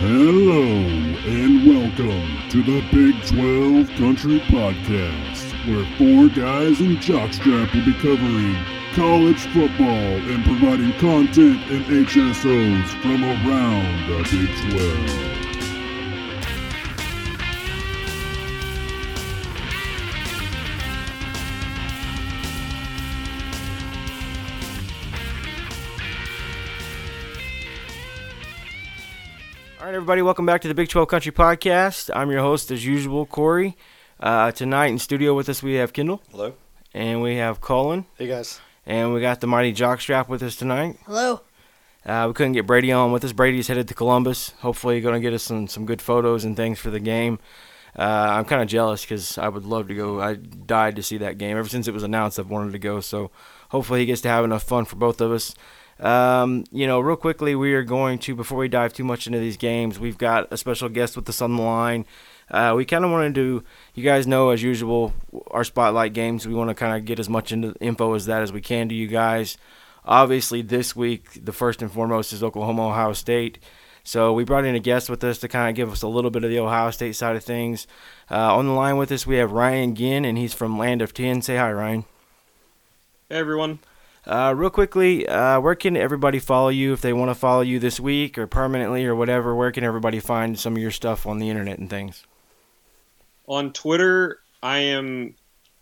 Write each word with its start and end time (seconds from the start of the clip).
Hello 0.00 0.62
and 0.62 1.66
welcome 1.66 2.48
to 2.48 2.62
the 2.62 2.80
Big 2.90 3.22
12 3.26 3.86
Country 3.98 4.40
Podcast, 4.48 5.52
where 5.68 5.84
four 5.98 6.34
guys 6.34 6.80
in 6.80 6.96
jockstrap 6.96 7.74
will 7.74 7.84
be 7.84 7.92
covering 8.00 8.56
college 8.94 9.40
football 9.52 10.16
and 10.32 10.42
providing 10.42 10.94
content 10.94 11.60
and 11.70 11.84
HSOs 11.84 12.88
from 13.02 13.22
around 13.22 14.08
the 14.08 14.22
Big 14.30 14.70
12. 14.72 15.29
Right, 29.90 29.96
everybody, 29.96 30.22
welcome 30.22 30.46
back 30.46 30.60
to 30.60 30.68
the 30.68 30.74
Big 30.74 30.88
12 30.88 31.08
Country 31.08 31.32
Podcast. 31.32 32.10
I'm 32.14 32.30
your 32.30 32.42
host, 32.42 32.70
as 32.70 32.86
usual, 32.86 33.26
Corey. 33.26 33.76
Uh, 34.20 34.52
tonight 34.52 34.86
in 34.86 35.00
studio 35.00 35.34
with 35.34 35.48
us, 35.48 35.64
we 35.64 35.74
have 35.74 35.92
Kendall, 35.92 36.22
Hello. 36.30 36.54
and 36.94 37.20
we 37.20 37.36
have 37.36 37.60
Colin, 37.60 38.06
Hey 38.16 38.28
guys. 38.28 38.60
and 38.86 39.12
we 39.12 39.20
got 39.20 39.40
the 39.40 39.48
mighty 39.48 39.72
Jockstrap 39.72 40.28
with 40.28 40.44
us 40.44 40.54
tonight. 40.54 40.96
Hello. 41.06 41.40
Uh, 42.06 42.26
we 42.28 42.34
couldn't 42.34 42.52
get 42.52 42.68
Brady 42.68 42.92
on 42.92 43.10
with 43.10 43.24
us. 43.24 43.32
Brady's 43.32 43.66
headed 43.66 43.88
to 43.88 43.94
Columbus. 43.94 44.50
Hopefully, 44.60 45.00
going 45.00 45.14
to 45.14 45.20
get 45.20 45.34
us 45.34 45.42
some, 45.42 45.66
some 45.66 45.86
good 45.86 46.00
photos 46.00 46.44
and 46.44 46.56
things 46.56 46.78
for 46.78 46.90
the 46.90 47.00
game. 47.00 47.40
Uh, 47.98 48.02
I'm 48.02 48.44
kind 48.44 48.62
of 48.62 48.68
jealous 48.68 49.02
because 49.02 49.38
I 49.38 49.48
would 49.48 49.64
love 49.64 49.88
to 49.88 49.94
go. 49.96 50.20
I 50.20 50.34
died 50.34 50.94
to 50.96 51.02
see 51.02 51.18
that 51.18 51.36
game. 51.36 51.56
Ever 51.56 51.68
since 51.68 51.88
it 51.88 51.94
was 51.94 52.04
announced, 52.04 52.38
I've 52.38 52.48
wanted 52.48 52.72
to 52.72 52.78
go. 52.78 53.00
So 53.00 53.32
hopefully, 53.70 54.00
he 54.00 54.06
gets 54.06 54.20
to 54.22 54.28
have 54.28 54.44
enough 54.44 54.62
fun 54.62 54.84
for 54.84 54.94
both 54.96 55.20
of 55.20 55.32
us. 55.32 55.52
Um, 56.00 56.64
you 56.72 56.86
know, 56.86 56.98
real 56.98 57.16
quickly, 57.16 57.54
we 57.54 57.74
are 57.74 57.82
going 57.82 58.18
to, 58.20 58.34
before 58.34 58.58
we 58.58 58.68
dive 58.68 58.92
too 58.92 59.04
much 59.04 59.26
into 59.26 59.38
these 59.38 59.58
games, 59.58 59.98
we've 59.98 60.18
got 60.18 60.50
a 60.50 60.56
special 60.56 60.88
guest 60.88 61.14
with 61.14 61.28
us 61.28 61.42
on 61.42 61.56
the 61.56 61.62
line. 61.62 62.06
Uh, 62.50 62.72
we 62.76 62.84
kind 62.84 63.04
of 63.04 63.10
want 63.10 63.34
to 63.34 63.62
you 63.94 64.02
guys 64.02 64.26
know, 64.26 64.50
as 64.50 64.62
usual, 64.62 65.12
our 65.50 65.62
spotlight 65.62 66.14
games. 66.14 66.48
We 66.48 66.54
want 66.54 66.70
to 66.70 66.74
kind 66.74 66.96
of 66.96 67.04
get 67.04 67.20
as 67.20 67.28
much 67.28 67.52
into 67.52 67.74
info 67.80 68.14
as 68.14 68.26
that 68.26 68.42
as 68.42 68.52
we 68.52 68.60
can 68.60 68.88
to 68.88 68.94
you 68.94 69.06
guys. 69.06 69.56
Obviously, 70.04 70.62
this 70.62 70.96
week, 70.96 71.44
the 71.44 71.52
first 71.52 71.82
and 71.82 71.92
foremost 71.92 72.32
is 72.32 72.42
Oklahoma 72.42 72.88
Ohio 72.88 73.12
State. 73.12 73.58
So 74.02 74.32
we 74.32 74.44
brought 74.44 74.64
in 74.64 74.74
a 74.74 74.80
guest 74.80 75.10
with 75.10 75.22
us 75.22 75.38
to 75.38 75.48
kind 75.48 75.68
of 75.68 75.76
give 75.76 75.92
us 75.92 76.02
a 76.02 76.08
little 76.08 76.30
bit 76.30 76.42
of 76.42 76.50
the 76.50 76.58
Ohio 76.58 76.90
State 76.90 77.14
side 77.14 77.36
of 77.36 77.44
things. 77.44 77.86
Uh, 78.30 78.56
on 78.56 78.66
the 78.66 78.72
line 78.72 78.96
with 78.96 79.12
us, 79.12 79.26
we 79.26 79.36
have 79.36 79.52
Ryan 79.52 79.94
Ginn, 79.94 80.24
and 80.24 80.38
he's 80.38 80.54
from 80.54 80.78
Land 80.78 81.02
of 81.02 81.12
Ten. 81.12 81.42
Say 81.42 81.56
hi, 81.56 81.70
Ryan. 81.70 82.04
Hey 83.28 83.36
everyone. 83.36 83.80
Uh, 84.26 84.52
real 84.56 84.70
quickly, 84.70 85.26
uh, 85.26 85.58
where 85.60 85.74
can 85.74 85.96
everybody 85.96 86.38
follow 86.38 86.68
you 86.68 86.92
if 86.92 87.00
they 87.00 87.12
want 87.12 87.30
to 87.30 87.34
follow 87.34 87.62
you 87.62 87.78
this 87.78 87.98
week 87.98 88.36
or 88.36 88.46
permanently 88.46 89.04
or 89.06 89.14
whatever? 89.14 89.54
Where 89.54 89.72
can 89.72 89.82
everybody 89.82 90.20
find 90.20 90.58
some 90.58 90.74
of 90.76 90.82
your 90.82 90.90
stuff 90.90 91.26
on 91.26 91.38
the 91.38 91.48
internet 91.48 91.78
and 91.78 91.88
things? 91.88 92.26
On 93.46 93.72
Twitter, 93.72 94.40
I 94.62 94.78
am 94.78 95.34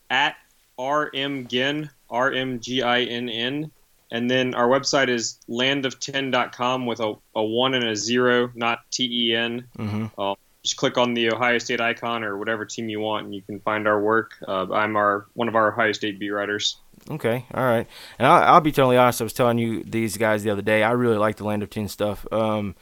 at 0.09 0.36
rmginn, 0.78 1.91
R 2.09 2.33
M 2.33 2.61
G 2.61 2.83
I 2.83 3.03
N 3.03 3.28
N. 3.28 3.70
And 4.11 4.31
then 4.31 4.55
our 4.55 4.69
website 4.69 5.09
is 5.09 5.39
landof10.com 5.50 6.86
with 6.86 7.00
a, 7.00 7.14
a 7.34 7.44
1 7.44 7.75
and 7.75 7.84
a 7.84 7.97
0, 7.97 8.50
not 8.55 8.81
T 8.91 9.31
E 9.31 9.36
N. 9.36 9.66
Mm-hmm. 9.77 10.06
Uh, 10.19 10.34
just 10.62 10.77
click 10.77 10.97
on 10.97 11.14
the 11.14 11.33
Ohio 11.33 11.59
State 11.59 11.81
icon 11.81 12.25
or 12.25 12.39
whatever 12.39 12.64
team 12.64 12.89
you 12.89 13.00
want, 13.00 13.27
and 13.27 13.34
you 13.34 13.42
can 13.42 13.61
find 13.61 13.86
our 13.86 14.00
work. 14.00 14.33
Uh, 14.47 14.72
I'm 14.72 14.97
our 14.97 15.27
one 15.34 15.48
of 15.48 15.56
our 15.56 15.72
Ohio 15.72 15.92
State 15.92 16.19
beat 16.19 16.31
writers. 16.31 16.77
Okay, 17.11 17.47
all 17.55 17.64
right. 17.64 17.87
And 18.19 18.27
I'll, 18.27 18.55
I'll 18.55 18.61
be 18.61 18.73
totally 18.73 18.97
honest. 18.98 19.20
I 19.20 19.25
was 19.25 19.33
telling 19.33 19.59
you 19.59 19.83
these 19.83 20.17
guys 20.17 20.42
the 20.42 20.51
other 20.51 20.62
day. 20.62 20.83
I 20.83 20.91
really 20.92 21.17
like 21.17 21.37
the 21.37 21.45
Land 21.45 21.62
of 21.62 21.70
Ten 21.70 21.89
stuff. 21.89 22.27
Um, 22.31 22.75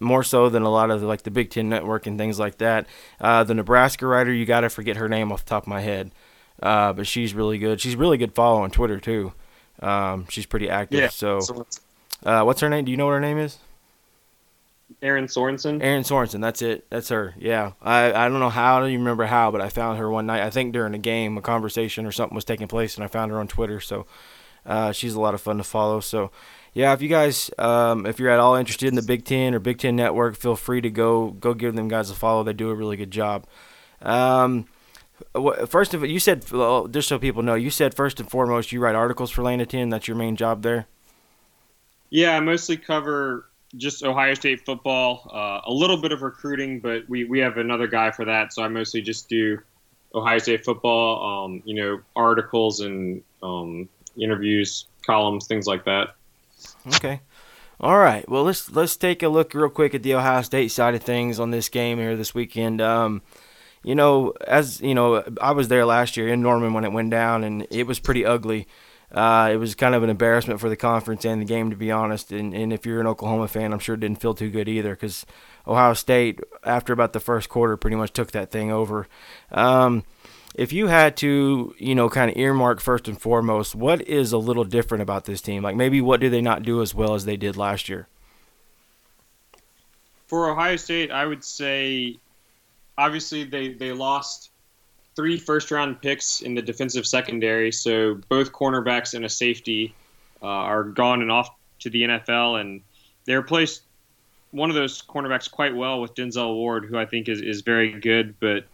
more 0.00 0.22
so 0.22 0.48
than 0.48 0.62
a 0.62 0.70
lot 0.70 0.90
of 0.90 1.00
the, 1.00 1.06
like 1.06 1.22
the 1.22 1.30
Big 1.30 1.50
Ten 1.50 1.68
Network 1.68 2.06
and 2.06 2.18
things 2.18 2.38
like 2.38 2.58
that. 2.58 2.86
Uh, 3.20 3.44
the 3.44 3.54
Nebraska 3.54 4.06
writer, 4.06 4.32
you 4.32 4.44
got 4.44 4.60
to 4.60 4.68
forget 4.70 4.96
her 4.96 5.08
name 5.08 5.30
off 5.32 5.44
the 5.44 5.48
top 5.50 5.64
of 5.64 5.68
my 5.68 5.80
head, 5.80 6.10
uh, 6.62 6.92
but 6.92 7.06
she's 7.06 7.32
really 7.34 7.58
good. 7.58 7.80
She's 7.80 7.96
really 7.96 8.18
good 8.18 8.34
follow 8.34 8.62
on 8.62 8.70
Twitter 8.70 8.98
too. 8.98 9.32
Um, 9.80 10.26
she's 10.28 10.46
pretty 10.46 10.68
active. 10.68 11.00
So, 11.08 11.40
So 11.40 11.66
uh, 12.24 12.42
what's 12.42 12.60
her 12.60 12.68
name? 12.68 12.84
Do 12.84 12.90
you 12.90 12.96
know 12.96 13.06
what 13.06 13.12
her 13.12 13.20
name 13.20 13.38
is? 13.38 13.58
Erin 15.02 15.26
Sorensen. 15.26 15.82
Erin 15.82 16.02
Sorensen. 16.02 16.40
That's 16.40 16.62
it. 16.62 16.86
That's 16.90 17.08
her. 17.08 17.34
Yeah. 17.38 17.72
I, 17.80 18.12
I 18.12 18.28
don't 18.28 18.40
know 18.40 18.50
how. 18.50 18.76
I 18.76 18.80
don't 18.80 18.90
even 18.90 19.00
remember 19.00 19.26
how, 19.26 19.50
but 19.50 19.60
I 19.60 19.68
found 19.68 19.98
her 19.98 20.10
one 20.10 20.26
night. 20.26 20.42
I 20.42 20.50
think 20.50 20.72
during 20.72 20.94
a 20.94 20.98
game, 20.98 21.38
a 21.38 21.42
conversation 21.42 22.06
or 22.06 22.12
something 22.12 22.34
was 22.34 22.44
taking 22.44 22.68
place, 22.68 22.96
and 22.96 23.04
I 23.04 23.06
found 23.06 23.30
her 23.30 23.38
on 23.38 23.48
Twitter. 23.48 23.80
So 23.80 24.06
uh, 24.66 24.92
she's 24.92 25.14
a 25.14 25.20
lot 25.20 25.34
of 25.34 25.40
fun 25.40 25.58
to 25.58 25.64
follow. 25.64 26.00
So 26.00 26.30
yeah, 26.72 26.92
if 26.92 27.02
you 27.02 27.08
guys, 27.08 27.50
um, 27.58 28.06
if 28.06 28.18
you're 28.18 28.30
at 28.30 28.38
all 28.38 28.54
interested 28.54 28.88
in 28.88 28.94
the 28.94 29.02
Big 29.02 29.24
Ten 29.24 29.54
or 29.54 29.58
Big 29.58 29.78
Ten 29.78 29.96
Network, 29.96 30.36
feel 30.36 30.56
free 30.56 30.80
to 30.80 30.90
go 30.90 31.30
go 31.30 31.54
give 31.54 31.74
them 31.74 31.88
guys 31.88 32.10
a 32.10 32.14
follow. 32.14 32.42
They 32.42 32.52
do 32.52 32.70
a 32.70 32.74
really 32.74 32.96
good 32.96 33.10
job. 33.10 33.46
Um, 34.02 34.66
first 35.66 35.94
of 35.94 36.02
all, 36.02 36.08
you 36.08 36.20
said 36.20 36.44
just 36.90 37.08
so 37.08 37.18
people 37.18 37.42
know, 37.42 37.54
you 37.54 37.70
said 37.70 37.94
first 37.94 38.20
and 38.20 38.30
foremost 38.30 38.72
you 38.72 38.80
write 38.80 38.94
articles 38.94 39.30
for 39.30 39.42
Land 39.42 39.62
of 39.62 39.68
Ten. 39.68 39.88
That's 39.88 40.06
your 40.06 40.16
main 40.16 40.36
job 40.36 40.62
there. 40.62 40.86
Yeah, 42.08 42.36
I 42.36 42.40
mostly 42.40 42.76
cover 42.76 43.49
just 43.76 44.02
Ohio 44.02 44.34
State 44.34 44.64
football, 44.64 45.30
uh, 45.32 45.60
a 45.70 45.72
little 45.72 45.96
bit 45.96 46.12
of 46.12 46.22
recruiting, 46.22 46.80
but 46.80 47.08
we, 47.08 47.24
we 47.24 47.38
have 47.38 47.56
another 47.56 47.86
guy 47.86 48.10
for 48.10 48.24
that. 48.24 48.52
So 48.52 48.62
I 48.62 48.68
mostly 48.68 49.00
just 49.00 49.28
do 49.28 49.58
Ohio 50.14 50.38
State 50.38 50.64
football, 50.64 51.44
um, 51.44 51.62
you 51.64 51.74
know, 51.74 52.00
articles 52.16 52.80
and 52.80 53.22
um, 53.42 53.88
interviews, 54.16 54.86
columns, 55.06 55.46
things 55.46 55.66
like 55.66 55.84
that. 55.84 56.14
Okay. 56.94 57.20
All 57.80 57.98
right. 57.98 58.28
Well, 58.28 58.42
let's 58.42 58.70
let's 58.70 58.96
take 58.96 59.22
a 59.22 59.28
look 59.28 59.54
real 59.54 59.70
quick 59.70 59.94
at 59.94 60.02
the 60.02 60.14
Ohio 60.14 60.42
State 60.42 60.70
side 60.70 60.94
of 60.94 61.02
things 61.02 61.40
on 61.40 61.50
this 61.50 61.68
game 61.70 61.98
here 61.98 62.14
this 62.14 62.34
weekend. 62.34 62.80
Um, 62.82 63.22
you 63.82 63.94
know, 63.94 64.34
as 64.46 64.82
you 64.82 64.94
know, 64.94 65.24
I 65.40 65.52
was 65.52 65.68
there 65.68 65.86
last 65.86 66.16
year 66.16 66.28
in 66.28 66.42
Norman 66.42 66.74
when 66.74 66.84
it 66.84 66.92
went 66.92 67.10
down, 67.10 67.42
and 67.42 67.66
it 67.70 67.86
was 67.86 67.98
pretty 67.98 68.26
ugly. 68.26 68.66
Uh, 69.12 69.50
it 69.52 69.56
was 69.56 69.74
kind 69.74 69.94
of 69.94 70.02
an 70.02 70.10
embarrassment 70.10 70.60
for 70.60 70.68
the 70.68 70.76
conference 70.76 71.24
and 71.24 71.40
the 71.40 71.46
game, 71.46 71.70
to 71.70 71.76
be 71.76 71.90
honest. 71.90 72.30
And, 72.30 72.54
and 72.54 72.72
if 72.72 72.86
you're 72.86 73.00
an 73.00 73.06
Oklahoma 73.06 73.48
fan, 73.48 73.72
I'm 73.72 73.80
sure 73.80 73.96
it 73.96 74.00
didn't 74.00 74.20
feel 74.20 74.34
too 74.34 74.50
good 74.50 74.68
either 74.68 74.90
because 74.90 75.26
Ohio 75.66 75.94
State, 75.94 76.40
after 76.62 76.92
about 76.92 77.12
the 77.12 77.20
first 77.20 77.48
quarter, 77.48 77.76
pretty 77.76 77.96
much 77.96 78.12
took 78.12 78.30
that 78.32 78.50
thing 78.50 78.70
over. 78.70 79.08
Um, 79.50 80.04
if 80.54 80.72
you 80.72 80.86
had 80.88 81.16
to, 81.18 81.74
you 81.78 81.94
know, 81.94 82.08
kind 82.08 82.30
of 82.30 82.36
earmark 82.36 82.80
first 82.80 83.08
and 83.08 83.20
foremost, 83.20 83.74
what 83.74 84.02
is 84.02 84.32
a 84.32 84.38
little 84.38 84.64
different 84.64 85.02
about 85.02 85.24
this 85.24 85.40
team? 85.40 85.62
Like 85.62 85.76
maybe 85.76 86.00
what 86.00 86.20
do 86.20 86.30
they 86.30 86.40
not 86.40 86.62
do 86.62 86.80
as 86.82 86.94
well 86.94 87.14
as 87.14 87.24
they 87.24 87.36
did 87.36 87.56
last 87.56 87.88
year? 87.88 88.06
For 90.26 90.50
Ohio 90.50 90.76
State, 90.76 91.10
I 91.10 91.26
would 91.26 91.42
say 91.42 92.18
obviously 92.96 93.44
they, 93.44 93.72
they 93.72 93.92
lost 93.92 94.49
three 95.16 95.38
first 95.38 95.70
round 95.70 96.00
picks 96.00 96.40
in 96.42 96.54
the 96.54 96.62
defensive 96.62 97.06
secondary. 97.06 97.72
So 97.72 98.20
both 98.28 98.52
cornerbacks 98.52 99.14
and 99.14 99.24
a 99.24 99.28
safety 99.28 99.94
uh, 100.42 100.46
are 100.46 100.84
gone 100.84 101.22
and 101.22 101.30
off 101.30 101.50
to 101.80 101.90
the 101.90 102.02
NFL. 102.02 102.60
And 102.60 102.82
they 103.24 103.34
replaced 103.34 103.82
one 104.50 104.70
of 104.70 104.76
those 104.76 105.02
cornerbacks 105.02 105.50
quite 105.50 105.74
well 105.74 106.00
with 106.00 106.14
Denzel 106.14 106.54
Ward, 106.54 106.86
who 106.86 106.98
I 106.98 107.06
think 107.06 107.28
is, 107.28 107.40
is 107.40 107.62
very 107.62 107.92
good. 107.92 108.34
But 108.40 108.64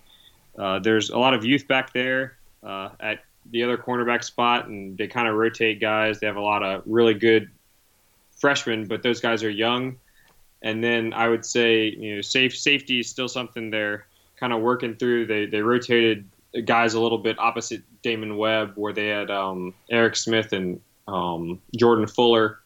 uh, 0.59 0.79
there's 0.79 1.11
a 1.11 1.19
lot 1.19 1.35
of 1.35 1.45
youth 1.45 1.67
back 1.69 1.93
there 1.93 2.37
uh, 2.63 2.91
at 3.01 3.21
the 3.51 3.63
other 3.63 3.77
cornerback 3.77 4.25
spot, 4.25 4.67
and 4.67 4.97
they 4.97 5.07
kind 5.07 5.29
of 5.29 5.35
rotate 5.35 5.81
guys. 5.81 6.19
They 6.19 6.27
have 6.27 6.37
a 6.37 6.41
lot 6.41 6.63
of 6.63 6.83
really 6.87 7.15
good 7.15 7.51
freshmen, 8.33 8.87
but 8.87 9.03
those 9.03 9.21
guys 9.21 9.43
are 9.43 9.51
young. 9.51 9.97
And 10.63 10.83
then 10.83 11.13
I 11.13 11.29
would 11.29 11.45
say, 11.45 11.89
you 11.89 12.17
know, 12.17 12.21
safe 12.23 12.57
safety 12.57 13.01
is 13.01 13.09
still 13.09 13.29
something 13.29 13.71
they're 13.71 14.07
kind 14.39 14.53
of 14.53 14.61
working 14.61 14.97
through. 14.97 15.27
They 15.27 15.47
they 15.47 15.61
rotated 15.61 16.29
guys 16.65 16.95
a 16.95 17.01
little 17.01 17.19
bit 17.19 17.39
opposite 17.39 17.83
Damon 18.03 18.37
Webb, 18.37 18.73
where 18.77 18.93
they 18.93 19.09
had 19.09 19.31
um, 19.31 19.75
Erick 19.91 20.17
Smith 20.17 20.53
and 20.53 20.81
um, 21.09 21.61
Jordan 21.77 22.07
Fuller 22.07 22.61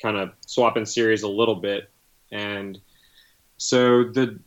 kind 0.00 0.16
of 0.16 0.32
swapping 0.46 0.86
series 0.86 1.22
a 1.22 1.28
little 1.28 1.54
bit. 1.54 1.90
And 2.30 2.78
so 3.58 4.04
the 4.04 4.38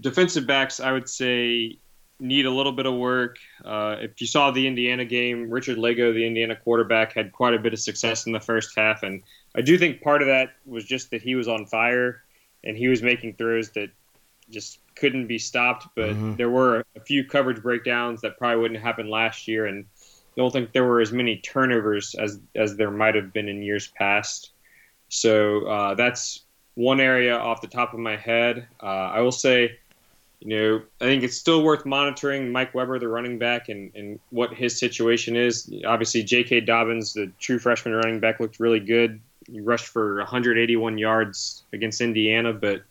defensive 0.00 0.46
backs, 0.46 0.80
I 0.80 0.92
would 0.92 1.08
say, 1.08 1.78
need 2.18 2.46
a 2.46 2.50
little 2.50 2.72
bit 2.72 2.86
of 2.86 2.94
work. 2.94 3.36
Uh, 3.64 3.96
if 4.00 4.20
you 4.20 4.26
saw 4.26 4.50
the 4.50 4.66
Indiana 4.66 5.04
game, 5.04 5.50
Richard 5.50 5.76
Lagow, 5.76 6.12
the 6.12 6.26
Indiana 6.26 6.56
quarterback, 6.56 7.12
had 7.12 7.32
quite 7.32 7.54
a 7.54 7.58
bit 7.58 7.72
of 7.72 7.78
success 7.78 8.26
in 8.26 8.32
the 8.32 8.40
first 8.40 8.76
half. 8.76 9.02
And 9.02 9.22
I 9.54 9.60
do 9.60 9.78
think 9.78 10.02
part 10.02 10.22
of 10.22 10.28
that 10.28 10.54
was 10.64 10.84
just 10.84 11.10
that 11.10 11.22
he 11.22 11.34
was 11.34 11.46
on 11.46 11.66
fire 11.66 12.22
and 12.64 12.76
he 12.76 12.88
was 12.88 13.02
making 13.02 13.34
throws 13.34 13.70
that 13.70 13.90
just 14.50 14.78
couldn't 14.94 15.26
be 15.26 15.38
stopped. 15.38 15.86
But 15.94 16.16
Mhm. 16.16 16.36
there 16.36 16.50
were 16.50 16.84
a 16.96 17.00
few 17.00 17.24
coverage 17.24 17.62
breakdowns 17.62 18.20
that 18.22 18.38
probably 18.38 18.60
wouldn't 18.60 18.80
happen 18.80 19.08
last 19.08 19.46
year. 19.48 19.66
And 19.66 19.84
I 20.36 20.40
don't 20.40 20.52
think 20.52 20.72
there 20.72 20.84
were 20.84 21.00
as 21.00 21.12
many 21.12 21.38
turnovers 21.38 22.14
as, 22.14 22.40
as 22.54 22.76
there 22.76 22.90
might 22.90 23.14
have 23.14 23.32
been 23.32 23.48
in 23.48 23.62
years 23.62 23.88
past. 23.88 24.50
So 25.08 25.66
uh, 25.66 25.94
that's 25.94 26.44
one 26.74 27.00
area 27.00 27.36
off 27.36 27.60
the 27.60 27.68
top 27.68 27.94
of 27.94 28.00
my 28.00 28.16
head. 28.16 28.66
Uh, 28.82 28.86
I 28.86 29.20
will 29.20 29.32
say, 29.32 29.78
you 30.40 30.48
know, 30.48 30.82
I 31.00 31.04
think 31.04 31.22
it's 31.22 31.36
still 31.36 31.62
worth 31.62 31.86
monitoring 31.86 32.52
Mike 32.52 32.74
Weber, 32.74 32.98
the 32.98 33.08
running 33.08 33.38
back, 33.38 33.68
and, 33.70 33.90
and 33.94 34.20
what 34.30 34.52
his 34.52 34.78
situation 34.78 35.34
is. 35.34 35.72
Obviously, 35.86 36.22
J.K. 36.22 36.60
Dobbins, 36.60 37.14
the 37.14 37.32
true 37.40 37.58
freshman 37.58 37.94
running 37.94 38.20
back, 38.20 38.38
looked 38.38 38.60
really 38.60 38.80
good. 38.80 39.20
He 39.50 39.60
rushed 39.60 39.86
for 39.86 40.18
181 40.18 40.98
yards 40.98 41.64
against 41.72 42.00
Indiana, 42.00 42.52
but 42.52 42.82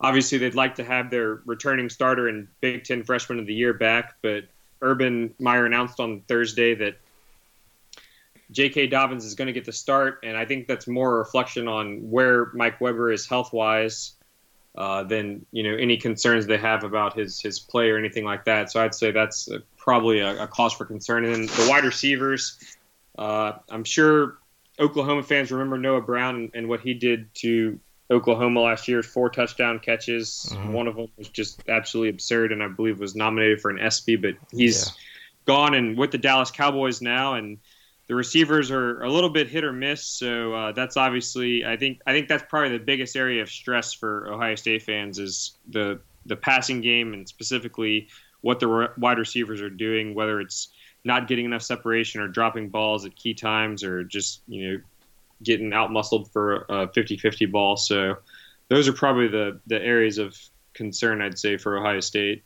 obviously 0.00 0.38
they'd 0.38 0.54
like 0.54 0.76
to 0.76 0.84
have 0.84 1.10
their 1.10 1.42
returning 1.44 1.88
starter 1.88 2.28
and 2.28 2.48
Big 2.60 2.84
Ten 2.84 3.02
freshman 3.02 3.38
of 3.38 3.46
the 3.46 3.54
year 3.54 3.72
back, 3.72 4.16
but 4.22 4.44
Urban 4.80 5.34
Meyer 5.38 5.66
announced 5.66 6.00
on 6.00 6.22
Thursday 6.28 6.74
that 6.74 6.98
J.K. 8.50 8.86
Dobbins 8.86 9.24
is 9.24 9.34
going 9.34 9.46
to 9.46 9.52
get 9.52 9.64
the 9.64 9.72
start, 9.72 10.20
and 10.22 10.36
I 10.36 10.44
think 10.44 10.66
that's 10.66 10.86
more 10.86 11.16
a 11.16 11.18
reflection 11.18 11.68
on 11.68 12.10
where 12.10 12.46
Mike 12.54 12.80
Weber 12.80 13.12
is 13.12 13.26
health 13.26 13.52
wise 13.52 14.14
uh, 14.74 15.02
than 15.02 15.44
you 15.52 15.62
know 15.62 15.74
any 15.74 15.96
concerns 15.96 16.46
they 16.46 16.56
have 16.56 16.84
about 16.84 17.18
his 17.18 17.40
his 17.40 17.58
play 17.58 17.90
or 17.90 17.98
anything 17.98 18.24
like 18.24 18.44
that. 18.44 18.70
So 18.70 18.82
I'd 18.82 18.94
say 18.94 19.10
that's 19.10 19.50
uh, 19.50 19.58
probably 19.76 20.20
a, 20.20 20.44
a, 20.44 20.46
cause 20.46 20.72
for 20.72 20.84
concern. 20.84 21.24
And 21.24 21.34
then 21.34 21.46
the 21.46 21.66
wide 21.68 21.84
receivers, 21.84 22.76
uh, 23.18 23.54
I'm 23.68 23.84
sure 23.84 24.38
Oklahoma 24.78 25.24
fans 25.24 25.50
remember 25.50 25.76
Noah 25.76 26.00
Brown 26.00 26.36
and, 26.36 26.50
and, 26.54 26.68
what 26.68 26.80
he 26.80 26.94
did 26.94 27.34
to 27.36 27.78
Oklahoma 28.10 28.60
last 28.60 28.88
year. 28.88 29.02
Four 29.02 29.30
touchdown 29.30 29.78
catches. 29.78 30.50
Mm-hmm. 30.52 30.72
One 30.72 30.86
of 30.86 30.96
them 30.96 31.08
was 31.16 31.28
just 31.28 31.68
absolutely 31.68 32.10
absurd, 32.10 32.52
and 32.52 32.62
I 32.62 32.68
believe 32.68 32.98
was 32.98 33.14
nominated 33.14 33.60
for 33.60 33.70
an 33.70 33.78
ESPY, 33.78 34.16
but 34.16 34.34
he's 34.50 34.86
yeah. 34.86 34.92
gone 35.46 35.74
and 35.74 35.96
with 35.96 36.10
the 36.10 36.18
Dallas 36.18 36.50
Cowboys 36.50 37.02
now, 37.02 37.34
and 37.34 37.58
the 38.06 38.14
receivers 38.14 38.70
are 38.70 39.02
a 39.02 39.10
little 39.10 39.30
bit 39.30 39.48
hit 39.48 39.64
or 39.64 39.72
miss. 39.72 40.04
So 40.04 40.54
uh, 40.54 40.72
that's 40.72 40.96
obviously, 40.96 41.64
I 41.64 41.76
think, 41.76 42.00
I 42.06 42.12
think 42.12 42.28
that's 42.28 42.44
probably 42.48 42.78
the 42.78 42.84
biggest 42.84 43.16
area 43.16 43.42
of 43.42 43.50
stress 43.50 43.92
for 43.92 44.32
Ohio 44.32 44.54
State 44.54 44.82
fans 44.82 45.18
is 45.18 45.56
the 45.68 46.00
the 46.26 46.36
passing 46.36 46.82
game 46.82 47.14
and 47.14 47.26
specifically 47.26 48.08
what 48.42 48.60
the 48.60 48.92
wide 48.98 49.18
receivers 49.18 49.60
are 49.60 49.70
doing, 49.70 50.14
whether 50.14 50.40
it's 50.40 50.68
not 51.04 51.26
getting 51.26 51.44
enough 51.44 51.62
separation 51.62 52.20
or 52.20 52.28
dropping 52.28 52.68
balls 52.68 53.04
at 53.04 53.16
key 53.16 53.34
times 53.34 53.82
or 53.82 54.04
just 54.04 54.42
you 54.46 54.70
know 54.70 54.80
getting 55.42 55.72
out 55.72 55.92
muscled 55.92 56.30
for 56.32 56.66
a 56.68 56.88
50-50 56.88 57.50
ball. 57.50 57.76
So 57.76 58.16
those 58.68 58.88
are 58.88 58.92
probably 58.92 59.28
the 59.28 59.60
the 59.66 59.80
areas 59.80 60.18
of 60.18 60.36
concern 60.74 61.20
I'd 61.20 61.38
say 61.38 61.56
for 61.56 61.78
Ohio 61.78 62.00
State. 62.00 62.44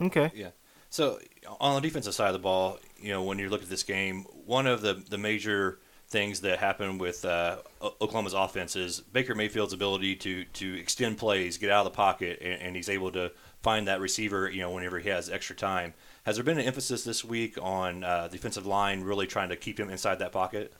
Okay. 0.00 0.30
Yeah. 0.34 0.50
So 0.90 1.18
on 1.60 1.74
the 1.74 1.80
defensive 1.80 2.14
side 2.14 2.28
of 2.28 2.34
the 2.34 2.38
ball, 2.38 2.78
you 3.00 3.10
know, 3.10 3.22
when 3.22 3.38
you 3.38 3.48
look 3.48 3.62
at 3.62 3.68
this 3.68 3.82
game, 3.82 4.24
one 4.46 4.66
of 4.66 4.82
the, 4.82 4.94
the 5.08 5.18
major 5.18 5.78
things 6.08 6.40
that 6.42 6.58
happened 6.58 7.00
with 7.00 7.24
uh, 7.24 7.56
Oklahoma's 7.80 8.34
offense 8.34 8.76
is 8.76 9.00
Baker 9.00 9.34
Mayfield's 9.34 9.72
ability 9.72 10.14
to 10.16 10.44
to 10.44 10.74
extend 10.74 11.16
plays, 11.18 11.56
get 11.56 11.70
out 11.70 11.86
of 11.86 11.92
the 11.92 11.96
pocket, 11.96 12.38
and, 12.42 12.60
and, 12.60 12.76
he's 12.76 12.90
able 12.90 13.10
to 13.12 13.32
find 13.62 13.88
that 13.88 14.00
receiver. 14.00 14.50
You 14.50 14.60
know, 14.60 14.70
whenever 14.70 14.98
he 14.98 15.08
has 15.08 15.30
extra 15.30 15.56
time. 15.56 15.94
Has 16.24 16.36
there 16.36 16.44
been 16.44 16.58
an 16.58 16.66
emphasis 16.66 17.02
this 17.02 17.24
week 17.24 17.56
on 17.60 18.04
uh, 18.04 18.28
defensive 18.28 18.66
line 18.66 19.02
really 19.02 19.26
trying 19.26 19.48
to 19.48 19.56
keep 19.56 19.80
him 19.80 19.88
inside 19.88 20.18
that 20.18 20.30
pocket? 20.30 20.72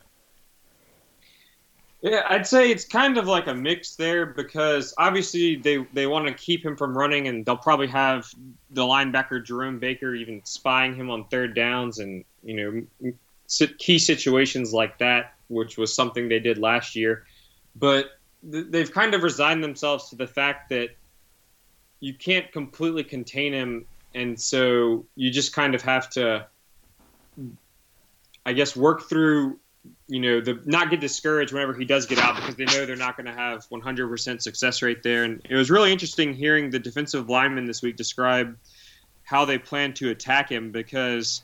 Yeah, 2.02 2.22
I'd 2.28 2.48
say 2.48 2.68
it's 2.68 2.84
kind 2.84 3.16
of 3.16 3.28
like 3.28 3.46
a 3.46 3.54
mix 3.54 3.94
there 3.94 4.26
because 4.26 4.92
obviously 4.98 5.54
they, 5.54 5.86
they 5.92 6.08
want 6.08 6.26
to 6.26 6.34
keep 6.34 6.64
him 6.64 6.76
from 6.76 6.98
running, 6.98 7.28
and 7.28 7.46
they'll 7.46 7.56
probably 7.56 7.86
have 7.86 8.28
the 8.70 8.82
linebacker 8.82 9.44
Jerome 9.44 9.78
Baker 9.78 10.12
even 10.12 10.40
spying 10.44 10.96
him 10.96 11.10
on 11.10 11.24
third 11.28 11.54
downs 11.54 12.00
and 12.00 12.24
you 12.42 12.86
know 13.00 13.12
key 13.78 14.00
situations 14.00 14.72
like 14.72 14.98
that, 14.98 15.34
which 15.46 15.78
was 15.78 15.94
something 15.94 16.28
they 16.28 16.40
did 16.40 16.58
last 16.58 16.96
year. 16.96 17.24
But 17.76 18.10
they've 18.42 18.90
kind 18.90 19.14
of 19.14 19.22
resigned 19.22 19.62
themselves 19.62 20.10
to 20.10 20.16
the 20.16 20.26
fact 20.26 20.70
that 20.70 20.88
you 22.00 22.14
can't 22.14 22.50
completely 22.50 23.04
contain 23.04 23.52
him, 23.52 23.86
and 24.12 24.38
so 24.38 25.06
you 25.14 25.30
just 25.30 25.52
kind 25.52 25.72
of 25.72 25.82
have 25.82 26.10
to, 26.10 26.48
I 28.44 28.54
guess, 28.54 28.74
work 28.74 29.08
through 29.08 29.60
you 30.06 30.20
know, 30.20 30.40
the 30.40 30.60
not 30.64 30.90
get 30.90 31.00
discouraged 31.00 31.52
whenever 31.52 31.74
he 31.74 31.84
does 31.84 32.06
get 32.06 32.18
out 32.18 32.36
because 32.36 32.54
they 32.54 32.64
know 32.66 32.86
they're 32.86 32.96
not 32.96 33.16
going 33.16 33.26
to 33.26 33.32
have 33.32 33.66
100% 33.68 34.42
success 34.42 34.82
rate 34.82 35.02
there. 35.02 35.24
And 35.24 35.40
it 35.48 35.56
was 35.56 35.70
really 35.70 35.90
interesting 35.90 36.34
hearing 36.34 36.70
the 36.70 36.78
defensive 36.78 37.28
lineman 37.28 37.64
this 37.64 37.82
week 37.82 37.96
describe 37.96 38.56
how 39.24 39.44
they 39.44 39.58
plan 39.58 39.94
to 39.94 40.10
attack 40.10 40.50
him 40.50 40.70
because 40.70 41.42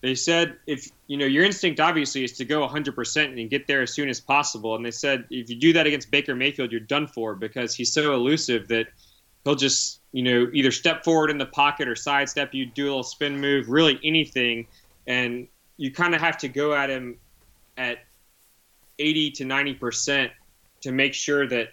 they 0.00 0.14
said 0.14 0.56
if 0.66 0.90
you 1.06 1.16
know 1.16 1.26
your 1.26 1.44
instinct 1.44 1.80
obviously 1.80 2.22
is 2.24 2.32
to 2.32 2.44
go 2.44 2.66
100% 2.66 3.40
and 3.40 3.50
get 3.50 3.66
there 3.66 3.82
as 3.82 3.92
soon 3.92 4.08
as 4.08 4.20
possible. 4.20 4.74
And 4.74 4.84
they 4.84 4.90
said 4.90 5.24
if 5.30 5.48
you 5.48 5.56
do 5.56 5.72
that 5.74 5.86
against 5.86 6.10
Baker 6.10 6.34
Mayfield, 6.34 6.72
you're 6.72 6.80
done 6.80 7.06
for 7.06 7.34
because 7.34 7.74
he's 7.74 7.92
so 7.92 8.14
elusive 8.14 8.68
that 8.68 8.86
he'll 9.44 9.54
just 9.54 10.00
you 10.12 10.22
know 10.22 10.48
either 10.52 10.70
step 10.70 11.04
forward 11.04 11.30
in 11.30 11.38
the 11.38 11.46
pocket 11.46 11.88
or 11.88 11.94
sidestep 11.94 12.52
you, 12.52 12.66
do 12.66 12.84
a 12.84 12.88
little 12.88 13.02
spin 13.02 13.40
move, 13.40 13.68
really 13.68 14.00
anything, 14.02 14.66
and 15.06 15.46
you 15.76 15.92
kind 15.92 16.14
of 16.14 16.20
have 16.20 16.38
to 16.38 16.48
go 16.48 16.74
at 16.74 16.90
him 16.90 17.18
at 17.76 17.98
80 18.98 19.30
to 19.32 19.44
90 19.44 19.74
percent 19.74 20.32
to 20.82 20.92
make 20.92 21.14
sure 21.14 21.46
that 21.48 21.68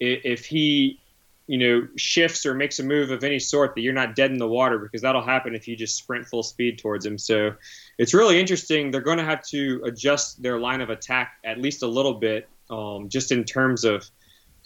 if 0.00 0.44
he 0.44 1.00
you 1.46 1.58
know 1.58 1.86
shifts 1.96 2.46
or 2.46 2.54
makes 2.54 2.78
a 2.78 2.82
move 2.82 3.10
of 3.10 3.22
any 3.22 3.38
sort 3.38 3.74
that 3.74 3.82
you're 3.82 3.92
not 3.92 4.14
dead 4.16 4.30
in 4.30 4.38
the 4.38 4.48
water 4.48 4.78
because 4.78 5.02
that'll 5.02 5.22
happen 5.22 5.54
if 5.54 5.68
you 5.68 5.76
just 5.76 5.96
sprint 5.96 6.26
full 6.26 6.42
speed 6.42 6.78
towards 6.78 7.04
him. 7.04 7.18
So 7.18 7.54
it's 7.98 8.14
really 8.14 8.40
interesting. 8.40 8.90
They're 8.90 9.02
going 9.02 9.18
to 9.18 9.24
have 9.24 9.44
to 9.48 9.82
adjust 9.84 10.42
their 10.42 10.58
line 10.58 10.80
of 10.80 10.90
attack 10.90 11.34
at 11.44 11.58
least 11.58 11.82
a 11.82 11.86
little 11.86 12.14
bit 12.14 12.48
um, 12.70 13.08
just 13.08 13.30
in 13.30 13.44
terms 13.44 13.84
of 13.84 14.08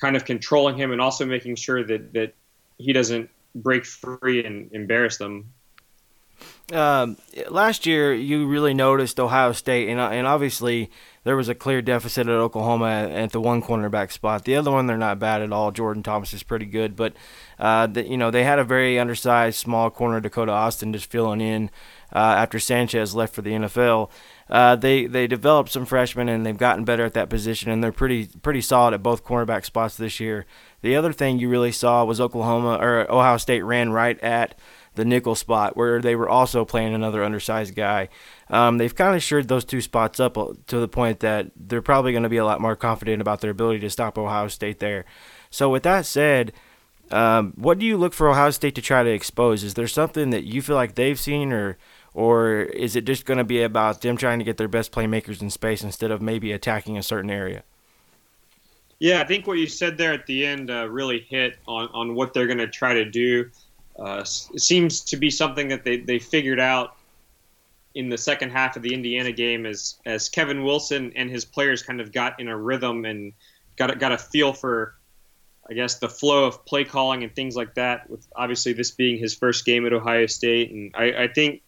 kind 0.00 0.14
of 0.16 0.25
controlling 0.25 0.76
him 0.76 0.92
and 0.92 1.00
also 1.00 1.26
making 1.26 1.56
sure 1.56 1.84
that 1.84 2.12
that 2.12 2.34
he 2.78 2.92
doesn't 2.92 3.28
break 3.56 3.84
free 3.84 4.44
and 4.44 4.70
embarrass 4.72 5.16
them 5.16 5.52
um, 6.72 7.16
last 7.48 7.86
year 7.86 8.12
you 8.12 8.46
really 8.46 8.74
noticed 8.74 9.18
Ohio 9.18 9.52
State, 9.52 9.88
and 9.88 10.00
and 10.00 10.26
obviously 10.26 10.90
there 11.24 11.36
was 11.36 11.48
a 11.48 11.54
clear 11.54 11.82
deficit 11.82 12.26
at 12.26 12.34
Oklahoma 12.34 12.86
at 12.86 13.32
the 13.32 13.40
one 13.40 13.62
cornerback 13.62 14.12
spot. 14.12 14.44
The 14.44 14.56
other 14.56 14.70
one 14.70 14.86
they're 14.86 14.96
not 14.96 15.18
bad 15.18 15.42
at 15.42 15.52
all. 15.52 15.70
Jordan 15.70 16.02
Thomas 16.02 16.32
is 16.32 16.42
pretty 16.42 16.66
good, 16.66 16.96
but 16.96 17.14
uh, 17.58 17.86
the, 17.86 18.06
you 18.06 18.16
know 18.16 18.30
they 18.30 18.44
had 18.44 18.58
a 18.58 18.64
very 18.64 18.98
undersized 18.98 19.58
small 19.58 19.90
corner 19.90 20.20
Dakota 20.20 20.52
Austin 20.52 20.92
just 20.92 21.10
filling 21.10 21.40
in 21.40 21.70
uh, 22.14 22.18
after 22.18 22.58
Sanchez 22.58 23.14
left 23.14 23.34
for 23.34 23.42
the 23.42 23.52
NFL. 23.52 24.10
Uh, 24.50 24.76
they 24.76 25.06
they 25.06 25.26
developed 25.26 25.70
some 25.70 25.86
freshmen 25.86 26.28
and 26.28 26.44
they've 26.44 26.56
gotten 26.56 26.84
better 26.84 27.04
at 27.04 27.14
that 27.14 27.30
position, 27.30 27.70
and 27.70 27.82
they're 27.82 27.92
pretty 27.92 28.26
pretty 28.42 28.60
solid 28.60 28.94
at 28.94 29.02
both 29.02 29.24
cornerback 29.24 29.64
spots 29.64 29.96
this 29.96 30.20
year. 30.20 30.46
The 30.80 30.96
other 30.96 31.12
thing 31.12 31.38
you 31.38 31.48
really 31.48 31.72
saw 31.72 32.04
was 32.04 32.20
Oklahoma 32.20 32.78
or 32.80 33.10
Ohio 33.10 33.36
State 33.36 33.62
ran 33.62 33.90
right 33.90 34.18
at 34.20 34.58
the 34.98 35.04
nickel 35.04 35.36
spot 35.36 35.76
where 35.76 36.00
they 36.00 36.16
were 36.16 36.28
also 36.28 36.64
playing 36.64 36.92
another 36.92 37.24
undersized 37.24 37.74
guy. 37.74 38.08
Um, 38.50 38.78
they've 38.78 38.94
kind 38.94 39.14
of 39.14 39.22
shored 39.22 39.48
those 39.48 39.64
two 39.64 39.80
spots 39.80 40.18
up 40.20 40.36
uh, 40.36 40.48
to 40.66 40.80
the 40.80 40.88
point 40.88 41.20
that 41.20 41.50
they're 41.56 41.80
probably 41.80 42.12
going 42.12 42.24
to 42.24 42.28
be 42.28 42.36
a 42.36 42.44
lot 42.44 42.60
more 42.60 42.76
confident 42.76 43.22
about 43.22 43.40
their 43.40 43.52
ability 43.52 43.78
to 43.80 43.90
stop 43.90 44.18
Ohio 44.18 44.49
State 44.49 44.80
there. 44.80 45.04
So, 45.50 45.70
with 45.70 45.84
that 45.84 46.04
said, 46.04 46.52
um, 47.11 47.54
what 47.56 47.78
do 47.78 47.87
you 47.87 47.96
look 47.96 48.12
for 48.12 48.28
Ohio 48.28 48.50
State 48.50 48.75
to 48.75 48.82
try 48.82 49.02
to 49.02 49.11
expose? 49.11 49.62
Is 49.62 49.75
there 49.75 49.88
something 49.88 50.30
that 50.30 50.44
you 50.44 50.61
feel 50.61 50.76
like 50.76 50.96
they've 50.96 51.18
seen, 51.18 51.52
or 51.52 51.78
or 52.12 52.62
is 52.62 52.96
it 52.96 53.04
just 53.04 53.25
going 53.25 53.38
to 53.38 53.44
be 53.44 53.62
about 53.62 54.02
them 54.02 54.16
trying 54.16 54.40
to 54.40 54.44
get 54.44 54.56
their 54.56 54.68
best 54.68 54.90
playmakers 54.90 55.40
in 55.40 55.49
space 55.49 55.82
instead 55.84 56.11
of 56.11 56.20
maybe 56.20 56.50
attacking 56.52 56.99
a 56.99 57.02
certain 57.02 57.30
area? 57.30 57.62
Yeah, 58.99 59.20
I 59.20 59.25
think 59.25 59.46
what 59.46 59.58
you 59.58 59.68
said 59.68 59.96
there 59.96 60.12
at 60.12 60.26
the 60.26 60.44
end 60.44 60.70
uh, 60.70 60.88
really 60.88 61.25
hit 61.30 61.56
on, 61.68 61.88
on 61.94 62.14
what 62.16 62.34
they're 62.34 62.49
going 62.49 62.58
to 62.58 62.66
try 62.66 62.94
to 62.94 63.04
do. 63.04 63.49
Uh, 63.99 64.25
it 64.55 64.61
seems 64.61 65.00
to 65.00 65.17
be 65.17 65.31
something 65.31 65.69
that 65.69 65.85
they, 65.85 65.99
they 65.99 66.19
figured 66.19 66.61
out 66.61 66.97
in 67.95 68.09
the 68.09 68.19
second 68.19 68.50
half 68.50 68.76
of 68.76 68.83
the 68.83 68.95
Indiana 68.95 69.33
game 69.33 69.67
as 69.67 69.97
as 70.07 70.28
Kevin 70.28 70.62
Wilson 70.62 71.12
and 71.17 71.31
his 71.31 71.45
players 71.45 71.83
kind 71.83 72.00
of 72.00 72.12
got 72.12 72.38
in 72.38 72.49
a 72.49 72.57
rhythm 72.57 73.05
and 73.05 73.33
got 73.76 73.90
a, 73.90 73.97
got 73.97 74.12
a 74.12 74.19
feel 74.19 74.52
for 74.52 74.95
I 75.69 75.75
guess 75.75 75.99
the 75.99 76.09
flow 76.09 76.45
of 76.45 76.64
play 76.64 76.85
calling 76.85 77.25
and 77.25 77.35
things 77.35 77.57
like 77.57 77.75
that. 77.75 78.09
With 78.09 78.26
obviously 78.37 78.73
this 78.73 78.90
being 78.93 79.19
his 79.19 79.35
first 79.35 79.64
game 79.64 79.85
at 79.85 79.93
Ohio 79.93 80.26
State, 80.26 80.71
and 80.71 80.93
I, 80.95 81.25
I 81.25 81.28
think 81.28 81.62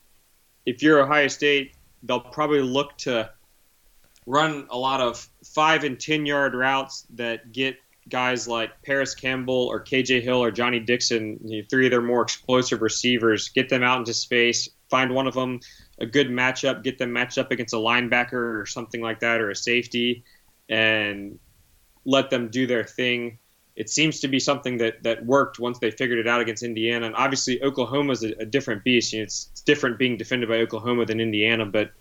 if 0.65 0.83
you're 0.83 1.03
Ohio 1.03 1.29
State, 1.29 1.75
they'll 2.03 2.21
probably 2.21 2.63
look 2.63 2.97
to 2.99 3.31
run 4.27 4.67
a 4.71 4.79
lot 4.79 5.01
of 5.01 5.29
five 5.45 5.85
and 5.85 5.99
ten 5.99 6.27
yard 6.27 6.55
routes 6.55 7.07
that 7.15 7.53
get 7.53 7.77
guys 8.11 8.47
like 8.49 8.83
Parris 8.83 9.15
Campbell 9.15 9.67
or 9.67 9.83
KJ 9.83 10.23
Hill 10.23 10.43
or 10.43 10.51
Johnny 10.51 10.81
Dixon, 10.81 11.39
you 11.45 11.63
know, 11.63 11.67
three 11.71 11.87
of 11.87 11.91
their 11.91 12.03
more 12.03 12.23
explosive 12.23 12.83
receivers, 12.83 13.49
get 13.49 13.69
them 13.69 13.83
out 13.83 13.99
into 13.99 14.13
space, 14.13 14.69
find 14.89 15.15
one 15.15 15.27
of 15.27 15.35
them 15.35 15.61
a 15.99 16.07
good 16.07 16.29
matchup, 16.29 16.83
get 16.83 16.99
them 16.99 17.13
matched 17.13 17.39
up 17.39 17.51
against 17.51 17.75
a 17.75 17.79
linebacker 17.79 18.61
or 18.61 18.67
something 18.67 19.01
like 19.01 19.21
that 19.21 19.41
or 19.41 19.51
a 19.51 19.57
safety, 19.57 20.25
and 20.69 21.39
let 22.05 22.31
them 22.31 22.49
do 22.49 22.67
their 22.67 22.85
thing. 22.85 23.39
It 23.77 23.89
seems 23.89 24.21
to 24.21 24.29
be 24.29 24.41
something 24.41 24.79
that, 24.79 25.03
that 25.05 25.25
worked 25.25 25.59
once 25.59 25.79
they 25.79 25.91
figured 25.91 26.19
it 26.19 26.27
out 26.27 26.41
against 26.41 26.63
Indiana. 26.63 27.07
And 27.07 27.15
obviously, 27.15 27.63
Oklahoma 27.63 28.13
is 28.13 28.25
a, 28.25 28.33
a 28.41 28.45
different 28.45 28.85
beast. 28.85 29.13
You 29.13 29.21
know, 29.21 29.25
it's, 29.25 29.49
it's 29.53 29.61
different 29.63 29.99
being 29.99 30.17
defended 30.17 30.49
by 30.49 30.57
Oklahoma 30.57 31.07
than 31.07 31.21
Indiana, 31.21 31.65
but 31.65 31.93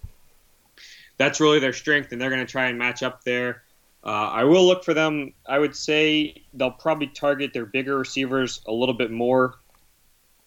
that's 1.18 1.40
really 1.40 1.60
their 1.60 1.74
strength, 1.74 2.12
and 2.12 2.20
they're 2.20 2.30
going 2.30 2.46
to 2.46 2.52
try 2.52 2.68
and 2.68 2.80
match 2.80 3.04
up 3.04 3.24
there. 3.24 3.64
Uh, 4.04 4.30
I 4.32 4.44
will 4.46 4.66
look 4.66 4.84
for 4.84 4.94
them. 4.94 5.34
I 5.48 5.60
would 5.60 5.76
say 5.76 6.44
they'll 6.54 6.72
probably 6.72 7.08
target 7.08 7.54
their 7.54 7.66
bigger 7.66 7.98
receivers 7.98 8.62
a 8.66 8.72
little 8.72 8.96
bit 8.96 9.12
more 9.12 9.56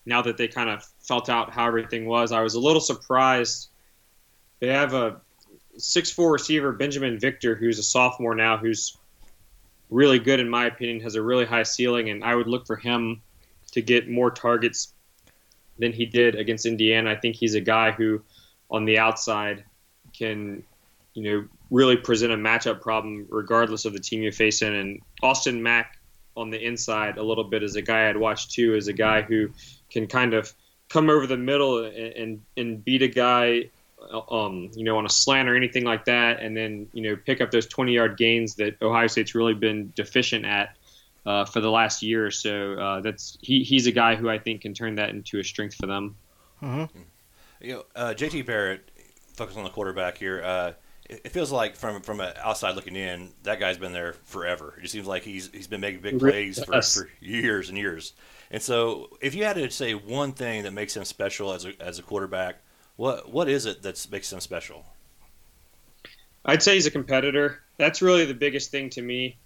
now 0.07 0.23
that 0.23 0.37
they 0.37 0.49
kind 0.49 0.71
of 0.71 0.85
felt 1.01 1.29
out 1.29 1.51
how 1.51 1.67
everything 1.67 2.07
was. 2.07 2.33
I 2.33 2.41
was 2.41 2.55
a 2.55 2.61
little 2.61 2.81
surprised. 2.81 3.69
They 4.61 4.69
have 4.69 4.95
a 4.95 5.21
six-four 5.77 6.33
receiver, 6.33 6.73
Binjimen 6.73 7.21
Victor, 7.21 7.55
who's 7.55 7.79
a 7.79 7.83
sophomore 7.83 8.35
now, 8.35 8.57
who's 8.57 8.97
really 9.91 10.19
good 10.19 10.41
in 10.41 10.49
my 10.49 10.67
opinion, 10.67 11.01
has 11.01 11.15
a 11.15 11.23
really 11.23 11.45
high 11.45 11.63
ceiling, 11.63 12.09
and 12.11 12.25
I 12.25 12.35
would 12.35 12.49
look 12.49 12.67
for 12.67 12.77
him 12.77 13.21
to 13.73 13.83
get 13.83 14.09
more 14.09 14.31
targets 14.31 14.95
than 15.79 15.93
he 15.93 16.07
did 16.07 16.35
against 16.35 16.67
Indiana. 16.67 17.11
I 17.11 17.17
think 17.17 17.37
he's 17.37 17.55
a 17.55 17.61
guy 17.61 17.91
who, 17.91 18.23
on 18.71 18.85
the 18.85 18.99
outside, 18.99 19.65
can 20.13 20.63
you 21.15 21.23
know 21.23 21.49
really 21.73 21.97
present 21.97 22.33
a 22.33 22.37
matchup 22.37 22.81
problem 22.81 23.27
regardless 23.31 23.85
of 23.85 23.93
the 23.93 23.99
team 23.99 24.23
you're 24.23 24.31
facing. 24.31 24.75
And 24.75 25.01
Austin 25.23 25.63
Mack 25.63 25.99
on 26.37 26.51
the 26.51 26.65
inside 26.65 27.19
a 27.19 27.23
little 27.23 27.45
bit 27.45 27.63
is 27.63 27.75
a 27.75 27.83
guy 27.83 28.09
I'd 28.09 28.17
watch 28.17 28.55
too, 28.55 28.77
is 28.77 28.87
a 28.87 28.93
guy 28.93 29.23
who 29.23 29.49
can 29.91 30.07
kind 30.07 30.35
of 30.35 30.53
come 30.89 31.11
over 31.11 31.27
the 31.27 31.37
middle 31.37 31.85
and 31.85 31.97
and, 31.97 32.43
and 32.57 32.85
beat 32.85 33.03
a 33.03 33.09
guy 33.09 33.71
um, 34.31 34.71
you 34.75 34.85
know, 34.85 34.99
on 34.99 35.07
a 35.07 35.09
slant 35.09 35.49
or 35.49 35.57
anything 35.57 35.85
like 35.85 36.05
that, 36.07 36.41
and 36.41 36.57
then 36.57 36.89
you 36.93 37.03
know 37.03 37.17
pick 37.17 37.41
up 37.41 37.51
those 37.51 37.67
20 37.67 37.93
yard 37.93 38.17
gains 38.17 38.57
that 38.57 38.81
Ohio 38.83 39.07
State's 39.07 39.35
really 39.35 39.55
been 39.55 39.93
deficient 39.95 40.45
at 40.45 40.77
uh, 41.27 41.45
for 41.45 41.61
the 41.61 41.71
last 41.71 42.03
year 42.03 42.27
or 42.27 42.31
so. 42.31 42.75
Uh, 42.75 43.01
that's 43.01 43.39
he, 43.41 43.63
he's 43.63 43.87
a 43.87 43.93
guy 43.93 44.15
who 44.15 44.29
I 44.29 44.39
think 44.39 44.63
can 44.63 44.75
turn 44.75 44.97
that 44.97 45.11
into 45.11 45.39
a 45.39 45.45
strength 45.45 45.77
for 45.77 45.87
them. 45.87 46.17
Mm-hmm. 46.63 46.99
You 47.61 47.73
know, 47.75 47.85
uh, 47.95 48.15
JT 48.17 48.45
Barrett, 48.47 48.91
focus 49.35 49.57
on 49.57 49.65
the 49.65 49.71
quarterback 49.71 50.19
here. 50.19 50.75
It, 51.13 51.21
it 51.25 51.33
feels 51.33 51.53
like 51.53 51.77
from 51.77 52.01
from 52.03 52.21
an 52.21 52.33
outside 52.43 52.75
looking 52.75 52.97
in, 52.97 53.31
that 53.43 53.61
guy's 53.61 53.79
been 53.79 53.93
there 53.93 54.15
forever. 54.25 54.75
It 54.79 54.83
just 54.83 54.93
seems 54.93 55.07
like 55.07 55.23
he's 55.23 55.51
he's 55.53 55.67
been 55.67 55.81
making 55.81 56.01
big 56.01 56.19
plays 56.19 56.63
for, 56.65 56.81
for 56.83 57.11
years 57.21 57.69
and 57.69 57.79
years. 57.79 58.13
And 58.51 58.61
so, 58.61 59.09
if 59.21 59.35
you 59.35 59.45
had 59.45 59.57
to 59.57 59.71
say 59.71 59.95
one 59.95 60.33
thing 60.33 60.65
that 60.65 60.73
makes 60.73 60.97
him 60.97 61.05
special 61.05 61.53
as 61.53 61.65
a 61.65 61.73
as 61.81 61.99
a 61.99 62.03
quarterback 62.03 62.57
what 62.97 63.33
what 63.33 63.49
is 63.49 63.67
it 63.67 63.83
that 63.83 64.07
makes 64.11 64.33
him 64.33 64.41
special? 64.41 64.85
I'd 66.45 66.63
say 66.63 66.75
he's 66.75 66.87
a 66.87 66.91
competitor. 66.91 67.61
That's 67.79 68.03
really 68.03 68.25
the 68.25 68.35
biggest 68.35 68.71
thing 68.71 68.91
to 68.91 69.03
me. 69.03 69.39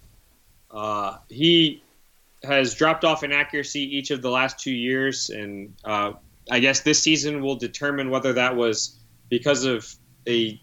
Uh, 0.71 1.17
he 1.29 1.83
has 2.43 2.75
dropped 2.75 3.05
off 3.05 3.23
in 3.23 3.31
accuracy 3.31 3.81
each 3.97 4.11
of 4.11 4.21
the 4.21 4.29
last 4.29 4.59
two 4.59 4.71
years, 4.71 5.29
and 5.29 5.73
uh, 5.83 6.13
I 6.51 6.59
guess 6.59 6.81
this 6.81 7.01
season 7.01 7.41
will 7.41 7.55
determine 7.55 8.09
whether 8.09 8.33
that 8.33 8.55
was 8.55 8.99
because 9.29 9.63
of 9.63 9.91
a 10.27 10.59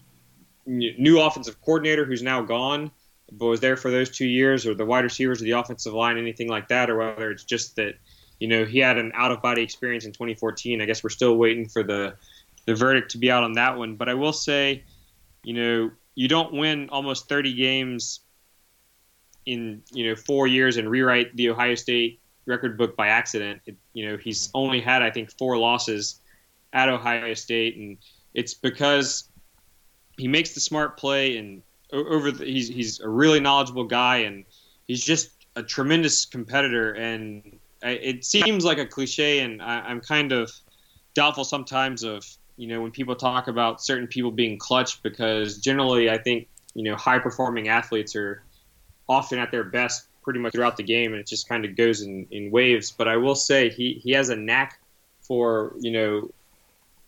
new 0.65 1.21
offensive 1.21 1.61
coordinator 1.61 2.05
who's 2.05 2.21
now 2.21 2.41
gone, 2.41 2.91
but 3.31 3.45
was 3.45 3.59
there 3.59 3.77
for 3.77 3.91
those 3.91 4.09
two 4.09 4.27
years, 4.27 4.65
or 4.65 4.73
the 4.73 4.85
wide 4.85 5.03
receivers, 5.03 5.41
or 5.41 5.45
the 5.45 5.51
offensive 5.51 5.93
line, 5.93 6.17
anything 6.17 6.47
like 6.47 6.67
that, 6.69 6.89
or 6.89 6.97
whether 6.97 7.31
it's 7.31 7.43
just 7.43 7.75
that 7.75 7.95
you 8.39 8.47
know 8.47 8.65
he 8.65 8.79
had 8.79 8.97
an 8.97 9.11
out 9.15 9.31
of 9.31 9.41
body 9.41 9.61
experience 9.61 10.05
in 10.05 10.11
2014. 10.11 10.81
I 10.81 10.85
guess 10.85 11.03
we're 11.03 11.09
still 11.09 11.37
waiting 11.37 11.67
for 11.67 11.83
the 11.83 12.15
the 12.65 12.75
verdict 12.75 13.11
to 13.11 13.17
be 13.17 13.31
out 13.31 13.43
on 13.43 13.53
that 13.53 13.77
one. 13.77 13.95
But 13.95 14.09
I 14.09 14.13
will 14.13 14.33
say, 14.33 14.83
you 15.43 15.53
know, 15.53 15.91
you 16.15 16.27
don't 16.27 16.53
win 16.53 16.89
almost 16.89 17.29
30 17.29 17.53
games 17.53 18.21
in 19.45 19.83
you 19.91 20.09
know 20.09 20.15
four 20.15 20.47
years 20.47 20.77
and 20.77 20.89
rewrite 20.89 21.35
the 21.35 21.49
Ohio 21.49 21.75
State 21.75 22.19
record 22.45 22.77
book 22.77 22.95
by 22.95 23.07
accident. 23.07 23.61
It, 23.65 23.75
you 23.93 24.09
know, 24.09 24.17
he's 24.17 24.49
only 24.53 24.81
had 24.81 25.01
I 25.01 25.11
think 25.11 25.31
four 25.37 25.57
losses 25.57 26.19
at 26.73 26.89
Ohio 26.89 27.33
State, 27.33 27.77
and 27.77 27.97
it's 28.33 28.53
because 28.53 29.29
he 30.17 30.27
makes 30.27 30.53
the 30.53 30.59
smart 30.59 30.97
play 30.97 31.37
and 31.37 31.61
over 31.91 32.31
the, 32.31 32.45
he's 32.45 32.67
he's 32.67 32.99
a 32.99 33.09
really 33.09 33.39
knowledgeable 33.39 33.83
guy 33.83 34.17
and 34.17 34.43
he's 34.87 35.03
just 35.03 35.31
a 35.55 35.63
tremendous 35.63 36.25
competitor 36.25 36.93
and 36.93 37.59
it 37.81 38.25
seems 38.25 38.65
like 38.65 38.79
a 38.79 38.85
cliche 38.85 39.39
and 39.39 39.61
I, 39.61 39.91
am 39.91 40.01
kind 40.01 40.31
of 40.31 40.51
doubtful 41.13 41.43
sometimes 41.43 42.03
of 42.03 42.25
you 42.57 42.67
know, 42.67 42.81
when 42.81 42.91
people 42.91 43.15
talk 43.15 43.47
about 43.47 43.81
certain 43.81 44.07
people 44.07 44.31
being 44.31 44.57
clutch, 44.57 45.01
because 45.03 45.57
generally 45.57 46.09
I 46.09 46.17
think, 46.17 46.47
you 46.73 46.83
know, 46.83 46.95
high 46.95 47.19
performing 47.19 47.67
athletes 47.67 48.15
are 48.15 48.43
often 49.09 49.39
at 49.39 49.51
their 49.51 49.63
best 49.63 50.07
pretty 50.23 50.39
much 50.39 50.53
throughout 50.53 50.77
the 50.77 50.83
game, 50.83 51.11
and 51.11 51.19
it 51.19 51.27
just 51.27 51.47
kind 51.47 51.65
of 51.65 51.75
goes 51.75 52.01
in, 52.01 52.25
in 52.31 52.51
waves. 52.51 52.91
But 52.91 53.07
I 53.07 53.17
will 53.17 53.35
say 53.35 53.69
he, 53.69 53.99
he 54.03 54.11
has 54.11 54.29
a 54.29 54.35
knack 54.35 54.79
for, 55.21 55.73
you 55.79 55.91
know, 55.91 56.29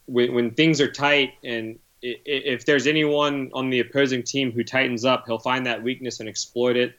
when, 0.06 0.34
when 0.34 0.52
things 0.52 0.82
are 0.82 0.92
tight 0.92 1.34
and 1.44 1.80
if 2.01 2.66
there's 2.66 2.88
anyone 2.88 3.50
on 3.54 3.70
the 3.70 3.80
opposing 3.80 4.24
team 4.24 4.51
who 4.51 4.63
tightens 4.63 5.06
up, 5.06 5.25
he'll 5.25 5.39
find 5.39 5.66
that 5.66 5.82
weakness 5.82 6.20
and 6.20 6.30
exploit 6.30 6.75
it. 6.75 6.96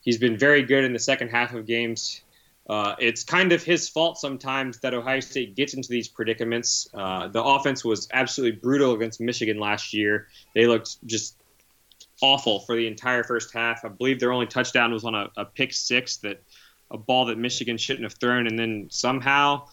He's 0.00 0.18
been 0.18 0.38
very 0.38 0.62
good 0.62 0.84
in 0.84 0.92
the 0.92 0.98
second 0.98 1.28
half 1.28 1.52
of 1.52 1.66
games. 1.66 2.22
Uh, 2.68 2.94
it's 2.98 3.22
kind 3.22 3.52
of 3.52 3.62
his 3.62 3.88
fault 3.88 4.18
sometimes 4.18 4.78
that 4.80 4.92
Ohio 4.92 5.20
State 5.20 5.54
gets 5.54 5.74
into 5.74 5.88
these 5.88 6.08
predicaments. 6.08 6.88
Uh, 6.94 7.28
the 7.28 7.42
offense 7.42 7.84
was 7.84 8.08
absolutely 8.12 8.58
brutal 8.58 8.94
against 8.94 9.20
Michigan 9.20 9.58
last 9.58 9.92
year. 9.92 10.28
They 10.54 10.66
looked 10.66 11.04
just 11.06 11.36
awful 12.20 12.60
for 12.60 12.74
the 12.74 12.86
entire 12.86 13.22
first 13.22 13.52
half. 13.52 13.84
I 13.84 13.88
believe 13.88 14.18
their 14.18 14.32
only 14.32 14.46
touchdown 14.46 14.92
was 14.92 15.04
on 15.04 15.14
a, 15.14 15.28
a 15.36 15.44
pick 15.44 15.72
six 15.72 16.16
that 16.18 16.42
a 16.90 16.98
ball 16.98 17.26
that 17.26 17.38
Michigan 17.38 17.76
shouldn't 17.76 18.04
have 18.04 18.14
thrown, 18.14 18.46
and 18.46 18.58
then 18.58 18.86
somehow, 18.90 19.66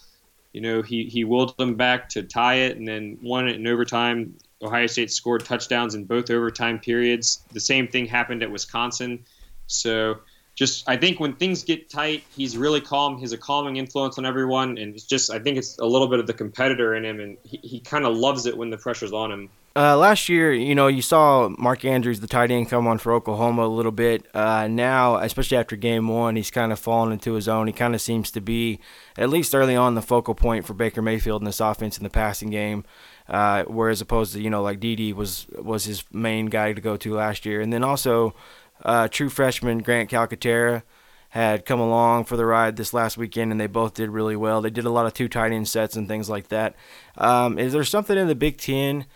you 0.51 0.61
know, 0.61 0.81
he 0.81 1.05
he 1.05 1.23
willed 1.23 1.57
them 1.57 1.75
back 1.75 2.09
to 2.09 2.23
tie 2.23 2.55
it, 2.55 2.77
and 2.77 2.87
then 2.87 3.17
won 3.21 3.47
it 3.47 3.55
in 3.55 3.67
overtime. 3.67 4.35
Ohio 4.63 4.87
State 4.87 5.11
scored 5.11 5.43
touchdowns 5.45 5.95
in 5.95 6.05
both 6.05 6.29
overtime 6.29 6.79
periods. 6.79 7.43
The 7.51 7.59
same 7.59 7.87
thing 7.87 8.05
happened 8.05 8.43
at 8.43 8.51
Wisconsin. 8.51 9.25
So 9.67 10.19
just 10.55 10.87
I 10.87 10.97
think 10.97 11.19
when 11.19 11.33
things 11.33 11.63
get 11.63 11.89
tight, 11.89 12.23
he's 12.35 12.57
really 12.57 12.81
calm. 12.81 13.17
He's 13.17 13.33
a 13.33 13.37
calming 13.37 13.77
influence 13.77 14.17
on 14.17 14.25
everyone, 14.25 14.77
and 14.77 14.93
it's 14.93 15.05
just 15.05 15.31
I 15.31 15.39
think 15.39 15.57
it's 15.57 15.77
a 15.79 15.85
little 15.85 16.07
bit 16.07 16.19
of 16.19 16.27
the 16.27 16.33
competitor 16.33 16.95
in 16.95 17.03
him, 17.03 17.19
and 17.19 17.37
he, 17.43 17.57
he 17.57 17.79
kind 17.79 18.05
of 18.05 18.15
loves 18.15 18.45
it 18.45 18.55
when 18.55 18.69
the 18.69 18.77
pressure's 18.77 19.13
on 19.13 19.31
him. 19.31 19.49
Uh, 19.75 19.97
last 19.97 20.29
year, 20.29 20.53
you 20.53 20.75
know, 20.75 20.85
you 20.85 21.01
saw 21.01 21.49
Mark 21.57 21.83
Andrews, 21.83 22.19
the 22.19 22.27
tight 22.27 22.51
end, 22.51 22.69
come 22.69 22.85
on 22.85 22.99
for 22.99 23.11
Oklahoma 23.11 23.65
a 23.65 23.67
little 23.67 23.91
bit. 23.91 24.27
Uh, 24.35 24.67
now, 24.67 25.15
especially 25.15 25.57
after 25.57 25.75
game 25.75 26.07
one, 26.07 26.35
he's 26.35 26.51
kind 26.51 26.71
of 26.71 26.77
fallen 26.77 27.11
into 27.11 27.33
his 27.33 27.47
own. 27.47 27.65
He 27.65 27.73
kind 27.73 27.95
of 27.95 28.01
seems 28.01 28.29
to 28.31 28.41
be, 28.41 28.79
at 29.17 29.29
least 29.29 29.55
early 29.55 29.75
on, 29.75 29.95
the 29.95 30.03
focal 30.03 30.35
point 30.35 30.67
for 30.67 30.75
Baker 30.75 31.01
Mayfield 31.01 31.41
in 31.41 31.45
this 31.45 31.59
offense 31.59 31.97
in 31.97 32.03
the 32.03 32.11
passing 32.11 32.51
game. 32.51 32.83
Uh, 33.27 33.63
whereas 33.63 34.01
opposed 34.01 34.33
to 34.33 34.41
you 34.41 34.49
know 34.49 34.61
like 34.61 34.79
Dede 34.79 35.15
was 35.15 35.47
was 35.57 35.85
his 35.85 36.03
main 36.11 36.47
guy 36.47 36.73
to 36.73 36.81
go 36.81 36.97
to 36.97 37.13
last 37.13 37.45
year, 37.45 37.61
and 37.61 37.71
then 37.71 37.83
also 37.83 38.35
uh, 38.83 39.07
true 39.07 39.29
freshman 39.29 39.79
Grant 39.79 40.09
Calcaterra 40.09 40.83
had 41.29 41.65
come 41.65 41.79
along 41.79 42.25
for 42.25 42.37
the 42.37 42.45
ride 42.45 42.75
this 42.75 42.93
last 42.93 43.17
weekend, 43.17 43.51
and 43.51 43.59
they 43.59 43.65
both 43.65 43.95
did 43.95 44.09
really 44.09 44.35
well. 44.35 44.61
They 44.61 44.69
did 44.69 44.85
a 44.85 44.91
lot 44.91 45.07
of 45.07 45.13
two 45.15 45.27
tight 45.27 45.51
end 45.51 45.67
sets 45.67 45.95
and 45.95 46.07
things 46.07 46.29
like 46.29 46.49
that. 46.49 46.75
Um, 47.17 47.57
is 47.57 47.73
there 47.73 47.83
something 47.83 48.17
in 48.17 48.27
the 48.27 48.35
Big 48.35 48.57
Ten 48.57 49.07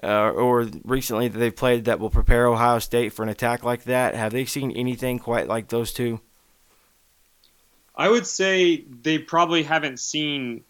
uh, 0.00 0.30
or 0.30 0.68
recently 0.84 1.26
that 1.26 1.36
they've 1.36 1.54
played 1.54 1.86
that 1.86 1.98
will 1.98 2.10
prepare 2.10 2.46
Ohio 2.46 2.78
State 2.78 3.12
for 3.12 3.24
an 3.24 3.28
attack 3.28 3.64
like 3.64 3.84
that? 3.84 4.14
Have 4.14 4.30
they 4.30 4.44
seen 4.44 4.70
anything 4.70 5.18
quite 5.18 5.48
like 5.48 5.68
those 5.68 5.92
two? 5.92 6.20
I 7.96 8.08
would 8.08 8.26
say 8.26 8.84
they 9.02 9.18
probably 9.18 9.62
haven't 9.64 9.98
seen 9.98 10.64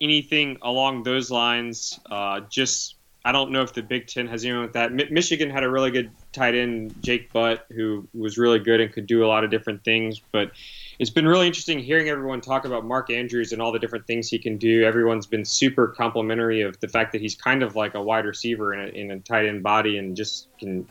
anything 0.00 0.56
along 0.62 1.02
those 1.02 1.30
lines. 1.30 1.98
Uh, 2.10 2.40
just 2.48 2.96
I 3.24 3.32
don't 3.32 3.50
know 3.50 3.60
if 3.60 3.74
the 3.74 3.82
Big 3.82 4.06
Ten 4.06 4.26
has 4.28 4.44
anyone 4.44 4.62
with 4.62 4.72
that. 4.72 4.92
Mi- 4.92 5.08
Michigan 5.10 5.50
had 5.50 5.62
a 5.62 5.70
really 5.70 5.90
good 5.90 6.10
tight 6.32 6.54
end, 6.54 6.94
Jake 7.02 7.30
Butt, 7.32 7.66
who 7.70 8.08
was 8.14 8.38
really 8.38 8.58
good 8.58 8.80
and 8.80 8.90
could 8.90 9.06
do 9.06 9.24
a 9.24 9.28
lot 9.28 9.44
of 9.44 9.50
different 9.50 9.84
things. 9.84 10.20
But 10.32 10.52
it's 10.98 11.10
been 11.10 11.28
really 11.28 11.46
interesting 11.46 11.78
hearing 11.78 12.08
everyone 12.08 12.40
talk 12.40 12.64
about 12.64 12.86
Mark 12.86 13.10
Andrews 13.10 13.52
and 13.52 13.60
all 13.60 13.72
the 13.72 13.78
different 13.78 14.06
things 14.06 14.28
he 14.28 14.38
can 14.38 14.56
do. 14.56 14.84
Everyone's 14.84 15.26
been 15.26 15.44
super 15.44 15.88
complimentary 15.88 16.62
of 16.62 16.80
the 16.80 16.88
fact 16.88 17.12
that 17.12 17.20
he's 17.20 17.34
kind 17.34 17.62
of 17.62 17.76
like 17.76 17.94
a 17.94 18.02
wide 18.02 18.24
receiver 18.24 18.72
in 18.72 18.80
a, 18.80 18.98
in 18.98 19.10
a 19.10 19.20
tight 19.20 19.46
end 19.46 19.62
body 19.62 19.98
and 19.98 20.16
just 20.16 20.48
can 20.58 20.88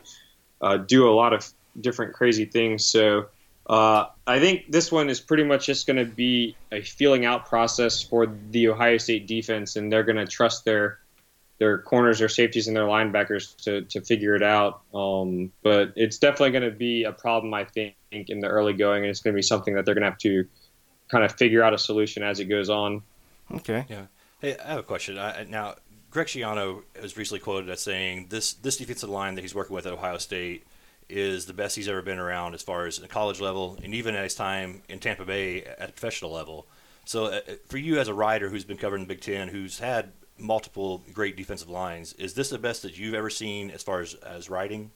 uh, 0.60 0.76
do 0.76 1.08
a 1.08 1.12
lot 1.12 1.32
of 1.32 1.48
different 1.80 2.14
crazy 2.14 2.44
things. 2.44 2.86
So 2.86 3.26
uh, 3.70 4.08
I 4.26 4.40
think 4.40 4.64
this 4.68 4.90
one 4.90 5.08
is 5.08 5.20
pretty 5.20 5.44
much 5.44 5.66
just 5.66 5.86
going 5.86 5.96
to 5.96 6.04
be 6.04 6.56
a 6.72 6.82
feeling 6.82 7.24
out 7.24 7.46
process 7.46 8.02
for 8.02 8.26
the 8.50 8.68
Ohio 8.68 8.98
State 8.98 9.28
defense, 9.28 9.76
and 9.76 9.92
they're 9.92 10.02
going 10.02 10.16
to 10.16 10.26
trust 10.26 10.64
their 10.64 10.98
their 11.58 11.78
corners, 11.78 12.18
their 12.18 12.28
safeties, 12.28 12.66
and 12.66 12.76
their 12.76 12.86
linebackers 12.86 13.54
to, 13.64 13.82
to 13.82 14.00
figure 14.00 14.34
it 14.34 14.42
out. 14.42 14.80
Um, 14.92 15.52
but 15.62 15.92
it's 15.94 16.18
definitely 16.18 16.50
going 16.50 16.68
to 16.68 16.76
be 16.76 17.04
a 17.04 17.12
problem, 17.12 17.54
I 17.54 17.64
think, 17.64 17.94
in 18.10 18.40
the 18.40 18.48
early 18.48 18.72
going, 18.72 19.04
and 19.04 19.10
it's 19.10 19.20
going 19.20 19.34
to 19.34 19.38
be 19.38 19.42
something 19.42 19.74
that 19.74 19.84
they're 19.84 19.94
going 19.94 20.02
to 20.02 20.10
have 20.10 20.18
to 20.18 20.48
kind 21.08 21.22
of 21.22 21.32
figure 21.32 21.62
out 21.62 21.72
a 21.72 21.78
solution 21.78 22.24
as 22.24 22.40
it 22.40 22.46
goes 22.46 22.70
on. 22.70 23.02
Okay. 23.52 23.84
Yeah. 23.88 24.06
Hey, 24.40 24.56
I 24.58 24.70
have 24.70 24.78
a 24.78 24.82
question. 24.82 25.16
I, 25.16 25.44
now, 25.48 25.76
Greg 26.10 26.26
Schiano 26.26 26.82
was 27.00 27.16
recently 27.16 27.38
quoted 27.38 27.70
as 27.70 27.80
saying 27.82 28.26
this 28.30 28.54
this 28.54 28.78
defensive 28.78 29.10
line 29.10 29.36
that 29.36 29.42
he's 29.42 29.54
working 29.54 29.76
with 29.76 29.86
at 29.86 29.92
Ohio 29.92 30.18
State 30.18 30.64
is 31.10 31.46
the 31.46 31.52
best 31.52 31.76
he's 31.76 31.88
ever 31.88 32.02
been 32.02 32.18
around 32.18 32.54
as 32.54 32.62
far 32.62 32.86
as 32.86 32.98
the 32.98 33.08
college 33.08 33.40
level, 33.40 33.78
and 33.82 33.94
even 33.94 34.14
at 34.14 34.24
his 34.24 34.34
time 34.34 34.82
in 34.88 34.98
Tampa 34.98 35.24
Bay 35.24 35.62
at 35.64 35.96
professional 35.96 36.32
level. 36.32 36.66
So, 37.04 37.26
uh, 37.26 37.40
for 37.66 37.78
you 37.78 37.98
as 37.98 38.08
a 38.08 38.14
writer 38.14 38.48
who's 38.48 38.64
been 38.64 38.76
covering 38.76 39.02
the 39.02 39.08
Big 39.08 39.20
Ten, 39.20 39.48
who's 39.48 39.78
had 39.78 40.12
multiple 40.40 41.02
great 41.12 41.36
defensive 41.36 41.68
lines. 41.68 42.12
Is 42.14 42.34
this 42.34 42.50
the 42.50 42.58
best 42.58 42.82
that 42.82 42.98
you've 42.98 43.14
ever 43.14 43.30
seen 43.30 43.70
as 43.70 43.82
far 43.82 44.00
as 44.00 44.14
as 44.14 44.50
writing? 44.50 44.90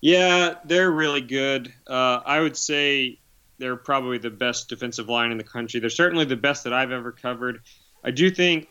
Yeah, 0.00 0.54
they're 0.64 0.90
really 0.90 1.20
good. 1.20 1.72
Uh, 1.86 2.20
I 2.24 2.40
would 2.40 2.56
say 2.56 3.18
they're 3.58 3.76
probably 3.76 4.18
the 4.18 4.30
best 4.30 4.68
defensive 4.68 5.08
line 5.08 5.30
in 5.30 5.38
the 5.38 5.44
country. 5.44 5.78
They're 5.80 5.90
certainly 5.90 6.24
the 6.24 6.36
best 6.36 6.64
that 6.64 6.72
I've 6.72 6.90
ever 6.90 7.12
covered. 7.12 7.60
I 8.02 8.10
do 8.10 8.30
think 8.30 8.68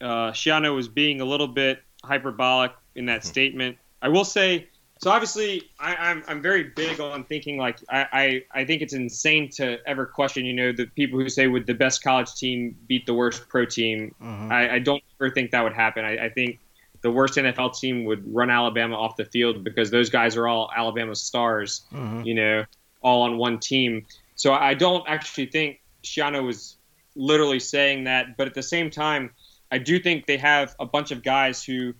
uh, 0.00 0.30
Schiano 0.30 0.74
was 0.74 0.86
being 0.88 1.20
a 1.20 1.24
little 1.24 1.48
bit 1.48 1.82
hyperbolic 2.04 2.72
in 2.94 3.06
that 3.06 3.20
mm-hmm. 3.20 3.28
statement. 3.28 3.78
I 4.00 4.08
will 4.08 4.24
say 4.24 4.68
so 5.02 5.10
obviously 5.10 5.62
I, 5.78 5.92
am 5.92 5.96
I'm, 6.00 6.24
I'm 6.28 6.42
very 6.42 6.64
big 6.64 7.00
on 7.00 7.24
thinking 7.24 7.56
like 7.58 7.78
I, 7.88 8.06
I, 8.12 8.60
I 8.60 8.64
think 8.64 8.82
it's 8.82 8.92
insane 8.92 9.48
to 9.52 9.78
ever 9.88 10.04
question 10.06 10.44
you 10.44 10.52
know 10.52 10.72
the 10.72 10.86
people 10.86 11.18
who 11.18 11.28
say 11.28 11.46
would 11.46 11.66
the 11.66 11.74
best 11.74 12.02
college 12.02 12.34
team 12.34 12.76
beat 12.86 13.06
the 13.06 13.14
worst 13.14 13.48
pro 13.48 13.64
team 13.64 14.14
Mhm. 14.22 14.50
I, 14.52 14.74
I 14.74 14.78
don't 14.78 15.02
ever 15.20 15.30
think 15.30 15.50
that 15.52 15.62
would 15.64 15.72
happen 15.72 16.04
I, 16.04 16.26
I 16.26 16.28
think 16.28 16.58
the 17.02 17.10
worst 17.10 17.34
NFL 17.36 17.78
team 17.78 18.04
would 18.04 18.22
run 18.34 18.50
Alabama 18.50 18.94
off 18.96 19.16
the 19.16 19.24
field 19.24 19.64
because 19.64 19.90
those 19.90 20.10
guys 20.10 20.36
are 20.36 20.46
all 20.46 20.70
Alabama 20.76 21.14
stars 21.14 21.82
Mhm. 21.92 22.26
you 22.26 22.34
know 22.34 22.64
all 23.02 23.22
on 23.22 23.38
one 23.38 23.58
team 23.58 24.06
so 24.34 24.52
I 24.52 24.74
don't 24.74 25.04
actually 25.08 25.46
think 25.46 25.80
Schiano 26.02 26.44
was 26.44 26.76
literally 27.16 27.60
saying 27.60 28.04
that 28.04 28.36
but 28.36 28.46
at 28.46 28.54
the 28.54 28.62
same 28.62 28.90
time 28.90 29.30
I 29.72 29.78
do 29.78 29.98
think 29.98 30.26
they 30.26 30.36
have 30.36 30.74
a 30.78 30.84
bunch 30.84 31.10
of 31.10 31.22
guys 31.22 31.64
who 31.64 31.94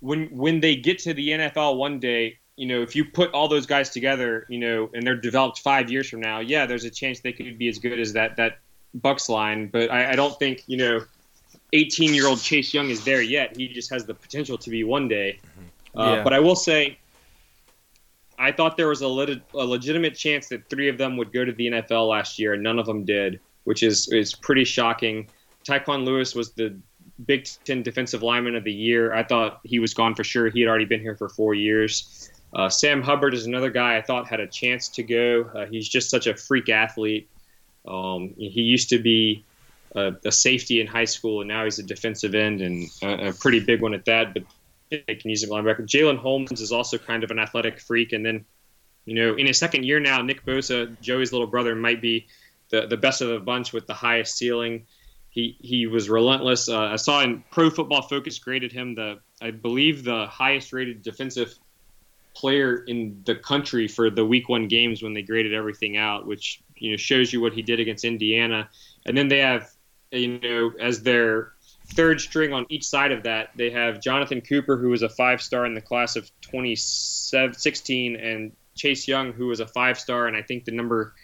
when 0.00 0.26
when 0.26 0.60
they 0.60 0.76
get 0.76 0.98
to 1.00 1.14
the 1.14 1.30
NFL 1.30 1.76
one 1.76 1.98
day, 1.98 2.38
you 2.56 2.66
know, 2.66 2.82
if 2.82 2.94
you 2.96 3.04
put 3.04 3.32
all 3.32 3.48
those 3.48 3.66
guys 3.66 3.90
together, 3.90 4.46
you 4.48 4.58
know, 4.58 4.90
and 4.94 5.06
they're 5.06 5.16
developed 5.16 5.60
five 5.60 5.90
years 5.90 6.08
from 6.08 6.20
now, 6.20 6.40
yeah, 6.40 6.66
there's 6.66 6.84
a 6.84 6.90
chance 6.90 7.20
they 7.20 7.32
could 7.32 7.58
be 7.58 7.68
as 7.68 7.78
good 7.78 7.98
as 7.98 8.12
that 8.12 8.36
that 8.36 8.58
Bucs 8.98 9.28
line. 9.28 9.68
But 9.68 9.90
I, 9.90 10.12
I 10.12 10.16
don't 10.16 10.38
think 10.38 10.64
you 10.66 10.76
know, 10.76 11.00
18 11.72 12.14
year 12.14 12.26
old 12.26 12.40
Chase 12.40 12.72
Young 12.72 12.90
is 12.90 13.04
there 13.04 13.22
yet. 13.22 13.56
He 13.56 13.68
just 13.68 13.90
has 13.90 14.04
the 14.06 14.14
potential 14.14 14.58
to 14.58 14.70
be 14.70 14.84
one 14.84 15.08
day. 15.08 15.38
Uh, 15.96 16.16
Yeah. 16.16 16.24
But 16.24 16.32
I 16.32 16.40
will 16.40 16.56
say, 16.56 16.98
I 18.38 18.52
thought 18.52 18.76
there 18.76 18.88
was 18.88 19.00
a, 19.02 19.08
lit- 19.08 19.42
a 19.52 19.64
legitimate 19.64 20.14
chance 20.14 20.48
that 20.48 20.68
three 20.70 20.88
of 20.88 20.96
them 20.96 21.16
would 21.16 21.32
go 21.32 21.44
to 21.44 21.52
the 21.52 21.66
NFL 21.66 22.08
last 22.08 22.38
year, 22.38 22.54
and 22.54 22.62
none 22.62 22.78
of 22.78 22.86
them 22.86 23.04
did, 23.04 23.40
which 23.64 23.82
is 23.82 24.08
is 24.12 24.34
pretty 24.34 24.64
shocking. 24.64 25.28
Tyquan 25.64 26.04
Lewis 26.04 26.34
was 26.34 26.52
the 26.52 26.76
Big 27.26 27.48
Ten 27.64 27.82
Defensive 27.82 28.22
Lineman 28.22 28.54
of 28.54 28.64
the 28.64 28.72
Year. 28.72 29.12
I 29.12 29.22
thought 29.22 29.60
he 29.64 29.78
was 29.78 29.94
gone 29.94 30.14
for 30.14 30.24
sure. 30.24 30.48
He 30.50 30.60
had 30.60 30.68
already 30.68 30.84
been 30.84 31.00
here 31.00 31.16
for 31.16 31.28
four 31.28 31.54
years. 31.54 32.30
Uh, 32.54 32.68
Sam 32.68 33.02
Hubbard 33.02 33.34
is 33.34 33.46
another 33.46 33.70
guy 33.70 33.96
I 33.96 34.02
thought 34.02 34.26
had 34.26 34.40
a 34.40 34.46
chance 34.46 34.88
to 34.90 35.02
go. 35.02 35.50
Uh, 35.54 35.66
he's 35.66 35.88
just 35.88 36.10
such 36.10 36.26
a 36.26 36.34
freak 36.34 36.68
athlete. 36.68 37.28
Um, 37.86 38.34
he 38.36 38.62
used 38.62 38.88
to 38.90 38.98
be 38.98 39.44
a, 39.94 40.14
a 40.24 40.32
safety 40.32 40.80
in 40.80 40.86
high 40.86 41.04
school, 41.04 41.40
and 41.40 41.48
now 41.48 41.64
he's 41.64 41.78
a 41.78 41.82
defensive 41.82 42.34
end 42.34 42.60
and 42.60 42.88
a, 43.02 43.28
a 43.28 43.32
pretty 43.32 43.60
big 43.60 43.82
one 43.82 43.94
at 43.94 44.04
that. 44.06 44.34
But 44.34 44.44
they 44.90 45.14
can 45.14 45.30
use 45.30 45.42
him 45.42 45.50
linebacker. 45.50 45.86
Jalyn 45.86 46.18
Holmes 46.18 46.60
is 46.60 46.72
also 46.72 46.98
kind 46.98 47.24
of 47.24 47.30
an 47.30 47.38
athletic 47.38 47.80
freak, 47.80 48.12
and 48.12 48.24
then 48.24 48.44
you 49.04 49.14
know 49.14 49.34
in 49.34 49.46
his 49.46 49.58
second 49.58 49.84
year 49.84 50.00
now, 50.00 50.22
Nick 50.22 50.44
Bosa, 50.44 50.98
Joey's 51.00 51.32
little 51.32 51.46
brother, 51.46 51.74
might 51.74 52.00
be 52.00 52.26
the 52.70 52.86
the 52.86 52.96
best 52.96 53.20
of 53.20 53.28
the 53.28 53.38
bunch 53.38 53.72
with 53.72 53.86
the 53.86 53.94
highest 53.94 54.36
ceiling. 54.36 54.86
He 55.38 55.56
he 55.60 55.86
was 55.86 56.10
relentless. 56.10 56.68
Uh, 56.68 56.80
I 56.80 56.96
saw 56.96 57.22
in 57.22 57.44
Pro 57.52 57.70
Football 57.70 58.02
Focus 58.02 58.40
graded 58.40 58.72
him 58.72 58.96
the 58.96 59.20
I 59.40 59.52
believe 59.52 60.02
the 60.02 60.26
highest 60.26 60.72
rated 60.72 61.04
defensive 61.04 61.54
player 62.34 62.82
in 62.88 63.22
the 63.24 63.36
country 63.36 63.86
for 63.86 64.10
the 64.10 64.26
Week 64.26 64.48
One 64.48 64.66
games 64.66 65.00
when 65.00 65.14
they 65.14 65.22
graded 65.22 65.54
everything 65.54 65.96
out, 65.96 66.26
which 66.26 66.60
you 66.74 66.90
know 66.90 66.96
shows 66.96 67.32
you 67.32 67.40
what 67.40 67.52
he 67.52 67.62
did 67.62 67.78
against 67.78 68.04
Indiana. 68.04 68.68
And 69.06 69.16
then 69.16 69.28
they 69.28 69.38
have 69.38 69.70
you 70.10 70.40
know 70.40 70.72
as 70.80 71.04
their 71.04 71.52
third 71.86 72.20
string 72.20 72.52
on 72.52 72.66
each 72.68 72.84
side 72.84 73.12
of 73.12 73.22
that, 73.22 73.50
they 73.54 73.70
have 73.70 74.00
Jonathan 74.00 74.40
Cooper, 74.40 74.76
who 74.76 74.88
was 74.88 75.02
a 75.02 75.08
five 75.08 75.40
star 75.40 75.64
in 75.66 75.74
the 75.74 75.80
class 75.80 76.16
of 76.16 76.28
2016, 76.40 78.16
and 78.16 78.50
Chase 78.74 79.06
Young, 79.06 79.32
who 79.32 79.46
was 79.46 79.60
a 79.60 79.68
five 79.68 80.00
star, 80.00 80.26
and 80.26 80.36
I 80.36 80.42
think 80.42 80.64
the 80.64 80.72
number 80.72 81.14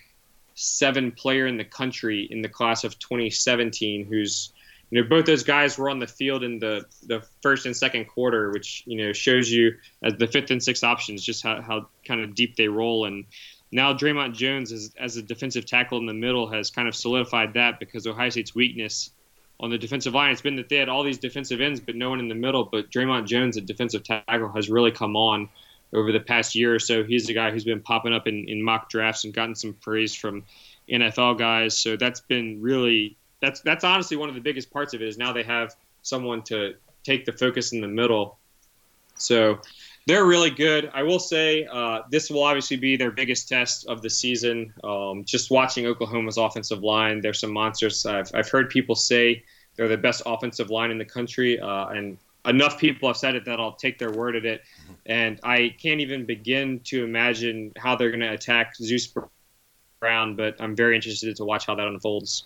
seven 0.55 1.13
player 1.13 1.47
in 1.47 1.57
the 1.57 1.65
country 1.65 2.27
in 2.31 2.43
the 2.43 2.49
class 2.49 2.85
of 2.85 2.99
2017 2.99 4.07
who's 4.07 4.53
you 4.91 5.03
know 5.03 5.09
both 5.09 5.27
those 5.27 5.43
guys 5.43 5.77
were 5.77 5.91
on 5.91 5.99
the 5.99 6.07
field 6.07 6.45
in 6.45 6.59
the 6.61 6.85
the 7.07 7.21
first 7.43 7.67
and 7.67 7.77
second 7.77 8.05
quarter 8.05 8.51
which 8.53 8.85
you 8.87 8.97
know 8.97 9.13
shows 9.13 9.51
you 9.51 9.73
as 10.03 10.15
the 10.15 10.27
fifth 10.29 10.51
and 10.51 10.63
sixth 10.63 10.85
options 10.85 11.25
just 11.25 11.43
how, 11.43 11.61
how 11.61 11.89
kind 12.07 12.21
of 12.21 12.35
deep 12.35 12.55
they 12.57 12.69
roll. 12.69 13.05
And 13.07 13.25
now 13.73 13.93
Dre'Mont 13.93 14.35
Jones 14.35 14.71
as, 14.71 14.95
as 14.97 15.17
a 15.17 15.23
defensive 15.23 15.67
tackle 15.67 15.99
in 15.99 16.07
the 16.07 16.15
middle 16.15 16.49
has 16.49 16.71
kind 16.71 16.87
of 16.87 16.95
solidified 16.95 17.55
that 17.55 17.81
because 17.81 18.07
Ohio 18.07 18.31
State's 18.31 18.55
weakness 18.55 19.11
on 19.59 19.71
the 19.71 19.79
defensive 19.79 20.15
line 20.15 20.31
it's 20.31 20.43
been 20.43 20.57
that 20.57 20.69
they 20.69 20.77
had 20.77 20.89
all 20.89 21.03
these 21.03 21.19
defensive 21.19 21.61
ends 21.61 21.81
but 21.81 21.97
no 21.97 22.11
one 22.11 22.21
in 22.21 22.29
the 22.29 22.35
middle. 22.35 22.65
But 22.65 22.91
Dre'Mont 22.91 23.27
Jones 23.27 23.57
at 23.57 23.67
defensive 23.67 24.05
tackle 24.05 24.53
has 24.53 24.71
really 24.71 24.93
come 24.93 25.17
on 25.17 25.49
over 25.95 26.13
the 26.13 26.21
past 26.21 26.55
year 26.55 26.75
or 26.75 26.79
so. 26.79 27.05
He's 27.05 27.27
the 27.27 27.35
guy 27.35 27.51
who's 27.51 27.65
been 27.65 27.81
popping 27.81 28.13
up 28.13 28.27
in, 28.27 28.49
in 28.49 28.63
mock 28.63 28.89
drafts 28.91 29.25
and 29.25 29.33
gotten 29.33 29.55
some 29.55 29.75
praise 29.75 30.15
from 30.15 30.45
NFL 30.91 31.39
guys. 31.39 31.79
So 31.79 31.97
that's 31.97 32.21
been 32.21 32.61
really 32.61 33.17
that's 33.41 33.61
that's 33.61 33.85
honestly 33.85 34.17
one 34.17 34.29
of 34.29 34.35
the 34.35 34.41
biggest 34.41 34.71
parts 34.71 34.95
of 34.95 35.03
it 35.03 35.09
is 35.09 35.19
now 35.19 35.33
they 35.33 35.43
have 35.43 35.75
someone 36.03 36.43
to 36.43 36.75
take 37.03 37.25
the 37.25 37.33
focus 37.33 37.73
in 37.73 37.81
the 37.81 37.89
middle. 37.89 38.39
So 39.17 39.61
they're 40.07 40.27
really 40.27 40.51
good. 40.51 40.91
I 40.93 41.03
will 41.03 41.19
say 41.19 41.67
uh, 41.71 42.03
this 42.11 42.31
will 42.31 42.43
obviously 42.43 42.77
be 42.77 42.97
their 42.97 43.11
biggest 43.11 43.49
test 43.49 43.87
of 43.87 44.03
the 44.03 44.11
season. 44.11 44.73
Um, 44.83 45.25
just 45.25 45.51
watching 45.51 45.87
Oklahoma's 45.87 46.37
offensive 46.37 46.83
line, 46.83 47.21
they're 47.21 47.33
some 47.33 47.53
monsters. 47.53 48.05
I've, 48.05 48.31
I've 48.35 48.49
heard 48.49 48.69
people 48.69 48.95
say 48.95 49.45
they're 49.77 49.89
the 49.89 49.97
best 49.97 50.23
offensive 50.27 50.71
line 50.71 50.91
in 50.91 50.99
the 50.99 51.05
country, 51.05 51.59
uh, 51.59 51.87
and 51.89 52.19
enough 52.47 52.79
people 52.79 53.09
have 53.09 53.17
said 53.17 53.35
it 53.35 53.45
that 53.47 53.61
I'll 53.61 53.75
take 53.75 53.99
their 53.99 54.11
word 54.11 54.37
at 54.37 54.45
it. 54.45 54.63
Mm-hmm. 54.63 54.93
And 55.07 55.41
I 55.43 55.75
can't 55.81 56.01
even 56.01 56.25
begin 56.25 56.81
to 56.85 57.05
imagine 57.05 57.73
how 57.77 57.97
they're 57.97 58.11
going 58.11 58.21
to 58.21 58.33
attack 58.33 58.75
Zeus 58.77 59.13
Brown, 60.01 60.37
but 60.37 60.57
I'm 60.61 60.77
very 60.77 60.97
interested 60.97 61.35
to 61.37 61.45
watch 61.45 61.67
how 61.67 61.75
that 61.75 61.87
unfolds. 61.87 62.45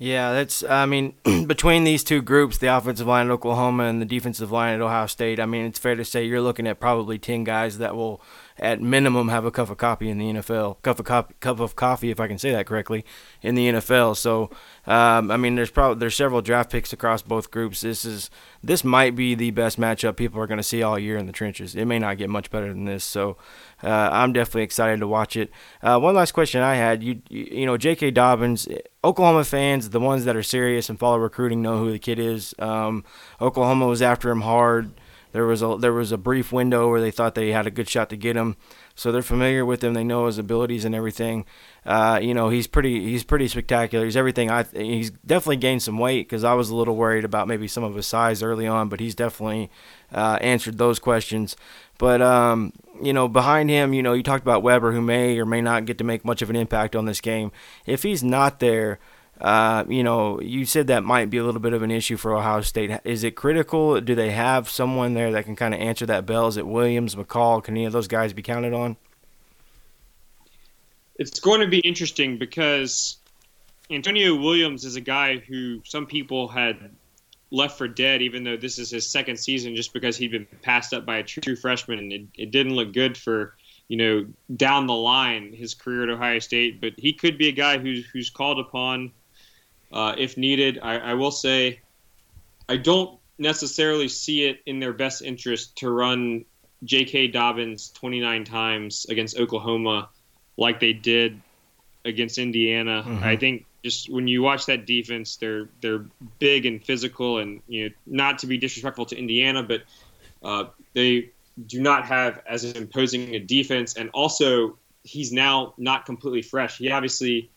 Yeah, 0.00 0.32
that's. 0.32 0.64
I 0.64 0.86
mean, 0.86 1.12
between 1.46 1.84
these 1.84 2.02
two 2.02 2.22
groups, 2.22 2.56
the 2.56 2.68
offensive 2.68 3.06
line 3.06 3.26
at 3.26 3.32
Oklahoma 3.32 3.84
and 3.84 4.00
the 4.00 4.06
defensive 4.06 4.50
line 4.50 4.74
at 4.74 4.80
Ohio 4.80 5.06
State, 5.06 5.38
I 5.38 5.44
mean, 5.44 5.66
it's 5.66 5.78
fair 5.78 5.94
to 5.94 6.06
say 6.06 6.24
you're 6.24 6.40
looking 6.40 6.66
at 6.66 6.80
probably 6.80 7.18
ten 7.18 7.44
guys 7.44 7.76
that 7.78 7.94
will, 7.94 8.22
at 8.60 8.80
minimum, 8.80 9.28
have 9.28 9.46
a 9.46 9.50
cup 9.50 9.70
of 9.70 9.78
coffee 9.78 10.10
in 10.10 10.18
the 10.18 10.26
NFL. 10.26 10.82
Cup 10.82 10.98
of 10.98 11.06
cop, 11.06 11.40
cup 11.40 11.60
of 11.60 11.76
coffee, 11.76 12.10
if 12.10 12.20
I 12.20 12.28
can 12.28 12.38
say 12.38 12.50
that 12.50 12.66
correctly, 12.66 13.06
in 13.40 13.54
the 13.54 13.68
NFL. 13.68 14.18
So, 14.18 14.50
um, 14.86 15.30
I 15.30 15.38
mean, 15.38 15.54
there's 15.54 15.70
probably 15.70 15.98
there's 15.98 16.14
several 16.14 16.42
draft 16.42 16.70
picks 16.70 16.92
across 16.92 17.22
both 17.22 17.50
groups. 17.50 17.80
This 17.80 18.04
is 18.04 18.30
this 18.62 18.84
might 18.84 19.16
be 19.16 19.34
the 19.34 19.50
best 19.50 19.80
matchup 19.80 20.16
people 20.16 20.40
are 20.42 20.46
going 20.46 20.58
to 20.58 20.62
see 20.62 20.82
all 20.82 20.98
year 20.98 21.16
in 21.16 21.24
the 21.26 21.32
trenches. 21.32 21.74
It 21.74 21.86
may 21.86 21.98
not 21.98 22.18
get 22.18 22.28
much 22.28 22.50
better 22.50 22.68
than 22.68 22.84
this. 22.84 23.02
So, 23.02 23.38
uh, 23.82 24.10
I'm 24.12 24.34
definitely 24.34 24.64
excited 24.64 25.00
to 25.00 25.08
watch 25.08 25.36
it. 25.36 25.50
Uh, 25.82 25.98
one 25.98 26.14
last 26.14 26.32
question 26.32 26.60
I 26.60 26.74
had, 26.74 27.02
you 27.02 27.22
you, 27.30 27.48
you 27.50 27.66
know, 27.66 27.78
J.K. 27.78 28.10
Dobbins, 28.10 28.68
Oklahoma 29.02 29.44
fans, 29.44 29.88
the 29.88 30.00
ones 30.00 30.26
that 30.26 30.36
are 30.36 30.42
serious 30.42 30.90
and 30.90 30.98
follow 30.98 31.16
recruiting, 31.16 31.62
know 31.62 31.78
who 31.78 31.90
the 31.90 31.98
kid 31.98 32.18
is. 32.18 32.54
Um, 32.58 33.04
Oklahoma 33.40 33.86
was 33.86 34.02
after 34.02 34.30
him 34.30 34.42
hard. 34.42 34.92
There 35.32 35.46
was 35.46 35.62
a 35.62 35.76
there 35.78 35.92
was 35.92 36.12
a 36.12 36.18
brief 36.18 36.52
window 36.52 36.88
where 36.88 37.00
they 37.00 37.10
thought 37.10 37.34
they 37.34 37.52
had 37.52 37.66
a 37.66 37.70
good 37.70 37.88
shot 37.88 38.10
to 38.10 38.16
get 38.16 38.36
him, 38.36 38.56
so 38.94 39.12
they're 39.12 39.22
familiar 39.22 39.64
with 39.64 39.82
him. 39.82 39.94
They 39.94 40.04
know 40.04 40.26
his 40.26 40.38
abilities 40.38 40.84
and 40.84 40.94
everything. 40.94 41.44
Uh, 41.86 42.18
you 42.22 42.34
know, 42.34 42.48
he's 42.48 42.66
pretty 42.66 43.08
he's 43.08 43.24
pretty 43.24 43.48
spectacular. 43.48 44.04
He's 44.04 44.16
everything. 44.16 44.50
I 44.50 44.64
he's 44.64 45.10
definitely 45.10 45.56
gained 45.58 45.82
some 45.82 45.98
weight 45.98 46.28
because 46.28 46.44
I 46.44 46.54
was 46.54 46.70
a 46.70 46.74
little 46.74 46.96
worried 46.96 47.24
about 47.24 47.48
maybe 47.48 47.68
some 47.68 47.84
of 47.84 47.94
his 47.94 48.06
size 48.06 48.42
early 48.42 48.66
on, 48.66 48.88
but 48.88 49.00
he's 49.00 49.14
definitely 49.14 49.70
uh, 50.12 50.38
answered 50.40 50.78
those 50.78 50.98
questions. 50.98 51.56
But 51.98 52.20
um, 52.20 52.72
you 53.02 53.12
know, 53.12 53.28
behind 53.28 53.70
him, 53.70 53.94
you 53.94 54.02
know, 54.02 54.12
you 54.12 54.22
talked 54.22 54.42
about 54.42 54.62
Weber, 54.62 54.92
who 54.92 55.00
may 55.00 55.38
or 55.38 55.46
may 55.46 55.60
not 55.60 55.84
get 55.84 55.98
to 55.98 56.04
make 56.04 56.24
much 56.24 56.42
of 56.42 56.50
an 56.50 56.56
impact 56.56 56.96
on 56.96 57.04
this 57.04 57.20
game. 57.20 57.52
If 57.86 58.02
he's 58.02 58.22
not 58.22 58.58
there, 58.58 58.98
uh, 59.40 59.84
you 59.88 60.02
know, 60.02 60.40
you 60.40 60.66
said 60.66 60.88
that 60.88 61.02
might 61.02 61.30
be 61.30 61.38
a 61.38 61.44
little 61.44 61.60
bit 61.60 61.72
of 61.72 61.82
an 61.82 61.90
issue 61.90 62.16
for 62.16 62.36
Ohio 62.36 62.60
State. 62.60 63.00
Is 63.04 63.24
it 63.24 63.36
critical? 63.36 64.00
Do 64.00 64.14
they 64.14 64.30
have 64.30 64.68
someone 64.68 65.14
there 65.14 65.32
that 65.32 65.44
can 65.44 65.56
kind 65.56 65.72
of 65.72 65.80
answer 65.80 66.04
that 66.06 66.26
bell? 66.26 66.48
Is 66.48 66.58
it 66.58 66.66
Williams, 66.66 67.14
McCall? 67.14 67.64
Can 67.64 67.74
any 67.74 67.86
of 67.86 67.92
those 67.92 68.06
guys 68.06 68.34
be 68.34 68.42
counted 68.42 68.74
on? 68.74 68.96
It's 71.16 71.40
going 71.40 71.60
to 71.60 71.68
be 71.68 71.78
interesting 71.78 72.36
because 72.36 73.16
Antonio 73.90 74.34
Williams 74.34 74.84
is 74.84 74.96
a 74.96 75.00
guy 75.00 75.38
who 75.38 75.80
some 75.84 76.06
people 76.06 76.48
had 76.48 76.90
left 77.50 77.78
for 77.78 77.88
dead, 77.88 78.20
even 78.22 78.44
though 78.44 78.56
this 78.56 78.78
is 78.78 78.90
his 78.90 79.10
second 79.10 79.38
season, 79.38 79.74
just 79.74 79.92
because 79.92 80.16
he'd 80.18 80.32
been 80.32 80.46
passed 80.62 80.92
up 80.92 81.06
by 81.06 81.16
a 81.16 81.22
true 81.22 81.56
freshman, 81.56 81.98
and 81.98 82.12
it, 82.12 82.22
it 82.36 82.50
didn't 82.50 82.74
look 82.74 82.92
good 82.92 83.16
for 83.16 83.54
you 83.88 83.96
know 83.96 84.26
down 84.54 84.86
the 84.86 84.94
line 84.94 85.52
his 85.52 85.74
career 85.74 86.02
at 86.02 86.10
Ohio 86.10 86.38
State. 86.40 86.80
But 86.80 86.92
he 86.98 87.14
could 87.14 87.38
be 87.38 87.48
a 87.48 87.52
guy 87.52 87.78
who's 87.78 88.06
who's 88.06 88.28
called 88.28 88.58
upon 88.58 89.12
uh, 89.92 90.14
if 90.16 90.36
needed. 90.36 90.78
I, 90.82 90.98
I 90.98 91.14
will 91.14 91.30
say, 91.30 91.80
I 92.68 92.76
don't 92.76 93.18
necessarily 93.38 94.08
see 94.08 94.44
it 94.44 94.60
in 94.66 94.80
their 94.80 94.92
best 94.92 95.22
interest 95.22 95.76
to 95.78 95.90
run 95.90 96.44
J.K. 96.84 97.28
Dobbins 97.28 97.90
29 97.90 98.44
times 98.44 99.06
against 99.08 99.38
Oklahoma 99.38 100.08
like 100.56 100.80
they 100.80 100.92
did 100.92 101.40
against 102.04 102.38
Indiana. 102.38 103.04
Mhm. 103.06 103.22
I 103.22 103.36
think 103.36 103.66
just 103.82 104.10
when 104.10 104.28
you 104.28 104.42
watch 104.42 104.66
that 104.66 104.86
defense, 104.86 105.36
they're 105.36 105.68
they're 105.80 106.04
big 106.38 106.66
and 106.66 106.84
physical, 106.84 107.38
and 107.38 107.62
you 107.66 107.88
know 107.88 107.94
not 108.06 108.38
to 108.40 108.46
be 108.46 108.58
disrespectful 108.58 109.06
to 109.06 109.16
Indiana, 109.16 109.62
but 109.62 109.82
uh, 110.42 110.64
they 110.94 111.30
do 111.66 111.80
not 111.80 112.06
have 112.06 112.42
as 112.46 112.64
imposing 112.64 113.34
a 113.34 113.38
defense, 113.38 113.96
and 113.96 114.10
also 114.10 114.76
he's 115.02 115.32
now 115.32 115.74
not 115.78 116.04
completely 116.06 116.42
fresh. 116.42 116.78
He 116.78 116.90
obviously 116.90 117.50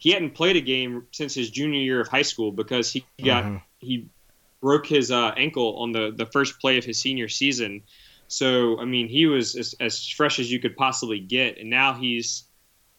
he 0.00 0.10
hadn't 0.10 0.34
played 0.34 0.56
a 0.56 0.60
game 0.60 1.06
since 1.12 1.34
his 1.34 1.50
junior 1.50 1.78
year 1.78 2.00
of 2.00 2.08
high 2.08 2.22
school 2.22 2.50
because 2.50 2.90
he 2.90 3.04
got 3.22 3.44
Mhm. 3.44 3.62
he 3.78 4.06
broke 4.60 4.86
his 4.86 5.12
uh, 5.12 5.32
ankle 5.36 5.76
on 5.76 5.92
the 5.92 6.10
the 6.10 6.26
first 6.26 6.58
play 6.58 6.78
of 6.78 6.84
his 6.84 6.98
senior 6.98 7.28
season. 7.28 7.82
So 8.26 8.80
I 8.80 8.84
mean, 8.84 9.08
he 9.08 9.26
was 9.26 9.54
as, 9.54 9.74
as 9.78 10.08
fresh 10.08 10.40
as 10.40 10.50
you 10.50 10.58
could 10.58 10.76
possibly 10.76 11.20
get, 11.20 11.58
and 11.58 11.70
now 11.70 11.94
he's 11.94 12.44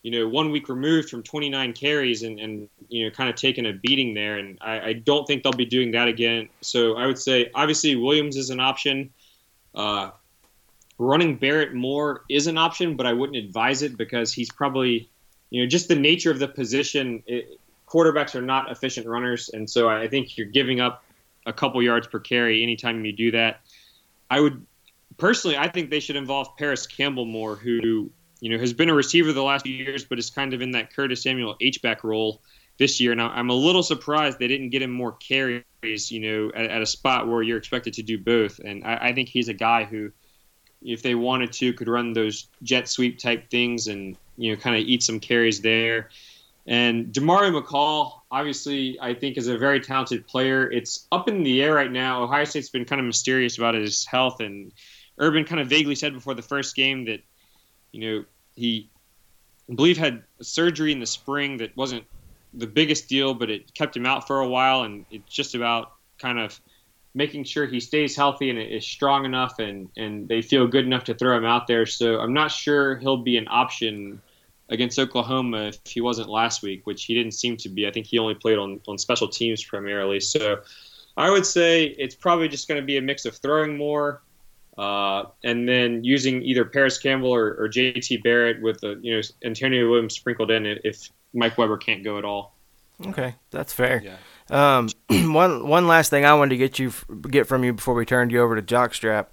you 0.04 0.12
know, 0.12 0.28
one 0.28 0.52
week 0.52 0.68
removed 0.68 1.10
from 1.10 1.22
29 1.22 1.74
carries 1.74 2.24
and, 2.24 2.40
and 2.40 2.70
you 2.90 3.06
know, 3.06 3.12
kind 3.12 3.30
of 3.30 3.36
taking 3.36 3.68
a 3.68 3.74
beating 3.74 4.14
there. 4.14 4.38
And 4.38 4.58
I, 4.60 4.80
I, 4.80 4.94
don't 4.94 5.28
think 5.28 5.44
they'll 5.44 5.52
be 5.54 5.66
doing 5.66 5.92
that 5.92 6.08
again. 6.08 6.50
So 6.62 6.98
I 6.98 7.06
would 7.06 7.20
say, 7.20 7.52
obviously, 7.54 7.96
Williams 7.96 8.36
is 8.36 8.50
an 8.50 8.60
option. 8.60 9.12
Uh, 9.76 10.10
running 10.98 11.36
Barrett 11.36 11.76
more 11.76 12.24
is 12.30 12.48
an 12.48 12.58
option, 12.58 12.96
but 12.96 13.06
I 13.06 13.14
wouldn't 13.14 13.38
advise 13.38 13.84
it 13.84 13.96
because 13.96 14.34
he's 14.34 14.52
probably, 14.52 15.10
you 15.52 15.62
know, 15.62 15.70
just 15.70 15.88
the 15.88 15.96
nature 15.96 16.32
of 16.32 16.40
the 16.40 16.48
position. 16.48 17.22
It, 17.28 17.60
quarterbacks 17.88 18.34
are 18.36 18.42
not 18.42 18.72
efficient 18.72 19.06
runners, 19.06 19.50
and 19.50 19.70
so 19.70 19.90
I 19.90 20.08
think 20.08 20.38
you're 20.38 20.48
giving 20.48 20.80
up 20.80 21.04
a 21.46 21.54
couple 21.54 21.82
yards 21.84 22.08
per 22.08 22.20
carry 22.20 22.64
anytime 22.64 23.06
you 23.06 23.12
do 23.12 23.32
that. 23.32 23.62
I 24.30 24.40
would 24.40 24.66
personally, 25.18 25.58
I 25.58 25.68
think 25.68 25.90
they 25.90 26.00
should 26.00 26.16
involve 26.16 26.56
Parris 26.58 26.88
Campbell 26.88 27.26
more, 27.26 27.56
who 27.56 28.10
you 28.42 28.50
know, 28.50 28.58
has 28.58 28.74
been 28.74 28.90
a 28.90 28.94
receiver 28.94 29.32
the 29.32 29.44
last 29.44 29.66
few 29.66 29.76
years, 29.76 30.04
but 30.04 30.18
is 30.18 30.30
kind 30.30 30.54
of 30.54 30.62
in 30.62 30.72
that 30.72 30.94
Curtis 30.94 31.22
Samuel 31.22 31.56
H 31.62 31.82
back 31.82 32.04
role 32.04 32.42
this 32.78 33.00
year. 33.00 33.14
Now, 33.14 33.30
I'm 33.30 33.50
a 33.50 33.56
little 33.56 33.84
surprised 33.84 34.40
they 34.40 34.48
didn't 34.48 34.72
get 34.72 34.82
him 34.82 34.92
more 34.92 35.12
carries, 35.14 36.12
you 36.12 36.20
know, 36.20 36.52
at, 36.56 36.66
at 36.66 36.82
a 36.82 36.86
spot 36.86 37.28
where 37.28 37.44
you're 37.44 37.58
expected 37.58 37.94
to 37.94 38.04
do 38.04 38.18
both. 38.18 38.60
And 38.60 38.84
I, 38.84 39.10
I, 39.10 39.14
think 39.14 39.30
he's 39.30 39.48
a 39.48 39.54
guy 39.54 39.84
who, 39.84 40.12
if 40.82 41.04
they 41.04 41.14
wanted 41.14 41.54
to, 41.54 41.74
could 41.74 41.88
run 41.88 42.14
those 42.14 42.48
jet 42.64 42.90
sweep 42.90 43.20
type 43.20 43.52
things 43.52 43.88
and, 43.88 44.18
you 44.38 44.52
know, 44.52 44.62
kind 44.62 44.76
of 44.76 44.82
eat 44.88 45.04
some 45.04 45.20
carries 45.20 45.62
there. 45.62 46.10
And 46.68 47.08
Demario 47.08 47.60
McCall, 47.60 48.22
obviously, 48.30 48.98
I 49.02 49.14
think 49.14 49.38
is 49.38 49.48
a 49.48 49.58
very 49.58 49.80
talented 49.80 50.28
player. 50.28 50.72
It's 50.72 51.08
up 51.12 51.28
in 51.28 51.44
the 51.44 51.62
air 51.62 51.74
right 51.74 51.92
now. 51.92 52.24
Ohio 52.24 52.44
State's 52.46 52.70
been 52.70 52.86
kind 52.86 53.00
of 53.00 53.06
mysterious 53.06 53.58
about 53.58 53.74
his 53.74 54.06
health, 54.06 54.40
and 54.40 54.72
Urban 55.18 55.44
kind 55.44 55.60
of 55.60 55.68
vaguely 55.68 55.96
said 55.96 56.14
before 56.14 56.36
the 56.36 56.42
first 56.42 56.76
game 56.76 57.06
that 57.06 57.22
you 57.92 58.00
know, 58.00 58.26
he, 58.56 58.90
I 59.70 59.76
believe, 59.76 59.98
had 59.98 60.24
surgery 60.42 60.92
in 60.92 61.00
the 61.00 61.06
spring 61.06 61.58
that 61.58 61.76
wasn't 61.76 62.06
the 62.54 62.68
biggest 62.68 63.08
deal, 63.08 63.34
but 63.34 63.50
it 63.50 63.74
kept 63.74 63.96
him 63.96 64.06
out 64.06 64.28
for 64.28 64.40
a 64.40 64.48
while, 64.48 64.84
and 64.84 65.06
it's 65.12 65.34
just 65.34 65.56
about 65.56 65.94
kind 66.18 66.40
of 66.40 66.60
making 67.14 67.44
sure 67.44 67.66
he 67.66 67.80
stays 67.80 68.16
healthy 68.16 68.50
and 68.50 68.60
is 68.60 68.86
strong 68.86 69.26
enough, 69.26 69.60
and 69.60 69.90
and 69.98 70.28
they 70.28 70.42
feel 70.42 70.68
good 70.68 70.86
enough 70.86 71.04
to 71.06 71.14
throw 71.14 71.38
him 71.38 71.46
out 71.46 71.68
there. 71.68 71.86
So 71.86 72.20
I'm 72.20 72.34
not 72.34 72.52
sure 72.52 72.98
he'll 72.98 73.18
be 73.18 73.38
an 73.38 73.48
option 73.50 74.22
against 74.70 74.98
Oklahoma 74.98 75.66
if 75.66 75.80
he 75.86 76.02
wasn't 76.02 76.30
last 76.30 76.64
week, 76.64 76.88
which 76.88 77.04
he 77.04 77.14
didn't 77.14 77.34
seem 77.34 77.58
to 77.58 77.70
be. 77.70 77.88
I 77.88 77.92
think 77.92 78.06
he 78.06 78.18
only 78.18 78.36
played 78.36 78.58
on 78.58 78.80
on 78.88 78.98
special 78.98 79.28
teams 79.28 79.64
primarily. 79.64 80.20
So 80.20 80.62
I 81.18 81.30
would 81.30 81.46
say 81.46 81.86
it's 81.86 82.16
probably 82.16 82.48
just 82.48 82.68
going 82.68 82.80
to 82.80 82.86
be 82.86 82.98
a 82.98 83.02
mix 83.02 83.26
of 83.26 83.36
throwing 83.36 83.78
more 83.78 84.22
uh, 84.78 85.26
and 85.44 85.68
then 85.68 86.04
using 86.04 86.42
either 86.44 86.66
Parris 86.66 86.98
Campbell 86.98 87.34
or, 87.34 87.56
or 87.56 87.68
J.T. 87.68 88.18
Barrett 88.18 88.62
with 88.62 88.82
the 88.82 89.00
you 89.02 89.16
know 89.16 89.22
Antonio 89.44 89.90
Williams 89.90 90.16
sprinkled 90.16 90.52
in 90.52 90.66
if 90.66 91.10
Mike 91.34 91.58
Weber 91.58 91.78
can't 91.78 92.04
go 92.04 92.18
at 92.18 92.26
all. 92.26 92.56
Okay, 93.06 93.36
that's 93.50 93.74
fair. 93.74 94.02
Yeah. 94.04 94.18
Um, 94.52 94.90
one 95.10 95.68
one 95.68 95.88
last 95.88 96.10
thing 96.10 96.26
I 96.26 96.34
wanted 96.34 96.50
to 96.50 96.58
get 96.58 96.78
you 96.78 96.92
get 97.30 97.48
from 97.48 97.64
you 97.64 97.74
before 97.74 97.94
we 97.94 98.06
turned 98.06 98.32
you 98.32 98.42
over 98.42 98.60
to 98.60 98.62
Jockstrap. 98.62 99.28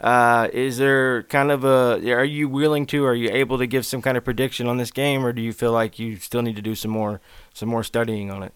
Uh, 0.00 0.48
is 0.52 0.78
there 0.78 1.22
kind 1.24 1.52
of 1.52 1.64
a 1.64 2.12
are 2.12 2.24
you 2.24 2.48
willing 2.48 2.84
to 2.86 3.04
are 3.04 3.14
you 3.14 3.30
able 3.30 3.58
to 3.58 3.66
give 3.66 3.86
some 3.86 4.02
kind 4.02 4.16
of 4.16 4.24
prediction 4.24 4.66
on 4.66 4.76
this 4.76 4.90
game 4.90 5.24
or 5.24 5.32
do 5.32 5.40
you 5.40 5.52
feel 5.52 5.70
like 5.70 6.00
you 6.00 6.16
still 6.16 6.42
need 6.42 6.56
to 6.56 6.62
do 6.62 6.74
some 6.74 6.90
more 6.90 7.20
some 7.54 7.68
more 7.68 7.84
studying 7.84 8.30
on 8.30 8.42
it? 8.42 8.52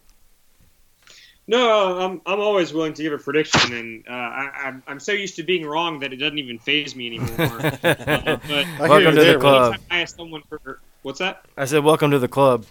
No, 1.47 1.99
I'm 1.99 2.21
I'm 2.27 2.41
always 2.41 2.75
willing 2.75 2.93
to 2.93 3.03
give 3.03 3.15
a 3.15 3.19
prediction, 3.19 3.73
and 3.73 4.05
uh, 4.07 4.13
I, 4.13 4.51
I'm 4.65 4.83
I'm 4.87 5.01
so 5.01 5.13
used 5.13 5.37
to 5.37 5.43
being 5.43 5.65
wrong 5.65 6.01
that 6.01 6.13
it 6.13 6.17
doesn't 6.17 6.37
even 6.37 6.59
phase 6.59 6.95
me 6.95 7.07
anymore. 7.07 7.29
uh, 7.63 8.39
welcome 8.79 9.15
to 9.15 9.25
the 9.25 9.39
club. 9.41 9.77
I 9.91 10.01
ask 10.01 10.15
someone 10.15 10.43
for 10.51 10.81
what's 11.03 11.21
that? 11.21 11.47
I 11.57 11.65
said, 11.65 11.85
welcome 11.85 12.11
to 12.11 12.19
the 12.19 12.29
club. 12.29 12.67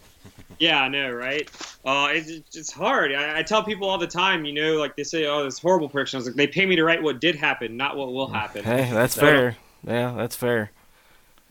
Yeah, 0.60 0.82
I 0.82 0.88
know, 0.88 1.12
right? 1.12 1.50
Uh, 1.86 2.10
it's, 2.12 2.56
it's 2.56 2.72
hard. 2.72 3.14
I, 3.14 3.40
I, 3.40 3.44
tell 3.44 3.64
people 3.64 3.88
all 3.88 3.98
the 3.98 4.08
time, 4.08 4.44
you 4.44 4.54
know, 4.54 4.78
like 4.78 4.96
they 4.96 5.04
say, 5.04 5.26
oh, 5.28 5.44
this 5.44 5.60
horrible 5.60 5.88
prediction. 5.88 6.18
I 6.18 6.20
was 6.20 6.28
like, 6.28 6.36
they 6.36 6.48
pay 6.48 6.66
me 6.66 6.76
to 6.76 6.84
write 6.84 7.02
what 7.02 7.22
did 7.22 7.36
happen, 7.36 7.78
not 7.78 7.96
what 7.96 8.12
will 8.12 8.28
happen. 8.28 8.64
Hey, 8.64 8.90
that's 8.92 9.14
so, 9.14 9.22
fair. 9.22 9.58
Yeah, 9.86 10.14
that's 10.18 10.36
fair. 10.36 10.72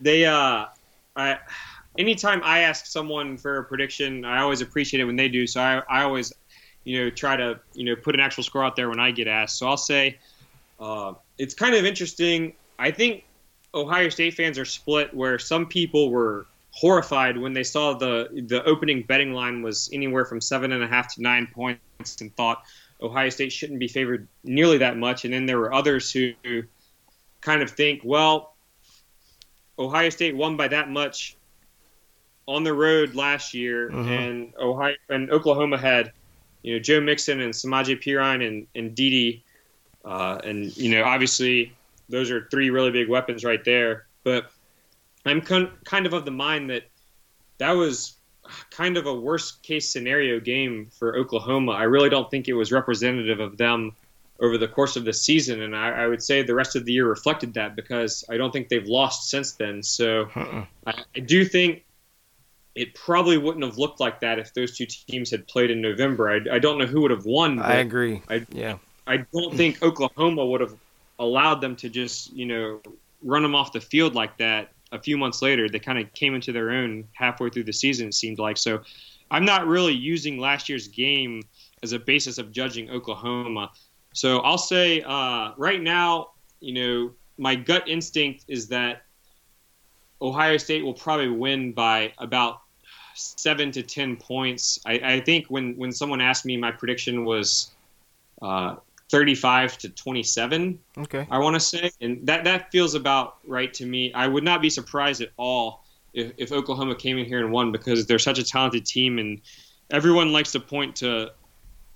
They, 0.01 0.27
uh, 0.27 0.67
I, 1.15 1.39
anytime 1.99 2.41
I 2.45 2.61
ask 2.61 2.87
someone 2.87 3.37
for 3.37 3.59
a 3.59 3.65
prediction, 3.65 4.25
I 4.25 4.41
always 4.41 4.61
appreciate 4.61 5.01
it 5.01 5.05
when 5.05 5.17
they 5.17 5.29
do. 5.29 5.47
So 5.47 5.61
I, 5.61 5.83
I 5.89 6.03
always 6.03 6.33
you 6.87 7.01
know, 7.03 7.11
try 7.11 7.37
to, 7.37 7.59
you 7.75 7.85
know, 7.85 7.97
put 7.97 8.15
an 8.15 8.21
actual 8.21 8.45
score 8.45 8.65
out 8.65 8.77
there 8.77 8.89
when 8.89 9.01
I 9.01 9.11
get 9.11 9.27
asked. 9.27 9.59
So 9.59 9.67
I'll 9.67 9.77
say 9.77 10.19
uh, 10.79 11.15
it's 11.37 11.53
kind 11.53 11.75
of 11.75 11.85
interesting. 11.85 12.55
I 12.79 12.93
think 12.93 13.25
Ohio 13.75 14.09
State 14.09 14.35
fans 14.35 14.57
are 14.57 14.65
split 14.65 15.13
where 15.13 15.39
some 15.39 15.67
people 15.67 16.11
were 16.11 16.47
horrified 16.77 17.39
when 17.39 17.55
they 17.55 17.65
saw 17.65 17.95
the 17.95 18.29
the 18.49 18.63
opening 18.65 19.03
betting 19.03 19.33
line 19.33 19.63
was 19.63 19.89
anywhere 19.95 20.27
from 20.27 20.43
seven 20.43 20.73
and 20.73 20.85
a 20.85 20.87
half 20.87 21.15
to 21.15 21.23
nine 21.23 21.49
points 21.55 22.21
and 22.21 22.37
thought 22.37 22.65
Ohio 23.01 23.31
State 23.31 23.51
shouldn't 23.51 23.79
be 23.79 23.89
favored 23.89 24.29
nearly 24.45 24.79
that 24.79 24.99
much. 24.99 25.25
And 25.25 25.33
then 25.33 25.47
there 25.47 25.59
were 25.59 25.73
others 25.73 26.13
who 26.13 26.35
kind 27.41 27.63
of 27.63 27.71
think, 27.71 28.03
well, 28.05 28.55
Ohio 29.79 30.11
State 30.11 30.37
won 30.37 30.59
by 30.59 30.69
that 30.69 30.91
much 30.91 31.37
on 32.47 32.63
the 32.63 32.75
road 32.75 33.15
last 33.15 33.55
year, 33.55 33.91
mm-hmm. 33.91 34.09
and 34.09 34.53
Ohio 34.61 34.95
and 35.09 35.31
Oklahoma 35.31 35.79
had 35.79 36.13
you 36.63 36.75
know 36.75 36.79
Joe 36.79 37.01
Mixon 37.01 37.41
and 37.41 37.55
Samaje 37.55 38.03
Perine 38.03 38.47
and 38.47 38.67
and 38.75 38.95
Dede, 38.95 39.43
uh, 40.05 40.41
and 40.45 40.77
you 40.77 40.91
know 40.91 41.05
obviously 41.05 41.75
those 42.11 42.31
are 42.31 42.47
three 42.51 42.69
really 42.69 42.91
big 42.91 43.09
weapons 43.09 43.45
right 43.45 43.65
there. 43.65 44.07
But 44.25 44.51
I'm 45.27 45.41
con- 45.41 45.73
kind 45.85 46.07
of 46.07 46.13
of 46.13 46.25
the 46.25 46.31
mind 46.31 46.71
that 46.71 46.85
that 47.59 47.73
was 47.73 48.17
kind 48.71 48.97
of 48.97 49.07
a 49.07 49.15
worst 49.15 49.63
case 49.63 49.89
scenario 49.89 50.39
game 50.41 50.87
for 50.99 51.17
Oklahoma. 51.17 51.73
I 51.73 51.85
really 51.85 52.09
don't 52.09 52.31
think 52.31 52.49
it 52.49 52.55
was 52.55 52.71
representative 52.73 53.41
of 53.41 53.57
them 53.57 53.93
over 54.39 54.59
the 54.59 54.69
course 54.69 54.97
of 54.97 55.05
the 55.05 55.13
season, 55.13 55.63
and 55.63 55.75
I, 55.75 55.89
I 55.89 56.07
would 56.07 56.23
say 56.23 56.43
the 56.43 56.55
rest 56.55 56.77
of 56.77 56.85
the 56.85 56.93
year 56.93 57.09
reflected 57.09 57.55
that 57.55 57.75
because 57.75 58.25
I 58.29 58.37
don't 58.37 58.53
think 58.53 58.69
they've 58.69 58.87
lost 58.87 59.31
since 59.31 59.53
then. 59.53 59.83
So 59.83 60.29
uh-uh. 60.37 60.67
I, 60.87 61.03
I 61.17 61.21
do 61.21 61.45
think 61.45 61.85
it 62.75 62.95
probably 62.95 63.39
wouldn't 63.39 63.65
have 63.65 63.79
looked 63.79 63.99
like 63.99 64.21
that 64.21 64.39
if 64.39 64.53
those 64.53 64.77
two 64.77 64.85
teams 64.85 65.31
had 65.31 65.49
played 65.49 65.71
in 65.71 65.81
November. 65.81 66.31
I, 66.31 66.57
I 66.57 66.59
don't 66.59 66.77
know 66.79 66.85
who 66.85 67.01
would 67.01 67.11
have 67.11 67.25
won. 67.25 67.59
I 67.59 67.77
agree. 67.77 68.23
I, 68.29 68.45
yeah. 68.53 68.77
I 69.07 69.25
don't 69.33 69.57
think 69.57 69.83
Oklahoma 69.83 70.45
would 70.45 70.61
have 70.61 70.75
allowed 71.19 71.63
them 71.63 71.75
to 71.77 71.89
just, 71.89 72.33
you 72.35 72.45
know, 72.45 72.83
run 73.23 73.43
them 73.43 73.55
off 73.55 73.73
the 73.73 73.81
field 73.81 74.15
like 74.15 74.37
that 74.37 74.69
a 74.93 75.01
few 75.01 75.17
months 75.17 75.43
later. 75.43 75.69
They 75.69 75.79
kind 75.79 75.99
of 75.99 76.13
came 76.13 76.35
into 76.35 76.53
their 76.53 76.71
own 76.71 77.05
halfway 77.13 77.51
through 77.51 77.65
the 77.65 77.73
season, 77.73 78.09
it 78.09 78.15
seemed 78.15 78.39
like. 78.39 78.57
So 78.57 78.81
I'm 79.31 79.45
not 79.45 79.67
really 79.67 79.95
using 79.95 80.39
last 80.39 80.69
year's 80.69 80.89
game 80.89 81.43
as 81.83 81.93
a 81.93 81.99
basis 81.99 82.39
of 82.39 82.53
judging 82.53 82.91
Oklahoma. 82.91 83.71
So 84.13 84.39
I'll 84.39 84.59
say 84.59 85.03
uh, 85.03 85.53
right 85.57 85.81
now, 85.81 86.31
you 86.61 86.73
know, 86.73 87.13
my 87.39 87.55
gut 87.55 87.89
instinct 87.89 88.45
is 88.49 88.69
that 88.69 89.03
Ohio 90.23 90.57
State 90.57 90.85
will 90.85 90.95
probably 90.95 91.29
win 91.29 91.73
by 91.73 92.13
about 92.19 92.63
seven 93.15 93.71
to 93.73 93.83
ten 93.83 94.17
points. 94.17 94.81
I, 94.87 94.93
I 94.93 95.21
think 95.21 95.47
when 95.49 95.77
when 95.77 95.93
someone 95.93 96.21
asked 96.21 96.47
me, 96.47 96.57
my 96.57 96.71
prediction 96.71 97.25
was 97.25 97.73
uh, 98.41 98.77
35 99.09 99.79
to 99.79 99.89
27. 99.91 100.79
Okay. 100.99 101.27
I 101.31 101.39
want 101.39 101.55
to 101.55 101.61
say, 101.61 101.91
and 102.01 102.27
that 102.27 102.45
that 102.45 102.71
feels 102.73 102.95
about 102.95 103.39
right 103.47 103.73
to 103.75 103.87
me. 103.87 104.13
I 104.13 104.27
would 104.27 104.45
not 104.45 104.61
be 104.61 104.71
surprised 104.71 105.21
at 105.21 105.31
all 105.37 105.85
if, 106.13 106.33
if 106.37 106.53
Oklahoma 106.53 106.97
came 106.97 107.19
in 107.19 107.25
here 107.25 107.39
and 107.39 107.53
won 107.53 107.73
because 107.73 108.07
they're 108.07 108.19
such 108.19 108.39
a 108.39 108.45
talented 108.45 108.85
team, 108.85 109.19
and 109.19 109.41
everyone 109.91 110.33
likes 110.33 110.53
to 110.53 110.61
point 110.61 110.97
to 110.97 111.33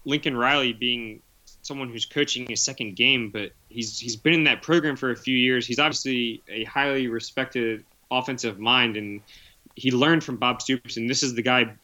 Lincoln 0.04 0.36
Riley 0.36 0.72
being 0.72 1.22
someone 1.62 1.90
who's 1.90 2.06
coaching 2.06 2.46
his 2.48 2.62
second 2.62 2.96
game, 2.96 3.30
but 3.30 3.52
he's 3.68 3.98
he's 3.98 4.16
been 4.16 4.34
in 4.34 4.44
that 4.44 4.62
program 4.62 4.96
for 4.96 5.10
a 5.10 5.16
few 5.16 5.36
years. 5.36 5.66
He's 5.66 5.78
obviously 5.78 6.42
a 6.48 6.64
highly 6.64 7.08
respected 7.08 7.84
offensive 8.10 8.58
mind, 8.58 8.96
and 8.96 9.20
he 9.74 9.90
learned 9.90 10.22
from 10.22 10.36
Bob 10.36 10.62
Stoops, 10.62 10.96
and 10.96 11.08
this 11.08 11.22
is 11.22 11.34
the 11.34 11.42
guy 11.42 11.74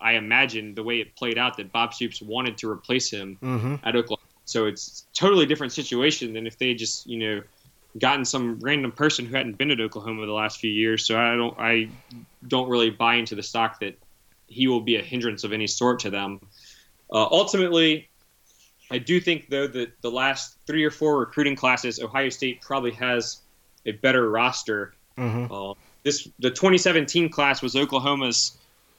I 0.00 0.12
imagine 0.12 0.74
the 0.74 0.82
way 0.82 1.00
it 1.00 1.14
played 1.16 1.38
out 1.38 1.56
that 1.56 1.72
Bob 1.72 1.94
Stoops 1.94 2.20
wanted 2.20 2.58
to 2.58 2.70
replace 2.70 3.10
him 3.10 3.38
mm-hmm. 3.42 3.76
at 3.84 3.96
Oklahoma. 3.96 4.23
So 4.54 4.66
it's 4.66 5.08
totally 5.12 5.46
different 5.46 5.72
situation 5.72 6.32
than 6.32 6.46
if 6.46 6.56
they 6.58 6.74
just 6.74 7.08
you 7.08 7.18
know 7.18 7.42
gotten 7.98 8.24
some 8.24 8.60
random 8.60 8.92
person 8.92 9.26
who 9.26 9.34
hadn't 9.34 9.58
been 9.58 9.72
at 9.72 9.80
Oklahoma 9.80 10.24
the 10.26 10.32
last 10.32 10.60
few 10.60 10.70
years. 10.70 11.04
So 11.04 11.18
I 11.18 11.34
don't 11.34 11.58
I 11.58 11.88
don't 12.46 12.68
really 12.68 12.90
buy 12.90 13.16
into 13.16 13.34
the 13.34 13.42
stock 13.42 13.80
that 13.80 13.98
he 14.46 14.68
will 14.68 14.80
be 14.80 14.94
a 14.94 15.02
hindrance 15.02 15.42
of 15.42 15.52
any 15.52 15.66
sort 15.66 15.98
to 16.00 16.10
them. 16.10 16.38
Uh, 17.12 17.26
ultimately, 17.32 18.08
I 18.92 18.98
do 18.98 19.18
think 19.18 19.48
though 19.48 19.66
that 19.66 20.00
the 20.02 20.10
last 20.12 20.56
three 20.68 20.84
or 20.84 20.92
four 20.92 21.18
recruiting 21.18 21.56
classes, 21.56 21.98
Ohio 21.98 22.28
State 22.28 22.62
probably 22.62 22.92
has 22.92 23.40
a 23.86 23.90
better 23.90 24.30
roster. 24.30 24.94
Mm-hmm. 25.18 25.52
Uh, 25.52 25.74
this 26.04 26.28
the 26.38 26.50
2017 26.50 27.28
class 27.28 27.60
was 27.60 27.74
Oklahoma's 27.74 28.56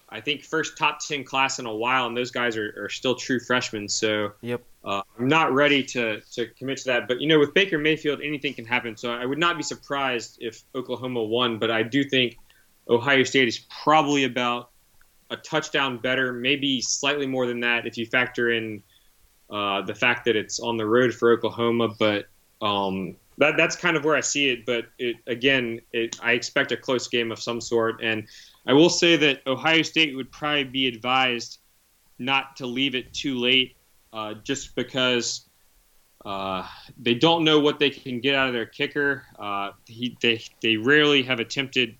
I 0.09 0.21
think 0.21 0.43
first 0.43 0.77
top 0.77 0.99
ten 0.99 1.23
class 1.23 1.59
in 1.59 1.65
a 1.65 1.73
while, 1.73 2.07
and 2.07 2.15
those 2.15 2.31
guys 2.31 2.57
are, 2.57 2.85
are 2.85 2.89
still 2.89 3.15
true 3.15 3.39
freshmen. 3.39 3.89
So 3.89 4.33
Yep. 4.41 4.61
Uh, 4.85 5.01
I'm 5.17 5.27
not 5.27 5.51
ready 5.51 5.83
to 5.83 6.21
to 6.33 6.47
commit 6.47 6.77
to 6.79 6.85
that. 6.85 7.07
But 7.07 7.19
you 7.19 7.27
know, 7.27 7.39
with 7.39 7.53
Baker 7.53 7.79
Mayfield, 7.79 8.21
anything 8.21 8.53
can 8.53 8.65
happen. 8.65 8.95
So 8.95 9.11
I 9.11 9.25
would 9.25 9.39
not 9.39 9.57
be 9.57 9.63
surprised 9.63 10.37
if 10.39 10.63
Oklahoma 10.75 11.23
won. 11.23 11.57
But 11.57 11.71
I 11.71 11.81
do 11.81 12.03
think 12.03 12.37
Ohio 12.87 13.23
State 13.23 13.47
is 13.47 13.65
probably 13.83 14.25
about 14.25 14.69
a 15.31 15.37
touchdown 15.37 15.97
better, 15.97 16.31
maybe 16.31 16.81
slightly 16.81 17.25
more 17.25 17.47
than 17.47 17.59
that 17.61 17.87
if 17.87 17.97
you 17.97 18.05
factor 18.05 18.51
in 18.51 18.83
uh, 19.49 19.81
the 19.81 19.95
fact 19.95 20.25
that 20.25 20.35
it's 20.35 20.59
on 20.59 20.77
the 20.77 20.85
road 20.85 21.13
for 21.13 21.31
Oklahoma. 21.31 21.89
But 21.97 22.27
um, 22.61 23.15
that 23.39 23.57
that's 23.57 23.75
kind 23.75 23.97
of 23.97 24.05
where 24.05 24.15
I 24.15 24.21
see 24.21 24.49
it. 24.49 24.67
But 24.67 24.85
it, 24.99 25.15
again, 25.25 25.81
it, 25.93 26.19
I 26.21 26.33
expect 26.33 26.71
a 26.71 26.77
close 26.77 27.07
game 27.07 27.31
of 27.31 27.39
some 27.39 27.59
sort. 27.59 28.03
And 28.03 28.27
I 28.67 28.73
will 28.73 28.91
say 28.91 29.15
that 29.17 29.41
Ohio 29.47 29.81
State 29.81 30.15
would 30.15 30.31
probably 30.31 30.65
be 30.65 30.87
advised 30.87 31.57
not 32.19 32.55
to 32.57 32.67
leave 32.67 32.95
it 32.95 33.13
too 33.13 33.37
late, 33.37 33.74
uh, 34.15 34.33
just 34.43 34.75
because 34.75 35.49
uh, 36.23 36.65
they 36.97 37.13
don't 37.13 37.43
know 37.43 37.59
what 37.59 37.79
they 37.79 37.89
can 37.89 38.21
get 38.21 38.33
out 38.33 38.47
of 38.47 38.53
their 38.53 38.65
kicker. 38.65 39.23
Uh, 39.37 39.71
he, 39.85 40.17
they 40.21 40.41
they 40.61 40.77
rarely 40.77 41.21
have 41.21 41.39
attempted, 41.39 41.95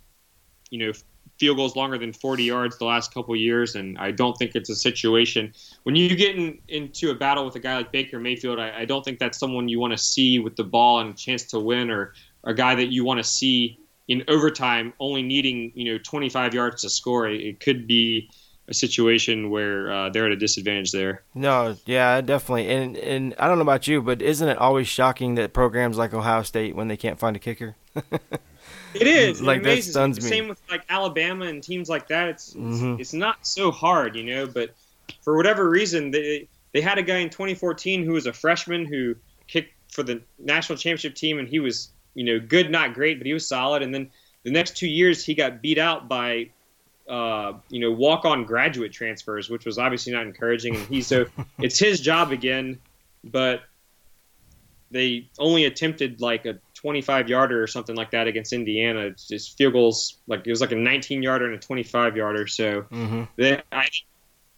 you 0.72 0.80
know, 0.80 0.94
field 1.38 1.58
goals 1.58 1.76
longer 1.76 1.98
than 1.98 2.14
40 2.14 2.44
yards 2.46 2.78
the 2.78 2.86
last 2.86 3.14
couple 3.14 3.36
years, 3.36 3.76
and 3.76 3.98
I 3.98 4.12
don't 4.12 4.34
think 4.38 4.56
it's 4.56 4.70
a 4.70 4.76
situation 4.76 5.54
when 5.84 5.98
you 5.98 6.16
get 6.16 6.38
in, 6.38 6.58
into 6.70 7.12
a 7.12 7.16
battle 7.16 7.44
with 7.44 7.56
a 7.56 7.60
guy 7.60 7.76
like 7.76 7.92
Baker 7.92 8.18
Mayfield. 8.18 8.60
I, 8.60 8.80
I 8.80 8.86
don't 8.86 9.04
think 9.04 9.20
that's 9.20 9.38
someone 9.38 9.68
you 9.68 9.82
want 9.82 9.92
to 9.92 9.98
see 9.98 10.40
with 10.40 10.56
the 10.56 10.64
ball 10.64 11.02
and 11.02 11.14
a 11.14 11.18
chance 11.18 11.44
to 11.48 11.60
win, 11.60 11.92
or 11.92 12.14
a 12.46 12.54
guy 12.54 12.76
that 12.76 12.94
you 12.94 13.04
want 13.04 13.18
to 13.18 13.26
see 13.26 13.78
in 14.08 14.24
overtime, 14.30 14.94
only 15.02 15.22
needing 15.22 15.74
you 15.76 15.92
know 15.92 15.98
25 15.98 16.54
yards 16.54 16.82
to 16.84 16.90
score. 16.90 17.28
It, 17.28 17.42
it 17.42 17.60
could 17.60 17.86
be 17.86 18.30
a 18.68 18.74
situation 18.74 19.50
where 19.52 19.92
uh, 19.92 20.10
they're 20.10 20.26
at 20.26 20.32
a 20.32 20.36
disadvantage 20.36 20.92
there. 20.92 21.22
No, 21.36 21.76
yeah, 21.86 22.22
definitely. 22.22 22.68
And 22.70 22.98
and 22.98 23.36
I 23.38 23.48
don't 23.48 23.58
know 23.58 23.62
about 23.64 23.88
you, 23.88 24.02
but 24.02 24.22
isn't 24.22 24.48
it 24.48 24.58
always 24.58 24.88
shocking 24.88 25.36
that 25.36 25.54
programs 25.54 25.98
like 25.98 26.14
Ohio 26.14 26.42
State 26.44 26.76
when 26.76 26.88
they 26.88 26.98
can't 26.98 27.20
find 27.20 27.36
a 27.36 27.40
kicker? 27.40 27.76
It 28.94 29.08
is. 29.08 29.42
Like, 29.42 29.58
it 29.60 29.64
that 29.64 29.70
amazes 29.72 29.92
stuns 29.92 30.18
me. 30.20 30.24
me. 30.24 30.30
Same 30.30 30.48
with 30.48 30.62
like 30.70 30.84
Alabama 30.90 31.46
and 31.46 31.62
teams 31.62 31.90
like 31.90 32.08
that. 32.08 32.30
It's 32.30 32.48
it's, 32.50 32.56
Mhm. 32.56 33.00
it's 33.00 33.14
not 33.14 33.46
so 33.46 33.70
hard, 33.72 34.16
you 34.16 34.24
know. 34.24 34.48
But 34.48 34.74
for 35.22 35.36
whatever 35.36 35.70
reason, 35.70 36.12
they 36.12 36.48
they 36.72 36.80
had 36.82 36.98
a 36.98 37.04
guy 37.04 37.18
in 37.18 37.30
2014 37.30 38.04
who 38.06 38.14
was 38.14 38.26
a 38.26 38.34
freshman 38.34 38.86
who 38.86 39.16
kicked 39.48 39.74
for 39.92 40.02
the 40.04 40.22
national 40.40 40.78
championship 40.78 41.14
team, 41.16 41.40
and 41.40 41.48
he 41.48 41.60
was 41.60 41.90
you 42.14 42.24
know 42.24 42.40
good, 42.40 42.72
not 42.72 42.94
great, 42.94 43.18
but 43.18 43.28
he 43.28 43.34
was 43.34 43.46
solid. 43.48 43.82
And 43.84 43.94
then 43.94 44.10
the 44.44 44.52
next 44.52 44.78
two 44.78 44.88
years, 44.88 45.26
he 45.26 45.36
got 45.36 45.62
beat 45.62 45.78
out 45.78 46.08
by 46.08 46.50
uh, 47.08 47.54
you 47.70 47.80
know 47.80 47.92
walk 47.92 48.26
on 48.26 48.46
graduate 48.46 48.92
transfers, 48.92 49.50
which 49.50 49.66
was 49.66 49.78
obviously 49.78 50.14
not 50.14 50.24
encouraging. 50.24 50.76
And 50.76 50.86
he 50.88 51.02
so 51.02 51.26
it's 51.60 51.80
his 51.80 52.00
job 52.00 52.32
again, 52.32 52.80
but 53.24 53.62
they 54.92 55.30
only 55.40 55.66
attempted 55.66 56.22
like 56.22 56.46
a 56.46 56.60
25 56.76 57.30
yarder 57.30 57.62
or 57.62 57.68
something 57.68 57.96
like 57.96 58.12
that 58.12 58.28
against 58.28 58.54
Indiana. 58.54 59.02
It's 59.02 59.28
just 59.28 59.58
field 59.58 59.74
goals 59.74 60.18
like 60.28 60.46
it 60.46 60.50
was 60.50 60.62
like 60.62 60.72
a 60.72 60.76
19 60.76 61.24
yarder 61.24 61.46
and 61.46 61.56
a 61.56 61.60
25 61.60 62.16
yarder. 62.16 62.48
So 62.48 62.84
mm-hmm. 62.84 63.24
they 63.36 63.62
I, 63.72 63.88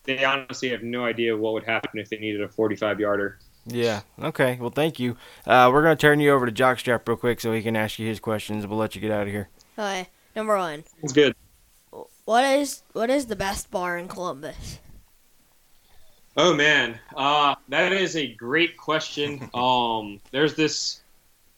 they 0.04 0.24
honestly 0.24 0.70
have 0.70 0.84
no 0.84 1.06
idea 1.06 1.36
what 1.36 1.54
would 1.54 1.64
happen 1.64 2.00
if 2.00 2.10
they 2.10 2.18
needed 2.18 2.42
a 2.42 2.50
45 2.50 3.00
yarder. 3.00 3.40
Yeah. 3.66 4.02
Okay. 4.22 4.58
Well, 4.60 4.70
thank 4.70 5.00
you. 5.00 5.18
Uh, 5.46 5.70
we're 5.74 5.84
gonna 5.84 5.96
turn 5.96 6.20
you 6.20 6.32
over 6.32 6.46
to 6.46 6.52
Jockstrap 6.52 7.08
real 7.08 7.18
quick 7.18 7.42
so 7.42 7.52
he 7.52 7.62
can 7.62 7.76
ask 7.76 8.00
you 8.00 8.08
his 8.08 8.20
questions. 8.20 8.66
We'll 8.66 8.80
let 8.80 8.96
you 8.96 9.02
get 9.02 9.12
out 9.12 9.24
of 9.24 9.34
here. 9.34 9.50
Okay, 9.78 10.08
number 10.36 10.58
one. 10.58 10.84
It's 11.04 11.14
good. 11.14 11.36
What 12.28 12.44
is 12.44 12.84
what 12.92 13.10
is 13.10 13.28
the 13.28 13.38
best 13.38 13.72
bar 13.72 13.98
in 13.98 14.10
Columbus? 14.10 14.80
Oh 16.36 16.54
man, 16.54 17.00
uh, 17.16 17.56
that 17.70 17.94
is 17.94 18.18
a 18.18 18.28
great 18.34 18.76
question. 18.76 19.50
Um, 19.56 20.20
there's 20.32 20.54
this 20.54 21.04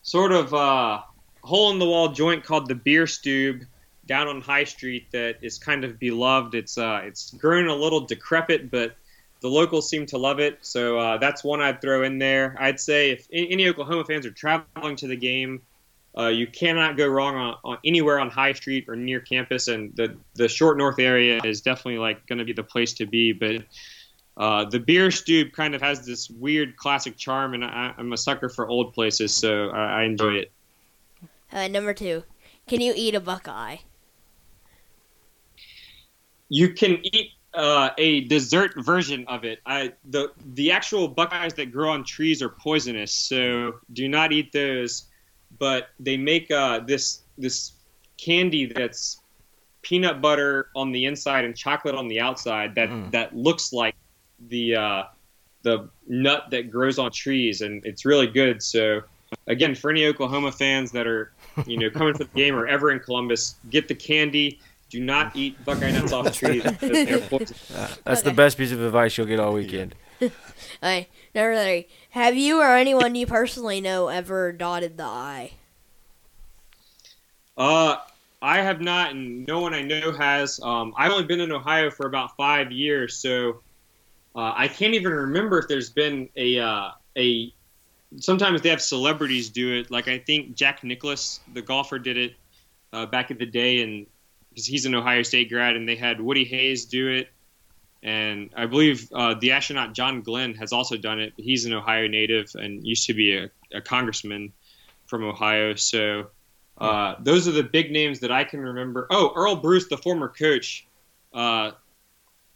sort 0.03 0.31
of 0.31 0.53
uh, 0.53 1.01
hole 1.41 1.71
in 1.71 1.79
the 1.79 1.87
wall 1.87 2.09
joint 2.09 2.43
called 2.43 2.67
the 2.67 2.75
Bier 2.75 3.07
Stube 3.07 3.63
down 4.05 4.27
on 4.27 4.41
High 4.41 4.63
Street 4.63 5.07
that 5.11 5.37
is 5.41 5.57
kind 5.57 5.83
of 5.83 5.97
beloved. 5.97 6.53
It's 6.53 6.77
uh, 6.77 7.01
it's 7.03 7.31
grown 7.31 7.67
a 7.67 7.75
little 7.75 8.01
decrepit, 8.01 8.69
but 8.69 8.95
the 9.41 9.49
locals 9.49 9.89
seem 9.89 10.05
to 10.05 10.19
love 10.19 10.39
it. 10.39 10.59
So 10.61 10.99
uh, 10.99 11.17
that's 11.17 11.43
one 11.43 11.61
I'd 11.61 11.81
throw 11.81 12.03
in 12.03 12.19
there. 12.19 12.55
I'd 12.59 12.79
say 12.79 13.09
if 13.09 13.27
any 13.33 13.67
Oklahoma 13.67 14.05
fans 14.05 14.27
are 14.27 14.31
traveling 14.31 14.97
to 14.97 15.07
the 15.07 15.17
game, 15.17 15.63
uh, 16.17 16.27
you 16.27 16.47
cannot 16.47 16.97
go 16.97 17.07
wrong 17.07 17.35
on, 17.35 17.55
on 17.63 17.77
anywhere 17.85 18.19
on 18.19 18.29
High 18.29 18.53
Street 18.53 18.85
or 18.87 18.95
near 18.95 19.19
campus, 19.19 19.67
and 19.67 19.95
the 19.95 20.17
the 20.35 20.47
Short 20.47 20.77
North 20.77 20.99
area 20.99 21.39
is 21.43 21.61
definitely 21.61 21.99
like 21.99 22.25
going 22.27 22.39
to 22.39 22.45
be 22.45 22.53
the 22.53 22.63
place 22.63 22.93
to 22.93 23.05
be. 23.05 23.31
But 23.31 23.63
uh, 24.37 24.65
the 24.65 24.79
Bier 24.79 25.11
Stube 25.11 25.51
kind 25.51 25.75
of 25.75 25.81
has 25.81 26.05
this 26.05 26.29
weird 26.29 26.77
classic 26.77 27.17
charm, 27.17 27.53
and 27.53 27.63
I, 27.63 27.93
I'm 27.97 28.11
a 28.13 28.17
sucker 28.17 28.49
for 28.49 28.67
old 28.67 28.93
places, 28.93 29.35
so 29.35 29.69
I, 29.69 30.01
I 30.01 30.03
enjoy 30.03 30.33
it. 30.35 30.51
Uh, 31.51 31.67
number 31.67 31.93
two. 31.93 32.23
Can 32.67 32.81
you 32.81 32.93
eat 32.95 33.15
a 33.15 33.19
Buckeye? 33.19 33.77
You 36.49 36.73
can 36.73 36.99
eat 37.03 37.31
uh, 37.53 37.89
a 37.97 38.21
dessert 38.21 38.73
version 38.77 39.25
of 39.27 39.43
it. 39.43 39.59
I, 39.65 39.93
the 40.05 40.31
the 40.53 40.71
actual 40.71 41.07
Buckeyes 41.07 41.53
that 41.55 41.71
grow 41.71 41.91
on 41.91 42.03
trees 42.03 42.41
are 42.41 42.49
poisonous, 42.49 43.11
so 43.11 43.79
do 43.91 44.07
not 44.07 44.31
eat 44.31 44.51
those. 44.51 45.05
But 45.59 45.89
they 45.99 46.17
make 46.17 46.49
uh, 46.51 46.79
this 46.79 47.21
this 47.37 47.73
candy 48.17 48.65
that's 48.65 49.21
peanut 49.81 50.21
butter 50.21 50.69
on 50.75 50.91
the 50.91 51.05
inside 51.05 51.45
and 51.45 51.55
chocolate 51.55 51.95
on 51.95 52.07
the 52.07 52.19
outside 52.19 52.75
that 52.75 52.89
Mm. 52.89 53.11
that 53.11 53.35
looks 53.35 53.71
like 53.71 53.95
the 54.49 54.75
uh, 54.75 55.03
the 55.63 55.89
nut 56.07 56.45
that 56.51 56.71
grows 56.71 56.97
on 56.97 57.11
trees, 57.11 57.61
and 57.61 57.85
it's 57.85 58.05
really 58.05 58.27
good. 58.27 58.63
So 58.63 59.01
again, 59.47 59.75
for 59.75 59.91
any 59.91 60.05
Oklahoma 60.05 60.51
fans 60.51 60.91
that 60.93 61.07
are 61.07 61.31
you 61.67 61.77
know 61.77 61.89
coming 61.89 62.13
to 62.13 62.23
the 62.23 62.29
game 62.35 62.55
or 62.55 62.67
ever 62.67 62.91
in 62.91 62.99
Columbus, 62.99 63.55
get 63.69 63.87
the 63.87 63.95
candy. 63.95 64.59
Do 64.89 64.99
not 64.99 65.35
eat 65.35 65.63
Buckeye 65.65 65.91
nuts 65.91 66.11
off 66.13 66.33
trees. 66.33 66.63
because. 66.81 67.71
Uh, 67.75 67.95
that's 68.05 68.23
the 68.23 68.33
best 68.33 68.57
piece 68.57 68.71
of 68.71 68.81
advice 68.81 69.17
you'll 69.19 69.27
get 69.27 69.39
all 69.39 69.53
weekend. 69.53 69.93
Okay, 70.21 71.09
number 71.35 71.61
three. 71.61 71.87
Have 72.11 72.35
you 72.35 72.61
or 72.61 72.75
anyone 72.75 73.15
you 73.15 73.25
personally 73.25 73.81
know 73.81 74.07
ever 74.07 74.51
dotted 74.51 74.97
the 74.97 75.03
I? 75.03 75.51
Uh, 77.57 77.97
I 78.41 78.61
have 78.61 78.79
not, 78.79 79.11
and 79.11 79.45
no 79.45 79.59
one 79.59 79.73
I 79.73 79.81
know 79.81 80.11
has. 80.13 80.59
Um, 80.61 80.93
I've 80.97 81.11
only 81.11 81.25
been 81.25 81.41
in 81.41 81.51
Ohio 81.51 81.91
for 81.91 82.07
about 82.07 82.35
five 82.37 82.71
years, 82.71 83.17
so 83.17 83.61
uh, 84.35 84.53
I 84.55 84.67
can't 84.67 84.93
even 84.93 85.11
remember 85.11 85.59
if 85.59 85.67
there's 85.67 85.89
been 85.89 86.29
a 86.35 86.59
uh, 86.59 86.91
a. 87.17 87.53
Sometimes 88.17 88.61
they 88.61 88.69
have 88.69 88.81
celebrities 88.81 89.49
do 89.49 89.77
it. 89.77 89.91
Like 89.91 90.07
I 90.07 90.19
think 90.19 90.55
Jack 90.55 90.83
Nicklaus, 90.83 91.41
the 91.53 91.61
golfer, 91.61 91.99
did 91.99 92.17
it 92.17 92.35
uh, 92.93 93.05
back 93.05 93.29
in 93.29 93.37
the 93.37 93.45
day, 93.45 93.81
and 93.81 94.07
because 94.49 94.65
he's 94.65 94.85
an 94.85 94.95
Ohio 94.95 95.23
State 95.23 95.49
grad, 95.49 95.75
and 95.75 95.87
they 95.87 95.95
had 95.95 96.21
Woody 96.21 96.45
Hayes 96.45 96.85
do 96.85 97.09
it, 97.09 97.29
and 98.03 98.49
I 98.55 98.65
believe 98.65 99.11
uh, 99.13 99.35
the 99.35 99.51
astronaut 99.51 99.93
John 99.93 100.21
Glenn 100.21 100.53
has 100.55 100.71
also 100.71 100.97
done 100.97 101.19
it. 101.19 101.33
He's 101.37 101.65
an 101.65 101.73
Ohio 101.73 102.07
native 102.07 102.51
and 102.55 102.85
used 102.85 103.05
to 103.07 103.13
be 103.13 103.37
a, 103.37 103.49
a 103.73 103.81
congressman 103.81 104.53
from 105.05 105.23
Ohio, 105.23 105.75
so. 105.75 106.27
Uh, 106.77 107.15
those 107.19 107.45
are 107.45 107.51
the 107.51 107.61
big 107.61 107.91
names 107.91 108.21
that 108.21 108.31
I 108.31 108.45
can 108.45 108.61
remember. 108.61 109.05
Oh, 109.09 109.33
Earle 109.35 109.57
Bruce, 109.57 109.89
the 109.89 109.97
former 109.97 110.29
coach 110.29 110.87
uh, 111.33 111.71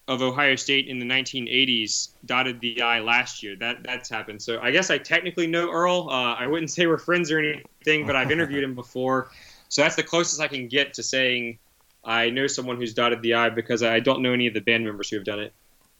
of 0.07 0.21
Ohio 0.21 0.55
State 0.55 0.87
in 0.87 0.99
the 0.99 1.05
1980s, 1.05 2.09
dotted 2.25 2.59
the 2.59 2.81
I 2.81 2.99
last 2.99 3.43
year. 3.43 3.55
That 3.55 3.83
that's 3.83 4.09
happened. 4.09 4.41
So 4.41 4.59
I 4.61 4.71
guess 4.71 4.89
I 4.89 4.97
technically 4.97 5.47
know 5.47 5.71
Earl. 5.71 6.09
Uh, 6.09 6.35
I 6.35 6.47
wouldn't 6.47 6.71
say 6.71 6.87
we're 6.87 6.97
friends 6.97 7.31
or 7.31 7.39
anything, 7.39 8.05
but 8.05 8.15
I've 8.15 8.31
interviewed 8.31 8.63
him 8.63 8.75
before. 8.75 9.29
So 9.69 9.81
that's 9.81 9.95
the 9.95 10.03
closest 10.03 10.39
I 10.39 10.47
can 10.47 10.67
get 10.67 10.93
to 10.95 11.03
saying 11.03 11.57
I 12.03 12.29
know 12.29 12.47
someone 12.47 12.77
who's 12.77 12.93
dotted 12.93 13.21
the 13.21 13.33
I 13.35 13.49
because 13.49 13.81
I 13.83 13.99
don't 13.99 14.21
know 14.21 14.33
any 14.33 14.47
of 14.47 14.53
the 14.53 14.59
band 14.59 14.83
members 14.85 15.09
who 15.09 15.15
have 15.17 15.25
done 15.25 15.39
it. 15.39 15.53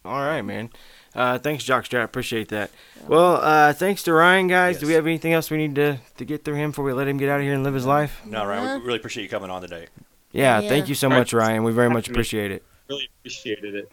All 0.04 0.20
right, 0.20 0.42
man. 0.42 0.70
Uh, 1.14 1.38
thanks, 1.38 1.64
Jockstrap. 1.64 2.04
Appreciate 2.04 2.48
that. 2.48 2.70
Well, 3.06 3.36
uh, 3.36 3.72
thanks 3.72 4.02
to 4.02 4.12
Ryan, 4.12 4.48
guys. 4.48 4.78
Do 4.80 4.86
we 4.86 4.92
have 4.94 5.06
anything 5.06 5.32
else 5.32 5.50
we 5.50 5.56
need 5.56 5.74
to, 5.76 5.98
to 6.18 6.24
get 6.24 6.44
through 6.44 6.56
him 6.56 6.70
before 6.72 6.84
we 6.84 6.92
let 6.92 7.08
him 7.08 7.16
get 7.16 7.28
out 7.30 7.38
of 7.40 7.44
here 7.44 7.54
and 7.54 7.62
live 7.62 7.72
his 7.74 7.86
life? 7.86 8.20
No, 8.26 8.44
Ryan, 8.44 8.64
Uh-huh. 8.66 8.78
we 8.80 8.84
really 8.86 8.98
appreciate 8.98 9.22
you 9.22 9.28
coming 9.30 9.50
on 9.50 9.62
today. 9.62 9.86
Yeah, 10.32 10.60
Yeah. 10.60 10.68
thank 10.68 10.88
you 10.88 10.94
so 10.94 11.08
much, 11.08 11.32
Ryan. 11.32 11.62
We 11.62 11.72
very 11.72 11.88
much 11.88 12.06
Happy 12.06 12.06
to 12.06 12.10
meet 12.10 12.16
appreciate 12.16 12.50
it. 12.50 12.64
Really 12.90 13.08
appreciated 13.20 13.74
it. 13.76 13.92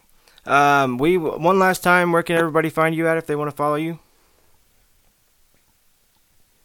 Um, 0.50 0.98
we 0.98 1.16
one 1.16 1.58
last 1.60 1.82
time. 1.84 2.10
Where 2.12 2.24
can 2.24 2.36
everybody 2.36 2.68
find 2.68 2.94
you 2.96 3.06
at 3.06 3.16
if 3.16 3.26
they 3.26 3.36
want 3.36 3.48
to 3.50 3.56
follow 3.56 3.76
you? 3.76 4.00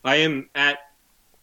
I 0.04 0.16
am 0.18 0.50
at 0.56 0.80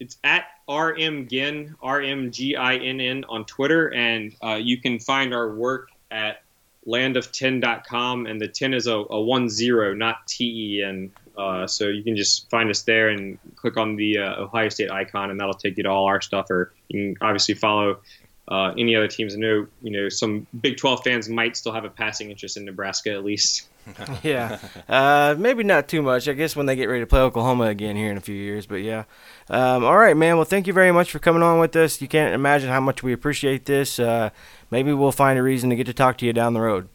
it's 0.01 0.19
at 0.25 0.47
rmgin 0.69 1.75
rmginn 1.83 3.25
on 3.29 3.45
Twitter, 3.45 3.93
and 3.93 4.35
uh, 4.43 4.55
you 4.55 4.81
can 4.81 4.99
find 4.99 5.35
our 5.35 5.55
work 5.55 5.91
at 6.11 6.43
landof10.com, 6.87 8.27
and 8.27 8.41
the 8.41 8.49
10 8.49 8.75
is 8.75 8.87
a, 8.87 9.05
a 9.11 9.21
one 9.21 9.49
zero, 9.49 9.95
not 9.95 10.27
T 10.27 10.79
E 10.79 10.83
N. 10.83 11.11
Uh, 11.37 11.67
so 11.67 11.89
you 11.89 12.05
can 12.05 12.17
just 12.17 12.49
find 12.49 12.71
us 12.71 12.83
there 12.83 13.09
and 13.09 13.39
click 13.57 13.77
on 13.77 13.97
the 13.97 14.19
uh, 14.19 14.43
Ohio 14.43 14.69
State 14.69 14.91
icon, 14.91 15.31
and 15.31 15.41
that'll 15.41 15.55
take 15.55 15.77
you 15.77 15.83
to 15.83 15.89
all 15.89 16.05
our 16.07 16.21
stuff. 16.21 16.51
Or 16.51 16.73
you 16.89 17.15
can 17.15 17.27
obviously 17.27 17.55
follow 17.55 18.01
uh, 18.49 18.73
any 18.77 18.95
other 18.95 19.09
teams. 19.09 19.35
I 19.35 19.39
know 19.39 19.67
you 19.83 19.91
know 19.91 20.09
some 20.09 20.47
Big 20.61 20.77
12 20.77 21.03
fans 21.05 21.29
might 21.29 21.57
still 21.57 21.73
have 21.73 21.85
a 21.85 21.91
passing 21.91 22.31
interest 22.31 22.57
in 22.57 22.65
Nebraska 22.65 23.13
at 23.13 23.25
least. 23.25 23.69
yeah, 24.23 24.59
uh, 24.89 25.35
maybe 25.39 25.63
not 25.63 25.89
too 25.89 26.03
much. 26.03 26.29
I 26.29 26.33
guess 26.33 26.57
when 26.57 26.67
they 26.67 26.77
get 26.77 26.89
ready 26.89 27.01
to 27.01 27.07
play 27.07 27.21
Oklahoma 27.21 27.65
again 27.65 27.97
here 27.97 28.11
in 28.11 28.17
a 28.17 28.21
few 28.21 28.35
years. 28.35 28.67
But 28.67 28.77
yeah, 28.77 29.05
um, 29.49 29.85
all 29.85 29.97
right, 29.97 30.17
man. 30.17 30.37
Well, 30.37 30.45
thank 30.45 30.67
you 30.67 30.73
very 30.73 30.93
much 30.93 31.11
for 31.11 31.19
coming 31.19 31.43
on 31.43 31.59
with 31.59 31.77
us. 31.77 32.01
You 32.01 32.09
can't 32.09 32.35
imagine 32.35 32.71
how 32.71 32.81
much 32.81 33.03
we 33.03 33.13
appreciate 33.13 33.67
this. 33.67 33.99
Uh, 33.99 34.31
maybe 34.71 34.93
we'll 34.93 35.13
find 35.13 35.39
a 35.39 35.43
reason 35.43 35.71
to 35.71 35.77
get 35.77 35.87
to 35.87 35.95
talk 35.95 36.19
to 36.19 36.27
you 36.27 36.33
down 36.33 36.55
the 36.55 36.61
road. 36.61 36.89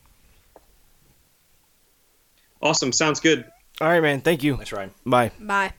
Awesome, 2.61 2.91
sounds 2.91 3.19
good. 3.19 3.45
All 3.81 3.87
right, 3.87 4.01
man. 4.01 4.21
Thank 4.21 4.43
you. 4.43 4.57
That's 4.57 4.73
right. 4.73 4.91
Bye. 5.05 5.31
Bye. 5.39 5.73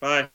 Bye. 0.00 0.28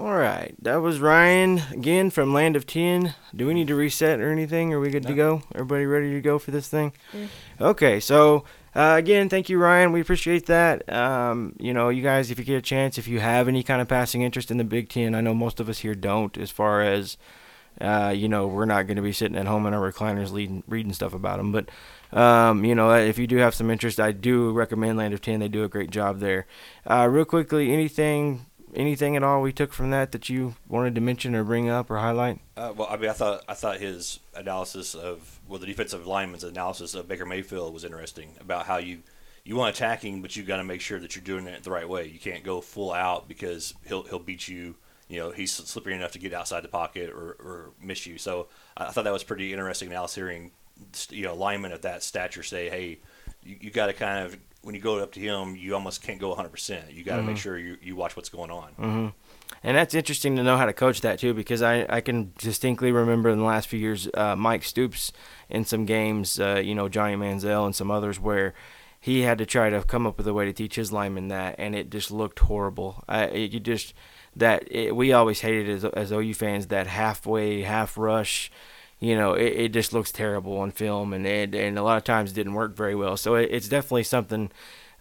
All 0.00 0.16
right, 0.16 0.54
that 0.62 0.76
was 0.76 0.98
Ryan 0.98 1.58
again 1.72 2.08
from 2.08 2.32
Land 2.32 2.56
of 2.56 2.66
Ten. 2.66 3.14
Do 3.36 3.46
we 3.46 3.52
need 3.52 3.66
to 3.66 3.74
reset 3.74 4.18
or 4.18 4.32
anything? 4.32 4.72
Are 4.72 4.80
we 4.80 4.88
good 4.88 5.06
to 5.06 5.12
go? 5.12 5.42
Everybody 5.54 5.84
ready 5.84 6.14
to 6.14 6.22
go 6.22 6.38
for 6.38 6.52
this 6.52 6.68
thing? 6.68 6.94
Okay, 7.60 8.00
so 8.00 8.44
uh, 8.74 8.94
again, 8.96 9.28
thank 9.28 9.50
you, 9.50 9.58
Ryan. 9.58 9.92
We 9.92 10.00
appreciate 10.00 10.46
that. 10.46 10.90
Um, 10.90 11.54
you 11.58 11.74
know, 11.74 11.90
you 11.90 12.02
guys, 12.02 12.30
if 12.30 12.38
you 12.38 12.46
get 12.46 12.56
a 12.56 12.62
chance, 12.62 12.96
if 12.96 13.08
you 13.08 13.20
have 13.20 13.46
any 13.46 13.62
kind 13.62 13.82
of 13.82 13.88
passing 13.88 14.22
interest 14.22 14.50
in 14.50 14.56
the 14.56 14.64
Big 14.64 14.88
Ten, 14.88 15.14
I 15.14 15.20
know 15.20 15.34
most 15.34 15.60
of 15.60 15.68
us 15.68 15.80
here 15.80 15.94
don't. 15.94 16.34
As 16.38 16.50
far 16.50 16.80
as 16.80 17.18
uh, 17.80 18.12
you 18.14 18.28
know, 18.28 18.46
we're 18.46 18.66
not 18.66 18.86
going 18.86 18.96
to 18.96 19.02
be 19.02 19.12
sitting 19.12 19.36
at 19.36 19.46
home 19.46 19.66
in 19.66 19.74
our 19.74 19.90
recliners 19.92 20.32
reading, 20.32 20.62
reading 20.66 20.92
stuff 20.92 21.14
about 21.14 21.38
them. 21.38 21.52
But 21.52 21.68
um, 22.12 22.64
you 22.64 22.74
know, 22.74 22.92
if 22.94 23.18
you 23.18 23.26
do 23.26 23.36
have 23.36 23.54
some 23.54 23.70
interest, 23.70 24.00
I 24.00 24.12
do 24.12 24.50
recommend 24.50 24.98
Land 24.98 25.14
of 25.14 25.20
Ten. 25.20 25.40
They 25.40 25.48
do 25.48 25.64
a 25.64 25.68
great 25.68 25.90
job 25.90 26.20
there. 26.20 26.46
Uh, 26.88 27.08
real 27.10 27.24
quickly, 27.24 27.72
anything, 27.72 28.46
anything 28.74 29.16
at 29.16 29.22
all 29.22 29.42
we 29.42 29.52
took 29.52 29.72
from 29.72 29.90
that 29.90 30.12
that 30.12 30.28
you 30.28 30.54
wanted 30.68 30.94
to 30.94 31.00
mention 31.00 31.34
or 31.34 31.44
bring 31.44 31.68
up 31.68 31.90
or 31.90 31.98
highlight? 31.98 32.40
Uh, 32.56 32.72
well, 32.76 32.88
I 32.90 32.96
mean, 32.96 33.10
I 33.10 33.12
thought 33.12 33.42
I 33.48 33.54
thought 33.54 33.78
his 33.78 34.20
analysis 34.34 34.94
of 34.94 35.40
well, 35.48 35.58
the 35.58 35.66
defensive 35.66 36.06
lineman's 36.06 36.44
analysis 36.44 36.94
of 36.94 37.08
Baker 37.08 37.26
Mayfield 37.26 37.72
was 37.74 37.84
interesting 37.84 38.36
about 38.40 38.66
how 38.66 38.78
you 38.78 39.02
you 39.44 39.56
want 39.56 39.74
attacking, 39.74 40.22
but 40.22 40.36
you 40.36 40.42
got 40.42 40.58
to 40.58 40.64
make 40.64 40.80
sure 40.80 41.00
that 41.00 41.16
you're 41.16 41.24
doing 41.24 41.46
it 41.46 41.62
the 41.62 41.70
right 41.70 41.88
way. 41.88 42.06
You 42.06 42.18
can't 42.18 42.44
go 42.44 42.60
full 42.60 42.92
out 42.92 43.28
because 43.28 43.74
he'll 43.86 44.02
he'll 44.04 44.18
beat 44.18 44.48
you. 44.48 44.76
You 45.08 45.18
know, 45.18 45.30
he's 45.32 45.50
slippery 45.50 45.94
enough 45.94 46.12
to 46.12 46.20
get 46.20 46.32
outside 46.32 46.62
the 46.62 46.68
pocket 46.68 47.10
or, 47.10 47.32
or 47.40 47.70
miss 47.82 48.06
you. 48.06 48.16
So 48.16 48.46
I 48.76 48.92
thought 48.92 49.02
that 49.04 49.12
was 49.12 49.24
pretty 49.24 49.52
interesting 49.52 49.88
analysis 49.88 50.14
hearing 50.14 50.52
you 51.10 51.24
know 51.24 51.34
linemen 51.34 51.72
of 51.72 51.82
that 51.82 52.02
stature 52.02 52.42
say, 52.42 52.68
hey, 52.68 52.98
you, 53.42 53.56
you 53.60 53.70
got 53.70 53.86
to 53.86 53.92
kind 53.92 54.24
of 54.24 54.38
when 54.62 54.74
you 54.74 54.80
go 54.80 54.98
up 54.98 55.12
to 55.12 55.20
him, 55.20 55.56
you 55.56 55.74
almost 55.74 56.02
can't 56.02 56.18
go 56.18 56.28
100. 56.28 56.50
percent 56.50 56.92
You 56.92 57.02
got 57.04 57.16
to 57.16 57.22
make 57.22 57.36
sure 57.36 57.58
you, 57.58 57.78
you 57.82 57.96
watch 57.96 58.16
what's 58.16 58.28
going 58.28 58.50
on. 58.50 58.70
Mm-hmm. 58.78 59.08
And 59.62 59.76
that's 59.76 59.94
interesting 59.94 60.36
to 60.36 60.42
know 60.42 60.56
how 60.56 60.66
to 60.66 60.72
coach 60.72 61.00
that 61.00 61.18
too, 61.18 61.34
because 61.34 61.60
I, 61.62 61.86
I 61.88 62.00
can 62.00 62.32
distinctly 62.38 62.92
remember 62.92 63.30
in 63.30 63.38
the 63.38 63.44
last 63.44 63.68
few 63.68 63.78
years, 63.78 64.08
uh, 64.14 64.36
Mike 64.36 64.62
Stoops 64.62 65.12
in 65.48 65.64
some 65.64 65.84
games, 65.84 66.38
uh, 66.38 66.62
you 66.64 66.74
know 66.74 66.88
Johnny 66.88 67.16
Manziel 67.16 67.66
and 67.66 67.74
some 67.74 67.90
others 67.90 68.18
where 68.18 68.54
he 68.98 69.22
had 69.22 69.38
to 69.38 69.46
try 69.46 69.70
to 69.70 69.82
come 69.82 70.06
up 70.06 70.18
with 70.18 70.26
a 70.28 70.34
way 70.34 70.44
to 70.44 70.52
teach 70.52 70.76
his 70.76 70.92
linemen 70.92 71.28
that, 71.28 71.56
and 71.58 71.74
it 71.74 71.90
just 71.90 72.10
looked 72.10 72.38
horrible. 72.40 73.02
I, 73.08 73.24
it, 73.24 73.52
you 73.52 73.60
just 73.60 73.94
that 74.36 74.70
it, 74.70 74.94
we 74.94 75.12
always 75.12 75.40
hated 75.40 75.68
as 75.68 75.84
as 75.84 76.12
OU 76.12 76.34
fans 76.34 76.66
that 76.68 76.86
halfway 76.86 77.62
half 77.62 77.98
rush. 77.98 78.50
You 79.00 79.16
know, 79.16 79.32
it, 79.32 79.52
it 79.54 79.72
just 79.72 79.92
looks 79.92 80.12
terrible 80.12 80.58
on 80.58 80.70
film, 80.70 81.12
and 81.12 81.26
it, 81.26 81.54
and 81.54 81.78
a 81.78 81.82
lot 81.82 81.96
of 81.96 82.04
times 82.04 82.32
didn't 82.32 82.54
work 82.54 82.76
very 82.76 82.94
well. 82.94 83.16
So 83.16 83.34
it, 83.34 83.48
it's 83.50 83.68
definitely 83.68 84.04
something 84.04 84.50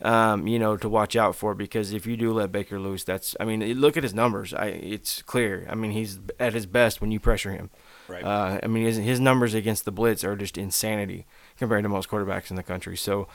um, 0.01 0.47
you 0.47 0.59
know, 0.59 0.77
to 0.77 0.88
watch 0.88 1.15
out 1.15 1.35
for 1.35 1.53
because 1.53 1.91
if 1.91 2.05
you 2.05 2.15
do 2.15 2.31
let 2.31 2.51
Baker 2.51 2.79
loose, 2.79 3.03
that's 3.03 3.35
I 3.39 3.45
mean, 3.45 3.62
look 3.79 3.97
at 3.97 4.03
his 4.03 4.13
numbers. 4.13 4.53
I 4.53 4.67
it's 4.67 5.21
clear. 5.21 5.67
I 5.69 5.75
mean, 5.75 5.91
he's 5.91 6.19
at 6.39 6.53
his 6.53 6.65
best 6.65 7.01
when 7.01 7.12
you 7.12 7.19
pressure 7.19 7.51
him. 7.51 7.69
Right. 8.07 8.23
Uh, 8.23 8.59
I 8.63 8.67
mean, 8.67 8.85
his, 8.85 8.97
his 8.97 9.19
numbers 9.19 9.53
against 9.53 9.85
the 9.85 9.91
blitz 9.91 10.23
are 10.23 10.35
just 10.35 10.57
insanity 10.57 11.25
compared 11.57 11.83
to 11.83 11.89
most 11.89 12.09
quarterbacks 12.09 12.49
in 12.49 12.55
the 12.55 12.63
country. 12.63 12.97
So, 12.97 13.27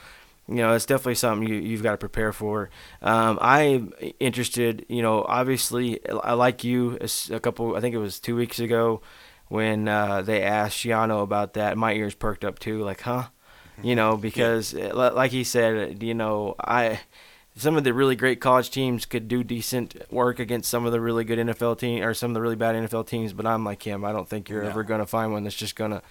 you 0.47 0.55
know, 0.55 0.73
it's 0.73 0.85
definitely 0.85 1.15
something 1.15 1.47
you, 1.47 1.55
you've 1.55 1.83
got 1.83 1.91
to 1.91 1.97
prepare 1.97 2.33
for. 2.33 2.69
Um, 3.01 3.37
I'm 3.41 3.93
interested, 4.19 4.85
you 4.89 5.01
know, 5.01 5.23
obviously, 5.27 5.99
I 6.09 6.33
like 6.33 6.63
you 6.63 6.97
a, 6.99 7.35
a 7.35 7.39
couple, 7.39 7.75
I 7.75 7.79
think 7.79 7.95
it 7.95 7.99
was 7.99 8.19
two 8.19 8.35
weeks 8.35 8.59
ago 8.59 9.01
when 9.47 9.87
uh, 9.87 10.21
they 10.21 10.41
asked 10.41 10.77
Schiano 10.77 11.21
about 11.23 11.53
that. 11.53 11.77
My 11.77 11.93
ears 11.93 12.15
perked 12.15 12.43
up 12.45 12.59
too, 12.59 12.81
like, 12.83 13.01
huh? 13.01 13.25
You 13.83 13.95
know, 13.95 14.17
because 14.27 14.73
li- 14.73 14.89
like 14.91 15.31
he 15.31 15.43
said, 15.43 16.01
you 16.01 16.13
know, 16.13 16.55
I 16.59 16.99
some 17.57 17.77
of 17.77 17.85
the 17.85 17.93
really 17.93 18.17
great 18.17 18.41
college 18.41 18.69
teams 18.69 19.05
could 19.05 19.29
do 19.29 19.41
decent 19.41 19.95
work 20.11 20.39
against 20.39 20.69
some 20.69 20.85
of 20.85 20.91
the 20.91 20.99
really 20.99 21.23
good 21.23 21.39
NFL 21.39 21.77
team 21.79 22.03
or 22.03 22.13
some 22.13 22.31
of 22.31 22.33
the 22.33 22.41
really 22.41 22.57
bad 22.57 22.75
NFL 22.75 23.07
teams, 23.07 23.31
but 23.31 23.45
I'm 23.45 23.63
like 23.63 23.83
him. 23.83 24.03
I 24.03 24.11
don't 24.11 24.27
think 24.27 24.49
you're 24.49 24.63
No. 24.63 24.69
ever 24.69 24.83
going 24.83 24.99
to 24.99 25.05
find 25.05 25.31
one 25.31 25.43
that's 25.45 25.55
just 25.55 25.75
going 25.75 25.91
to 25.91 26.01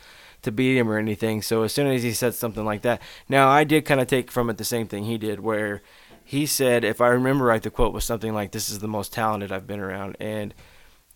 to 0.43 0.53
beat 0.53 0.77
him 0.79 0.91
or 0.91 0.99
anything. 0.99 1.41
So 1.43 1.63
as 1.63 1.73
soon 1.73 1.87
as 1.87 2.03
he 2.03 2.13
said 2.13 2.35
something 2.35 2.65
like 2.67 2.83
that, 2.83 3.01
now 3.31 3.49
I 3.49 3.65
did 3.65 3.85
kind 3.87 4.01
of 4.01 4.07
take 4.07 4.31
from 4.31 4.49
it 4.51 4.59
the 4.59 4.65
same 4.65 4.87
thing 4.87 5.05
he 5.05 5.17
did, 5.19 5.41
where 5.41 5.81
he 6.23 6.45
said, 6.47 6.85
if 6.85 7.01
I 7.01 7.09
remember 7.09 7.45
right, 7.47 7.63
the 7.63 7.71
quote 7.71 7.93
was 7.95 8.05
something 8.05 8.33
like, 8.35 8.53
"This 8.53 8.69
is 8.71 8.79
the 8.81 8.89
most 8.89 9.13
talented 9.13 9.53
I've 9.53 9.67
been 9.67 9.81
around," 9.81 10.17
and 10.21 10.53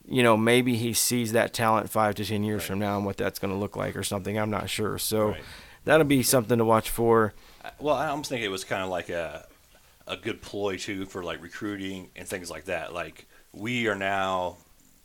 you 0.08 0.22
know 0.22 0.36
maybe 0.36 0.76
he 0.76 0.92
sees 0.92 1.32
that 1.32 1.52
talent 1.52 1.90
five 1.90 2.14
to 2.16 2.24
ten 2.24 2.42
years 2.42 2.64
from 2.64 2.78
now 2.78 2.96
and 2.96 3.04
what 3.04 3.16
that's 3.16 3.38
going 3.38 3.52
to 3.52 3.58
look 3.58 3.76
like 3.76 3.96
or 3.96 4.02
something. 4.02 4.38
I'm 4.38 4.50
not 4.50 4.70
sure. 4.70 4.98
So 4.98 5.28
Right. 5.28 5.44
that'll 5.84 6.06
be 6.06 6.22
something 6.22 6.58
to 6.58 6.64
watch 6.64 6.90
for. 6.90 7.34
Well, 7.78 7.94
I 7.94 8.08
almost 8.08 8.30
think 8.30 8.42
it 8.42 8.48
was 8.48 8.64
kind 8.64 8.82
of 8.82 8.88
like 8.88 9.10
a 9.10 9.46
a 10.06 10.16
good 10.16 10.40
ploy 10.40 10.76
too 10.76 11.04
for 11.04 11.22
like 11.22 11.42
recruiting 11.42 12.08
and 12.16 12.26
things 12.26 12.50
like 12.50 12.64
that. 12.64 12.94
Like 12.94 13.26
we 13.52 13.86
are 13.88 13.94
now 13.94 14.56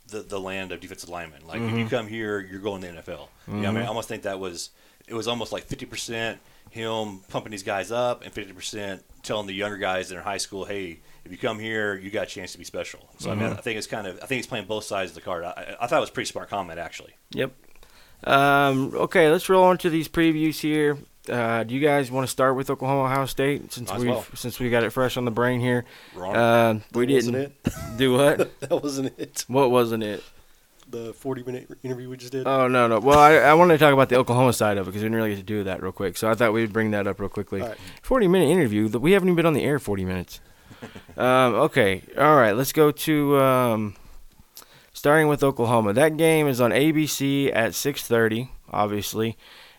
the 0.08 0.20
the 0.20 0.40
land 0.40 0.72
of 0.72 0.80
defensive 0.80 1.10
linemen. 1.10 1.46
Like 1.46 1.60
if 1.60 1.70
you 1.70 1.76
mm-hmm. 1.78 1.88
come 1.88 2.06
here, 2.08 2.40
you're 2.40 2.60
going 2.60 2.80
to 2.82 2.88
the 2.88 2.92
NFL. 2.94 3.06
You 3.06 3.06
know, 3.06 3.18
I 3.50 3.54
mean, 3.54 3.64
mm-hmm. 3.64 3.76
I 3.76 3.86
almost 3.86 4.08
think 4.08 4.22
that 4.22 4.40
was 4.40 4.70
it 5.06 5.14
was 5.14 5.28
almost 5.28 5.52
like 5.52 5.64
fifty 5.64 5.86
percent 5.86 6.40
him 6.70 7.20
pumping 7.28 7.52
these 7.52 7.62
guys 7.62 7.92
up 7.92 8.24
and 8.24 8.32
fifty 8.32 8.52
percent 8.52 9.04
telling 9.22 9.46
the 9.46 9.54
younger 9.54 9.76
guys 9.76 10.10
in 10.10 10.18
high 10.18 10.38
school, 10.38 10.64
hey. 10.64 11.00
If 11.24 11.32
you 11.32 11.38
come 11.38 11.58
here, 11.58 11.96
you 11.96 12.10
got 12.10 12.24
a 12.24 12.26
chance 12.26 12.52
to 12.52 12.58
be 12.58 12.64
special. 12.64 13.00
So 13.18 13.30
I 13.30 13.34
mean, 13.34 13.50
I 13.50 13.54
think 13.56 13.78
it's 13.78 13.86
kind 13.86 14.06
of, 14.06 14.16
I 14.16 14.26
think 14.26 14.36
he's 14.38 14.46
playing 14.46 14.66
both 14.66 14.84
sides 14.84 15.12
of 15.12 15.14
the 15.14 15.20
card. 15.22 15.44
I, 15.44 15.76
I 15.80 15.86
thought 15.86 15.96
it 15.96 16.00
was 16.00 16.10
a 16.10 16.12
pretty 16.12 16.28
smart 16.28 16.50
comment, 16.50 16.78
actually. 16.78 17.14
Yep. 17.30 17.52
Um, 18.24 18.92
okay, 18.94 19.30
let's 19.30 19.48
roll 19.48 19.64
on 19.64 19.78
to 19.78 19.90
these 19.90 20.08
previews 20.08 20.60
here. 20.60 20.98
Uh, 21.28 21.64
do 21.64 21.74
you 21.74 21.80
guys 21.80 22.10
want 22.10 22.26
to 22.26 22.30
start 22.30 22.54
with 22.56 22.68
Oklahoma 22.68 23.04
Ohio 23.04 23.24
State 23.26 23.72
since 23.72 23.90
we 23.94 24.08
well. 24.08 24.26
since 24.34 24.60
we 24.60 24.68
got 24.68 24.82
it 24.82 24.90
fresh 24.90 25.16
on 25.16 25.24
the 25.24 25.30
brain 25.30 25.60
here? 25.60 25.86
Wrong. 26.14 26.36
Uh, 26.36 26.80
we 26.92 27.06
That 27.06 27.14
wasn't 27.14 27.36
didn't 27.36 27.52
it. 27.64 27.74
do 27.96 28.12
what? 28.12 28.60
that 28.60 28.82
wasn't 28.82 29.18
it. 29.18 29.44
What 29.48 29.70
wasn't 29.70 30.02
it? 30.02 30.22
The 30.90 31.14
40 31.14 31.42
minute 31.44 31.70
interview 31.82 32.10
we 32.10 32.18
just 32.18 32.32
did. 32.32 32.46
Oh 32.46 32.68
no 32.68 32.86
no. 32.88 33.00
Well, 33.00 33.18
I, 33.18 33.36
I 33.36 33.54
wanted 33.54 33.74
to 33.74 33.78
talk 33.78 33.94
about 33.94 34.10
the 34.10 34.16
Oklahoma 34.16 34.52
side 34.52 34.76
of 34.76 34.86
it 34.86 34.90
because 34.90 35.00
we 35.02 35.06
didn't 35.06 35.16
really 35.16 35.30
get 35.30 35.36
to 35.38 35.42
do 35.42 35.64
that 35.64 35.82
real 35.82 35.92
quick. 35.92 36.18
So 36.18 36.30
I 36.30 36.34
thought 36.34 36.52
we'd 36.52 36.74
bring 36.74 36.90
that 36.90 37.06
up 37.06 37.18
real 37.18 37.30
quickly. 37.30 37.62
All 37.62 37.68
right. 37.68 37.78
Forty 38.02 38.28
minute 38.28 38.50
interview. 38.50 38.88
that 38.88 39.00
We 39.00 39.12
haven't 39.12 39.28
even 39.28 39.36
been 39.36 39.46
on 39.46 39.54
the 39.54 39.64
air 39.64 39.78
forty 39.78 40.04
minutes. 40.04 40.40
Um, 41.16 41.54
okay. 41.54 42.02
All 42.16 42.36
right. 42.36 42.52
Let's 42.52 42.72
go 42.72 42.90
to 42.90 43.38
um, 43.38 43.94
starting 44.92 45.28
with 45.28 45.42
Oklahoma. 45.42 45.92
That 45.92 46.16
game 46.16 46.46
is 46.46 46.60
on 46.60 46.70
ABC 46.70 47.54
at 47.54 47.74
six 47.74 48.06
thirty. 48.06 48.50
Obviously. 48.70 49.36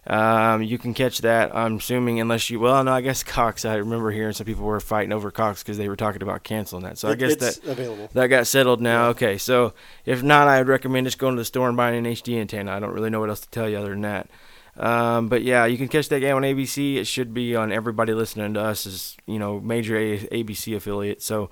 Um, 0.08 0.62
you 0.62 0.78
can 0.78 0.94
catch 0.94 1.22
that. 1.22 1.56
I'm 1.56 1.78
assuming, 1.78 2.20
unless 2.20 2.50
you. 2.52 2.60
Well, 2.60 2.84
no, 2.84 2.94
I 2.94 3.02
guess 3.02 3.24
Cox. 3.24 3.66
I 3.66 3.76
remember 3.76 4.12
hearing 4.12 4.34
some 4.34 4.46
people 4.46 4.64
were 4.64 4.80
fighting 4.80 5.12
over 5.12 5.32
Cox 5.32 5.64
because 5.64 5.80
they 5.80 5.90
were 5.90 5.96
talking 5.96 6.22
about 6.22 6.44
canceling 6.44 6.84
that. 6.84 7.00
So 7.00 7.10
I 7.10 7.16
guess 7.16 7.36
that 7.38 7.58
available. 7.66 8.10
that 8.14 8.28
got 8.28 8.46
settled 8.46 8.82
now. 8.82 9.06
Yeah. 9.06 9.10
Okay, 9.10 9.38
so 9.40 9.74
if 10.06 10.22
not, 10.22 10.48
I 10.48 10.60
would 10.60 10.68
recommend 10.68 11.08
just 11.08 11.18
going 11.18 11.36
to 11.36 11.42
the 11.42 11.46
store 11.46 11.68
and 11.68 11.76
buying 11.76 11.98
an 12.06 12.14
HD 12.14 12.40
antenna. 12.40 12.72
I 12.72 12.80
don't 12.80 12.94
really 12.94 13.10
know 13.10 13.20
what 13.20 13.30
else 13.30 13.42
to 13.42 13.50
tell 13.50 13.68
you 13.68 13.78
other 13.78 13.90
than 13.90 14.02
that. 14.02 14.30
Um, 14.78 15.30
but 15.30 15.44
yeah, 15.44 15.66
you 15.66 15.78
can 15.78 15.88
catch 15.88 16.10
that 16.10 16.20
game 16.20 16.36
on 16.36 16.42
ABC. 16.44 16.96
It 16.98 17.06
should 17.08 17.34
be 17.34 17.56
on 17.56 17.72
everybody 17.72 18.14
listening 18.14 18.54
to 18.56 18.62
us 18.62 18.86
as 18.86 19.16
you 19.26 19.40
know 19.40 19.60
major 19.60 19.96
a- 19.98 20.20
ABC 20.28 20.76
affiliate. 20.76 21.22
So, 21.22 21.50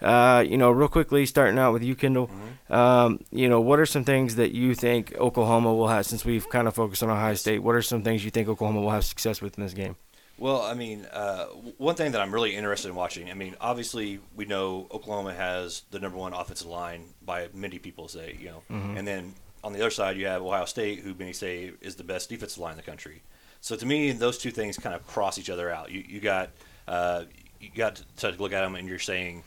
uh, 0.00 0.44
you 0.46 0.56
know, 0.56 0.70
real 0.70 0.88
quickly, 0.88 1.26
starting 1.26 1.58
out 1.58 1.72
with 1.72 1.82
you, 1.82 1.94
Kendall. 1.94 2.30
Um, 2.70 3.20
you 3.30 3.48
know, 3.48 3.60
what 3.60 3.78
are 3.78 3.86
some 3.86 4.04
things 4.04 4.36
that 4.36 4.52
you 4.52 4.74
think 4.74 5.14
Oklahoma 5.16 5.74
will 5.74 5.88
have? 5.88 6.06
Since 6.06 6.24
we've 6.24 6.48
kind 6.48 6.66
of 6.66 6.74
focused 6.74 7.02
on 7.02 7.10
Ohio 7.10 7.34
State, 7.34 7.58
what 7.62 7.74
are 7.74 7.82
some 7.82 8.02
things 8.02 8.24
you 8.24 8.30
think 8.30 8.48
Oklahoma 8.48 8.80
will 8.80 8.90
have 8.90 9.04
success 9.04 9.42
with 9.42 9.58
in 9.58 9.64
this 9.64 9.74
game? 9.74 9.96
Well, 10.38 10.62
I 10.62 10.74
mean, 10.74 11.06
uh, 11.12 11.44
one 11.76 11.94
thing 11.94 12.12
that 12.12 12.20
I'm 12.20 12.32
really 12.32 12.56
interested 12.56 12.88
in 12.88 12.94
watching. 12.96 13.30
I 13.30 13.34
mean, 13.34 13.54
obviously 13.60 14.18
we 14.34 14.44
know 14.44 14.88
Oklahoma 14.90 15.34
has 15.34 15.82
the 15.92 16.00
number 16.00 16.16
one 16.18 16.32
offensive 16.32 16.66
line 16.66 17.04
by 17.24 17.48
many 17.54 17.78
people 17.78 18.08
say, 18.08 18.36
you 18.40 18.46
know, 18.46 18.62
and 18.96 19.06
then 19.06 19.34
on 19.64 19.72
the 19.72 19.80
other 19.80 19.90
side 19.90 20.16
you 20.16 20.26
have 20.26 20.42
Ohio 20.42 20.64
State, 20.64 21.00
who 21.00 21.14
many 21.14 21.32
say 21.32 21.72
is 21.80 21.96
the 21.96 22.04
best 22.04 22.28
defensive 22.28 22.58
line 22.58 22.72
in 22.72 22.76
the 22.76 22.82
country. 22.82 23.22
So 23.60 23.76
to 23.76 23.86
me, 23.86 24.12
those 24.12 24.38
two 24.38 24.50
things 24.50 24.76
kind 24.76 24.94
of 24.94 25.06
cross 25.06 25.38
each 25.38 25.50
other 25.50 25.70
out. 25.70 25.90
You 25.90 26.04
you 26.06 26.20
got 26.20 26.50
uh, 26.88 27.24
you 27.60 27.70
got 27.74 28.02
to 28.16 28.30
look 28.32 28.52
at 28.52 28.62
them, 28.62 28.74
and 28.74 28.88
you're 28.88 28.98
saying 28.98 29.44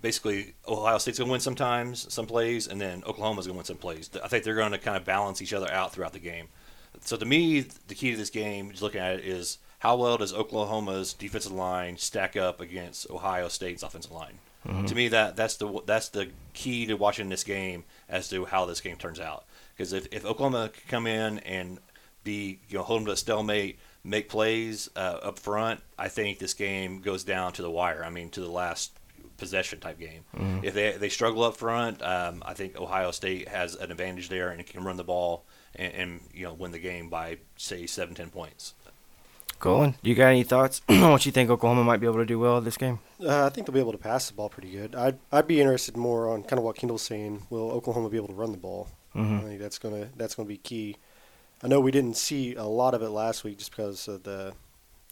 basically 0.00 0.54
Ohio 0.66 0.98
State's 0.98 1.18
going 1.18 1.28
to 1.28 1.32
win 1.32 1.40
sometimes, 1.40 2.12
some 2.12 2.26
plays, 2.26 2.66
and 2.66 2.80
then 2.80 3.02
Oklahoma's 3.06 3.46
going 3.46 3.54
to 3.54 3.58
win 3.58 3.64
some 3.64 3.76
plays. 3.76 4.10
I 4.22 4.28
think 4.28 4.44
they're 4.44 4.54
going 4.54 4.72
to 4.72 4.78
kind 4.78 4.96
of 4.96 5.04
balance 5.04 5.42
each 5.42 5.52
other 5.52 5.70
out 5.70 5.92
throughout 5.92 6.12
the 6.12 6.18
game. 6.18 6.48
So 7.00 7.16
to 7.16 7.24
me, 7.26 7.60
the 7.60 7.94
key 7.94 8.12
to 8.12 8.16
this 8.16 8.30
game, 8.30 8.70
just 8.70 8.82
looking 8.82 9.00
at 9.00 9.16
it, 9.16 9.24
is 9.24 9.58
how 9.80 9.96
well 9.96 10.16
does 10.16 10.32
Oklahoma's 10.32 11.12
defensive 11.12 11.52
line 11.52 11.96
stack 11.98 12.36
up 12.36 12.60
against 12.60 13.10
Ohio 13.10 13.48
State's 13.48 13.82
offensive 13.82 14.12
line? 14.12 14.38
To 14.86 14.94
me, 14.94 15.08
that 15.08 15.36
that's 15.36 15.56
the 15.56 15.80
that's 15.86 16.08
the 16.08 16.28
key 16.52 16.84
to 16.86 16.94
watching 16.94 17.28
this 17.28 17.44
game 17.44 17.84
as 18.08 18.28
to 18.30 18.44
how 18.44 18.66
this 18.66 18.80
game 18.80 18.96
turns 18.96 19.20
out. 19.20 19.44
Because 19.78 19.92
if, 19.92 20.08
if 20.10 20.24
Oklahoma 20.24 20.70
can 20.70 20.82
come 20.88 21.06
in 21.06 21.38
and 21.38 21.78
be 22.24 22.58
you 22.68 22.76
know 22.76 22.82
hold 22.82 23.00
them 23.00 23.06
to 23.06 23.12
a 23.12 23.16
stalemate, 23.16 23.78
make 24.02 24.28
plays 24.28 24.90
uh, 24.96 25.20
up 25.22 25.38
front, 25.38 25.80
I 25.96 26.08
think 26.08 26.40
this 26.40 26.52
game 26.52 27.00
goes 27.00 27.22
down 27.22 27.52
to 27.54 27.62
the 27.62 27.70
wire. 27.70 28.04
I 28.04 28.10
mean, 28.10 28.28
to 28.30 28.40
the 28.40 28.50
last 28.50 28.98
possession 29.36 29.78
type 29.78 30.00
game. 30.00 30.24
If 30.64 30.74
they 30.74 30.96
they 30.96 31.08
struggle 31.08 31.44
up 31.44 31.56
front, 31.56 32.02
um, 32.02 32.42
I 32.44 32.54
think 32.54 32.76
Ohio 32.76 33.12
State 33.12 33.48
has 33.48 33.76
an 33.76 33.92
advantage 33.92 34.28
there 34.28 34.50
and 34.50 34.66
can 34.66 34.82
run 34.82 34.96
the 34.96 35.04
ball 35.04 35.44
and, 35.76 35.94
and 35.94 36.20
you 36.34 36.42
know 36.42 36.52
win 36.52 36.72
the 36.72 36.80
game 36.80 37.08
by 37.08 37.38
say 37.56 37.86
seven 37.86 38.16
ten 38.16 38.30
points. 38.30 38.74
Colin, 39.60 39.94
you 40.02 40.14
got 40.14 40.28
any 40.28 40.42
thoughts 40.42 40.82
on 40.88 41.12
what 41.12 41.24
you 41.24 41.32
think 41.32 41.50
Oklahoma 41.50 41.84
might 41.84 41.98
be 41.98 42.06
able 42.06 42.18
to 42.18 42.26
do 42.26 42.38
well 42.38 42.60
this 42.60 42.76
game? 42.76 43.00
Uh, 43.20 43.46
I 43.46 43.48
think 43.48 43.66
they'll 43.66 43.74
be 43.74 43.80
able 43.80 43.92
to 43.92 43.98
pass 43.98 44.28
the 44.28 44.34
ball 44.34 44.48
pretty 44.48 44.70
good. 44.70 44.96
I'd 44.96 45.18
I'd 45.30 45.46
be 45.46 45.60
interested 45.60 45.96
more 45.96 46.28
on 46.28 46.42
kind 46.42 46.58
of 46.58 46.64
what 46.64 46.76
Kendall's 46.76 47.02
saying. 47.02 47.46
Will 47.48 47.70
Oklahoma 47.70 48.10
be 48.10 48.16
able 48.16 48.28
to 48.28 48.34
run 48.34 48.50
the 48.50 48.58
ball? 48.58 48.88
Mhm. 49.18 49.44
I 49.44 49.48
think 49.48 49.60
that's 49.60 49.78
gonna 49.78 50.10
that's 50.16 50.34
gonna 50.34 50.48
be 50.48 50.58
key. 50.58 50.96
I 51.62 51.68
know 51.68 51.80
we 51.80 51.90
didn't 51.92 52.16
see 52.16 52.54
a 52.54 52.64
lot 52.64 52.94
of 52.94 53.02
it 53.02 53.10
last 53.10 53.44
week 53.44 53.58
just 53.58 53.72
because 53.72 54.08
of 54.08 54.24
the, 54.24 54.54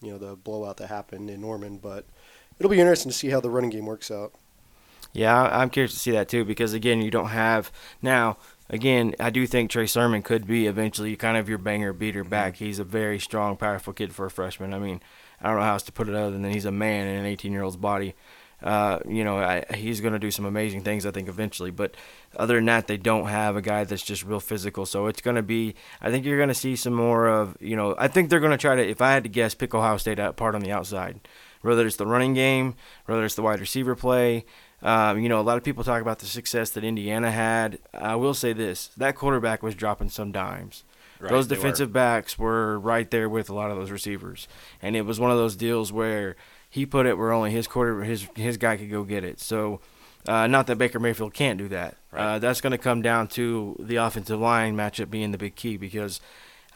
you 0.03 0.13
know, 0.13 0.19
the 0.19 0.37
blowout 0.37 0.79
that 0.79 0.89
happened 0.89 1.31
in 1.31 1.41
Norman. 1.43 1.79
But 1.79 2.07
it'll 2.59 2.71
be 2.71 2.81
interesting 2.81 3.13
to 3.13 3.19
see 3.19 3.31
how 3.31 3.41
the 3.41 3.51
running 3.51 3.71
game 3.71 3.87
works 3.87 4.11
out. 4.11 4.35
Yeah, 5.13 5.43
I'm 5.45 5.71
curious 5.71 5.93
to 5.93 5.99
see 5.99 6.11
that 6.13 6.29
too 6.29 6.45
because 6.45 6.75
again, 6.75 7.01
you 7.03 7.11
don't 7.11 7.29
have 7.29 7.73
now. 8.03 8.37
Again, 8.69 9.15
I 9.21 9.31
do 9.31 9.47
think 9.47 9.71
Trey 9.71 9.87
Sermon 9.87 10.23
could 10.23 10.45
be 10.47 10.67
eventually 10.67 11.15
kind 11.15 11.37
of 11.37 11.49
your 11.49 11.59
banger 11.59 11.93
beater 11.93 12.25
back. 12.25 12.57
He's 12.57 12.81
a 12.81 12.85
very 12.85 13.21
strong, 13.21 13.57
powerful 13.57 13.93
kid 13.93 14.13
for 14.13 14.27
a 14.27 14.31
freshman. 14.31 14.75
I 14.75 14.81
mean, 14.81 15.01
I 15.41 15.49
don't 15.49 15.59
know 15.59 15.63
how 15.65 15.75
else 15.75 15.85
to 15.85 15.93
put 15.93 16.09
it 16.09 16.17
other 16.17 16.33
than 16.33 16.51
he's 16.51 16.65
a 16.65 16.73
man 16.73 17.07
in 17.07 17.15
an 17.17 17.27
18 17.27 17.53
year 17.53 17.63
old's 17.63 17.77
body. 17.77 18.15
Uh, 18.63 19.01
you 19.07 19.23
know, 19.23 19.39
I, 19.39 19.65
he's 19.75 20.01
going 20.01 20.15
to 20.15 20.19
do 20.19 20.31
some 20.31 20.47
amazing 20.47 20.83
things, 20.83 21.05
I 21.05 21.11
think, 21.11 21.29
eventually. 21.29 21.71
But 21.71 21.95
other 22.37 22.55
than 22.57 22.65
that, 22.67 22.87
they 22.87 22.97
don't 22.97 23.27
have 23.27 23.55
a 23.55 23.63
guy 23.63 23.85
that's 23.85 24.03
just 24.03 24.25
real 24.25 24.41
physical. 24.41 24.87
So 24.87 25.07
it's 25.07 25.21
going 25.21 25.37
to 25.37 25.43
be, 25.43 25.75
I 26.01 26.11
think 26.11 26.25
you're 26.25 26.39
going 26.39 26.49
to 26.49 26.55
see 26.55 26.75
some 26.75 26.95
more 26.95 27.27
of, 27.27 27.57
you 27.61 27.77
know, 27.77 27.95
I 27.99 28.09
think 28.09 28.31
they're 28.31 28.41
going 28.41 28.53
to 28.53 28.59
try 28.59 28.75
to, 28.75 28.89
if 28.89 29.03
I 29.03 29.13
had 29.13 29.25
to 29.25 29.29
guess, 29.29 29.55
pick 29.55 29.75
Ohio 29.75 29.99
State 29.99 30.19
apart 30.19 30.55
on 30.55 30.63
the 30.63 30.73
outside. 30.73 31.21
Whether 31.63 31.87
it's 31.87 31.97
the 31.97 32.07
running 32.07 32.35
game, 32.35 32.77
whether 33.07 33.25
it's 33.25 33.35
the 33.35 33.43
wide 33.43 33.61
receiver 33.61 33.97
play. 33.97 34.45
Um, 34.83 35.19
you 35.19 35.29
know, 35.29 35.41
a 35.41 35.43
lot 35.43 35.57
of 35.57 35.65
people 35.65 35.83
talk 35.83 36.01
about 36.01 36.21
the 36.21 36.27
success 36.27 36.71
that 36.71 36.85
Indiana 36.85 37.33
had. 37.33 37.79
I 37.93 38.15
will 38.15 38.35
say 38.35 38.53
this 38.53 38.89
that 38.97 39.17
quarterback 39.17 39.63
was 39.63 39.75
dropping 39.75 40.11
some 40.11 40.31
dimes. 40.31 40.85
Right, 41.19 41.31
those 41.31 41.49
they 41.49 41.57
were. 41.57 41.63
defensive 41.63 41.93
backs 41.93 42.39
were 42.39 42.79
right 42.79 43.11
there 43.11 43.29
with 43.29 43.49
a 43.49 43.55
lot 43.55 43.71
of 43.71 43.79
those 43.79 43.91
receivers, 43.91 44.47
and 44.83 44.95
it 44.95 45.03
was 45.03 45.19
one 45.19 45.31
of 45.31 45.39
those 45.39 45.57
deals 45.57 45.93
where 45.93 46.37
he 46.77 46.85
put 46.87 47.07
it 47.07 47.17
where 47.17 47.33
only 47.33 47.51
his 47.51 47.67
quarter 47.67 48.03
his 48.05 48.29
his 48.37 48.59
guy 48.59 48.77
could 48.77 48.91
go 48.91 49.03
get 49.03 49.25
it. 49.25 49.41
So, 49.41 49.81
uh, 50.29 50.47
not 50.47 50.67
that 50.67 50.77
Baker 50.77 51.01
Mayfield 51.01 51.33
can't 51.33 51.59
do 51.59 51.69
that. 51.69 51.97
Right. 52.13 52.35
Uh, 52.35 52.39
that's 52.39 52.61
going 52.61 52.73
to 52.73 52.79
come 52.79 53.01
down 53.01 53.29
to 53.29 53.75
the 53.81 53.97
offensive 53.97 54.39
line 54.39 54.77
matchup 54.77 55.11
being 55.11 55.33
the 55.33 55.39
big 55.39 55.57
key 55.57 55.77
because. 55.77 56.21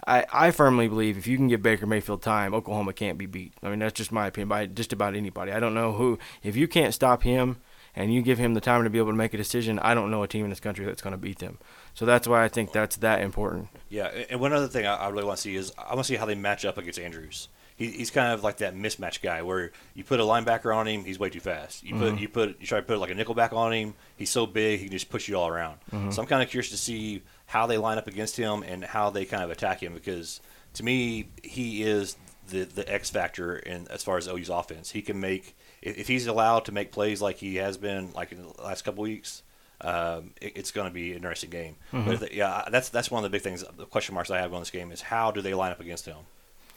I, 0.07 0.25
I 0.33 0.51
firmly 0.51 0.89
believe 0.89 1.19
if 1.19 1.27
you 1.27 1.37
can 1.37 1.49
give 1.49 1.61
Baker 1.61 1.85
Mayfield 1.87 2.23
time, 2.23 2.55
Oklahoma 2.55 2.95
can't 2.95 3.19
be 3.19 3.27
beat. 3.27 3.53
I 3.63 3.69
mean, 3.69 3.81
that's 3.81 3.93
just 3.93 4.11
my 4.11 4.29
opinion 4.29 4.49
by 4.49 4.65
just 4.65 4.95
about 4.95 5.15
anybody. 5.15 5.53
I 5.53 5.61
don't 5.61 5.75
know 5.75 5.93
who. 5.93 6.19
If 6.43 6.57
you 6.57 6.67
can't 6.67 6.95
stop 6.95 7.23
him 7.23 7.59
and 7.95 8.15
you 8.15 8.23
give 8.23 8.39
him 8.39 8.55
the 8.55 8.63
time 8.63 8.83
to 8.85 8.89
be 8.89 8.97
able 8.97 9.11
to 9.11 9.17
make 9.17 9.35
a 9.35 9.37
decision, 9.37 9.79
I 9.81 9.93
don't 9.93 10.11
know 10.11 10.23
a 10.23 10.27
team 10.27 10.45
in 10.45 10.49
this 10.51 10.59
country 10.59 10.87
that's 10.87 11.03
going 11.03 11.13
to 11.13 11.19
beat 11.19 11.39
them. 11.41 11.59
So 11.93 12.07
that's 12.07 12.27
why 12.27 12.43
I 12.43 12.49
think 12.49 12.73
that's 12.73 12.97
that 12.97 13.21
important. 13.21 13.69
Yeah, 13.91 14.07
and- 14.31 14.41
one 14.41 14.55
other 14.55 14.69
thing 14.69 14.87
I 14.87 15.07
really 15.11 15.25
want 15.25 15.37
to 15.37 15.43
see 15.43 15.55
is 15.55 15.71
I 15.77 15.95
want 15.95 16.07
to 16.07 16.13
see 16.13 16.17
how 16.17 16.25
they 16.25 16.35
match 16.35 16.65
up 16.65 16.79
against 16.79 16.99
Andrews. 16.99 17.49
He, 17.81 17.91
he's 17.93 18.11
kind 18.11 18.35
of 18.35 18.45
like 18.45 18.59
that 18.59 18.77
mismatch 18.77 19.23
guy 19.23 19.41
where 19.41 19.73
you 19.95 20.05
put 20.05 20.21
a 20.21 20.23
linebacker 20.23 20.77
on 20.77 20.87
him, 20.87 21.03
he's 21.03 21.19
way 21.19 21.31
too 21.31 21.41
fast. 21.41 21.83
You 21.83 21.95
put 21.95 22.13
mm-hmm. 22.13 22.19
you 22.19 22.29
put 22.29 22.61
you 22.61 22.67
try 22.67 22.79
to 22.79 22.85
put 22.87 22.99
like 22.99 23.11
a 23.11 23.15
nickelback 23.15 23.55
on 23.55 23.73
him, 23.73 23.95
he's 24.19 24.29
so 24.29 24.45
big 24.47 24.81
he 24.81 24.85
can 24.85 24.93
just 24.93 25.09
push 25.09 25.29
you 25.29 25.37
all 25.37 25.49
around. 25.49 25.79
Mm-hmm. 25.91 26.11
So 26.11 26.21
I'm 26.21 26.29
kind 26.29 26.43
of 26.43 26.51
curious 26.51 26.69
to 26.73 26.77
see 26.77 27.23
how 27.47 27.67
they 27.67 27.79
line 27.79 27.97
up 27.97 28.07
against 28.07 28.37
him 28.37 28.63
and 28.65 28.85
how 28.85 29.09
they 29.09 29.25
kind 29.25 29.43
of 29.43 29.49
attack 29.49 29.83
him 29.83 29.95
because 29.95 30.43
to 30.75 30.85
me 30.85 31.31
he 31.43 31.83
is 31.83 32.19
the 32.51 32.65
the 32.65 32.87
X 32.93 33.09
factor 33.09 33.57
in 33.57 33.89
as 33.89 34.05
far 34.05 34.19
as 34.19 34.29
OU's 34.29 34.51
offense. 34.51 34.91
He 34.91 35.01
can 35.01 35.19
make 35.19 35.57
if, 35.81 36.07
he's 36.07 36.27
allowed 36.27 36.67
to 36.67 36.73
make 36.73 36.93
plays 36.93 37.23
like 37.23 37.39
he 37.39 37.57
has 37.57 37.79
been 37.79 38.13
like 38.13 38.31
in 38.31 38.43
the 38.43 38.63
last 38.63 38.83
couple 38.83 39.05
weeks. 39.05 39.43
Um, 39.81 40.35
it, 40.43 40.53
it's 40.55 40.71
going 40.71 40.87
to 40.87 40.93
be 40.93 41.13
an 41.13 41.17
interesting 41.17 41.49
game. 41.49 41.77
But 41.91 41.99
mm-hmm. 41.99 42.11
if 42.11 42.21
they- 42.21 42.33
yeah, 42.35 42.65
that's 42.71 42.91
that's 42.91 43.11
one 43.11 43.25
of 43.25 43.31
the 43.31 43.35
big 43.35 43.43
things. 43.43 43.65
The 43.79 43.87
question 43.87 44.15
marks 44.15 44.31
I 44.31 44.37
have 44.37 44.53
on 44.53 44.61
this 44.61 44.71
game 44.71 44.93
is 44.93 45.01
how 45.01 45.31
do 45.31 45.41
they 45.41 45.55
line 45.55 45.73
up 45.73 45.81
against 45.81 46.05
him? 46.05 46.19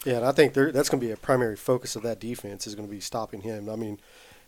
Yeah, 0.06 0.18
and 0.18 0.26
I 0.26 0.32
think 0.32 0.54
that's 0.54 0.90
going 0.90 1.00
to 1.00 1.06
be 1.06 1.12
a 1.12 1.18
primary 1.18 1.56
focus 1.56 1.96
of 1.96 2.04
that 2.04 2.20
defense 2.20 2.68
is 2.68 2.76
going 2.76 2.88
to 2.88 2.94
be 2.94 3.00
stopping 3.00 3.42
him. 3.42 3.70
I 3.70 3.76
mean, 3.76 4.00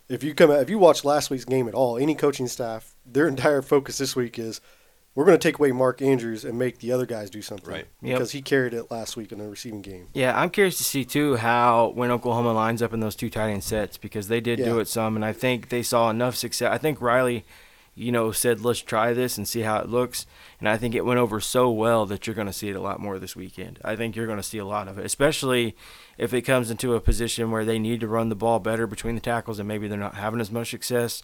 if 0.08 0.22
you 0.22 0.34
come 0.34 0.50
if 0.50 0.70
you 0.70 0.78
watch 0.78 1.04
last 1.04 1.30
week's 1.30 1.44
game 1.44 1.68
at 1.68 1.74
all, 1.74 1.96
any 1.96 2.14
coaching 2.14 2.46
staff, 2.46 2.94
their 3.04 3.28
entire 3.28 3.62
focus 3.62 3.98
this 3.98 4.14
week 4.14 4.38
is 4.38 4.60
we're 5.14 5.24
going 5.24 5.38
to 5.38 5.42
take 5.42 5.58
away 5.58 5.72
Mark 5.72 6.02
Andrews 6.02 6.44
and 6.44 6.58
make 6.58 6.78
the 6.78 6.92
other 6.92 7.06
guys 7.06 7.30
do 7.30 7.40
something. 7.40 7.72
Right. 7.72 7.86
Yep. 8.02 8.18
Because 8.18 8.32
he 8.32 8.42
carried 8.42 8.74
it 8.74 8.90
last 8.90 9.16
week 9.16 9.32
in 9.32 9.38
the 9.38 9.48
receiving 9.48 9.80
game. 9.80 10.08
Yeah, 10.12 10.38
I'm 10.38 10.50
curious 10.50 10.76
to 10.76 10.84
see 10.84 11.06
too 11.06 11.36
how 11.36 11.92
when 11.94 12.10
Oklahoma 12.10 12.52
lines 12.52 12.82
up 12.82 12.92
in 12.92 13.00
those 13.00 13.16
two 13.16 13.30
tight 13.30 13.50
end 13.50 13.64
sets 13.64 13.96
because 13.96 14.28
they 14.28 14.42
did 14.42 14.58
do 14.58 14.78
it 14.78 14.88
some, 14.88 15.16
and 15.16 15.24
I 15.24 15.32
think 15.32 15.70
they 15.70 15.82
saw 15.82 16.10
enough 16.10 16.36
success. 16.36 16.70
I 16.70 16.76
think 16.76 17.00
Riley, 17.00 17.46
you 17.96 18.12
know, 18.12 18.30
said 18.30 18.60
let's 18.60 18.80
try 18.80 19.14
this 19.14 19.38
and 19.38 19.48
see 19.48 19.62
how 19.62 19.78
it 19.78 19.88
looks, 19.88 20.26
and 20.60 20.68
I 20.68 20.76
think 20.76 20.94
it 20.94 21.04
went 21.04 21.18
over 21.18 21.40
so 21.40 21.70
well 21.70 22.04
that 22.06 22.26
you're 22.26 22.36
going 22.36 22.46
to 22.46 22.52
see 22.52 22.68
it 22.68 22.76
a 22.76 22.80
lot 22.80 23.00
more 23.00 23.18
this 23.18 23.34
weekend. 23.34 23.80
I 23.82 23.96
think 23.96 24.14
you're 24.14 24.26
going 24.26 24.38
to 24.38 24.42
see 24.42 24.58
a 24.58 24.66
lot 24.66 24.86
of 24.86 24.98
it, 24.98 25.06
especially 25.06 25.74
if 26.18 26.34
it 26.34 26.42
comes 26.42 26.70
into 26.70 26.94
a 26.94 27.00
position 27.00 27.50
where 27.50 27.64
they 27.64 27.78
need 27.78 28.00
to 28.00 28.08
run 28.08 28.28
the 28.28 28.36
ball 28.36 28.60
better 28.60 28.86
between 28.86 29.14
the 29.14 29.20
tackles 29.20 29.58
and 29.58 29.66
maybe 29.66 29.88
they're 29.88 29.98
not 29.98 30.14
having 30.14 30.40
as 30.40 30.52
much 30.52 30.70
success. 30.70 31.22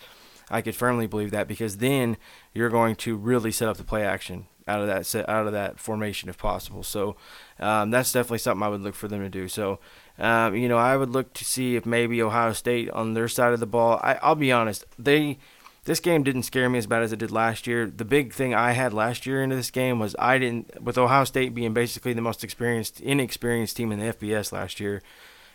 I 0.50 0.62
could 0.62 0.74
firmly 0.74 1.06
believe 1.06 1.30
that 1.30 1.46
because 1.46 1.76
then 1.76 2.16
you're 2.54 2.68
going 2.70 2.96
to 2.96 3.16
really 3.16 3.52
set 3.52 3.68
up 3.68 3.76
the 3.76 3.84
play 3.84 4.04
action 4.04 4.46
out 4.66 4.80
of 4.80 4.86
that 4.86 5.06
set, 5.06 5.28
out 5.28 5.46
of 5.46 5.52
that 5.52 5.78
formation 5.78 6.28
if 6.28 6.38
possible. 6.38 6.82
So 6.82 7.16
um, 7.58 7.90
that's 7.90 8.12
definitely 8.12 8.38
something 8.38 8.62
I 8.62 8.68
would 8.68 8.80
look 8.80 8.94
for 8.94 9.08
them 9.08 9.20
to 9.20 9.28
do. 9.28 9.48
So 9.48 9.78
um, 10.18 10.54
you 10.54 10.68
know 10.68 10.78
I 10.78 10.96
would 10.96 11.10
look 11.10 11.32
to 11.34 11.44
see 11.44 11.76
if 11.76 11.86
maybe 11.86 12.22
Ohio 12.22 12.52
State 12.52 12.90
on 12.90 13.14
their 13.14 13.28
side 13.28 13.52
of 13.52 13.60
the 13.60 13.66
ball. 13.66 14.00
I, 14.02 14.18
I'll 14.22 14.34
be 14.34 14.52
honest, 14.52 14.84
they 14.98 15.38
this 15.84 16.00
game 16.00 16.22
didn't 16.22 16.44
scare 16.44 16.68
me 16.68 16.78
as 16.78 16.86
bad 16.86 17.02
as 17.02 17.12
it 17.12 17.18
did 17.18 17.30
last 17.30 17.66
year. 17.66 17.86
The 17.86 18.04
big 18.04 18.32
thing 18.32 18.54
I 18.54 18.72
had 18.72 18.92
last 18.92 19.26
year 19.26 19.42
into 19.42 19.56
this 19.56 19.70
game 19.70 19.98
was 19.98 20.14
I 20.18 20.38
didn't 20.38 20.82
with 20.82 20.98
Ohio 20.98 21.24
State 21.24 21.54
being 21.54 21.74
basically 21.74 22.12
the 22.12 22.20
most 22.20 22.44
experienced 22.44 23.00
inexperienced 23.00 23.76
team 23.76 23.90
in 23.90 23.98
the 23.98 24.12
FBS 24.12 24.52
last 24.52 24.80
year. 24.80 25.02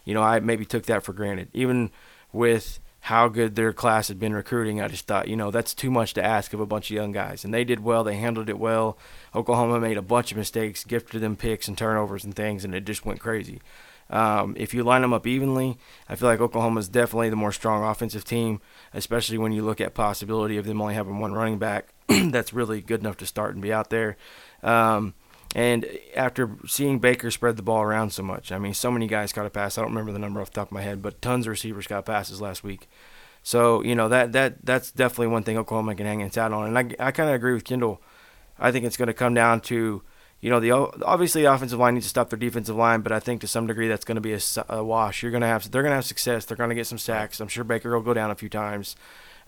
You 0.03 0.13
know 0.13 0.23
I 0.23 0.39
maybe 0.39 0.65
took 0.65 0.85
that 0.85 1.03
for 1.03 1.13
granted 1.13 1.49
even 1.53 1.91
with 2.33 2.79
how 3.07 3.29
good 3.29 3.55
their 3.55 3.71
class 3.71 4.09
had 4.09 4.19
been 4.19 4.33
recruiting. 4.33 4.81
I 4.81 4.89
just 4.89 5.07
thought, 5.07 5.29
you 5.29 5.37
know, 5.37 5.49
that's 5.49 5.73
too 5.73 5.89
much 5.89 6.13
to 6.15 6.23
ask 6.23 6.51
of 6.51 6.59
a 6.59 6.65
bunch 6.65 6.89
of 6.89 6.95
young 6.95 7.13
guys. 7.13 7.45
And 7.45 7.53
they 7.53 7.63
did 7.63 7.79
well. 7.79 8.03
They 8.03 8.17
handled 8.17 8.49
it 8.49 8.59
well. 8.59 8.97
Oklahoma 9.33 9.79
made 9.79 9.97
a 9.97 10.01
bunch 10.01 10.31
of 10.31 10.37
mistakes, 10.37 10.83
gifted 10.83 11.21
them 11.21 11.37
picks 11.37 11.69
and 11.69 11.77
turnovers 11.77 12.25
and 12.25 12.35
things, 12.35 12.65
and 12.65 12.75
it 12.75 12.83
just 12.83 13.05
went 13.05 13.21
crazy. 13.21 13.61
Um, 14.09 14.55
if 14.57 14.73
you 14.73 14.83
line 14.83 15.03
them 15.03 15.13
up 15.13 15.25
evenly, 15.25 15.77
I 16.09 16.15
feel 16.15 16.27
like 16.27 16.41
Oklahoma 16.41 16.81
is 16.81 16.89
definitely 16.89 17.29
the 17.29 17.37
more 17.37 17.51
strong 17.51 17.83
offensive 17.83 18.25
team, 18.25 18.61
especially 18.97 19.37
when 19.37 19.51
you 19.51 19.63
look 19.63 19.79
at 19.79 19.93
possibility 19.93 20.57
of 20.57 20.65
them 20.65 20.81
only 20.81 20.95
having 20.95 21.19
one 21.19 21.33
running 21.33 21.59
back 21.59 21.89
that's 22.07 22.51
really 22.51 22.81
good 22.81 22.99
enough 22.99 23.17
to 23.17 23.25
start 23.25 23.53
and 23.53 23.61
be 23.61 23.71
out 23.71 23.89
there. 23.89 24.17
Um, 24.63 25.13
and 25.55 25.85
after 26.15 26.57
seeing 26.67 26.99
Baker 26.99 27.31
spread 27.31 27.55
the 27.57 27.63
ball 27.63 27.81
around 27.81 28.09
so 28.11 28.23
much, 28.23 28.51
I 28.51 28.57
mean, 28.57 28.73
so 28.73 28.91
many 28.91 29.07
guys 29.07 29.31
got 29.31 29.45
a 29.45 29.49
pass. 29.49 29.77
I 29.77 29.81
don't 29.81 29.91
remember 29.91 30.11
the 30.11 30.19
number 30.19 30.41
off 30.41 30.51
the 30.51 30.55
top 30.55 30.69
of 30.69 30.73
my 30.73 30.81
head, 30.81 31.01
but 31.01 31.21
tons 31.21 31.45
of 31.45 31.51
receivers 31.51 31.87
got 31.87 32.05
passes 32.05 32.41
last 32.41 32.63
week. 32.63 32.89
So 33.43 33.81
you 33.81 33.95
know 33.95 34.09
that 34.09 34.33
that 34.33 34.65
that's 34.65 34.91
definitely 34.91 35.27
one 35.27 35.43
thing 35.43 35.57
Oklahoma 35.57 35.95
can 35.95 36.05
hang 36.05 36.19
its 36.19 36.35
hat 36.35 36.51
on. 36.51 36.67
And 36.67 36.77
I 36.77 37.07
I 37.07 37.11
kind 37.11 37.29
of 37.29 37.35
agree 37.35 37.53
with 37.53 37.63
Kendall. 37.63 38.01
I 38.59 38.71
think 38.71 38.83
it's 38.83 38.97
going 38.97 39.07
to 39.07 39.13
come 39.13 39.33
down 39.33 39.61
to 39.61 40.01
you 40.39 40.49
know 40.49 40.59
the 40.59 40.71
obviously 40.71 41.41
the 41.41 41.53
offensive 41.53 41.79
line 41.79 41.95
needs 41.95 42.05
to 42.05 42.09
stop 42.09 42.29
their 42.29 42.39
defensive 42.39 42.75
line, 42.75 43.01
but 43.01 43.11
I 43.11 43.19
think 43.19 43.41
to 43.41 43.47
some 43.47 43.67
degree 43.67 43.87
that's 43.87 44.05
going 44.05 44.15
to 44.15 44.21
be 44.21 44.37
a 44.69 44.83
wash. 44.83 45.23
You're 45.23 45.31
going 45.31 45.41
to 45.41 45.47
have 45.47 45.69
they're 45.71 45.81
going 45.81 45.91
to 45.91 45.95
have 45.95 46.05
success. 46.05 46.45
They're 46.45 46.57
going 46.57 46.69
to 46.69 46.75
get 46.75 46.87
some 46.87 46.97
sacks. 46.97 47.39
I'm 47.39 47.47
sure 47.47 47.63
Baker 47.63 47.93
will 47.93 48.03
go 48.03 48.13
down 48.13 48.31
a 48.31 48.35
few 48.35 48.49
times. 48.49 48.95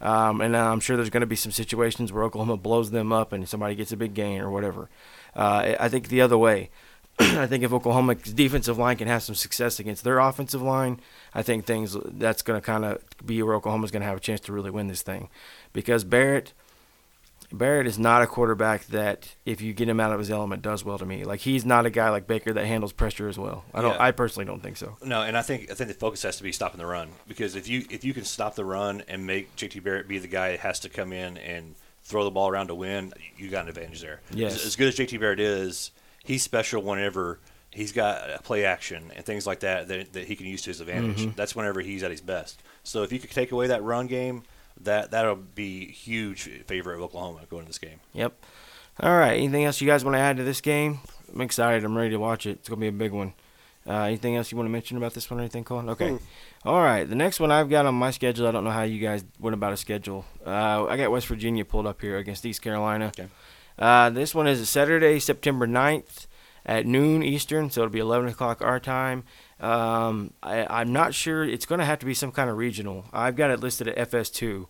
Um, 0.01 0.39
and 0.41 0.55
I'm 0.55 0.79
sure 0.79 0.95
there's 0.95 1.09
going 1.09 1.21
to 1.21 1.27
be 1.27 1.35
some 1.35 1.51
situations 1.51 2.13
where 2.13 2.23
Oklahoma 2.23 2.57
blows 2.57 2.91
them 2.91 3.11
up 3.11 3.33
and 3.33 3.47
somebody 3.47 3.75
gets 3.75 3.91
a 3.91 3.97
big 3.97 4.13
gain 4.13 4.39
or 4.39 4.49
whatever. 4.49 4.89
Uh, 5.35 5.75
I 5.79 5.89
think 5.89 6.07
the 6.07 6.21
other 6.21 6.37
way. 6.37 6.69
I 7.19 7.47
think 7.47 7.65
if 7.65 7.73
Oklahoma's 7.73 8.21
defensive 8.33 8.77
line 8.77 8.95
can 8.95 9.09
have 9.09 9.23
some 9.23 9.35
success 9.35 9.77
against 9.77 10.05
their 10.05 10.19
offensive 10.19 10.61
line, 10.61 11.01
I 11.33 11.43
think 11.43 11.65
things 11.65 11.97
that's 12.05 12.41
going 12.41 12.59
to 12.59 12.65
kind 12.65 12.85
of 12.85 13.03
be 13.25 13.43
where 13.43 13.55
Oklahoma's 13.55 13.91
going 13.91 14.01
to 14.01 14.07
have 14.07 14.17
a 14.17 14.21
chance 14.21 14.39
to 14.41 14.53
really 14.53 14.71
win 14.71 14.87
this 14.87 15.01
thing, 15.01 15.29
because 15.73 16.05
Barrett, 16.05 16.53
Barrett 17.51 17.87
is 17.87 17.97
not 17.97 18.21
a 18.21 18.27
quarterback 18.27 18.85
that 18.87 19.35
if 19.45 19.61
you 19.61 19.73
get 19.73 19.89
him 19.89 19.99
out 19.99 20.11
of 20.11 20.19
his 20.19 20.29
element 20.29 20.61
does 20.61 20.85
well 20.85 20.97
to 20.99 21.05
me. 21.05 21.23
Like 21.23 21.39
he's 21.39 21.65
not 21.65 21.85
a 21.85 21.89
guy 21.89 22.09
like 22.09 22.27
Baker 22.27 22.53
that 22.53 22.65
handles 22.65 22.93
pressure 22.93 23.27
as 23.27 23.39
well. 23.39 23.65
I 23.73 23.81
don't. 23.81 23.93
Yeah. 23.93 24.03
I 24.03 24.11
personally 24.11 24.45
don't 24.45 24.61
think 24.61 24.77
so. 24.77 24.97
No, 25.03 25.21
and 25.21 25.37
I 25.37 25.41
think 25.41 25.71
I 25.71 25.73
think 25.73 25.87
the 25.87 25.95
focus 25.95 26.23
has 26.23 26.37
to 26.37 26.43
be 26.43 26.51
stopping 26.51 26.77
the 26.77 26.85
run 26.85 27.09
because 27.27 27.55
if 27.55 27.67
you 27.67 27.85
if 27.89 28.03
you 28.03 28.13
can 28.13 28.25
stop 28.25 28.55
the 28.55 28.65
run 28.65 29.03
and 29.07 29.25
make 29.25 29.55
JT 29.55 29.83
Barrett 29.83 30.07
be 30.07 30.19
the 30.19 30.27
guy 30.27 30.51
that 30.51 30.59
has 30.59 30.79
to 30.81 30.89
come 30.89 31.11
in 31.11 31.37
and 31.37 31.75
throw 32.03 32.23
the 32.23 32.31
ball 32.31 32.49
around 32.49 32.67
to 32.67 32.75
win, 32.75 33.13
you 33.37 33.49
got 33.49 33.63
an 33.63 33.69
advantage 33.69 34.01
there. 34.01 34.21
Yes. 34.31 34.55
As, 34.55 34.65
as 34.67 34.75
good 34.75 34.87
as 34.87 34.95
JT 34.95 35.19
Barrett 35.19 35.39
is, 35.39 35.91
he's 36.23 36.43
special 36.43 36.81
whenever 36.81 37.39
he's 37.71 37.91
got 37.91 38.29
a 38.29 38.39
play 38.41 38.65
action 38.65 39.11
and 39.15 39.25
things 39.25 39.45
like 39.45 39.61
that 39.61 39.87
that, 39.87 40.13
that 40.13 40.25
he 40.25 40.35
can 40.35 40.45
use 40.45 40.61
to 40.63 40.69
his 40.69 40.81
advantage. 40.81 41.19
Mm-hmm. 41.19 41.31
That's 41.35 41.55
whenever 41.55 41.81
he's 41.81 42.03
at 42.03 42.11
his 42.11 42.21
best. 42.21 42.61
So 42.83 43.03
if 43.03 43.11
you 43.11 43.19
could 43.19 43.31
take 43.31 43.51
away 43.51 43.67
that 43.67 43.83
run 43.83 44.07
game, 44.07 44.43
that 44.81 45.11
that'll 45.11 45.35
be 45.35 45.85
huge 45.85 46.43
favor 46.65 46.93
of 46.93 47.01
Oklahoma 47.01 47.41
going 47.49 47.63
to 47.63 47.69
this 47.69 47.77
game. 47.77 47.99
Yep. 48.13 48.33
All 49.01 49.17
right. 49.17 49.33
Anything 49.33 49.65
else 49.65 49.81
you 49.81 49.87
guys 49.87 50.03
want 50.03 50.15
to 50.15 50.19
add 50.19 50.37
to 50.37 50.43
this 50.43 50.61
game? 50.61 50.99
I'm 51.33 51.41
excited. 51.41 51.83
I'm 51.83 51.97
ready 51.97 52.11
to 52.11 52.17
watch 52.17 52.45
it. 52.45 52.51
It's 52.59 52.69
gonna 52.69 52.81
be 52.81 52.87
a 52.87 52.91
big 52.91 53.11
one. 53.11 53.33
Uh, 53.87 54.03
anything 54.03 54.35
else 54.35 54.51
you 54.51 54.57
want 54.57 54.67
to 54.67 54.71
mention 54.71 54.97
about 54.97 55.13
this 55.13 55.29
one 55.31 55.39
or 55.39 55.41
anything, 55.41 55.63
Colin? 55.63 55.89
Okay. 55.89 56.17
All 56.65 56.81
right. 56.81 57.09
The 57.09 57.15
next 57.15 57.39
one 57.39 57.51
I've 57.51 57.69
got 57.69 57.85
on 57.85 57.95
my 57.95 58.11
schedule. 58.11 58.47
I 58.47 58.51
don't 58.51 58.63
know 58.63 58.71
how 58.71 58.83
you 58.83 58.99
guys 58.99 59.23
went 59.39 59.53
about 59.53 59.73
a 59.73 59.77
schedule. 59.77 60.25
Uh, 60.45 60.85
I 60.85 60.97
got 60.97 61.11
West 61.11 61.27
Virginia 61.27 61.65
pulled 61.65 61.87
up 61.87 62.01
here 62.01 62.17
against 62.17 62.45
East 62.45 62.61
Carolina. 62.61 63.07
Okay. 63.07 63.27
Uh, 63.77 64.09
this 64.09 64.35
one 64.35 64.47
is 64.47 64.59
a 64.59 64.65
Saturday, 64.65 65.19
September 65.19 65.65
9th 65.65 66.27
at 66.65 66.85
noon 66.85 67.23
Eastern, 67.23 67.71
so 67.71 67.81
it'll 67.81 67.91
be 67.91 67.99
11 67.99 68.27
o'clock 68.27 68.61
our 68.61 68.79
time. 68.79 69.23
Um, 69.59 70.33
I, 70.41 70.65
I'm 70.69 70.93
not 70.93 71.13
sure. 71.13 71.43
It's 71.43 71.65
going 71.65 71.79
to 71.79 71.85
have 71.85 71.99
to 71.99 72.05
be 72.05 72.13
some 72.13 72.31
kind 72.31 72.49
of 72.49 72.57
regional. 72.57 73.05
I've 73.11 73.35
got 73.35 73.51
it 73.51 73.59
listed 73.59 73.87
at 73.87 74.09
FS2 74.11 74.67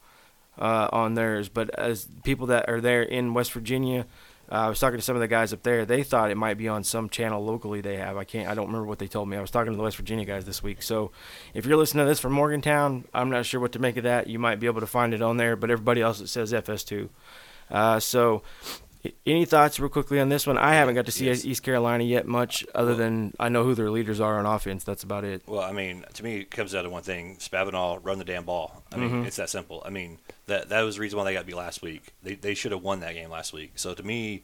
uh, 0.58 0.90
on 0.92 1.14
theirs, 1.14 1.50
but 1.50 1.70
as 1.72 2.08
people 2.24 2.48
that 2.48 2.68
are 2.68 2.82
there 2.82 3.04
in 3.04 3.34
West 3.34 3.54
Virginia, 3.54 4.06
uh, 4.52 4.56
I 4.56 4.70
was 4.70 4.80
talking 4.80 4.98
to 4.98 5.04
some 5.04 5.16
of 5.16 5.20
the 5.20 5.28
guys 5.28 5.54
up 5.54 5.62
there. 5.62 5.86
They 5.86 6.02
thought 6.02 6.32
it 6.32 6.38
might 6.38 6.58
be 6.58 6.68
on 6.68 6.84
some 6.84 7.08
channel 7.08 7.44
locally 7.46 7.82
they 7.82 7.98
have. 7.98 8.18
I 8.18 8.24
can't. 8.24 8.50
I 8.50 8.56
don't 8.56 8.66
remember 8.66 8.88
what 8.88 8.98
they 8.98 9.08
told 9.08 9.30
me. 9.30 9.38
I 9.38 9.42
was 9.42 9.52
talking 9.52 9.72
to 9.72 9.78
the 9.78 9.84
West 9.84 9.98
Virginia 9.98 10.26
guys 10.26 10.46
this 10.46 10.64
week. 10.64 10.82
So, 10.82 11.12
if 11.54 11.68
you're 11.68 11.78
listening 11.78 12.06
to 12.06 12.10
this 12.10 12.20
from 12.20 12.34
Morgantown, 12.34 13.06
I'm 13.14 13.30
not 13.30 13.46
sure 13.46 13.60
what 13.60 13.74
to 13.74 13.80
make 13.80 13.98
of 13.98 14.04
that. 14.04 14.26
You 14.26 14.40
might 14.40 14.60
be 14.60 14.66
able 14.66 14.82
to 14.82 14.88
find 14.88 15.14
it 15.14 15.22
on 15.22 15.38
there, 15.38 15.56
but 15.56 15.70
everybody 15.70 16.02
else 16.02 16.20
it 16.20 16.28
says 16.30 16.52
FS2. 16.52 17.10
Uh, 17.70 18.00
so, 18.00 18.42
any 19.26 19.46
thoughts 19.46 19.80
real 19.80 19.90
quickly 19.90 20.20
on 20.20 20.30
this 20.30 20.46
one? 20.46 20.58
I 20.58 20.74
haven't 20.74 20.96
got 20.96 21.06
to 21.06 21.12
see 21.12 21.26
Yes. 21.28 21.46
East 21.46 21.64
Carolina 21.64 22.04
yet 22.04 22.28
much, 22.28 22.66
other 22.76 22.96
than 22.96 23.34
I 23.40 23.48
know 23.50 23.64
who 23.64 23.74
their 23.76 23.90
leaders 23.90 24.20
are 24.20 24.38
on 24.38 24.46
offense. 24.46 24.84
That's 24.84 25.04
about 25.04 25.24
it. 25.24 25.44
Well, 25.48 25.62
I 25.62 25.72
mean, 25.72 26.04
to 26.16 26.24
me, 26.24 26.38
it 26.40 26.52
comes 26.52 26.74
down 26.74 26.84
to 26.84 26.90
one 26.90 27.04
thing: 27.04 27.38
Spavital 27.38 28.00
run 28.04 28.18
the 28.20 28.26
damn 28.26 28.44
ball. 28.46 28.84
I 28.92 28.98
mean, 28.98 29.10
Mhm. 29.12 29.26
it's 29.28 29.38
that 29.38 29.50
simple. 29.50 29.82
I 29.86 29.90
mean, 29.90 30.20
that 30.48 30.70
that 30.70 30.82
was 30.82 30.96
the 30.96 31.02
reason 31.02 31.18
why 31.18 31.26
they 31.26 31.34
got 31.34 31.46
beat 31.46 31.56
last 31.56 31.82
week. 31.82 32.14
They 32.24 32.36
they 32.36 32.54
should 32.54 32.72
have 32.74 32.82
won 32.82 33.00
that 33.02 33.14
game 33.14 33.30
last 33.30 33.54
week. 33.54 33.74
So 33.76 33.94
to 33.94 34.04
me, 34.04 34.44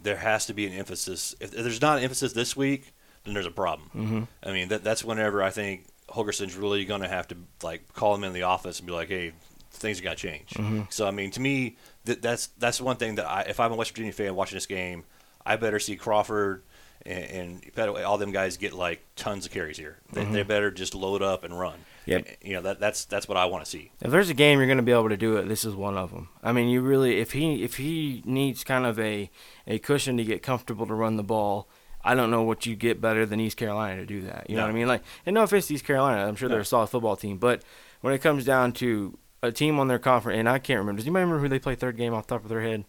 there 0.00 0.16
has 0.18 0.46
to 0.46 0.54
be 0.54 0.66
an 0.66 0.72
emphasis. 0.72 1.34
If, 1.40 1.52
if 1.54 1.62
there's 1.62 1.82
not 1.82 1.98
an 1.98 2.04
emphasis 2.04 2.32
this 2.32 2.56
week, 2.56 2.92
then 3.24 3.34
there's 3.34 3.46
a 3.46 3.50
problem. 3.50 3.90
Mm-hmm. 3.94 4.22
I 4.48 4.52
mean, 4.52 4.68
that 4.68 4.84
that's 4.84 5.02
whenever 5.04 5.42
I 5.42 5.50
think 5.50 5.86
Holgorsen's 6.10 6.54
really 6.54 6.84
going 6.84 7.00
to 7.02 7.08
have 7.08 7.26
to 7.28 7.36
like 7.62 7.92
call 7.92 8.14
him 8.14 8.22
in 8.22 8.32
the 8.32 8.42
office 8.44 8.78
and 8.78 8.86
be 8.86 8.92
like, 8.92 9.08
"Hey, 9.08 9.32
things 9.72 9.98
have 9.98 10.04
got 10.04 10.16
to 10.18 10.28
change." 10.28 10.50
Mhm. 10.50 10.92
So 10.92 11.08
I 11.08 11.10
mean, 11.10 11.32
to 11.32 11.40
me, 11.40 11.76
that 12.06 12.22
that's 12.22 12.48
that's 12.58 12.80
one 12.80 12.96
thing 12.96 13.16
that 13.16 13.26
I, 13.26 13.42
if 13.42 13.60
I'm 13.60 13.72
a 13.72 13.76
West 13.76 13.90
Virginia 13.90 14.12
fan 14.12 14.34
watching 14.34 14.56
this 14.56 14.66
game, 14.66 15.04
I 15.44 15.56
better 15.56 15.78
see 15.78 15.96
Crawford 15.96 16.62
and, 17.04 17.62
and 17.76 17.88
all 18.04 18.18
them 18.18 18.32
guys 18.32 18.56
get 18.56 18.72
like 18.72 19.02
tons 19.14 19.46
of 19.46 19.52
carries 19.52 19.76
here. 19.76 19.98
They, 20.12 20.24
they 20.24 20.40
mm-hmm. 20.40 20.48
better 20.48 20.70
just 20.70 20.94
load 20.94 21.22
up 21.22 21.44
and 21.44 21.58
run. 21.58 21.78
Yep. 22.06 22.38
You 22.42 22.54
know 22.54 22.62
that 22.62 22.80
that's 22.80 23.04
that's 23.04 23.28
what 23.28 23.36
I 23.36 23.46
want 23.46 23.64
to 23.64 23.70
see. 23.70 23.90
If 24.00 24.10
there's 24.10 24.30
a 24.30 24.34
game 24.34 24.58
you're 24.58 24.66
going 24.66 24.78
to 24.78 24.82
be 24.82 24.92
able 24.92 25.08
to 25.08 25.16
do 25.16 25.36
it, 25.36 25.48
this 25.48 25.64
is 25.64 25.74
one 25.74 25.96
of 25.96 26.12
them. 26.12 26.28
I 26.42 26.52
mean, 26.52 26.68
you 26.68 26.80
really 26.80 27.18
if 27.18 27.32
he 27.32 27.62
if 27.62 27.76
he 27.76 28.22
needs 28.24 28.64
kind 28.64 28.86
of 28.86 28.98
a 28.98 29.30
a 29.66 29.78
cushion 29.78 30.16
to 30.16 30.24
get 30.24 30.42
comfortable 30.42 30.86
to 30.86 30.94
run 30.94 31.16
the 31.16 31.24
ball, 31.24 31.68
I 32.04 32.14
don't 32.14 32.30
know 32.30 32.42
what 32.42 32.66
you 32.66 32.76
get 32.76 33.00
better 33.00 33.26
than 33.26 33.40
East 33.40 33.56
Carolina 33.56 34.00
to 34.00 34.06
do 34.06 34.22
that. 34.22 34.48
You 34.48 34.56
know 34.56 34.62
what 34.62 34.70
I 34.70 34.74
mean? 34.74 34.86
Like, 34.86 35.02
and 35.26 35.34
no 35.34 35.42
offense 35.42 35.66
to 35.66 35.74
East 35.74 35.84
Carolina, 35.84 36.26
I'm 36.26 36.36
sure 36.36 36.48
they're 36.48 36.60
a 36.60 36.64
solid 36.64 36.86
football 36.86 37.16
team, 37.16 37.38
but 37.38 37.62
when 38.00 38.14
it 38.14 38.18
comes 38.18 38.44
down 38.44 38.72
to 38.74 39.18
a 39.42 39.52
team 39.52 39.78
on 39.78 39.88
their 39.88 39.98
conference, 39.98 40.38
and 40.38 40.48
I 40.48 40.58
can't 40.58 40.78
remember. 40.78 40.98
Does 40.98 41.06
anybody 41.06 41.24
remember 41.24 41.42
who 41.42 41.48
they 41.48 41.58
play 41.58 41.74
third 41.74 41.96
game 41.96 42.14
off 42.14 42.26
the 42.26 42.34
top 42.34 42.44
of 42.44 42.48
their 42.48 42.62
head? 42.62 42.84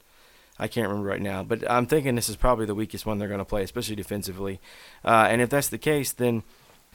I 0.59 0.67
can't 0.67 0.87
remember 0.87 1.07
right 1.07 1.21
now, 1.21 1.43
but 1.43 1.69
I'm 1.69 1.85
thinking 1.85 2.15
this 2.15 2.29
is 2.29 2.35
probably 2.35 2.65
the 2.65 2.75
weakest 2.75 3.05
one 3.05 3.19
they're 3.19 3.27
going 3.27 3.37
to 3.39 3.45
play, 3.45 3.63
especially 3.63 3.95
defensively. 3.95 4.59
Uh, 5.05 5.27
and 5.29 5.41
if 5.41 5.49
that's 5.49 5.69
the 5.69 5.77
case, 5.77 6.11
then 6.11 6.43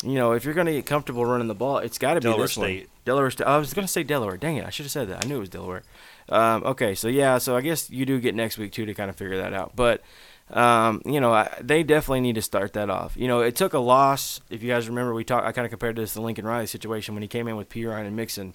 you 0.03 0.14
know 0.14 0.32
if 0.32 0.44
you're 0.44 0.55
going 0.55 0.66
to 0.66 0.72
get 0.72 0.86
comfortable 0.86 1.24
running 1.24 1.46
the 1.46 1.55
ball, 1.55 1.78
it's 1.78 1.98
got 1.98 2.14
to 2.14 2.20
be 2.20 2.24
Delaware 2.24 2.46
this 2.46 2.57
one. 2.57 2.66
State. 2.66 2.88
Delaware 3.05 3.30
State. 3.30 3.46
I 3.46 3.59
was 3.59 3.72
going 3.72 3.86
to 3.86 3.92
say 3.92 4.03
Delaware. 4.03 4.36
Dang 4.36 4.57
it! 4.57 4.66
I 4.66 4.70
should 4.70 4.84
have 4.84 4.92
said 4.92 5.09
that. 5.09 5.24
I 5.24 5.28
knew 5.28 5.36
it 5.36 5.40
was 5.40 5.48
Delaware. 5.48 5.82
Um, 6.28 6.64
okay, 6.64 6.94
so 6.94 7.09
yeah, 7.09 7.38
so 7.38 7.57
I 7.57 7.61
guess 7.61 7.90
you 7.90 8.05
do 8.05 8.18
get 8.20 8.34
next 8.34 8.59
week 8.59 8.72
too 8.72 8.86
to 8.86 8.94
kind 8.94 9.11
of 9.11 9.16
figure 9.16 9.36
that 9.36 9.53
out. 9.53 9.76
But 9.76 10.03
um, 10.50 11.00
you 11.05 11.20
know, 11.20 11.32
I, 11.32 11.57
they 11.61 11.82
definitely 11.82 12.20
need 12.20 12.34
to 12.34 12.42
start 12.42 12.72
that 12.72 12.90
off. 12.90 13.16
You 13.16 13.28
know, 13.28 13.40
it 13.40 13.55
took 13.55 13.74
a 13.74 13.78
loss. 13.78 14.40
If 14.50 14.62
you 14.62 14.68
guys 14.68 14.88
remember, 14.88 15.14
we 15.14 15.24
talked. 15.24 15.46
I 15.46 15.53
kind 15.53 15.64
of 15.64 15.70
compared 15.70 15.96
this 15.96 16.11
to 16.11 16.18
the 16.18 16.22
Lincoln 16.22 16.46
Riley 16.46 16.66
situation 16.66 17.14
when 17.14 17.22
he 17.22 17.28
came 17.28 17.46
in 17.46 17.57
with 17.57 17.68
Perine 17.68 18.07
and 18.07 18.16
Mixon. 18.16 18.55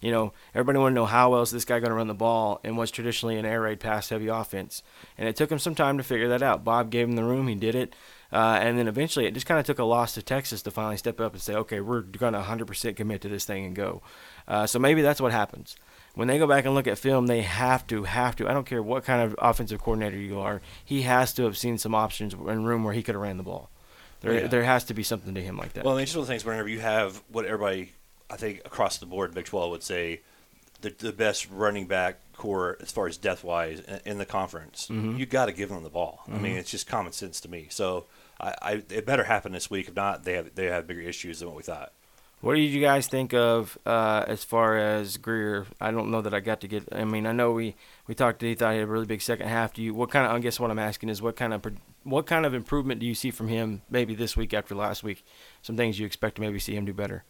You 0.00 0.10
know, 0.10 0.32
everybody 0.54 0.78
wanted 0.78 0.94
to 0.94 1.00
know 1.00 1.06
how 1.06 1.30
well 1.30 1.42
is 1.42 1.50
this 1.50 1.64
guy 1.66 1.78
going 1.78 1.90
to 1.90 1.96
run 1.96 2.06
the 2.06 2.14
ball 2.14 2.60
in 2.64 2.76
what's 2.76 2.90
traditionally 2.90 3.36
an 3.36 3.44
air 3.44 3.60
raid 3.60 3.80
pass 3.80 4.08
heavy 4.08 4.28
offense. 4.28 4.82
And 5.18 5.28
it 5.28 5.36
took 5.36 5.52
him 5.52 5.58
some 5.58 5.74
time 5.74 5.98
to 5.98 6.02
figure 6.04 6.28
that 6.28 6.42
out. 6.42 6.64
Bob 6.64 6.90
gave 6.90 7.06
him 7.08 7.16
the 7.16 7.24
room, 7.24 7.48
he 7.48 7.54
did 7.54 7.74
it. 7.74 7.94
Uh, 8.32 8.58
and 8.62 8.78
then 8.78 8.88
eventually 8.88 9.26
it 9.26 9.34
just 9.34 9.44
kind 9.46 9.58
of 9.60 9.66
took 9.66 9.78
a 9.78 9.84
loss 9.84 10.14
to 10.14 10.22
Texas 10.22 10.62
to 10.62 10.70
finally 10.70 10.96
step 10.96 11.20
up 11.20 11.32
and 11.34 11.42
say, 11.42 11.54
okay, 11.54 11.80
we're 11.80 12.00
going 12.00 12.32
to 12.32 12.40
100% 12.40 12.96
commit 12.96 13.20
to 13.20 13.28
this 13.28 13.44
thing 13.44 13.66
and 13.66 13.74
go. 13.74 14.00
Uh, 14.48 14.66
so 14.66 14.78
maybe 14.78 15.02
that's 15.02 15.20
what 15.20 15.32
happens. 15.32 15.76
When 16.14 16.28
they 16.28 16.38
go 16.38 16.46
back 16.46 16.64
and 16.64 16.74
look 16.74 16.86
at 16.86 16.96
film, 16.98 17.26
they 17.26 17.42
have 17.42 17.86
to, 17.88 18.04
have 18.04 18.36
to. 18.36 18.48
I 18.48 18.52
don't 18.54 18.66
care 18.66 18.82
what 18.82 19.04
kind 19.04 19.22
of 19.22 19.34
offensive 19.38 19.80
coordinator 19.82 20.16
you 20.16 20.38
are, 20.40 20.60
he 20.84 21.02
has 21.02 21.32
to 21.34 21.42
have 21.44 21.58
seen 21.58 21.76
some 21.76 21.94
options 21.94 22.32
in 22.32 22.64
room 22.64 22.84
where 22.84 22.94
he 22.94 23.02
could 23.02 23.14
have 23.16 23.22
ran 23.22 23.36
the 23.36 23.42
ball. 23.42 23.70
There, 24.20 24.32
Yeah. 24.32 24.46
there 24.48 24.64
has 24.64 24.84
to 24.84 24.94
be 24.94 25.02
something 25.02 25.34
to 25.34 25.42
him 25.42 25.56
like 25.56 25.72
that. 25.74 25.84
Well, 25.84 25.94
I 25.94 25.96
mean, 25.98 26.02
it's 26.04 26.10
just 26.12 26.16
one 26.16 26.22
of 26.22 26.28
the 26.28 26.32
things 26.32 26.44
whenever 26.44 26.68
you 26.68 26.80
have 26.80 27.22
what 27.28 27.44
everybody, 27.46 27.92
I 28.30 28.36
think, 28.36 28.60
across 28.64 28.98
the 28.98 29.06
board, 29.06 29.34
Big 29.34 29.44
12 29.46 29.70
would 29.70 29.82
say 29.82 30.20
the, 30.82 30.90
the 30.96 31.12
best 31.12 31.48
running 31.50 31.86
back 31.86 32.16
core 32.34 32.78
as 32.80 32.90
far 32.90 33.06
as 33.06 33.16
depth 33.18 33.44
wise 33.44 33.80
in, 33.80 34.00
in 34.12 34.18
the 34.18 34.24
conference, 34.26 34.88
Mhm. 34.90 35.18
you 35.18 35.26
got 35.26 35.46
to 35.46 35.52
give 35.52 35.68
them 35.68 35.82
the 35.82 35.90
ball. 35.90 36.22
I 36.28 36.38
mean, 36.38 36.54
Mhm. 36.54 36.58
it's 36.60 36.70
just 36.70 36.86
common 36.86 37.12
sense 37.12 37.40
to 37.42 37.50
me. 37.50 37.66
So 37.70 38.06
I, 38.40 38.54
I, 38.62 38.72
it 38.88 39.04
better 39.04 39.24
happen 39.24 39.52
this 39.52 39.68
week. 39.70 39.88
If 39.88 39.96
not, 39.96 40.24
they 40.24 40.32
have 40.34 40.54
they 40.54 40.66
have 40.66 40.86
bigger 40.86 41.02
issues 41.02 41.40
than 41.40 41.48
what 41.48 41.56
we 41.58 41.62
thought. 41.62 41.92
What 42.40 42.54
did 42.54 42.62
you 42.70 42.80
guys 42.80 43.06
think 43.06 43.34
of 43.34 43.76
uh, 43.84 44.24
as 44.26 44.42
far 44.44 44.78
as 44.78 45.18
Grier? 45.18 45.66
I 45.78 45.90
don't 45.90 46.10
know 46.10 46.22
that 46.22 46.32
I 46.32 46.40
got 46.40 46.62
to 46.62 46.68
get. 46.68 46.84
I 46.90 47.04
mean, 47.04 47.26
I 47.26 47.32
know 47.32 47.52
we 47.52 47.74
we 48.06 48.14
talked. 48.14 48.40
He 48.40 48.54
thought 48.54 48.70
he 48.72 48.78
had 48.78 48.88
a 48.88 48.90
really 48.90 49.04
big 49.04 49.20
second 49.20 49.48
half. 49.48 49.74
Do 49.74 49.82
you? 49.82 49.92
What 49.92 50.10
kind 50.10 50.24
of? 50.24 50.32
I 50.32 50.38
guess 50.38 50.58
what 50.58 50.70
I'm 50.70 50.78
asking 50.78 51.10
is 51.10 51.20
what 51.20 51.36
kind 51.36 51.52
of 51.52 51.66
what 52.04 52.24
kind 52.26 52.46
of 52.46 52.54
improvement 52.54 52.98
do 53.00 53.04
you 53.06 53.14
see 53.14 53.30
from 53.30 53.48
him? 53.48 53.82
Maybe 53.90 54.14
this 54.14 54.38
week 54.38 54.54
after 54.54 54.74
last 54.74 55.02
week, 55.02 55.22
some 55.60 55.76
things 55.76 55.98
you 55.98 56.06
expect 56.06 56.36
to 56.36 56.40
maybe 56.40 56.58
see 56.58 56.74
him 56.74 56.86
do 56.86 56.94
better. 56.94 57.24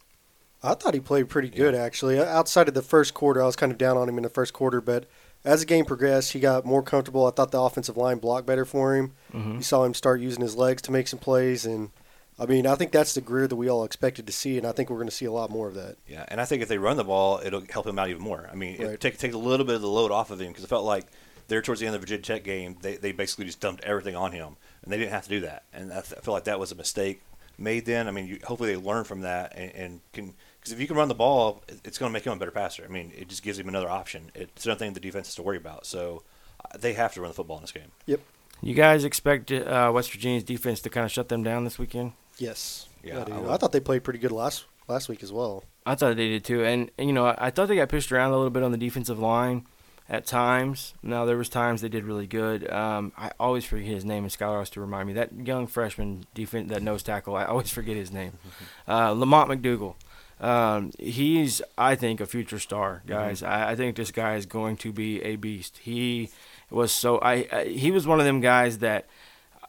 I 0.63 0.75
thought 0.75 0.95
he 0.95 1.01
played 1.01 1.29
pretty 1.29 1.49
good 1.49 1.75
actually. 1.75 2.19
Outside 2.21 2.69
of 2.69 2.75
the 2.75 2.83
first 2.83 3.15
quarter, 3.15 3.43
I 3.43 3.47
was 3.47 3.57
kind 3.57 3.73
of 3.73 3.79
down 3.79 3.97
on 3.97 4.09
him 4.09 4.17
in 4.19 4.23
the 4.23 4.29
first 4.29 4.53
quarter, 4.53 4.81
but 4.81 5.07
as 5.45 5.61
the 5.61 5.67
game 5.67 5.85
progressed, 5.87 6.33
he 6.33 6.41
got 6.41 6.67
more 6.67 6.83
comfortable. 6.83 7.27
I 7.27 7.31
thought 7.31 7.51
the 7.51 7.61
offensive 7.61 7.97
line 7.97 8.19
blocked 8.19 8.47
better 8.47 8.65
for 8.67 8.95
him. 8.95 9.13
Mm-hmm. 9.33 9.57
You 9.57 9.63
saw 9.63 9.85
him 9.85 9.95
start 9.95 10.21
using 10.21 10.43
his 10.43 10.57
legs 10.57 10.83
to 10.83 10.93
make 10.93 11.09
some 11.09 11.19
plays, 11.19 11.65
and 11.65 11.91
I 12.39 12.45
mean, 12.47 12.67
I 12.67 12.75
think 12.75 12.93
that's 12.93 13.15
the 13.15 13.23
Grier 13.23 13.47
that 13.47 13.57
we 13.57 13.69
all 13.71 13.85
expected 13.85 14.27
to 14.27 14.33
see, 14.35 14.59
and 14.59 14.67
I 14.67 14.73
think 14.73 14.91
we're 14.91 14.97
going 14.97 15.09
to 15.09 15.15
see 15.15 15.25
a 15.25 15.33
lot 15.33 15.51
more 15.51 15.67
of 15.69 15.75
that. 15.75 15.97
Yeah, 16.07 16.25
and 16.29 16.41
I 16.41 16.45
think 16.45 16.63
if 16.63 16.69
they 16.69 16.77
run 16.79 16.99
the 16.99 17.05
ball, 17.05 17.41
it'll 17.43 17.63
help 17.71 17.87
him 17.87 17.99
out 17.99 18.11
even 18.11 18.23
more. 18.23 18.49
I 18.53 18.55
mean, 18.55 18.77
it 18.81 18.87
Right. 18.87 19.01
take 19.01 19.17
take 19.19 19.33
a 19.33 19.39
little 19.39 19.65
bit 19.65 19.77
of 19.77 19.81
the 19.83 19.89
load 19.89 20.11
off 20.11 20.31
of 20.31 20.41
him 20.41 20.49
because 20.49 20.65
it 20.65 20.69
felt 20.69 20.85
like 20.85 21.07
there 21.49 21.63
towards 21.63 21.81
the 21.81 21.87
end 21.87 21.95
of 21.95 22.01
the 22.01 22.07
Virginia 22.07 22.23
Tech 22.23 22.45
game, 22.45 22.77
they, 22.83 22.97
they 22.97 23.13
basically 23.13 23.47
just 23.47 23.61
dumped 23.61 23.83
everything 23.85 24.15
on 24.17 24.33
him, 24.33 24.57
and 24.83 24.93
they 24.93 24.99
didn't 24.99 25.13
have 25.13 25.25
to 25.25 25.31
do 25.31 25.41
that. 25.41 25.63
And 25.73 25.91
I, 25.91 26.03
th- 26.03 26.15
I 26.19 26.21
feel 26.21 26.35
like 26.35 26.45
that 26.45 26.61
was 26.61 26.71
a 26.71 26.77
mistake 26.77 27.23
made 27.59 27.87
then. 27.87 28.09
I 28.09 28.11
mean, 28.11 28.27
you, 28.27 28.39
hopefully 28.45 28.75
they 28.75 28.81
learn 28.81 29.05
from 29.05 29.23
that 29.23 29.55
and, 29.57 29.73
and 29.75 30.01
can 30.13 30.35
because 30.61 30.73
if 30.73 30.81
you 30.81 30.87
can 30.87 30.97
run 30.97 31.09
the 31.09 31.15
ball, 31.15 31.63
it's 31.85 31.97
going 31.97 32.11
to 32.11 32.13
make 32.13 32.25
him 32.25 32.33
a 32.33 32.37
better 32.37 32.51
passer. 32.51 32.85
I 32.85 32.89
mean, 32.89 33.13
it 33.17 33.29
just 33.29 33.43
gives 33.43 33.59
him 33.59 33.69
another 33.69 33.89
option. 33.89 34.31
It's 34.35 34.67
nothing 34.67 34.93
the 34.93 35.01
defense 35.01 35.29
has 35.29 35.35
to 35.37 35.43
worry 35.43 35.57
about. 35.57 35.87
So 35.87 36.23
uh, 36.65 36.77
they 36.79 36.93
have 36.93 37.15
to 37.15 37.21
run 37.21 37.31
the 37.31 37.35
football 37.35 37.57
in 37.57 37.63
this 37.63 37.73
game. 37.73 37.93
Yep. 38.07 38.21
You 38.63 38.75
guys 38.75 39.05
expect 39.05 39.51
uh, 39.51 39.91
West 39.95 40.13
Virginia's 40.13 40.45
defense 40.45 40.81
to 40.81 40.91
kind 40.91 41.07
of 41.07 41.11
shut 41.11 41.29
them 41.31 41.43
down 41.43 41.65
this 41.65 41.79
weekend? 41.79 42.13
Yes, 42.37 42.89
Yeah, 43.03 43.25
I. 43.27 43.33
I 43.33 43.55
I, 43.55 43.57
thought 43.57 43.73
they 43.73 43.81
played 43.81 44.05
pretty 44.05 44.19
good 44.19 44.33
last 44.33 44.65
last 44.87 45.09
week 45.09 45.23
as 45.23 45.33
well. 45.33 45.65
I 45.87 45.95
thought 45.95 46.17
they 46.17 46.29
did 46.29 46.45
too, 46.45 46.63
and, 46.65 46.91
and 46.99 47.09
you 47.09 47.15
know 47.15 47.27
I, 47.27 47.37
I 47.39 47.51
thought 47.51 47.69
they 47.69 47.77
got 47.77 47.89
pushed 47.89 48.13
around 48.13 48.31
a 48.31 48.37
little 48.37 48.51
bit 48.51 48.63
on 48.63 48.73
the 48.73 48.79
defensive 48.79 49.19
line 49.19 49.67
at 50.09 50.27
times. 50.27 50.95
Now 51.03 51.25
there 51.25 51.37
was 51.37 51.49
times 51.49 51.81
they 51.81 51.89
did 51.89 52.05
really 52.05 52.27
good. 52.27 52.71
Um, 52.71 53.13
I 53.17 53.31
always 53.41 53.65
forget 53.65 53.87
his 53.87 54.05
name, 54.05 54.25
and 54.25 54.33
Skylar 54.33 54.59
has 54.59 54.71
to 54.71 54.81
remind 54.81 55.09
me 55.09 55.15
that 55.15 55.33
young 55.47 55.67
freshman 55.67 56.27
defense, 56.35 56.69
that 56.71 56.83
nose 56.83 57.03
tackle. 57.03 57.37
I 57.37 57.45
always 57.45 57.71
forget 57.71 57.97
his 57.97 58.13
name, 58.13 58.33
uh, 58.89 59.11
Lamonte 59.11 59.61
McDougle. 59.61 59.95
Um, 60.41 60.93
he's 60.99 61.61
I 61.77 61.95
think 61.95 62.21
a 62.21 62.27
future 62.27 62.59
star, 62.59 63.03
guys. 63.07 63.43
I, 63.43 63.73
I 63.73 63.77
think 63.77 63.97
this 63.97 64.11
guy 64.11 64.37
is 64.37 64.47
going 64.47 64.79
to 64.79 64.93
be 64.93 65.23
a 65.23 65.37
beast. 65.37 65.79
He 65.79 66.31
was 66.71 66.93
so 66.93 67.19
I, 67.19 67.47
I 67.53 67.65
he 67.65 67.91
was 67.91 68.07
one 68.07 68.21
of 68.21 68.27
them 68.27 68.41
guys 68.41 68.79
that 68.79 69.07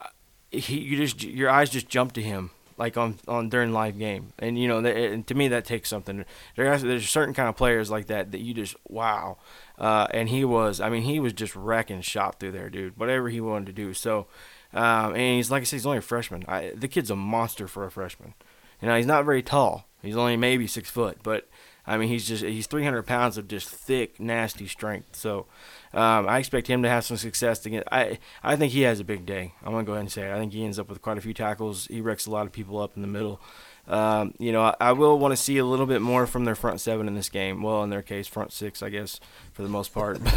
uh, 0.00 0.08
he 0.50 0.80
you 0.80 0.96
just 0.96 1.22
your 1.22 1.50
eyes 1.50 1.68
just 1.68 1.88
jump 1.88 2.12
to 2.12 2.22
him 2.22 2.50
like 2.78 2.96
on 2.96 3.18
on 3.28 3.50
during 3.50 3.72
live 3.72 3.98
game, 3.98 4.32
and 4.38 4.58
you 4.58 4.66
know 4.66 4.80
that, 4.80 4.96
and 4.96 5.26
to 5.26 5.34
me 5.34 5.48
that 5.48 5.64
takes 5.66 5.90
something. 5.90 6.24
There 6.56 6.78
there's 6.78 7.08
certain 7.08 7.34
kind 7.34 7.48
of 7.48 7.56
players 7.56 7.90
like 7.90 8.06
that 8.06 8.32
that 8.32 8.40
you 8.40 8.54
just 8.54 8.74
wow, 8.88 9.36
uh, 9.78 10.06
and 10.10 10.28
he 10.30 10.44
was 10.44 10.80
I 10.80 10.88
mean 10.88 11.02
he 11.02 11.20
was 11.20 11.34
just 11.34 11.54
wrecking 11.54 12.00
shop 12.00 12.40
through 12.40 12.52
there, 12.52 12.70
dude. 12.70 12.98
Whatever 12.98 13.28
he 13.28 13.40
wanted 13.40 13.66
to 13.66 13.72
do, 13.72 13.92
so 13.92 14.26
um, 14.72 15.14
and 15.14 15.36
he's 15.36 15.50
like 15.50 15.60
I 15.60 15.64
said, 15.64 15.76
he's 15.76 15.86
only 15.86 15.98
a 15.98 16.02
freshman. 16.02 16.44
I, 16.48 16.72
the 16.74 16.88
kid's 16.88 17.10
a 17.10 17.16
monster 17.16 17.68
for 17.68 17.84
a 17.84 17.90
freshman. 17.90 18.34
You 18.82 18.88
know 18.88 18.96
he's 18.96 19.06
not 19.06 19.24
very 19.24 19.42
tall. 19.42 19.86
He's 20.02 20.16
only 20.16 20.36
maybe 20.36 20.66
six 20.66 20.90
foot, 20.90 21.18
but 21.22 21.48
I 21.86 21.96
mean 21.96 22.08
he's 22.08 22.28
just 22.28 22.44
he's 22.44 22.66
300 22.66 23.06
pounds 23.06 23.38
of 23.38 23.48
just 23.48 23.68
thick, 23.68 24.20
nasty 24.20 24.66
strength. 24.66 25.16
So. 25.16 25.46
Um, 25.94 26.26
I 26.26 26.38
expect 26.38 26.68
him 26.68 26.82
to 26.84 26.88
have 26.88 27.04
some 27.04 27.18
success. 27.18 27.66
Again, 27.66 27.84
I 27.92 28.18
I 28.42 28.56
think 28.56 28.72
he 28.72 28.80
has 28.82 28.98
a 28.98 29.04
big 29.04 29.26
day. 29.26 29.52
I'm 29.62 29.72
gonna 29.72 29.84
go 29.84 29.92
ahead 29.92 30.00
and 30.00 30.10
say 30.12 30.22
it. 30.22 30.34
I 30.34 30.38
think 30.38 30.52
he 30.52 30.64
ends 30.64 30.78
up 30.78 30.88
with 30.88 31.02
quite 31.02 31.18
a 31.18 31.20
few 31.20 31.34
tackles. 31.34 31.86
He 31.86 32.00
wrecks 32.00 32.24
a 32.24 32.30
lot 32.30 32.46
of 32.46 32.52
people 32.52 32.78
up 32.80 32.92
in 32.96 33.02
the 33.02 33.08
middle. 33.08 33.40
Um, 33.88 34.32
you 34.38 34.52
know, 34.52 34.62
I, 34.62 34.74
I 34.80 34.92
will 34.92 35.18
want 35.18 35.32
to 35.32 35.36
see 35.36 35.58
a 35.58 35.64
little 35.64 35.86
bit 35.86 36.00
more 36.00 36.26
from 36.26 36.44
their 36.44 36.54
front 36.54 36.80
seven 36.80 37.08
in 37.08 37.14
this 37.14 37.28
game. 37.28 37.62
Well, 37.62 37.82
in 37.82 37.90
their 37.90 38.02
case, 38.02 38.28
front 38.28 38.52
six, 38.52 38.82
I 38.82 38.88
guess, 38.90 39.20
for 39.52 39.62
the 39.62 39.68
most 39.68 39.92
part. 39.92 40.18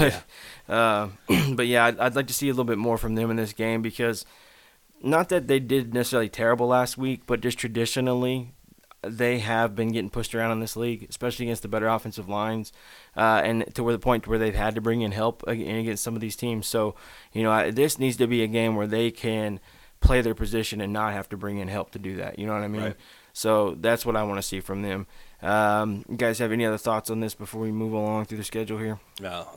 But, 0.68 0.74
uh, 0.74 1.10
but 1.54 1.68
yeah, 1.68 1.86
I'd, 1.86 2.00
I'd 2.00 2.16
like 2.16 2.28
to 2.28 2.34
see 2.34 2.50
a 2.50 2.52
little 2.52 2.66
bit 2.66 2.80
more 2.80 2.98
from 2.98 3.16
them 3.16 3.30
in 3.30 3.38
this 3.38 3.54
game 3.54 3.82
because 3.82 4.26
not 5.06 5.30
that 5.30 5.48
they 5.48 5.60
did 5.60 5.94
necessarily 5.94 6.30
terrible 6.30 6.68
last 6.68 6.98
week, 6.98 7.22
but 7.26 7.40
just 7.40 7.58
traditionally, 7.58 8.54
they 9.02 9.40
have 9.40 9.76
been 9.76 9.92
getting 9.92 10.10
pushed 10.10 10.34
around 10.34 10.52
in 10.52 10.60
this 10.60 10.76
league, 10.76 11.06
especially 11.10 11.46
against 11.46 11.62
the 11.62 11.68
better 11.68 11.88
offensive 11.88 12.28
lines, 12.28 12.74
uh, 13.16 13.42
and 13.44 13.74
to 13.76 13.84
where 13.84 13.94
the 13.94 14.00
point 14.00 14.28
where 14.28 14.40
they've 14.40 14.56
had 14.56 14.76
to 14.76 14.82
bring 14.82 15.02
in 15.02 15.12
help 15.12 15.44
against 15.48 16.04
some 16.04 16.16
of 16.16 16.22
these 16.22 16.36
teams. 16.36 16.66
So, 16.68 16.96
you 17.32 17.44
know, 17.44 17.52
I, 17.52 17.72
this 17.72 18.00
needs 18.00 18.18
to 18.18 18.28
be 18.28 18.42
a 18.44 18.48
game 18.48 18.76
where 18.76 18.88
they 18.88 19.12
can 19.12 19.60
play 20.00 20.22
their 20.22 20.36
position 20.36 20.82
and 20.82 20.92
not 20.92 21.14
have 21.14 21.30
to 21.30 21.38
bring 21.38 21.60
in 21.60 21.68
help 21.68 21.92
to 21.92 22.00
do 22.00 22.18
that. 22.18 22.40
You 22.40 22.48
know 22.48 22.54
what 22.54 22.64
I 22.64 22.68
mean? 22.68 22.82
Right. 22.82 22.96
So 23.34 23.76
that's 23.80 24.06
what 24.06 24.16
I 24.16 24.24
want 24.24 24.38
to 24.38 24.44
see 24.44 24.60
from 24.60 24.82
them. 24.82 25.08
Um, 25.42 26.06
you 26.10 26.18
guys 26.18 26.40
have 26.40 26.52
any 26.52 26.66
other 26.66 26.78
thoughts 26.78 27.10
on 27.10 27.20
this 27.20 27.36
before 27.36 27.62
we 27.62 27.72
move 27.72 27.94
along 27.94 28.26
through 28.26 28.38
the 28.38 28.44
schedule 28.44 28.78
here? 28.78 29.00
No, 29.20 29.48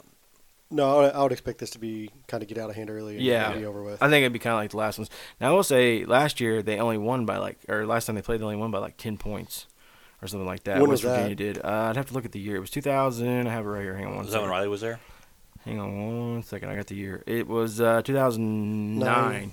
No, 0.70 1.00
I, 1.00 1.08
I 1.08 1.22
would 1.22 1.32
expect 1.32 1.58
this 1.58 1.70
to 1.70 1.78
be 1.78 2.10
kind 2.26 2.42
of 2.42 2.48
get 2.48 2.58
out 2.58 2.68
of 2.68 2.76
hand 2.76 2.90
early 2.90 3.14
and 3.16 3.22
Yeah. 3.24 3.52
be 3.52 3.64
over 3.64 3.82
with. 3.82 4.02
I 4.02 4.08
think 4.10 4.22
it'd 4.22 4.32
be 4.34 4.38
kind 4.38 4.52
of 4.54 4.58
like 4.60 4.70
the 4.70 4.76
last 4.76 4.98
ones. 4.98 5.08
Now 5.40 5.48
I 5.48 5.52
will 5.52 5.62
say, 5.62 6.04
last 6.04 6.40
year 6.40 6.62
they 6.62 6.78
only 6.78 6.98
won 6.98 7.24
by 7.24 7.38
like, 7.38 7.58
or 7.68 7.86
last 7.86 8.04
time 8.06 8.16
they 8.16 8.22
played, 8.22 8.40
they 8.40 8.44
only 8.44 8.56
won 8.56 8.70
by 8.70 8.78
like 8.78 8.96
ten 8.98 9.16
points, 9.16 9.66
or 10.20 10.28
something 10.28 10.46
like 10.46 10.64
that. 10.64 10.78
When 10.80 10.90
West 10.90 11.04
was 11.04 11.10
that? 11.12 11.16
Virginia 11.28 11.34
did. 11.36 11.58
Uh, 11.64 11.86
I'd 11.90 11.96
have 11.96 12.06
to 12.06 12.14
look 12.14 12.24
at 12.26 12.32
the 12.32 12.40
year. 12.40 12.56
It 12.56 12.60
was 12.60 12.70
2000. 12.70 13.46
I 13.46 13.50
have 13.50 13.64
it 13.64 13.68
right 13.68 13.82
here. 13.82 13.96
Hang 13.96 14.06
on 14.06 14.16
one 14.16 14.24
was 14.24 14.32
that 14.32 14.38
when 14.40 14.44
second. 14.44 14.50
Riley 14.50 14.68
was 14.68 14.80
there? 14.82 15.00
Hang 15.64 15.80
on 15.80 16.32
one 16.34 16.42
second. 16.42 16.68
I 16.70 16.76
got 16.76 16.86
the 16.86 16.94
year. 16.96 17.22
It 17.26 17.46
was 17.48 17.80
uh, 17.80 18.02
2009. 18.02 18.98
Nine. 18.98 19.52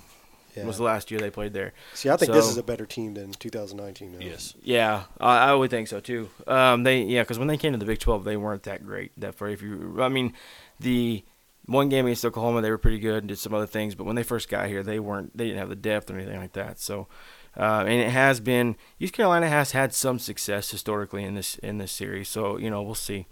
Yeah. 0.56 0.64
Was 0.64 0.78
the 0.78 0.84
last 0.84 1.10
year 1.10 1.20
they 1.20 1.30
played 1.30 1.52
there. 1.52 1.72
See, 1.94 2.08
I 2.08 2.16
think 2.16 2.32
this 2.32 2.48
is 2.48 2.56
a 2.56 2.62
better 2.62 2.86
team 2.86 3.14
than 3.14 3.32
2019. 3.32 4.12
Now. 4.12 4.18
Yes. 4.24 4.54
Yeah, 4.62 5.04
I, 5.20 5.50
I 5.50 5.54
would 5.54 5.70
think 5.70 5.88
so 5.88 6.00
too. 6.00 6.30
Um, 6.46 6.82
they 6.82 7.02
yeah, 7.02 7.22
because 7.22 7.38
when 7.38 7.48
they 7.48 7.56
came 7.56 7.72
to 7.72 7.78
the 7.78 7.84
Big 7.84 7.98
Twelve, 7.98 8.24
they 8.24 8.36
weren't 8.36 8.62
that 8.64 8.84
great. 8.84 9.12
That 9.20 9.34
for 9.34 9.48
if 9.48 9.62
you, 9.62 9.98
I 10.00 10.08
mean, 10.08 10.32
the 10.80 11.24
one 11.66 11.88
game 11.88 12.06
against 12.06 12.24
Oklahoma, 12.24 12.62
they 12.62 12.70
were 12.70 12.78
pretty 12.78 12.98
good 12.98 13.18
and 13.18 13.28
did 13.28 13.38
some 13.38 13.52
other 13.52 13.66
things. 13.66 13.94
But 13.94 14.04
when 14.04 14.16
they 14.16 14.22
first 14.22 14.48
got 14.48 14.68
here, 14.68 14.82
they 14.82 14.98
weren't. 14.98 15.36
They 15.36 15.46
didn't 15.46 15.58
have 15.58 15.68
the 15.68 15.76
depth 15.76 16.10
or 16.10 16.14
anything 16.14 16.38
like 16.38 16.52
that. 16.54 16.78
So, 16.78 17.08
uh, 17.56 17.84
and 17.86 18.00
it 18.00 18.10
has 18.10 18.40
been 18.40 18.76
East 18.98 19.12
Carolina 19.12 19.48
has 19.48 19.72
had 19.72 19.92
some 19.92 20.18
success 20.18 20.70
historically 20.70 21.24
in 21.24 21.34
this 21.34 21.58
in 21.58 21.78
this 21.78 21.92
series. 21.92 22.28
So 22.28 22.56
you 22.56 22.70
know 22.70 22.82
we'll 22.82 22.94
see. 22.94 23.26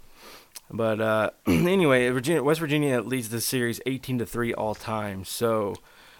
But 0.69 0.99
uh, 0.99 1.29
anyway, 1.47 2.09
Virginia, 2.09 2.43
West 2.43 2.59
Virginia 2.59 3.01
leads 3.01 3.29
the 3.29 3.41
series 3.41 3.79
18 3.85 4.19
to 4.19 4.25
three 4.25 4.53
all 4.53 4.75
time. 4.75 5.23
So 5.23 5.75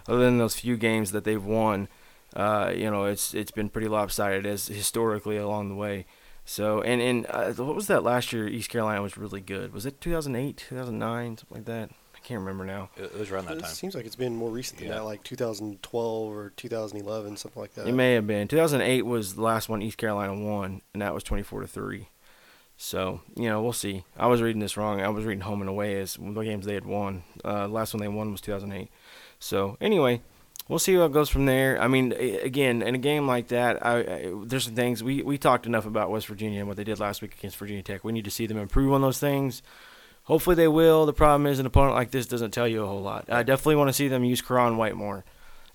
other 0.08 0.20
than 0.20 0.38
those 0.38 0.54
few 0.56 0.76
games 0.76 1.12
that 1.12 1.24
they've 1.24 1.44
won, 1.44 1.88
uh, 2.34 2.72
you 2.74 2.90
know, 2.90 3.04
it's 3.06 3.34
it's 3.34 3.50
been 3.50 3.68
pretty 3.68 3.88
lopsided 3.88 4.46
as 4.46 4.66
historically 4.68 5.36
along 5.36 5.68
the 5.68 5.74
way. 5.74 6.06
So 6.44 6.80
and 6.82 7.00
and 7.02 7.26
uh, 7.30 7.52
what 7.52 7.74
was 7.74 7.86
that 7.88 8.02
last 8.04 8.32
year? 8.32 8.46
East 8.46 8.68
Carolina 8.70 9.02
was 9.02 9.16
really 9.16 9.40
good. 9.40 9.72
Was 9.72 9.84
it 9.86 10.00
2008, 10.00 10.56
2009, 10.56 11.38
something 11.38 11.56
like 11.56 11.64
that? 11.66 11.90
I 12.14 12.18
can't 12.28 12.40
remember 12.40 12.64
now. 12.64 12.90
It, 12.96 13.04
it 13.04 13.18
was 13.18 13.30
around 13.30 13.46
that 13.46 13.56
It 13.58 13.60
time. 13.62 13.70
seems 13.70 13.94
like 13.94 14.04
it's 14.06 14.16
been 14.16 14.34
more 14.36 14.50
recent 14.50 14.78
than 14.80 14.88
Yeah. 14.88 14.94
that, 14.96 15.04
like 15.04 15.22
2012 15.24 16.32
or 16.32 16.50
2011, 16.56 17.36
something 17.36 17.60
like 17.60 17.74
that. 17.74 17.86
It 17.86 17.92
may 17.92 18.14
have 18.14 18.26
been 18.26 18.48
2008 18.48 19.02
was 19.02 19.34
the 19.34 19.42
last 19.42 19.68
one 19.68 19.80
East 19.82 19.96
Carolina 19.98 20.34
won, 20.34 20.82
and 20.92 21.02
that 21.02 21.14
was 21.14 21.22
24 21.22 21.62
to 21.62 21.66
three. 21.66 22.08
So 22.78 23.22
you 23.34 23.48
know 23.48 23.62
we'll 23.62 23.72
see. 23.72 24.04
I 24.18 24.26
was 24.26 24.42
reading 24.42 24.60
this 24.60 24.76
wrong. 24.76 25.00
I 25.00 25.08
was 25.08 25.24
reading 25.24 25.40
home 25.42 25.60
and 25.62 25.70
away 25.70 25.98
as 26.00 26.14
the 26.20 26.42
games 26.42 26.66
they 26.66 26.74
had 26.74 26.84
won. 26.84 27.22
Uh, 27.44 27.66
last 27.68 27.94
one 27.94 28.00
they 28.02 28.08
won 28.08 28.30
was 28.32 28.40
2008. 28.42 28.90
So 29.38 29.76
anyway, 29.80 30.22
we'll 30.68 30.78
see 30.78 30.96
what 30.96 31.12
goes 31.12 31.28
from 31.28 31.46
there. 31.46 31.80
I 31.80 31.88
mean, 31.88 32.12
again, 32.12 32.82
in 32.82 32.94
a 32.94 32.98
game 32.98 33.26
like 33.26 33.48
that, 33.48 33.84
I, 33.84 33.98
I, 33.98 34.32
there's 34.44 34.64
some 34.64 34.74
things 34.74 35.02
we 35.02 35.22
we 35.22 35.38
talked 35.38 35.66
enough 35.66 35.86
about 35.86 36.10
West 36.10 36.26
Virginia 36.26 36.60
and 36.60 36.68
what 36.68 36.76
they 36.76 36.84
did 36.84 36.98
last 37.00 37.22
week 37.22 37.34
against 37.38 37.56
Virginia 37.56 37.82
Tech. 37.82 38.04
We 38.04 38.12
need 38.12 38.24
to 38.24 38.30
see 38.30 38.46
them 38.46 38.58
improve 38.58 38.92
on 38.92 39.02
those 39.02 39.18
things. 39.18 39.62
Hopefully 40.24 40.56
they 40.56 40.68
will. 40.68 41.06
The 41.06 41.12
problem 41.12 41.46
is 41.46 41.60
an 41.60 41.66
opponent 41.66 41.94
like 41.94 42.10
this 42.10 42.26
doesn't 42.26 42.50
tell 42.50 42.66
you 42.66 42.82
a 42.82 42.86
whole 42.86 43.02
lot. 43.02 43.26
I 43.30 43.44
definitely 43.44 43.76
want 43.76 43.88
to 43.90 43.92
see 43.92 44.08
them 44.08 44.24
use 44.24 44.42
Ka'Raun 44.42 44.76
White 44.76 44.96
more. 44.96 45.24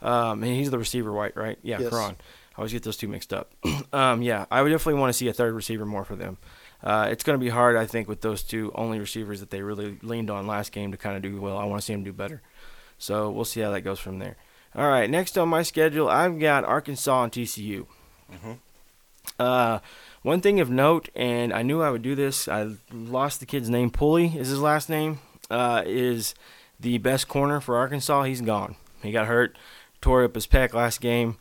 Um, 0.02 0.44
and 0.44 0.54
he's 0.54 0.72
the 0.72 0.78
receiver 0.80 1.14
White, 1.14 1.38
right? 1.38 1.58
Yeah, 1.62 1.80
Yes. 1.80 1.90
Ka'Raun. 1.90 2.16
I 2.54 2.58
always 2.58 2.74
get 2.74 2.84
those 2.84 2.98
two 2.98 3.08
mixed 3.08 3.32
up. 3.34 3.54
um, 3.94 4.22
yeah, 4.22 4.46
I 4.52 4.62
would 4.62 4.70
definitely 4.70 5.00
want 5.00 5.10
to 5.10 5.18
see 5.18 5.30
a 5.30 5.34
third 5.34 5.54
receiver 5.54 5.86
more 5.86 6.04
for 6.04 6.18
them. 6.18 6.38
Uh, 6.84 7.08
it's 7.10 7.24
going 7.24 7.40
to 7.40 7.44
be 7.44 7.50
hard, 7.50 7.78
I 7.78 7.86
think, 7.86 8.10
with 8.10 8.20
those 8.20 8.44
two 8.44 8.74
only 8.76 9.00
receivers 9.00 9.40
that 9.40 9.52
they 9.52 9.62
really 9.62 9.98
leaned 10.02 10.30
on 10.30 10.48
last 10.48 10.74
game 10.74 10.92
to 10.92 10.98
kind 10.98 11.16
of 11.16 11.22
do 11.22 11.40
well. 11.40 11.58
I 11.58 11.64
want 11.64 11.80
to 11.82 11.86
see 11.86 11.94
them 11.94 12.04
do 12.04 12.12
better. 12.12 12.42
So 13.02 13.32
we'll 13.32 13.46
see 13.46 13.62
how 13.62 13.72
that 13.72 13.82
goes 13.82 14.00
from 14.00 14.20
there. 14.20 14.36
All 14.76 14.88
right, 14.88 15.10
next 15.10 15.36
on 15.36 15.50
my 15.50 15.64
schedule, 15.64 16.08
I've 16.08 16.40
got 16.40 16.64
Arkansas 16.64 17.24
and 17.24 17.32
TCU. 17.32 17.88
Mhm. 18.32 18.60
Uh, 19.40 19.80
one 20.22 20.40
thing 20.40 20.60
of 20.60 20.70
note, 20.70 21.10
and 21.16 21.52
I 21.52 21.64
knew 21.64 21.82
I 21.82 21.90
would 21.90 22.04
do 22.04 22.14
this. 22.14 22.48
I 22.48 22.76
lost 22.94 23.40
the 23.40 23.48
kid's 23.48 23.72
name. 23.72 23.90
Pulley 23.90 24.38
is 24.38 24.50
his 24.50 24.60
last 24.60 24.88
name. 24.88 25.18
Uh, 25.50 25.82
is 25.84 26.36
the 26.80 27.00
best 27.00 27.28
corner 27.28 27.60
for 27.60 27.76
Arkansas. 27.76 28.24
He's 28.24 28.42
gone. 28.42 28.76
He 29.02 29.12
got 29.12 29.26
hurt, 29.26 29.58
tore 30.00 30.24
up 30.24 30.36
his 30.36 30.46
pec 30.46 30.74
last 30.74 31.02
game. 31.02 31.38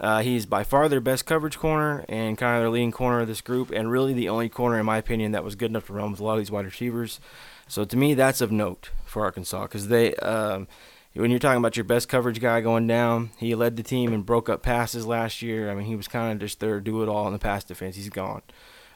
Uh, 0.00 0.22
he's 0.22 0.44
by 0.44 0.64
far 0.64 0.88
their 0.88 1.00
best 1.00 1.24
coverage 1.24 1.56
corner 1.56 2.04
and 2.08 2.36
kind 2.36 2.56
of 2.56 2.62
their 2.62 2.70
leading 2.70 2.90
corner 2.90 3.20
of 3.20 3.28
this 3.28 3.40
group, 3.40 3.70
and 3.70 3.92
really 3.92 4.12
the 4.12 4.28
only 4.28 4.48
corner, 4.48 4.78
in 4.80 4.86
my 4.86 4.98
opinion, 4.98 5.30
that 5.32 5.44
was 5.44 5.54
good 5.54 5.70
enough 5.70 5.86
to 5.86 5.92
run 5.92 6.10
with 6.10 6.18
a 6.20 6.24
lot 6.24 6.32
of 6.32 6.38
these 6.40 6.50
wide 6.50 6.64
receivers. 6.64 7.20
So 7.68 7.84
to 7.84 7.96
me, 7.96 8.14
that's 8.14 8.40
of 8.40 8.50
note 8.50 8.90
for 9.10 9.24
Arkansas 9.24 9.62
because 9.62 9.88
they, 9.88 10.14
um, 10.16 10.68
when 11.14 11.30
you're 11.30 11.40
talking 11.40 11.58
about 11.58 11.76
your 11.76 11.84
best 11.84 12.08
coverage 12.08 12.40
guy 12.40 12.60
going 12.60 12.86
down, 12.86 13.30
he 13.36 13.54
led 13.54 13.76
the 13.76 13.82
team 13.82 14.12
and 14.12 14.24
broke 14.24 14.48
up 14.48 14.62
passes 14.62 15.06
last 15.06 15.42
year. 15.42 15.70
I 15.70 15.74
mean, 15.74 15.86
he 15.86 15.96
was 15.96 16.08
kind 16.08 16.32
of 16.32 16.38
just 16.38 16.60
there, 16.60 16.80
do 16.80 17.02
it 17.02 17.08
all 17.08 17.26
in 17.26 17.32
the 17.32 17.38
pass 17.38 17.64
defense. 17.64 17.96
He's 17.96 18.08
gone. 18.08 18.42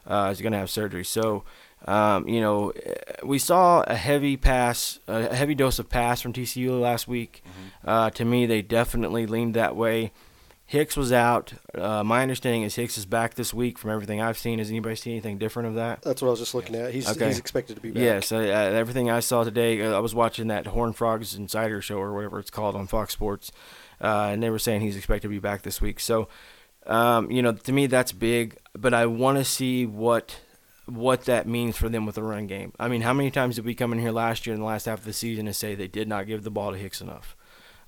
Uh, 0.07 0.29
he's 0.29 0.41
going 0.41 0.53
to 0.53 0.59
have 0.59 0.69
surgery. 0.69 1.03
So, 1.03 1.43
um, 1.85 2.27
you 2.27 2.39
know, 2.39 2.69
eh, 2.69 2.93
we 3.23 3.37
saw 3.37 3.83
a 3.85 3.95
heavy 3.95 4.37
pass, 4.37 4.99
a 5.07 5.35
heavy 5.35 5.55
dose 5.55 5.79
of 5.79 5.89
pass 5.89 6.21
from 6.21 6.31
TCU 6.31 6.79
last 6.79 7.07
week. 7.07 7.43
Uh, 7.83 8.09
to 8.11 8.23
me, 8.23 8.45
they 8.45 8.61
definitely 8.61 9.25
leaned 9.25 9.55
that 9.55 9.75
way. 9.75 10.11
Hicks 10.67 10.97
was 10.97 11.11
out. 11.13 11.53
Uh, 11.75 12.03
my 12.03 12.23
understanding 12.23 12.63
is 12.63 12.73
Hicks 12.75 12.97
is 12.97 13.05
back 13.05 13.35
this 13.35 13.53
week. 13.53 13.77
From 13.77 13.91
everything 13.91 14.19
I've 14.19 14.37
seen, 14.37 14.57
has 14.57 14.69
anybody 14.69 14.95
seen 14.95 15.13
anything 15.13 15.37
different 15.37 15.69
of 15.69 15.75
that? 15.75 16.01
That's 16.01 16.21
what 16.23 16.29
I 16.29 16.31
was 16.31 16.39
just 16.39 16.55
looking 16.55 16.75
at. 16.75 16.91
He's, 16.91 17.07
Okay. 17.09 17.27
he's 17.27 17.37
expected 17.37 17.75
to 17.75 17.81
be 17.81 17.91
back. 17.91 18.01
Yes, 18.01 18.31
uh, 18.31 18.37
uh, 18.37 18.39
everything 18.41 19.11
I 19.11 19.19
saw 19.19 19.43
today. 19.43 19.81
Uh, 19.81 19.95
I 19.95 19.99
was 19.99 20.15
watching 20.15 20.47
that 20.47 20.65
Horn 20.67 20.93
Frogs 20.93 21.35
Insider 21.35 21.81
show 21.81 21.97
or 21.97 22.13
whatever 22.13 22.39
it's 22.39 22.49
called 22.49 22.75
on 22.75 22.87
Fox 22.87 23.13
Sports, 23.13 23.51
uh, 24.01 24.29
and 24.31 24.41
they 24.41 24.49
were 24.49 24.57
saying 24.59 24.81
he's 24.81 24.97
expected 24.97 25.27
to 25.27 25.29
be 25.29 25.39
back 25.39 25.61
this 25.61 25.81
week. 25.81 25.99
So, 25.99 26.27
um, 26.87 27.29
you 27.29 27.43
know, 27.43 27.51
to 27.53 27.71
me 27.71 27.85
that's 27.85 28.11
big. 28.11 28.57
But 28.73 28.93
I 28.95 29.05
want 29.05 29.37
to 29.37 29.45
see 29.45 29.85
what 29.85 30.39
what 30.87 31.25
that 31.25 31.47
means 31.47 31.77
for 31.77 31.89
them 31.89 32.05
with 32.07 32.15
the 32.15 32.23
run 32.23 32.47
game. 32.47 32.71
I 32.79 32.87
mean, 32.87 33.01
how 33.01 33.13
many 33.13 33.29
times 33.31 33.55
did 33.55 33.65
we 33.65 33.73
come 33.75 33.93
in 33.93 33.99
here 33.99 34.11
last 34.11 34.45
year 34.47 34.53
in 34.55 34.59
the 34.61 34.65
last 34.67 34.85
half 34.85 34.99
of 34.99 35.05
the 35.05 35.13
season 35.13 35.45
and 35.47 35.55
say 35.55 35.73
they 35.75 35.87
did 35.87 36.07
not 36.07 36.25
give 36.27 36.43
the 36.43 36.51
ball 36.51 36.71
to 36.71 36.77
Hicks 36.77 37.01
enough? 37.01 37.35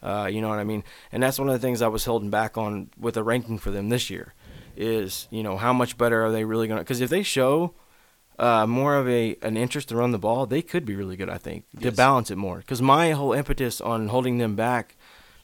Uh, 0.01 0.29
you 0.31 0.41
know 0.41 0.49
what 0.49 0.59
I 0.59 0.63
mean? 0.63 0.83
And 1.11 1.21
that's 1.23 1.39
one 1.39 1.49
of 1.49 1.53
the 1.53 1.59
things 1.59 1.81
I 1.81 1.87
was 1.87 2.05
holding 2.05 2.29
back 2.29 2.57
on 2.57 2.89
with 2.99 3.17
a 3.17 3.23
ranking 3.23 3.57
for 3.57 3.71
them 3.71 3.89
this 3.89 4.09
year. 4.09 4.33
Is 4.75 5.27
you 5.31 5.41
know 5.41 5.57
how 5.57 5.73
much 5.73 5.97
better 5.97 6.23
are 6.23 6.31
they 6.31 6.43
really 6.43 6.67
going 6.67 6.77
to? 6.77 6.83
Because 6.83 7.01
if 7.01 7.09
they 7.09 7.23
show 7.23 7.73
uh, 8.37 8.67
more 8.67 8.95
of 8.95 9.09
a 9.09 9.35
an 9.41 9.57
interest 9.57 9.89
to 9.89 9.95
run 9.95 10.11
the 10.11 10.19
ball, 10.19 10.45
they 10.45 10.61
could 10.61 10.85
be 10.85 10.95
really 10.95 11.15
good. 11.15 11.29
I 11.29 11.37
think 11.37 11.65
to 11.81 11.91
balance 11.91 12.29
it 12.29 12.35
more. 12.37 12.57
Because 12.57 12.81
my 12.81 13.11
whole 13.11 13.33
impetus 13.33 13.81
on 13.81 14.09
holding 14.09 14.37
them 14.37 14.55
back 14.55 14.95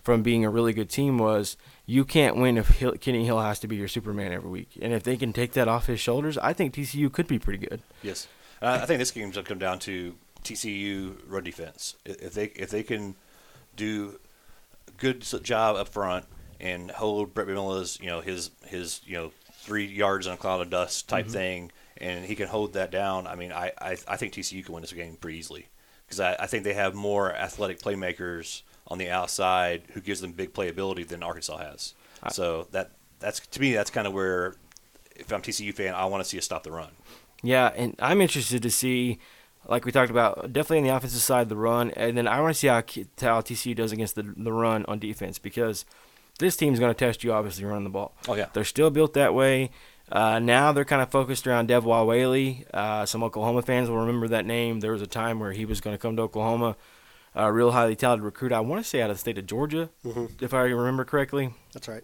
from 0.04 0.22
being 0.22 0.45
a 0.45 0.49
really 0.49 0.74
good 0.74 0.89
team 0.89 1.18
was 1.18 1.58
you 1.86 2.06
can't 2.06 2.36
win 2.36 2.58
if 2.58 2.68
Hill, 2.68 2.93
Kenny 2.99 3.26
Hill 3.26 3.39
has 3.39 3.60
to 3.60 3.68
be 3.68 3.78
your 3.78 3.88
Superman 3.88 4.34
every 4.34 4.49
week. 4.49 4.78
And 4.82 4.93
if 4.93 5.04
they 5.04 5.18
can 5.18 5.34
take 5.34 5.54
that 5.54 5.68
off 5.68 5.88
his 5.88 5.99
shoulders, 5.99 6.38
I 6.38 6.54
think 6.54 6.74
TCU 6.74 7.12
could 7.12 7.28
be 7.28 7.39
pretty 7.39 7.66
good. 7.66 7.82
Yes, 8.04 8.28
uh, 8.62 8.80
I 8.82 8.86
think 8.86 8.99
this 8.99 9.12
game's 9.12 9.36
gonna 9.36 9.47
come 9.47 9.60
down 9.60 9.80
to 9.80 10.16
TCU 10.43 11.18
run 11.28 11.43
defense. 11.43 11.95
If 12.06 12.34
they 12.34 12.45
if 12.47 12.70
they 12.70 12.84
can 12.84 13.16
do 13.76 14.20
good 14.97 15.21
job 15.43 15.75
up 15.75 15.89
front 15.89 16.25
and 16.59 16.91
hold 16.91 17.33
Bret 17.33 17.47
Bielema's 17.47 17.99
you 17.99 18.07
know 18.07 18.21
his 18.21 18.51
his 18.65 19.01
you 19.05 19.13
know 19.13 19.31
three 19.53 19.85
yards 19.85 20.27
on 20.27 20.33
a 20.33 20.37
cloud 20.37 20.61
of 20.61 20.69
dust 20.69 21.07
type 21.07 21.25
mm-hmm. 21.25 21.33
thing, 21.33 21.71
and 21.97 22.25
he 22.25 22.35
can 22.35 22.47
hold 22.47 22.73
that 22.73 22.91
down. 22.91 23.27
I 23.27 23.35
mean, 23.35 23.51
I 23.51 23.71
I, 23.79 23.97
I 24.07 24.17
think 24.17 24.33
TCU 24.33 24.63
can 24.63 24.73
win 24.73 24.81
this 24.81 24.93
game 24.93 25.15
pretty 25.15 25.37
easily 25.37 25.67
because 26.05 26.19
I, 26.19 26.35
I 26.39 26.47
think 26.47 26.63
they 26.63 26.73
have 26.73 26.93
more 26.93 27.33
athletic 27.33 27.79
playmakers 27.79 28.61
on 28.87 28.97
the 28.97 29.09
outside 29.09 29.83
who 29.93 30.01
gives 30.01 30.21
them 30.21 30.33
big 30.33 30.53
playability 30.53 31.07
than 31.07 31.23
Arkansas 31.23 31.57
has. 31.57 31.93
So 32.31 32.67
that 32.71 32.91
that's 33.19 33.39
to 33.39 33.59
me 33.59 33.73
that's 33.73 33.89
kind 33.89 34.07
of 34.07 34.13
where 34.13 34.55
if 35.15 35.31
I'm 35.31 35.41
TCU 35.41 35.73
fan, 35.73 35.93
I 35.93 36.05
want 36.05 36.23
to 36.23 36.29
see 36.29 36.37
us 36.37 36.45
stop 36.45 36.63
the 36.63 36.71
run. 36.71 36.91
Yeah, 37.41 37.71
and 37.75 37.95
I'm 37.99 38.21
interested 38.21 38.63
to 38.63 38.71
see, 38.71 39.19
like 39.68 39.86
we 39.86 39.91
talked 39.91 40.11
about, 40.11 40.51
definitely 40.53 40.80
on 40.80 40.84
the 40.84 40.95
offensive 40.95 41.22
side, 41.22 41.49
the 41.49 41.55
run, 41.55 41.91
and 41.91 42.18
then 42.18 42.28
I 42.28 42.41
want 42.41 42.53
to 42.53 42.59
see 42.59 42.68
how, 42.68 42.78
how 42.78 43.41
TCU 43.41 43.76
does 43.76 43.91
against 43.91 44.16
the 44.16 44.24
the 44.36 44.51
run 44.53 44.86
on 44.88 44.99
defense 44.99 45.39
because 45.39 45.86
this 46.39 46.55
team's 46.55 46.80
going 46.80 46.93
to 46.93 46.97
test 46.97 47.24
you 47.24 47.32
obviously 47.34 47.64
running 47.66 47.84
the 47.84 47.89
ball. 47.89 48.14
Oh 48.28 48.36
yeah. 48.36 48.47
They're 48.53 48.64
still 48.66 48.89
built 48.89 49.14
that 49.14 49.34
way. 49.34 49.70
Uh, 50.11 50.38
now 50.39 50.72
they're 50.74 50.84
kind 50.86 51.01
of 51.01 51.09
focused 51.09 51.47
around 51.47 51.70
Devwah 51.70 52.05
Whaley. 52.05 52.66
Uh, 52.74 53.05
some 53.05 53.24
Oklahoma 53.24 53.61
fans 53.61 53.89
will 53.89 53.97
remember 53.99 54.28
that 54.28 54.45
name. 54.45 54.80
There 54.82 54.91
was 54.91 55.01
a 55.01 55.07
time 55.07 55.39
where 55.39 55.53
he 55.53 55.66
was 55.66 55.80
going 55.80 55.93
to 55.93 55.97
come 55.97 56.16
to 56.18 56.24
Oklahoma, 56.24 56.76
a 57.34 57.51
real 57.51 57.72
highly 57.72 57.95
talented 57.95 58.26
recruit. 58.26 58.51
I 58.51 58.59
want 58.59 58.84
to 58.84 58.88
say 58.89 59.01
out 59.01 59.09
of 59.09 59.16
the 59.16 59.20
state 59.22 59.38
of 59.38 59.45
Georgia, 59.47 59.89
Mhm. 60.05 60.41
if 60.41 60.53
I 60.53 60.61
remember 60.64 61.05
correctly. 61.05 61.53
That's 61.72 61.88
right. 61.88 62.03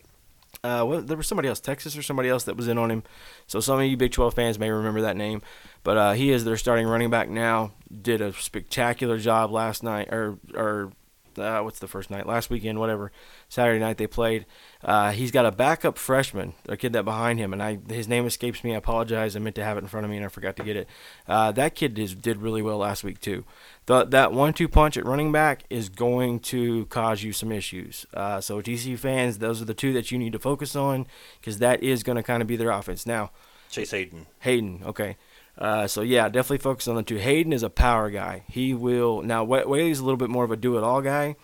Uh, 0.64 0.84
well, 0.86 1.02
there 1.02 1.16
was 1.16 1.28
somebody 1.28 1.48
else, 1.48 1.60
Texas 1.60 1.96
or 1.96 2.02
somebody 2.02 2.28
else 2.28 2.44
that 2.44 2.58
was 2.58 2.68
in 2.68 2.78
on 2.78 2.92
him. 2.92 3.04
So 3.48 3.60
some 3.60 3.80
of 3.80 3.86
you 3.86 3.96
Big 3.96 4.12
12 4.12 4.34
fans 4.34 4.60
may 4.60 4.70
remember 4.70 5.02
that 5.02 5.16
name. 5.16 5.42
But 5.84 5.98
uh, 5.98 6.12
he 6.14 6.32
is 6.32 6.44
their 6.44 6.58
starting 6.58 6.88
running 6.88 7.10
back 7.10 7.30
now. 7.30 7.72
Did 8.02 8.22
a 8.22 8.34
spectacular 8.34 9.18
job 9.18 9.52
last 9.52 9.84
night, 9.84 10.10
or 10.12 10.38
or 10.54 10.92
uh, 11.38 11.62
what's 11.62 11.80
the 11.80 11.88
first 11.88 12.10
night? 12.10 12.28
Last 12.28 12.50
weekend, 12.50 12.80
whatever. 12.80 13.12
Saturday 13.48 13.80
night 13.80 13.98
they 13.98 14.08
played. 14.08 14.46
Uh, 14.82 15.12
he's 15.12 15.32
got 15.32 15.46
a 15.46 15.52
backup 15.52 15.98
freshman, 15.98 16.54
a 16.70 16.78
kid 16.78 16.94
that 16.94 17.04
behind 17.04 17.38
him, 17.38 17.52
and 17.52 17.62
I 17.62 17.80
his 17.90 18.08
name 18.08 18.26
escapes 18.26 18.64
me. 18.64 18.74
I 18.74 18.78
apologize. 18.78 19.36
I 19.36 19.40
meant 19.40 19.56
to 19.58 19.64
have 19.64 19.76
it 19.78 19.82
in 19.82 19.88
front 19.88 20.06
of 20.06 20.10
me 20.10 20.16
and 20.16 20.26
I 20.26 20.30
forgot 20.30 20.56
to 20.56 20.64
get 20.64 20.78
it. 20.78 20.88
Uh, 21.28 21.52
that 21.52 21.76
kid 21.76 22.00
is, 22.00 22.16
did 22.16 22.38
really 22.38 22.62
well 22.62 22.78
last 22.78 23.04
week 23.04 23.20
too. 23.20 23.44
The, 23.88 24.06
that 24.06 24.32
one-two 24.32 24.70
punch 24.70 24.96
at 24.96 25.06
running 25.06 25.32
back 25.32 25.64
is 25.70 25.90
going 25.90 26.40
to 26.42 26.86
cause 26.86 27.24
you 27.24 27.34
some 27.34 27.52
issues. 27.52 28.06
Uh, 28.14 28.40
so 28.40 28.62
TCU 28.62 28.98
fans, 28.98 29.40
those 29.40 29.62
are 29.62 29.66
the 29.66 29.74
two 29.74 29.92
that 29.94 30.12
you 30.12 30.18
need 30.18 30.32
to 30.32 30.40
focus 30.40 30.76
on 30.76 31.08
because 31.42 31.58
that 31.58 31.84
is 31.84 32.04
going 32.04 32.16
to 32.16 32.24
kind 32.24 32.42
of 32.42 32.48
be 32.48 32.56
their 32.56 32.72
offense. 32.72 33.06
Now, 33.06 33.32
Chase 33.70 33.92
Hayden. 33.92 34.28
Hayden, 34.40 34.82
okay. 34.86 35.18
Uh, 35.58 35.88
so 35.88 36.02
yeah, 36.02 36.30
definitely 36.30 36.58
focus 36.58 36.88
on 36.88 36.96
the 36.96 37.04
two. 37.04 37.18
Hayden 37.18 37.52
is 37.52 37.64
a 37.64 37.70
power 37.70 38.10
guy. 38.10 38.44
He 38.48 38.74
will 38.74 39.22
now. 39.22 39.44
Whaley's 39.44 40.00
a 40.00 40.04
little 40.04 40.18
bit 40.18 40.30
more 40.30 40.46
of 40.46 40.52
a 40.52 40.58
do-it-all 40.58 41.02
guy, 41.02 41.36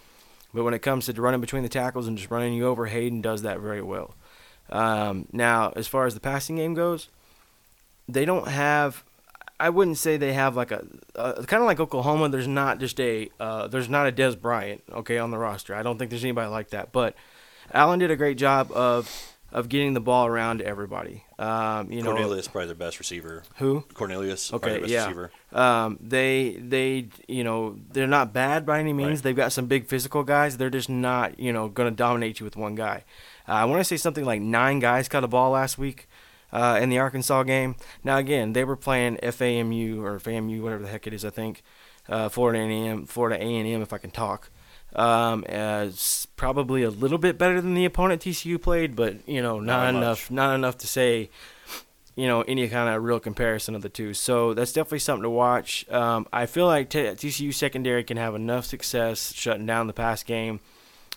but 0.55 0.63
when 0.63 0.73
it 0.73 0.81
comes 0.81 1.05
to 1.05 1.21
running 1.21 1.41
between 1.41 1.63
the 1.63 1.69
tackles 1.69 2.07
and 2.07 2.17
just 2.17 2.31
running 2.31 2.53
you 2.53 2.65
over, 2.65 2.85
Hayden 2.85 3.21
does 3.21 3.41
that 3.41 3.59
very 3.59 3.81
well. 3.81 4.15
Um, 4.69 5.27
now, 5.31 5.73
as 5.75 5.85
far 5.87 6.05
as 6.05 6.13
the 6.13 6.19
passing 6.19 6.55
game 6.55 6.73
goes, 6.73 7.09
they 8.07 8.25
don't 8.25 8.47
have. 8.47 9.03
I 9.59 9.69
wouldn't 9.69 9.97
say 9.97 10.17
they 10.17 10.33
have 10.33 10.55
like 10.55 10.71
a, 10.71 10.85
a 11.15 11.45
kind 11.45 11.61
of 11.61 11.67
like 11.67 11.79
Oklahoma. 11.79 12.29
There's 12.29 12.47
not 12.47 12.79
just 12.79 12.99
a 12.99 13.29
uh, 13.39 13.67
there's 13.67 13.89
not 13.89 14.07
a 14.07 14.11
Dez 14.11 14.39
Bryant 14.39 14.81
okay 14.91 15.17
on 15.17 15.31
the 15.31 15.37
roster. 15.37 15.75
I 15.75 15.83
don't 15.83 15.97
think 15.97 16.09
there's 16.09 16.23
anybody 16.23 16.49
like 16.49 16.69
that. 16.69 16.91
But 16.91 17.15
Allen 17.73 17.99
did 17.99 18.11
a 18.11 18.15
great 18.15 18.37
job 18.37 18.71
of 18.71 19.34
of 19.55 19.69
getting 19.69 19.93
the 19.93 20.01
ball 20.01 20.27
around 20.27 20.57
to 20.57 20.65
everybody. 20.65 21.23
Um, 21.39 21.89
you 21.89 22.03
Cornelius 22.03 22.47
know, 22.47 22.51
probably 22.51 22.67
their 22.67 22.75
best 22.75 22.99
receiver. 22.99 23.43
Who? 23.55 23.85
Cornelius. 23.93 24.51
Okay, 24.51 24.83
yeah. 24.85 25.05
Receiver. 25.05 25.31
Um, 25.53 25.97
they 26.01 26.57
they 26.59 27.07
you 27.29 27.45
know 27.45 27.79
they're 27.93 28.05
not 28.05 28.33
bad 28.33 28.65
by 28.65 28.81
any 28.81 28.91
means. 28.91 29.19
Right. 29.19 29.23
They've 29.23 29.35
got 29.35 29.53
some 29.53 29.67
big 29.67 29.87
physical 29.87 30.23
guys. 30.23 30.57
They're 30.57 30.69
just 30.69 30.89
not 30.89 31.39
you 31.39 31.53
know 31.53 31.69
going 31.69 31.89
to 31.89 31.95
dominate 31.95 32.41
you 32.41 32.43
with 32.43 32.57
one 32.57 32.75
guy. 32.75 33.05
Uh, 33.47 33.53
I 33.53 33.65
want 33.65 33.79
to 33.79 33.85
say 33.85 33.95
something 33.95 34.25
like 34.25 34.41
nine 34.41 34.79
guys 34.79 35.07
caught 35.07 35.23
a 35.23 35.27
ball 35.27 35.51
last 35.51 35.77
week. 35.77 36.09
Uh, 36.51 36.79
in 36.81 36.89
the 36.89 36.97
Arkansas 36.97 37.43
game. 37.43 37.75
Now 38.01 38.17
again, 38.17 38.53
they 38.53 38.63
were 38.63 38.77
playing 38.77 39.17
FAMU 39.17 40.01
or 40.01 40.19
FAMU, 40.19 40.61
whatever 40.61 40.83
the 40.83 40.87
heck 40.87 41.05
it 41.05 41.13
is. 41.13 41.25
I 41.25 41.29
think 41.29 41.63
uh, 42.07 42.29
Florida 42.29 42.59
A&M, 42.59 43.07
Florida 43.07 43.35
A&M, 43.43 43.81
if 43.81 43.91
I 43.91 43.97
can 43.97 44.11
talk. 44.11 44.49
Um, 44.95 45.43
as 45.49 46.25
probably 46.37 46.81
a 46.83 46.89
little 46.89 47.17
bit 47.17 47.37
better 47.37 47.59
than 47.59 47.73
the 47.73 47.83
opponent 47.83 48.21
TCU 48.21 48.61
played, 48.61 48.95
but 48.95 49.27
you 49.27 49.41
know 49.41 49.59
not, 49.59 49.91
Not 49.91 49.93
much. 49.93 50.01
enough, 50.03 50.31
not 50.31 50.55
enough 50.55 50.77
to 50.79 50.87
say 50.87 51.29
you 52.15 52.27
know 52.27 52.43
any 52.43 52.69
kind 52.69 52.87
of 52.95 53.03
real 53.03 53.19
comparison 53.19 53.75
of 53.75 53.81
the 53.81 53.89
two. 53.89 54.13
So 54.13 54.53
that's 54.53 54.71
definitely 54.71 54.99
something 54.99 55.23
to 55.23 55.29
watch. 55.29 55.85
Um, 55.89 56.27
I 56.31 56.45
feel 56.45 56.65
like 56.65 56.89
t- 56.89 56.99
TCU 56.99 57.53
secondary 57.53 58.05
can 58.05 58.15
have 58.15 58.35
enough 58.35 58.65
success 58.65 59.33
shutting 59.33 59.65
down 59.65 59.87
the 59.87 59.93
pass 59.93 60.23
game. 60.23 60.61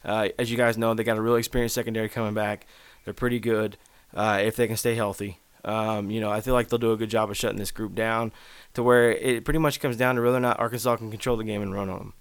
Uh, 0.04 0.28
as 0.38 0.50
you 0.50 0.56
guys 0.56 0.76
know, 0.76 0.94
they 0.94 1.04
got 1.04 1.16
a 1.16 1.22
really 1.22 1.38
experienced 1.38 1.76
secondary 1.76 2.08
coming 2.08 2.34
back. 2.34 2.66
They're 3.04 3.14
pretty 3.14 3.38
good 3.38 3.76
uh, 4.12 4.40
if 4.42 4.56
they 4.56 4.66
can 4.66 4.76
stay 4.76 4.96
healthy. 4.96 5.38
Um, 5.64 6.10
you 6.10 6.20
know, 6.20 6.30
I 6.30 6.40
feel 6.40 6.54
like 6.54 6.68
they'll 6.68 6.78
do 6.78 6.92
a 6.92 6.96
good 6.96 7.10
job 7.10 7.30
of 7.30 7.36
shutting 7.36 7.58
this 7.58 7.70
group 7.72 7.94
down 7.94 8.32
to 8.74 8.82
where 8.82 9.12
it 9.12 9.44
pretty 9.44 9.58
much 9.58 9.78
comes 9.80 9.96
down 9.96 10.16
to 10.16 10.22
whether 10.22 10.36
or 10.36 10.40
not 10.40 10.58
Arkansas 10.58 10.96
can 10.96 11.10
control 11.10 11.36
the 11.36 11.44
game 11.44 11.62
and 11.62 11.72
run 11.74 11.88
on 11.90 11.98
them. 11.98 12.12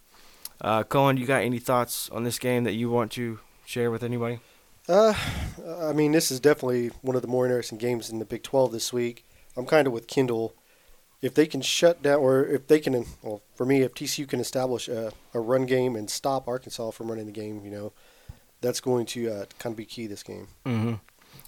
Uh, 0.61 0.83
Cohen, 0.83 1.17
you 1.17 1.25
got 1.25 1.43
any 1.43 1.59
thoughts 1.59 2.09
on 2.09 2.23
this 2.23 2.39
game 2.39 2.63
that 2.63 2.73
you 2.73 2.89
want 2.89 3.11
to 3.13 3.39
share 3.65 3.91
with 3.91 4.03
anybody? 4.03 4.39
Uh, 4.87 5.13
I 5.81 5.93
mean, 5.93 6.13
this 6.13 6.31
is 6.31 6.39
definitely 6.39 6.91
one 7.01 7.15
of 7.15 7.21
the 7.21 7.27
more 7.27 7.45
interesting 7.45 7.77
games 7.77 8.09
in 8.09 8.19
the 8.19 8.25
Big 8.25 8.43
12 8.43 8.71
this 8.71 8.93
week. 8.93 9.25
I'm 9.55 9.65
kind 9.65 9.85
of 9.85 9.93
with 9.93 10.07
Kendall. 10.07 10.55
If 11.21 11.33
they 11.33 11.47
can 11.47 11.61
shut 11.61 12.03
down, 12.03 12.19
or 12.19 12.45
if 12.45 12.67
they 12.67 12.79
can, 12.79 13.05
well, 13.23 13.41
for 13.55 13.65
me, 13.65 13.81
if 13.81 13.93
TCU 13.93 14.27
can 14.27 14.39
establish 14.39 14.87
a, 14.87 15.11
a 15.33 15.39
run 15.39 15.65
game 15.65 15.95
and 15.95 16.09
stop 16.09 16.47
Arkansas 16.47 16.91
from 16.91 17.09
running 17.09 17.25
the 17.25 17.31
game, 17.31 17.65
you 17.65 17.71
know, 17.71 17.91
that's 18.61 18.79
going 18.79 19.05
to 19.07 19.29
uh, 19.29 19.45
kind 19.59 19.73
of 19.73 19.77
be 19.77 19.85
key 19.85 20.07
this 20.07 20.23
game. 20.23 20.47
Mm-hmm. 20.65 20.93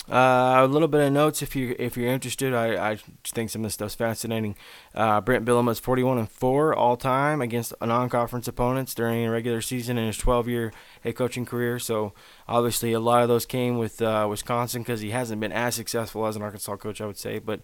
Uh, 0.07 0.61
a 0.63 0.67
little 0.67 0.87
bit 0.87 1.01
of 1.01 1.13
notes 1.13 1.43
if 1.43 1.55
you 1.55 1.75
if 1.77 1.95
you're 1.95 2.11
interested. 2.11 2.51
I, 2.51 2.91
I 2.91 2.97
think 3.23 3.51
some 3.51 3.61
of 3.61 3.67
this 3.67 3.75
stuff's 3.75 3.93
fascinating. 3.93 4.55
Uh, 4.95 5.21
Bret 5.21 5.45
Bielema 5.45 5.71
is 5.71 5.79
41 5.79 6.17
and 6.17 6.31
four 6.31 6.73
all 6.73 6.97
time 6.97 7.41
against 7.41 7.73
non-conference 7.79 8.47
opponents 8.47 8.95
during 8.95 9.23
a 9.25 9.29
regular 9.29 9.61
season 9.61 9.99
in 9.99 10.07
his 10.07 10.17
12-year 10.17 10.73
head 11.03 11.15
coaching 11.15 11.45
career. 11.45 11.77
So 11.77 12.13
obviously 12.47 12.91
a 12.93 12.99
lot 12.99 13.21
of 13.21 13.29
those 13.29 13.45
came 13.45 13.77
with 13.77 14.01
uh, 14.01 14.25
Wisconsin 14.27 14.81
because 14.81 15.01
he 15.01 15.11
hasn't 15.11 15.41
been 15.41 15.51
as 15.51 15.75
successful 15.75 16.25
as 16.25 16.35
an 16.35 16.41
Arkansas 16.41 16.77
coach, 16.77 17.01
I 17.01 17.05
would 17.05 17.17
say. 17.17 17.37
But 17.37 17.61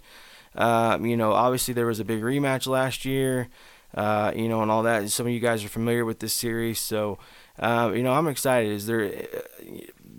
um, 0.53 1.03
you 1.03 1.17
know, 1.17 1.31
obviously 1.31 1.73
there 1.73 1.87
was 1.87 1.99
a 1.99 2.05
big 2.05 2.21
rematch 2.21 2.67
last 2.67 3.05
year. 3.05 3.49
Uh, 3.95 4.33
you 4.35 4.49
know, 4.49 4.61
and 4.61 4.69
all 4.69 4.83
that. 4.83 5.09
Some 5.09 5.25
of 5.25 5.31
you 5.31 5.39
guys 5.39 5.63
are 5.63 5.69
familiar 5.69 6.03
with 6.03 6.19
this 6.19 6.33
series, 6.33 6.79
so 6.79 7.17
uh, 7.57 7.93
you 7.95 8.03
know 8.03 8.11
I'm 8.11 8.27
excited. 8.27 8.69
Is 8.69 8.87
there 8.87 9.09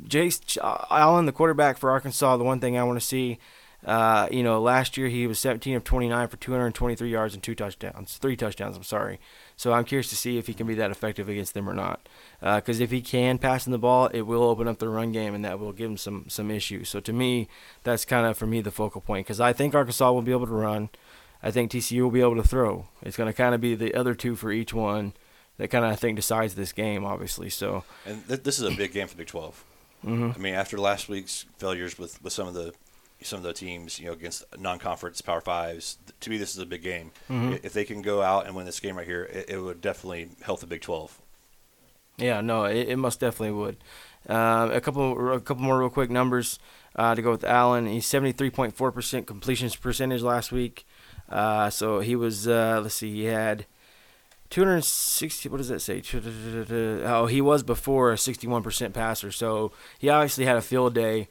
Jace 0.08 0.58
Allen, 0.90 1.26
the 1.26 1.32
quarterback 1.32 1.78
for 1.78 1.90
Arkansas, 1.90 2.36
the 2.36 2.44
one 2.44 2.60
thing 2.60 2.76
I 2.76 2.84
want 2.84 3.00
to 3.00 3.06
see, 3.06 3.38
uh, 3.84 4.28
you 4.30 4.42
know, 4.42 4.60
last 4.60 4.96
year 4.96 5.08
he 5.08 5.26
was 5.26 5.38
17 5.38 5.76
of 5.76 5.84
29 5.84 6.28
for 6.28 6.36
223 6.36 7.08
yards 7.08 7.34
and 7.34 7.42
two 7.42 7.54
touchdowns, 7.54 8.16
three 8.16 8.36
touchdowns. 8.36 8.76
I'm 8.76 8.82
sorry. 8.82 9.20
So 9.56 9.72
I'm 9.72 9.84
curious 9.84 10.08
to 10.10 10.16
see 10.16 10.38
if 10.38 10.46
he 10.48 10.54
can 10.54 10.66
be 10.66 10.74
that 10.74 10.90
effective 10.90 11.28
against 11.28 11.54
them 11.54 11.68
or 11.68 11.74
not. 11.74 12.08
Because 12.40 12.80
if 12.80 12.90
he 12.90 13.00
can 13.00 13.38
pass 13.38 13.66
in 13.66 13.72
the 13.72 13.78
ball, 13.78 14.08
it 14.08 14.22
will 14.22 14.42
open 14.42 14.66
up 14.68 14.78
the 14.78 14.88
run 14.88 15.12
game, 15.12 15.34
and 15.34 15.44
that 15.44 15.58
will 15.58 15.72
give 15.72 15.90
him 15.90 15.96
some 15.96 16.24
some 16.28 16.50
issues. 16.50 16.88
So 16.88 17.00
to 17.00 17.12
me, 17.12 17.48
that's 17.84 18.04
kind 18.04 18.26
of 18.26 18.36
for 18.36 18.46
me 18.46 18.60
the 18.60 18.70
focal 18.70 19.00
point. 19.00 19.26
Because 19.26 19.40
I 19.40 19.52
think 19.52 19.74
Arkansas 19.74 20.10
will 20.12 20.22
be 20.22 20.32
able 20.32 20.46
to 20.46 20.52
run. 20.52 20.90
I 21.42 21.50
think 21.50 21.70
TCU 21.70 22.02
will 22.02 22.10
be 22.10 22.22
able 22.22 22.36
to 22.36 22.42
throw. 22.48 22.88
It's 23.02 23.16
going 23.16 23.28
to 23.28 23.36
kind 23.36 23.54
of 23.54 23.60
be 23.60 23.74
the 23.74 23.94
other 23.94 24.14
two 24.14 24.36
for 24.36 24.50
each 24.50 24.74
one 24.74 25.12
that 25.58 25.68
kind 25.68 25.84
of 25.84 25.92
I 25.92 25.94
think 25.94 26.16
decides 26.16 26.54
this 26.54 26.72
game, 26.72 27.04
obviously. 27.04 27.50
So 27.50 27.84
And 28.04 28.26
th- 28.26 28.42
this 28.42 28.58
is 28.58 28.70
a 28.70 28.74
big 28.74 28.92
game 28.92 29.06
for 29.06 29.16
Big 29.16 29.28
12. 29.28 29.64
Mhm. 30.06 30.34
I 30.34 30.38
mean, 30.38 30.54
after 30.54 30.78
last 30.78 31.08
week's 31.08 31.44
failures 31.58 31.98
with, 31.98 32.22
with 32.22 32.32
some 32.32 32.48
of 32.48 32.54
the 32.54 32.72
some 33.22 33.38
of 33.38 33.44
the 33.44 33.52
teams, 33.54 33.98
you 33.98 34.06
know, 34.06 34.12
against 34.12 34.44
non-conference 34.58 35.20
Power 35.22 35.40
Fives, 35.40 35.98
to 36.20 36.30
me, 36.30 36.36
this 36.36 36.52
is 36.52 36.58
a 36.58 36.66
big 36.66 36.82
game. 36.82 37.10
Mhm. 37.30 37.60
If 37.64 37.72
they 37.72 37.84
can 37.84 38.02
go 38.02 38.22
out 38.22 38.46
and 38.46 38.54
win 38.54 38.66
this 38.66 38.78
game 38.78 38.96
right 38.96 39.06
here, 39.06 39.24
it, 39.24 39.46
it 39.48 39.58
would 39.58 39.80
definitely 39.80 40.28
help 40.42 40.60
the 40.60 40.66
Big 40.66 40.82
12. 40.82 41.18
Yeah, 42.18 42.40
no, 42.42 42.64
it, 42.64 42.88
it 42.88 42.96
most 42.96 43.20
definitely 43.20 43.52
would. 43.52 43.76
Um, 44.28 44.70
a 44.70 44.80
couple, 44.80 45.32
a 45.32 45.40
couple 45.40 45.62
more 45.64 45.78
real 45.78 45.90
quick 45.90 46.10
numbers 46.10 46.58
uh, 46.94 47.14
to 47.14 47.22
go 47.22 47.30
with 47.30 47.44
Allen. 47.44 47.86
He's 47.86 48.06
seventy 48.06 48.32
three 48.32 48.50
point 48.50 48.74
four 48.74 48.90
percent 48.92 49.26
completions 49.26 49.76
percentage 49.76 50.22
last 50.22 50.50
week. 50.52 50.86
Uh, 51.28 51.70
so 51.70 52.00
he 52.00 52.16
was. 52.16 52.46
Uh, 52.48 52.80
let's 52.82 52.94
see, 52.96 53.12
he 53.12 53.24
had 53.24 53.66
two 54.50 54.62
hundred 54.62 54.84
sixty. 54.84 55.48
What 55.48 55.58
does 55.58 55.68
that 55.68 55.80
say? 55.80 56.02
Oh, 57.04 57.26
he 57.26 57.40
was 57.40 57.62
before 57.62 58.12
a 58.12 58.18
sixty 58.18 58.46
one 58.46 58.62
percent 58.62 58.94
passer. 58.94 59.30
So 59.30 59.72
he 59.98 60.08
obviously 60.08 60.44
had 60.44 60.56
a 60.56 60.62
field 60.62 60.94
day 60.94 61.28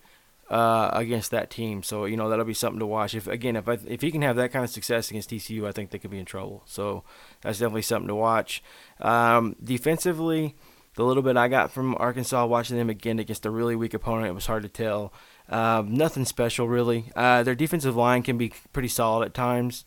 uh, 0.50 0.90
against 0.94 1.32
that 1.32 1.50
team. 1.50 1.84
So 1.84 2.06
you 2.06 2.18
know 2.18 2.30
that'll 2.30 2.46
be 2.46 2.54
something 2.54 2.80
to 2.80 2.86
watch. 2.86 3.16
If 3.16 3.28
again, 3.28 3.56
if 3.56 3.68
I, 3.68 3.80
if 3.88 4.02
he 4.02 4.12
can 4.12 4.22
have 4.22 4.36
that 4.36 4.52
kind 4.52 4.64
of 4.64 4.72
success 4.72 5.10
against 5.10 5.30
TCU, 5.30 5.68
I 5.68 5.72
think 5.72 5.90
they 5.90 6.00
could 6.00 6.12
be 6.12 6.20
in 6.20 6.26
trouble. 6.26 6.64
So 6.66 7.04
that's 7.42 7.60
definitely 7.60 7.84
something 7.84 8.08
to 8.08 8.16
watch. 8.16 8.64
Um, 9.00 9.56
defensively, 9.64 10.56
the 10.96 11.04
little 11.04 11.24
bit 11.24 11.38
I 11.38 11.48
got 11.48 11.72
from 11.72 11.96
Arkansas 11.96 12.46
watching 12.46 12.78
them 12.78 12.90
again 12.90 13.20
against 13.20 13.46
a 13.46 13.50
really 13.50 13.76
weak 13.76 13.94
opponent, 13.94 14.28
it 14.28 14.34
was 14.34 14.46
hard 14.46 14.64
to 14.64 14.70
tell. 14.70 15.14
Um, 15.50 15.94
nothing 15.94 16.26
special 16.26 16.68
really. 16.68 17.12
Uh, 17.16 17.44
their 17.44 17.56
defensive 17.56 17.96
line 17.96 18.24
can 18.24 18.38
be 18.38 18.54
pretty 18.74 18.88
solid 18.88 19.26
at 19.26 19.34
times. 19.34 19.86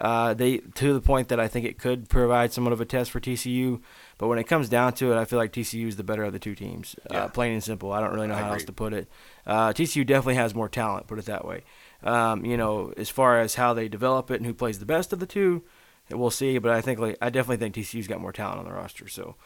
Uh, 0.00 0.34
they 0.34 0.58
to 0.58 0.92
the 0.92 1.00
point 1.00 1.28
that 1.28 1.38
I 1.38 1.46
think 1.46 1.66
it 1.66 1.78
could 1.78 2.08
provide 2.08 2.52
somewhat 2.52 2.72
of 2.72 2.80
a 2.80 2.84
test 2.84 3.10
for 3.10 3.20
TCU. 3.20 3.80
But 4.18 4.28
when 4.28 4.38
it 4.38 4.44
comes 4.44 4.68
down 4.68 4.94
to 4.94 5.12
it, 5.12 5.16
I 5.16 5.24
feel 5.24 5.38
like 5.38 5.52
TCU 5.52 5.86
is 5.86 5.96
the 5.96 6.02
better 6.02 6.24
of 6.24 6.32
the 6.32 6.38
two 6.38 6.54
teams. 6.54 6.96
Yeah. 7.10 7.24
Uh, 7.24 7.28
plain 7.28 7.52
and 7.52 7.62
simple. 7.62 7.92
I 7.92 8.00
don't 8.00 8.12
really 8.12 8.26
know 8.26 8.34
I 8.34 8.40
how 8.40 8.52
else 8.52 8.64
to 8.64 8.72
put 8.72 8.92
it. 8.92 9.08
Uh, 9.46 9.72
TCU 9.72 10.04
definitely 10.04 10.34
has 10.34 10.54
more 10.54 10.68
talent. 10.68 11.06
Put 11.06 11.18
it 11.18 11.26
that 11.26 11.44
way. 11.44 11.62
Um, 12.02 12.44
you 12.44 12.56
know, 12.56 12.92
as 12.96 13.08
far 13.08 13.40
as 13.40 13.54
how 13.54 13.72
they 13.72 13.88
develop 13.88 14.30
it 14.30 14.36
and 14.36 14.46
who 14.46 14.54
plays 14.54 14.78
the 14.78 14.84
best 14.84 15.12
of 15.12 15.20
the 15.20 15.26
two, 15.26 15.62
we'll 16.10 16.30
see. 16.30 16.58
But 16.58 16.72
I 16.72 16.80
think 16.80 16.98
like 16.98 17.16
I 17.22 17.30
definitely 17.30 17.58
think 17.58 17.74
TCU's 17.76 18.08
got 18.08 18.20
more 18.20 18.32
talent 18.32 18.58
on 18.58 18.64
the 18.64 18.72
roster. 18.72 19.06
So, 19.08 19.36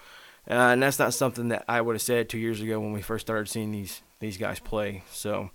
uh, 0.50 0.54
and 0.54 0.82
that's 0.82 0.98
not 0.98 1.12
something 1.12 1.48
that 1.48 1.64
I 1.68 1.82
would 1.82 1.94
have 1.94 2.02
said 2.02 2.28
two 2.28 2.38
years 2.38 2.62
ago 2.62 2.80
when 2.80 2.92
we 2.92 3.02
first 3.02 3.26
started 3.26 3.48
seeing 3.48 3.70
these 3.70 4.00
these 4.20 4.38
guys 4.38 4.60
play. 4.60 5.04
So, 5.12 5.50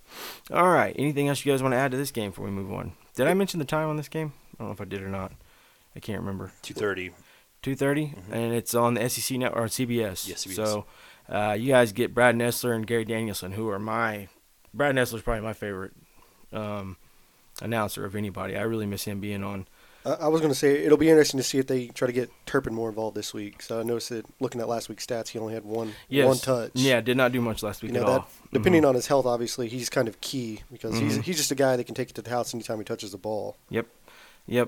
all 0.52 0.70
right. 0.70 0.94
Anything 0.96 1.28
else 1.28 1.44
you 1.44 1.52
guys 1.52 1.62
want 1.62 1.72
to 1.72 1.78
add 1.78 1.90
to 1.90 1.96
this 1.96 2.12
game 2.12 2.30
before 2.30 2.44
we 2.44 2.52
move 2.52 2.72
on? 2.72 2.92
Did 3.16 3.26
I 3.26 3.34
mention 3.34 3.58
the 3.58 3.66
time 3.66 3.88
on 3.88 3.96
this 3.96 4.08
game? 4.08 4.32
I 4.58 4.62
don't 4.62 4.68
know 4.68 4.72
if 4.72 4.80
I 4.80 4.84
did 4.84 5.02
or 5.02 5.08
not. 5.08 5.32
I 5.96 6.00
can't 6.00 6.20
remember. 6.20 6.52
230. 6.62 7.12
Two 7.62 7.76
and 8.30 8.52
it's 8.52 8.74
on 8.74 8.94
the 8.94 9.08
SEC 9.08 9.38
net 9.38 9.52
or 9.54 9.62
on 9.62 9.68
CBS. 9.68 10.28
Yes, 10.28 10.44
CBS. 10.44 10.54
So, 10.54 10.84
uh, 11.30 11.56
you 11.58 11.68
guys 11.72 11.92
get 11.92 12.12
Brad 12.12 12.34
Nessler 12.34 12.74
and 12.74 12.86
Gary 12.86 13.06
Danielson, 13.06 13.52
who 13.52 13.70
are 13.70 13.78
my 13.78 14.28
Brad 14.74 14.94
Nessler's 14.94 15.22
probably 15.22 15.42
my 15.42 15.54
favorite 15.54 15.92
um, 16.52 16.96
announcer 17.62 18.04
of 18.04 18.14
anybody. 18.16 18.56
I 18.56 18.62
really 18.62 18.86
miss 18.86 19.04
him 19.04 19.20
being 19.20 19.42
on 19.42 19.66
I, 20.04 20.12
I 20.12 20.28
was 20.28 20.40
going 20.42 20.52
to 20.52 20.58
say 20.58 20.84
it'll 20.84 20.98
be 20.98 21.08
interesting 21.08 21.38
to 21.38 21.44
see 21.44 21.58
if 21.58 21.66
they 21.66 21.86
try 21.86 22.06
to 22.06 22.12
get 22.12 22.30
Turpin 22.44 22.74
more 22.74 22.88
involved 22.90 23.16
this 23.16 23.32
week. 23.32 23.62
So 23.62 23.80
I 23.80 23.82
noticed 23.82 24.10
that 24.10 24.26
looking 24.40 24.60
at 24.60 24.68
last 24.68 24.88
week's 24.90 25.06
stats, 25.06 25.28
he 25.28 25.38
only 25.38 25.54
had 25.54 25.64
one 25.64 25.94
Yes. 26.08 26.26
one 26.26 26.36
touch. 26.36 26.72
Yeah, 26.74 27.00
did 27.00 27.16
not 27.16 27.32
do 27.32 27.40
much 27.40 27.62
last 27.62 27.82
You 27.82 27.86
week 27.88 27.94
know 27.94 28.00
at 28.02 28.06
that 28.06 28.20
all. 28.20 28.28
depending 28.52 28.82
Mhm. 28.82 28.88
on 28.90 28.94
his 28.94 29.06
health, 29.06 29.24
obviously 29.24 29.68
he's 29.68 29.88
kind 29.88 30.06
of 30.08 30.20
key 30.20 30.60
because 30.70 30.98
he's 30.98 31.18
Mhm. 31.18 31.22
he's 31.22 31.36
just 31.38 31.50
a 31.50 31.54
guy 31.54 31.76
that 31.76 31.84
can 31.84 31.94
take 31.94 32.10
it 32.10 32.14
to 32.16 32.22
the 32.22 32.30
house 32.30 32.52
anytime 32.52 32.76
he 32.78 32.84
touches 32.84 33.12
the 33.12 33.18
ball. 33.18 33.56
Yep. 33.70 33.86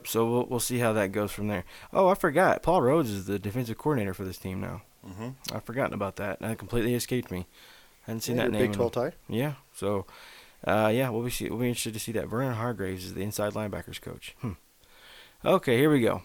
So 0.05 0.31
we'll 0.31 0.47
we'll 0.47 0.61
see 0.61 0.79
how 0.79 0.93
that 0.95 1.12
goes 1.12 1.33
from 1.33 1.49
there. 1.49 1.64
Oh, 1.93 2.09
I 2.09 2.14
forgot. 2.14 2.62
Paul 2.62 2.81
Rhoads 2.81 3.05
is 3.11 3.27
the 3.27 3.39
defensive 3.39 3.79
coordinator 3.79 4.14
for 4.14 4.24
this 4.24 4.39
team 4.39 4.61
now. 4.61 4.83
hmm 5.05 5.31
I've 5.53 5.64
forgotten 5.64 5.93
about 5.95 6.16
that. 6.16 6.41
That 6.41 6.59
completely 6.59 6.95
escaped 6.95 7.31
me. 7.31 7.47
I 8.07 8.11
hadn't 8.12 8.20
seen 8.22 8.37
Yeah, 8.37 8.45
that 8.45 8.53
name. 8.53 8.62
Big 8.68 8.72
Twelve 8.72 8.93
tie. 8.93 9.12
Yeah. 9.29 9.55
So, 9.74 10.07
uh, 10.66 10.91
yeah, 10.95 11.11
we'll 11.11 11.22
be 11.24 11.31
see, 11.31 11.49
we'll 11.51 11.59
be 11.61 11.68
interested 11.68 11.95
to 11.95 12.01
see 12.01 12.12
that. 12.12 12.29
Vernon 12.29 12.55
Hargreaves 12.55 13.05
is 13.05 13.14
the 13.14 13.22
inside 13.22 13.53
linebackers 13.53 14.01
coach. 14.01 14.35
Hmm. 14.41 14.53
Okay, 15.45 15.77
here 15.77 15.91
we 15.91 16.01
go. 16.01 16.22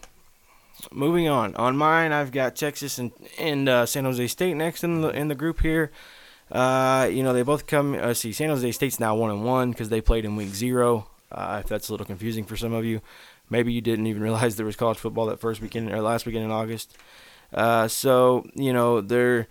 Moving 0.92 1.28
on. 1.28 1.54
On 1.56 1.76
mine, 1.78 2.12
I've 2.12 2.32
got 2.32 2.56
Texas 2.56 2.98
and 2.98 3.12
and 3.38 3.68
uh, 3.68 3.86
San 3.86 4.06
Jose 4.06 4.26
State 4.28 4.56
next 4.56 4.84
in 4.84 5.02
the 5.02 5.10
in 5.10 5.28
the 5.28 5.36
group 5.36 5.62
here. 5.62 5.92
Uh, 6.52 7.08
you 7.12 7.24
know, 7.24 7.34
they 7.34 7.44
both 7.44 7.68
come. 7.68 7.94
Uh, 7.96 8.14
see, 8.14 8.32
San 8.32 8.50
Jose 8.50 8.72
State's 8.72 9.00
now 9.00 9.16
one 9.16 9.30
and 9.30 9.44
one 9.46 9.72
because 9.72 9.90
they 9.90 10.02
played 10.02 10.26
in 10.26 10.36
week 10.36 10.54
zero. 10.56 11.08
Uh, 11.32 11.62
if 11.64 11.70
that's 11.70 11.88
a 11.88 11.94
little 11.94 12.06
confusing 12.06 12.44
for 12.44 12.58
some 12.58 12.74
of 12.74 12.84
you, 12.84 13.00
maybe 13.52 13.72
you 13.72 13.82
didn't 13.82 14.08
even 14.08 14.24
realize 14.24 14.56
there 14.56 14.66
was 14.66 14.76
college 14.76 14.98
football 14.98 15.28
that 15.28 15.40
first 15.40 15.62
weekend 15.62 15.92
or 15.92 16.02
last 16.02 16.26
weekend 16.26 16.46
in 16.46 16.52
August. 16.52 16.98
Uh, 17.54 17.88
so 17.88 18.48
you 18.56 18.74
know 18.74 19.02
they're 19.02 19.48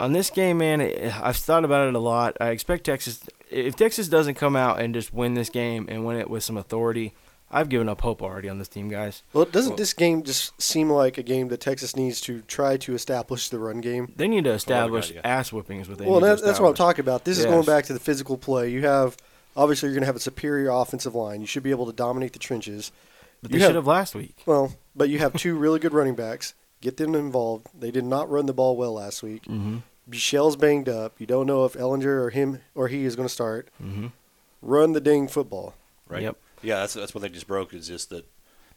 on 0.00 0.12
this 0.12 0.30
game, 0.30 0.58
man. 0.58 0.80
I've 1.22 1.36
thought 1.36 1.64
about 1.64 1.88
it 1.88 1.94
a 1.94 1.98
lot. 1.98 2.36
I 2.40 2.50
expect 2.50 2.84
Texas. 2.84 3.22
If 3.50 3.76
Texas 3.76 4.08
doesn't 4.08 4.34
come 4.34 4.56
out 4.56 4.80
and 4.80 4.92
just 4.92 5.14
win 5.14 5.34
this 5.34 5.48
game 5.48 5.86
and 5.88 6.04
win 6.04 6.18
it 6.18 6.28
with 6.28 6.42
some 6.42 6.56
authority, 6.56 7.14
I've 7.50 7.68
given 7.68 7.88
up 7.88 8.02
hope 8.02 8.22
already 8.22 8.48
on 8.48 8.58
this 8.58 8.68
team, 8.68 8.88
guys. 8.88 9.22
Well, 9.32 9.46
doesn't 9.46 9.70
Well- 9.70 9.76
this 9.78 9.94
game 9.94 10.22
just 10.22 10.60
seem 10.60 10.90
like 10.90 11.18
a 11.18 11.22
game 11.22 11.48
that 11.48 11.60
Texas 11.60 11.96
needs 11.96 12.20
to 12.22 12.42
try 12.42 12.76
to 12.78 12.94
establish 12.94 13.48
the 13.48 13.58
run 13.58 13.80
game? 13.80 14.12
They 14.16 14.28
need 14.28 14.44
to 14.44 14.50
establish 14.50 15.12
yeah. 15.12 15.20
ass 15.24 15.50
whippings 15.50 15.88
with. 15.88 16.00
Well, 16.00 16.20
that, 16.20 16.42
that's 16.42 16.60
what 16.60 16.68
I'm 16.68 16.74
talking 16.74 17.00
about. 17.00 17.24
This 17.24 17.38
is 17.38 17.46
going 17.46 17.64
back 17.64 17.84
to 17.86 17.92
the 17.92 18.00
physical 18.00 18.36
play. 18.36 18.70
You 18.70 18.82
have 18.82 19.16
obviously 19.58 19.88
you're 19.88 19.94
going 19.94 20.02
to 20.02 20.06
have 20.06 20.16
a 20.16 20.20
superior 20.20 20.70
offensive 20.70 21.14
line. 21.14 21.40
You 21.42 21.46
should 21.46 21.62
be 21.62 21.70
able 21.70 21.84
to 21.86 21.92
dominate 21.92 22.32
the 22.32 22.38
trenches. 22.38 22.90
But 23.42 23.50
you 23.50 23.58
they 23.58 23.62
have- 23.62 23.68
should 23.70 23.76
have 23.76 23.86
last 23.86 24.14
week. 24.14 24.36
Well, 24.46 24.72
but 24.96 25.10
you 25.10 25.18
have 25.18 25.34
two 25.34 25.54
really 25.56 25.78
good 25.78 25.92
running 25.92 26.14
backs. 26.14 26.54
Get 26.80 26.96
them 26.96 27.14
involved. 27.14 27.66
They 27.78 27.90
did 27.90 28.04
not 28.04 28.30
run 28.30 28.46
the 28.46 28.54
ball 28.54 28.76
well 28.76 28.92
last 28.94 29.22
week. 29.22 29.42
Mm-hmm. 29.44 29.78
Buechele's 30.08 30.56
banged 30.56 30.88
up. 30.88 31.20
You 31.20 31.26
don't 31.26 31.46
know 31.46 31.64
if 31.64 31.74
Ehlinger 31.74 32.06
or 32.24 32.30
him 32.30 32.60
or 32.74 32.88
he 32.88 33.04
is 33.04 33.14
going 33.16 33.28
to 33.28 33.32
start. 33.34 33.68
Mm-hmm. 33.82 34.06
Run 34.62 34.92
the 34.92 35.00
dang 35.00 35.28
football. 35.28 35.74
Right. 36.08 36.22
Yep. 36.22 36.36
Yeah, 36.62 36.76
that's 36.80 36.94
that's 36.94 37.14
what 37.14 37.20
they 37.22 37.28
just 37.28 37.46
broke. 37.46 37.74
Is 37.74 37.86
just 37.88 38.10
that 38.10 38.26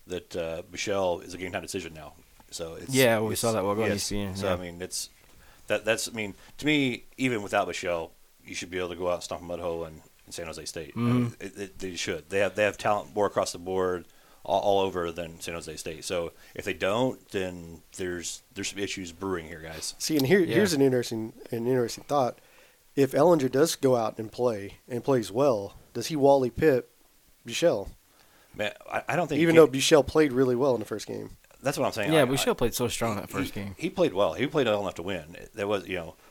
that 0.08 0.36
uh, 0.36 0.62
Buechele 0.72 1.24
is 1.24 1.34
a 1.34 1.38
game 1.38 1.52
time 1.52 1.62
decision 1.62 1.94
now. 1.94 2.14
So 2.52 2.76
it's 2.76 2.94
Yeah, 2.94 3.20
we 3.20 3.28
it's- 3.28 3.40
saw 3.40 3.52
that 3.54 3.64
while 3.64 3.76
going 3.76 3.92
yes. 3.92 4.10
ESPN, 4.12 4.36
So 4.38 4.48
yeah. 4.48 4.54
I 4.54 4.58
mean, 4.58 4.82
it's 4.82 5.10
that 5.68 5.86
that's 5.86 6.08
I 6.08 6.12
mean 6.12 6.36
to 6.58 6.66
me 6.66 7.06
even 7.18 7.42
without 7.42 7.68
Buechele, 7.68 8.10
you 8.46 8.54
should 8.56 8.70
be 8.70 8.78
able 8.78 8.90
to 8.90 8.96
go 8.96 9.08
out 9.10 9.16
and 9.16 9.24
stomp 9.24 9.42
a 9.42 9.46
mud 9.46 9.60
hole 9.60 9.86
in, 9.86 10.02
in 10.32 10.34
San 10.34 10.46
Jose 10.48 10.64
State. 10.66 10.94
I 10.96 11.00
mean, 11.00 11.30
Mhm. 11.32 11.42
it, 11.42 11.58
it, 11.62 11.80
they 11.80 11.96
should. 11.96 12.30
They 12.30 12.40
have 12.40 12.56
they 12.56 12.64
have 12.64 12.78
talent 12.78 13.14
more 13.14 13.26
across 13.28 13.52
the 13.52 13.60
board. 13.60 14.06
All, 14.44 14.60
all 14.60 14.80
over 14.80 15.12
than 15.12 15.40
San 15.40 15.54
Jose 15.54 15.76
State. 15.76 16.04
So 16.04 16.32
if 16.56 16.66
they 16.66 16.74
don't, 16.74 17.30
then 17.30 17.84
there's 17.98 18.42
there's 18.56 18.70
some 18.70 18.80
issues 18.80 19.12
brewing 19.12 19.46
here, 19.46 19.60
guys. 19.60 19.94
See, 20.00 20.18
and 20.18 20.26
here 20.26 20.40
Yeah. 20.40 20.56
here's 20.56 20.74
an 20.74 20.82
interesting 20.82 21.34
an 21.52 21.68
interesting 21.68 22.06
thought. 22.06 22.40
If 22.96 23.12
Ehlinger 23.12 23.52
does 23.52 23.76
go 23.76 23.96
out 23.96 24.18
and 24.18 24.32
play 24.32 24.80
and 24.90 25.04
plays 25.04 25.32
well, 25.32 25.76
does 25.94 26.08
he 26.08 26.16
Wally 26.16 26.50
Pipp 26.50 26.86
Buechele? 27.48 27.90
Man, 28.56 28.72
I, 28.92 29.04
I 29.10 29.16
don't 29.16 29.28
think 29.28 29.42
Even 29.42 29.56
though 29.56 29.68
can- 29.68 29.80
Buechele 29.80 30.06
played 30.08 30.34
really 30.34 30.56
well 30.56 30.74
in 30.74 30.80
the 30.80 30.86
first 30.88 31.06
game. 31.08 31.30
that's 31.62 31.78
what 31.78 31.86
I'm 31.86 31.94
saying. 31.94 32.12
Yeah, 32.12 32.22
I- 32.22 32.24
we 32.24 32.38
I- 32.38 32.54
played 32.54 32.74
so 32.74 32.88
strong 32.88 33.18
that 33.18 33.30
first 33.30 33.54
he, 33.54 33.62
game. 33.62 33.76
He 33.78 33.90
played 33.92 34.14
well. 34.14 34.34
He 34.34 34.48
played 34.48 34.66
well 34.68 34.82
enough 34.82 34.96
to 34.96 35.04
win. 35.04 35.38
There 35.54 35.68
was, 35.68 35.88
you 35.88 35.98
know, 35.98 36.16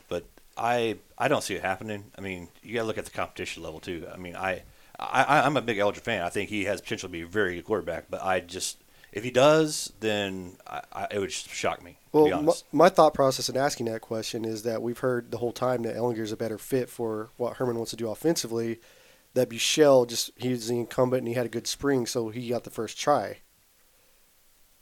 I 0.57 0.97
I 1.17 1.27
don't 1.27 1.43
see 1.43 1.55
it 1.55 1.61
happening. 1.61 2.05
I 2.17 2.21
mean, 2.21 2.49
you 2.63 2.73
got 2.75 2.81
to 2.81 2.87
look 2.87 2.97
at 2.97 3.05
the 3.05 3.11
competition 3.11 3.63
level 3.63 3.79
too. 3.79 4.07
I 4.13 4.17
mean, 4.17 4.35
I, 4.35 4.63
I 4.99 5.41
I'm 5.41 5.57
a 5.57 5.61
big 5.61 5.77
Ehlinger 5.77 5.97
fan. 6.01 6.21
I 6.23 6.29
think 6.29 6.49
he 6.49 6.65
has 6.65 6.81
potential 6.81 7.09
to 7.09 7.13
be 7.13 7.21
a 7.21 7.27
very 7.27 7.55
good 7.55 7.65
quarterback. 7.65 8.05
But 8.09 8.21
I 8.23 8.39
just 8.39 8.77
if 9.11 9.23
he 9.23 9.31
does, 9.31 9.91
then 9.99 10.57
I, 10.67 10.81
I, 10.93 11.07
it 11.11 11.19
would 11.19 11.31
shock 11.31 11.83
me. 11.83 11.97
to 12.13 12.23
be 12.23 12.31
Well, 12.31 12.41
my, 12.41 12.51
honest. 12.51 12.65
my 12.71 12.89
thought 12.89 13.13
process 13.13 13.49
in 13.49 13.57
asking 13.57 13.87
that 13.87 14.01
question 14.01 14.45
is 14.45 14.63
that 14.63 14.81
we've 14.81 14.99
heard 14.99 15.31
the 15.31 15.37
whole 15.37 15.51
time 15.51 15.83
that 15.83 15.95
Ehlinger 15.95 16.19
is 16.19 16.31
a 16.31 16.37
better 16.37 16.57
fit 16.57 16.89
for 16.89 17.29
what 17.37 17.57
Herman 17.57 17.75
wants 17.75 17.91
to 17.91 17.97
do 17.97 18.09
offensively. 18.09 18.79
That 19.33 19.49
Buechele 19.49 20.07
just 20.07 20.31
he's 20.35 20.67
the 20.67 20.79
incumbent 20.79 21.19
and 21.21 21.27
he 21.29 21.33
had 21.35 21.45
a 21.45 21.49
good 21.49 21.67
spring, 21.67 22.05
so 22.05 22.29
he 22.29 22.49
got 22.49 22.63
the 22.65 22.69
first 22.69 22.99
try. 22.99 23.39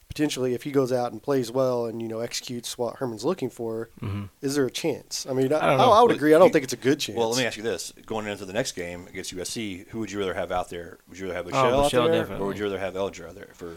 Potentially, 0.09 0.55
if 0.55 0.63
he 0.63 0.71
goes 0.71 0.91
out 0.91 1.11
and 1.11 1.21
plays 1.21 1.51
well 1.51 1.85
and 1.85 2.01
you 2.01 2.07
know 2.07 2.19
executes 2.19 2.77
what 2.79 2.95
Herman's 2.97 3.23
looking 3.23 3.49
for, 3.49 3.89
Mm-hmm. 4.01 4.23
is 4.41 4.55
there 4.55 4.65
a 4.65 4.71
chance? 4.71 5.27
I 5.29 5.33
mean, 5.33 5.53
I, 5.53 5.57
I 5.57 5.59
don't 5.61 5.69
I, 5.69 5.77
know. 5.77 5.91
I 5.91 6.01
would 6.01 6.07
Well, 6.09 6.15
agree. 6.15 6.33
I 6.33 6.39
don't 6.39 6.47
you- 6.47 6.53
think 6.53 6.63
it's 6.63 6.73
a 6.73 6.77
good 6.77 6.99
chance. 6.99 7.15
Well, 7.17 7.29
let 7.29 7.37
me 7.37 7.45
ask 7.45 7.57
you 7.57 7.63
this: 7.63 7.93
going 8.07 8.25
into 8.27 8.43
the 8.45 8.53
next 8.53 8.71
game 8.73 9.05
against 9.07 9.33
USC, 9.35 9.87
who 9.89 9.99
would 9.99 10.11
you 10.11 10.17
rather 10.19 10.33
have 10.33 10.51
out 10.51 10.69
there? 10.71 10.97
Would 11.09 11.19
you 11.19 11.27
rather 11.31 11.35
have 11.37 11.47
Oh, 11.47 11.51
Buechele, 11.51 11.71
Buechele, 11.89 12.01
out 12.05 12.07
there, 12.11 12.21
definitely. 12.21 12.43
or 12.43 12.47
would 12.47 12.57
you 12.57 12.63
rather 12.63 12.79
have 12.79 12.95
Ehlinger 12.95 13.29
out 13.29 13.35
there 13.35 13.49
for 13.53 13.75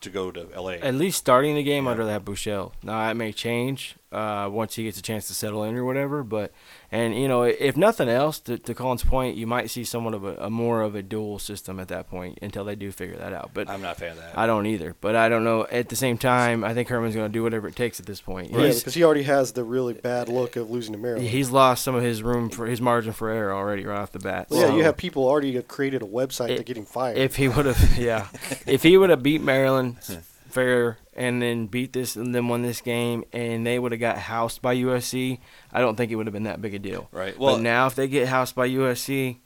to 0.00 0.10
go 0.10 0.32
to 0.32 0.48
LA? 0.60 0.72
At 0.72 0.96
least 0.96 1.18
starting 1.18 1.54
the 1.54 1.62
game, 1.62 1.86
I'd 1.86 1.92
Yeah. 1.92 1.98
rather 1.98 2.12
have 2.12 2.24
Buechele. 2.24 2.72
Now 2.82 3.06
that 3.06 3.16
may 3.16 3.32
change 3.32 3.94
uh, 4.12 4.48
once 4.50 4.74
he 4.74 4.84
gets 4.84 4.98
a 4.98 5.02
chance 5.02 5.26
to 5.28 5.34
settle 5.34 5.62
in 5.64 5.76
or 5.76 5.84
whatever. 5.84 6.22
But 6.22 6.52
and 6.90 7.14
you 7.14 7.28
know, 7.28 7.42
if 7.42 7.76
nothing 7.76 8.08
else, 8.08 8.38
to, 8.40 8.58
to 8.58 8.74
Colin's 8.74 9.04
point, 9.04 9.36
you 9.36 9.46
might 9.46 9.70
see 9.70 9.84
somewhat 9.84 10.14
of 10.14 10.24
a, 10.24 10.34
a 10.36 10.50
more 10.50 10.82
of 10.82 10.94
a 10.94 11.02
dual 11.02 11.38
system 11.38 11.78
at 11.78 11.88
that 11.88 12.08
point 12.10 12.38
until 12.42 12.64
they 12.64 12.74
do 12.74 12.90
figure 12.90 13.16
that 13.16 13.32
out. 13.32 13.50
But 13.54 13.68
I'm 13.70 13.80
not 13.82 13.96
a 13.96 14.00
fan 14.00 14.10
of 14.12 14.16
that. 14.18 14.36
I 14.36 14.46
don't 14.46 14.66
either. 14.66 14.96
But 15.00 15.14
I 15.16 15.28
don't 15.28 15.44
know. 15.44 15.66
At 15.70 15.88
the 15.88 15.96
same 15.96 16.18
time, 16.18 16.64
I 16.64 16.74
think 16.74 16.88
Herman's 16.88 17.14
going 17.14 17.28
to 17.28 17.32
do 17.32 17.42
whatever 17.42 17.68
it 17.68 17.76
takes 17.76 18.00
at 18.00 18.06
this 18.06 18.20
point. 18.20 18.50
yeah, 18.50 18.58
He's- 18.60 18.80
because 18.80 18.94
he 18.94 19.04
already 19.04 19.22
has 19.24 19.52
the 19.52 19.62
really 19.64 19.94
bad 19.94 20.28
look 20.28 20.56
of 20.56 20.70
losing 20.70 20.92
to 20.92 20.98
Maryland. 20.98 21.28
He's 21.28 21.50
lost 21.50 21.84
some 21.84 21.94
of 21.94 22.02
his 22.02 22.22
room 22.22 22.50
for 22.50 22.66
his 22.66 22.80
margin 22.80 23.12
for 23.12 23.30
error 23.30 23.52
already 23.52 23.84
right 23.86 23.98
off 24.00 24.12
the 24.12 24.18
bat. 24.18 24.48
Well, 24.50 24.70
yeah, 24.70 24.76
you 24.76 24.82
have 24.84 24.96
people 24.96 25.24
already 25.26 25.52
have 25.54 25.68
created 25.68 26.02
a 26.02 26.06
website 26.06 26.50
It- 26.50 26.56
to 26.58 26.64
get 26.64 26.76
him 26.76 26.84
fired. 26.84 27.16
if 27.16 27.36
he 27.36 27.46
would 27.48 27.66
have, 27.66 27.96
yeah, 27.98 28.26
if 28.66 28.82
he 28.82 28.96
would 28.96 29.10
have 29.10 29.22
beat 29.22 29.40
Maryland 29.40 29.98
fair 30.48 30.98
and 31.20 31.42
then 31.42 31.66
beat 31.66 31.92
this 31.92 32.16
and 32.16 32.34
then 32.34 32.48
won 32.48 32.62
this 32.62 32.80
game 32.80 33.24
and 33.30 33.66
they 33.66 33.78
would 33.78 33.92
have 33.92 34.00
got 34.00 34.16
housed 34.16 34.62
by 34.62 34.74
USC, 34.74 35.38
I 35.70 35.80
don't 35.80 35.94
think 35.94 36.10
it 36.10 36.16
would 36.16 36.26
have 36.26 36.32
been 36.32 36.44
that 36.44 36.62
big 36.62 36.72
a 36.72 36.78
deal. 36.78 37.08
right. 37.12 37.38
Well, 37.38 37.56
but 37.56 37.62
now 37.62 37.86
if 37.86 37.94
they 37.94 38.08
get 38.08 38.28
housed 38.28 38.54
by 38.54 38.66
USC 38.70 39.36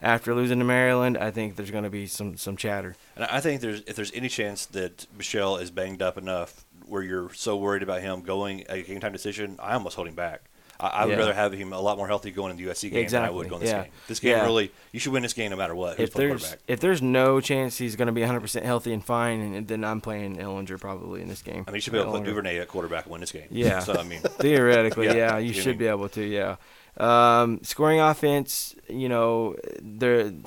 after 0.00 0.34
losing 0.34 0.58
to 0.58 0.64
Maryland, 0.64 1.16
I 1.16 1.30
think 1.30 1.54
there's 1.54 1.70
going 1.70 1.84
to 1.84 1.90
be 1.90 2.06
some 2.08 2.36
some 2.36 2.56
chatter. 2.56 2.96
And 3.14 3.24
I 3.24 3.38
think 3.38 3.60
there's 3.60 3.82
if 3.86 3.94
there's 3.94 4.12
any 4.12 4.28
chance 4.28 4.66
that 4.66 5.06
Buechele 5.16 5.62
is 5.62 5.70
banged 5.70 6.02
up 6.02 6.18
enough 6.18 6.64
where 6.86 7.02
you're 7.02 7.32
so 7.34 7.56
worried 7.56 7.84
about 7.84 8.02
him 8.02 8.22
going 8.22 8.64
a 8.68 8.82
game 8.82 8.98
time 8.98 9.12
decision, 9.12 9.56
I 9.62 9.74
almost 9.74 9.94
hold 9.94 10.08
him 10.08 10.16
back. 10.16 10.50
I, 10.82 10.88
I 10.88 11.04
would 11.06 11.12
Yeah. 11.12 11.18
rather 11.18 11.34
have 11.34 11.52
him 11.52 11.72
a 11.72 11.80
lot 11.80 11.96
more 11.96 12.08
healthy 12.08 12.30
going 12.32 12.50
in 12.50 12.56
the 12.56 12.64
USC 12.70 12.90
game 12.90 13.06
than 13.08 13.22
I 13.22 13.30
would 13.30 13.46
Exactly, 13.46 13.48
going 13.48 13.60
this 13.60 13.70
yeah. 13.70 13.82
game. 13.84 13.92
This 14.08 14.20
game 14.20 14.30
Yeah. 14.36 14.42
really, 14.44 14.72
you 14.92 15.00
should 15.00 15.12
win 15.12 15.22
this 15.22 15.32
game 15.32 15.50
no 15.50 15.56
matter 15.56 15.74
what. 15.74 16.00
If 16.00 16.12
there's 16.12 16.56
if 16.66 16.80
there's 16.80 17.00
no 17.00 17.40
chance 17.40 17.78
he's 17.78 17.96
going 17.96 18.06
to 18.06 18.12
be 18.12 18.22
100% 18.22 18.62
healthy 18.64 18.92
and 18.92 19.04
fine, 19.04 19.40
and 19.54 19.68
then 19.68 19.84
I'm 19.84 20.00
playing 20.00 20.36
Ehlinger 20.38 20.80
probably 20.80 21.22
in 21.22 21.28
this 21.28 21.40
game. 21.42 21.64
I 21.66 21.70
mean, 21.70 21.76
you 21.76 21.80
should 21.80 21.92
be 21.92 21.98
able 22.00 22.12
to 22.12 22.18
put 22.18 22.26
Duvernay 22.26 22.58
at 22.58 22.68
quarterback 22.68 23.04
and 23.04 23.12
win 23.12 23.20
this 23.20 23.32
game. 23.32 23.46
Yeah. 23.50 23.78
So 23.84 23.94
I 23.94 24.02
mean, 24.02 24.20
Theoretically, 24.38 25.06
Yeah, 25.06 25.38
you 25.38 25.48
you 25.48 25.52
should 25.54 25.66
mean- 25.70 25.78
be 25.78 25.86
able 25.86 26.08
to. 26.10 26.22
Yeah. 26.24 26.56
Um, 26.98 27.60
scoring 27.62 28.00
offense, 28.00 28.74
you 28.86 29.08
know, 29.08 29.56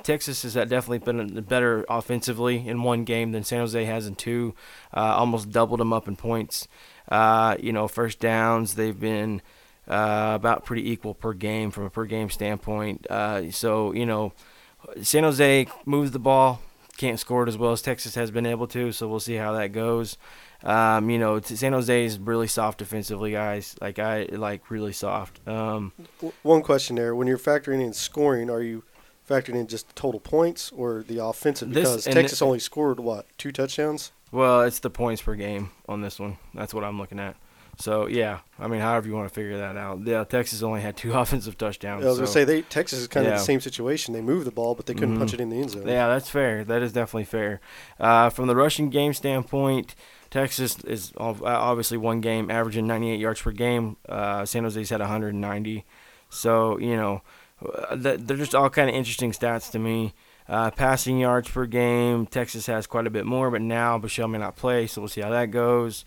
Texas 0.04 0.42
has 0.44 0.54
definitely 0.54 0.98
been 0.98 1.40
better 1.42 1.84
offensively 1.88 2.66
in 2.68 2.82
one 2.84 3.02
game 3.04 3.32
than 3.32 3.42
San 3.42 3.60
Jose 3.60 3.84
has 3.84 4.06
in 4.06 4.14
two. 4.14 4.54
Uh, 4.94 5.00
almost 5.00 5.50
doubled 5.50 5.80
them 5.80 5.92
up 5.92 6.06
in 6.06 6.14
points. 6.16 6.68
Uh, 7.08 7.56
you 7.60 7.72
know, 7.72 7.88
first 7.88 8.20
downs 8.20 8.74
they've 8.74 8.98
been 8.98 9.42
uh, 9.88 10.32
about 10.34 10.64
pretty 10.64 10.90
equal 10.90 11.14
per 11.14 11.32
game 11.32 11.70
from 11.70 11.84
a 11.84 11.90
per 11.90 12.04
game 12.06 12.30
standpoint. 12.30 13.06
Uh, 13.10 13.50
so 13.50 13.92
you 13.92 14.06
know, 14.06 14.32
San 15.02 15.22
Jose 15.24 15.66
moves 15.84 16.10
the 16.12 16.18
ball, 16.18 16.60
can't 16.96 17.18
score 17.20 17.42
it 17.44 17.48
as 17.48 17.56
well 17.58 17.72
as 17.72 17.82
Texas 17.82 18.14
has 18.14 18.30
been 18.30 18.46
able 18.46 18.66
to. 18.68 18.92
So 18.92 19.08
we'll 19.08 19.20
see 19.20 19.34
how 19.34 19.52
that 19.52 19.68
goes. 19.72 20.16
Um, 20.62 21.10
you 21.10 21.18
know, 21.18 21.38
San 21.40 21.72
Jose 21.74 22.04
is 22.04 22.18
really 22.18 22.48
soft 22.48 22.78
defensively, 22.78 23.32
guys. 23.32 23.76
Like 23.80 23.98
I 23.98 24.24
like 24.32 24.70
really 24.70 24.92
soft. 24.92 25.46
Um, 25.46 25.92
One 26.42 26.62
question 26.62 26.96
there: 26.96 27.14
When 27.14 27.26
you're 27.28 27.38
factoring 27.38 27.82
in 27.84 27.92
scoring, 27.92 28.48
are 28.50 28.62
you 28.62 28.82
factoring 29.28 29.56
in 29.56 29.66
just 29.66 29.94
total 29.94 30.18
points 30.18 30.72
or 30.74 31.04
the 31.06 31.22
offensive? 31.24 31.72
This- 31.72 31.82
Because 31.88 32.06
and 32.06 32.14
Texas 32.16 32.38
thi- 32.38 32.44
only 32.44 32.58
scored 32.58 32.98
what 33.00 33.26
two 33.38 33.52
touchdowns. 33.52 34.12
well, 34.32 34.62
it's 34.62 34.78
the 34.80 34.90
points 34.90 35.20
per 35.22 35.34
game 35.34 35.70
on 35.88 36.00
this 36.00 36.18
one. 36.18 36.38
That's 36.54 36.72
what 36.72 36.84
I'm 36.84 36.98
looking 36.98 37.20
at. 37.20 37.36
So 37.78 38.06
yeah, 38.06 38.38
I 38.58 38.68
mean, 38.68 38.80
however 38.80 39.06
you 39.06 39.14
want 39.14 39.28
to 39.28 39.34
figure 39.34 39.58
that 39.58 39.76
out. 39.76 40.00
Yeah, 40.04 40.24
Texas 40.24 40.62
only 40.62 40.80
had 40.80 40.96
two 40.96 41.12
offensive 41.18 41.58
touchdowns. 41.58 42.04
I 42.04 42.08
was 42.08 42.16
gonna 42.18 42.26
say 42.26 42.44
they 42.44 42.62
Texas 42.62 43.00
is 43.00 43.06
kind 43.08 43.26
of 43.26 43.34
the 43.34 43.38
same 43.38 43.60
situation. 43.60 44.14
They 44.14 44.22
moved 44.22 44.46
the 44.46 44.50
ball, 44.50 44.74
but 44.74 44.86
they 44.86 44.94
couldn't 44.94 45.16
Mhm. 45.16 45.18
punch 45.18 45.34
it 45.34 45.40
in 45.40 45.50
the 45.50 45.56
end 45.56 45.70
zone. 45.70 45.86
Yeah, 45.86 46.08
that's 46.08 46.30
fair. 46.30 46.64
That 46.64 46.82
is 46.82 46.92
definitely 46.92 47.24
fair. 47.26 47.60
Uh, 48.00 48.30
from 48.30 48.46
the 48.46 48.56
rushing 48.56 48.88
game 48.88 49.12
standpoint, 49.12 49.94
Texas 50.30 50.78
is 50.84 51.12
obviously 51.18 51.98
one 51.98 52.20
game 52.20 52.50
averaging 52.50 52.86
98 52.86 53.20
yards 53.20 53.40
per 53.42 53.52
game. 53.52 53.96
Uh, 54.08 54.44
San 54.46 54.64
Jose's 54.64 54.90
had 54.90 55.00
190. 55.00 55.84
So 56.30 56.78
you 56.78 56.96
know, 56.96 57.22
uh, 57.62 57.94
they're 57.96 58.36
just 58.38 58.54
all 58.54 58.70
kind 58.70 58.88
of 58.88 58.96
interesting 58.96 59.32
stats 59.32 59.70
to 59.72 59.78
me. 59.78 60.14
Uh, 60.48 60.70
passing 60.70 61.18
yards 61.18 61.50
per 61.50 61.66
game, 61.66 62.24
Texas 62.24 62.66
has 62.66 62.86
quite 62.86 63.06
a 63.06 63.10
bit 63.10 63.26
more, 63.26 63.50
but 63.50 63.60
now 63.60 63.98
Buechele 63.98 64.30
may 64.30 64.38
not 64.38 64.54
play, 64.54 64.86
so 64.86 65.00
we'll 65.00 65.08
see 65.08 65.20
how 65.20 65.30
that 65.30 65.50
goes. 65.50 66.04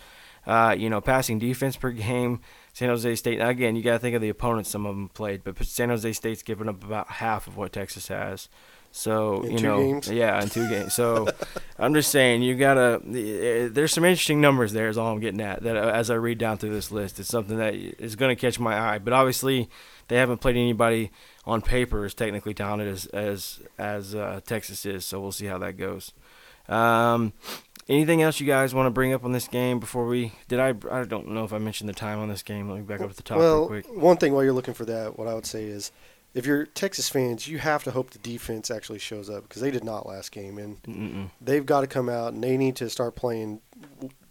Uh, 0.49 0.73
you 0.73 0.89
know, 0.89 0.99
passing 0.99 1.37
defense 1.37 1.75
per 1.77 1.91
game, 1.91 2.41
San 2.73 2.89
Jose 2.89 3.15
State. 3.15 3.37
Again, 3.39 3.75
you 3.75 3.83
got 3.83 3.93
to 3.93 3.99
think 3.99 4.15
of 4.15 4.21
the 4.21 4.29
opponents 4.29 4.69
some 4.71 4.85
of 4.87 4.95
them 4.95 5.09
played, 5.09 5.43
but 5.43 5.63
San 5.63 5.89
Jose 5.89 6.11
State's 6.13 6.41
given 6.41 6.67
up 6.67 6.83
about 6.83 7.07
half 7.07 7.45
of 7.45 7.55
what 7.55 7.71
Texas 7.71 8.07
has. 8.07 8.49
So 8.91 9.43
In 9.43 9.51
you 9.51 9.57
two 9.59 9.63
know, 9.63 9.77
games? 9.83 10.09
yeah, 10.09 10.41
in 10.41 10.49
two 10.49 10.67
games. 10.67 10.95
So 10.95 11.27
I'm 11.77 11.93
just 11.93 12.09
saying, 12.09 12.41
you 12.41 12.55
gotta. 12.55 12.99
eh, 13.13 13.67
There's 13.71 13.93
some 13.93 14.03
interesting 14.03 14.41
numbers 14.41 14.73
there. 14.73 14.89
Is 14.89 14.97
all 14.97 15.11
I'm 15.13 15.19
getting 15.19 15.41
at. 15.41 15.61
That 15.61 15.77
uh, 15.77 15.89
as 15.91 16.09
I 16.09 16.15
read 16.15 16.39
down 16.39 16.57
through 16.57 16.71
this 16.73 16.89
list, 16.91 17.19
it's 17.19 17.29
something 17.29 17.57
that 17.57 17.75
is 17.75 18.15
going 18.15 18.35
to 18.35 18.39
catch 18.39 18.59
my 18.59 18.75
eye. 18.79 18.97
But 18.97 19.13
obviously, 19.13 19.69
they 20.07 20.15
haven't 20.17 20.39
played 20.39 20.55
anybody 20.55 21.11
on 21.45 21.61
paper 21.61 22.03
as 22.05 22.15
technically 22.15 22.55
talented 22.55 22.87
as 22.87 23.05
as 23.07 23.59
as 23.77 24.15
uh, 24.15 24.39
Texas 24.47 24.83
is. 24.87 25.05
So 25.05 25.21
we'll 25.21 25.31
see 25.31 25.45
how 25.45 25.59
that 25.59 25.77
goes. 25.77 26.11
Um, 26.67 27.33
anything 27.89 28.21
else 28.21 28.39
you 28.39 28.47
guys 28.47 28.73
want 28.73 28.85
to 28.85 28.91
bring 28.91 29.11
up 29.11 29.25
on 29.25 29.33
this 29.33 29.47
game 29.47 29.79
before 29.79 30.05
we? 30.05 30.31
Did 30.47 30.59
I? 30.59 30.69
I 30.89 31.03
don't 31.03 31.29
know 31.29 31.43
if 31.43 31.51
I 31.51 31.57
mentioned 31.57 31.89
the 31.89 31.93
time 31.93 32.19
on 32.19 32.29
this 32.29 32.43
game. 32.43 32.69
Let 32.69 32.77
me 32.77 32.83
back 32.83 33.01
up 33.01 33.09
at 33.09 33.17
the 33.17 33.23
top 33.23 33.39
well, 33.39 33.67
real 33.67 33.81
quick. 33.81 33.97
one 34.01 34.17
thing 34.17 34.33
while 34.33 34.43
you're 34.43 34.53
looking 34.53 34.73
for 34.75 34.85
that, 34.85 35.17
what 35.17 35.27
I 35.27 35.33
would 35.33 35.45
say 35.45 35.65
is, 35.65 35.91
if 36.33 36.45
you're 36.45 36.65
Texas 36.65 37.09
fans, 37.09 37.47
you 37.47 37.57
have 37.57 37.83
to 37.83 37.91
hope 37.91 38.11
the 38.11 38.19
defense 38.19 38.71
actually 38.71 38.99
shows 38.99 39.29
up 39.29 39.43
because 39.43 39.61
they 39.61 39.71
did 39.71 39.83
not 39.83 40.05
last 40.05 40.31
game, 40.31 40.57
and 40.57 40.81
Mm-mm. 40.83 41.31
they've 41.41 41.65
got 41.65 41.81
to 41.81 41.87
come 41.87 42.07
out 42.07 42.33
and 42.33 42.43
they 42.43 42.55
need 42.55 42.75
to 42.77 42.89
start 42.89 43.15
playing 43.15 43.61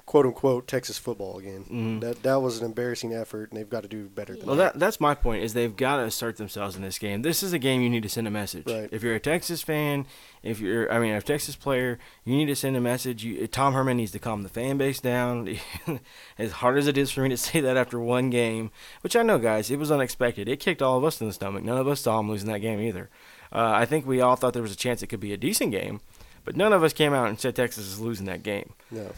quote 0.08 0.24
unquote 0.24 0.66
Texas 0.66 0.96
football 0.96 1.38
again. 1.38 1.64
Mhm. 1.70 2.00
That 2.00 2.22
that 2.22 2.36
was 2.40 2.58
an 2.60 2.64
embarrassing 2.64 3.12
effort, 3.12 3.50
and 3.50 3.60
they've 3.60 3.68
got 3.68 3.82
to 3.82 3.88
do 3.88 4.08
better 4.08 4.34
than 4.34 4.46
Well, 4.46 4.56
that. 4.56 4.72
that 4.72 4.78
that's 4.80 5.00
my 5.00 5.14
point. 5.14 5.42
Is 5.44 5.52
they've 5.52 5.76
got 5.76 5.98
to 5.98 6.04
assert 6.04 6.38
themselves 6.38 6.76
in 6.76 6.82
this 6.82 6.98
game. 6.98 7.20
This 7.20 7.42
is 7.42 7.52
a 7.52 7.58
game 7.58 7.82
you 7.82 7.90
need 7.90 8.04
to 8.04 8.08
send 8.08 8.26
a 8.26 8.30
message. 8.30 8.66
Right. 8.66 8.88
If 8.90 9.02
you're 9.02 9.14
a 9.14 9.20
Texas 9.20 9.60
fan, 9.60 10.06
if 10.42 10.60
you're, 10.60 10.90
I 10.90 10.98
mean, 10.98 11.12
a 11.12 11.20
Texas 11.20 11.56
player, 11.56 11.98
you 12.24 12.34
need 12.36 12.46
to 12.46 12.56
send 12.56 12.74
a 12.74 12.80
message. 12.80 13.22
You, 13.22 13.46
Tom 13.48 13.74
Herman 13.74 13.98
needs 13.98 14.12
to 14.12 14.18
calm 14.18 14.44
the 14.44 14.48
fan 14.48 14.78
base 14.78 14.98
down. 14.98 15.58
as 16.38 16.52
hard 16.52 16.78
as 16.78 16.86
it 16.86 16.96
is 16.96 17.10
for 17.10 17.20
me 17.20 17.28
to 17.28 17.36
say 17.36 17.60
that 17.60 17.76
after 17.76 18.00
one 18.00 18.30
game, 18.30 18.70
which 19.02 19.14
I 19.14 19.22
know, 19.22 19.38
guys, 19.38 19.70
it 19.70 19.78
was 19.78 19.90
unexpected. 19.92 20.48
It 20.48 20.58
kicked 20.58 20.80
all 20.80 20.96
of 20.96 21.04
us 21.04 21.20
in 21.20 21.26
the 21.26 21.34
stomach. 21.34 21.64
None 21.64 21.76
of 21.76 21.86
us 21.86 22.00
saw 22.00 22.18
him 22.18 22.30
losing 22.30 22.48
that 22.50 22.60
game 22.60 22.80
either. 22.80 23.10
Uh, 23.52 23.72
I 23.74 23.84
think 23.84 24.06
we 24.06 24.22
all 24.22 24.36
thought 24.36 24.54
there 24.54 24.62
was 24.62 24.72
a 24.72 24.76
chance 24.76 25.02
it 25.02 25.08
could 25.08 25.20
be 25.20 25.34
a 25.34 25.36
decent 25.36 25.70
game, 25.70 26.00
but 26.46 26.56
none 26.56 26.72
of 26.72 26.82
us 26.82 26.94
came 26.94 27.12
out 27.12 27.28
and 27.28 27.38
said 27.38 27.54
Texas 27.54 27.86
is 27.86 28.00
losing 28.00 28.24
that 28.24 28.42
game. 28.42 28.72
No. 28.90 29.12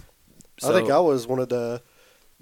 So, 0.61 0.71
I 0.71 0.75
think 0.75 0.91
I 0.91 1.01
was 1.01 1.27
one 1.27 1.39
of 1.39 1.49
the 1.49 1.83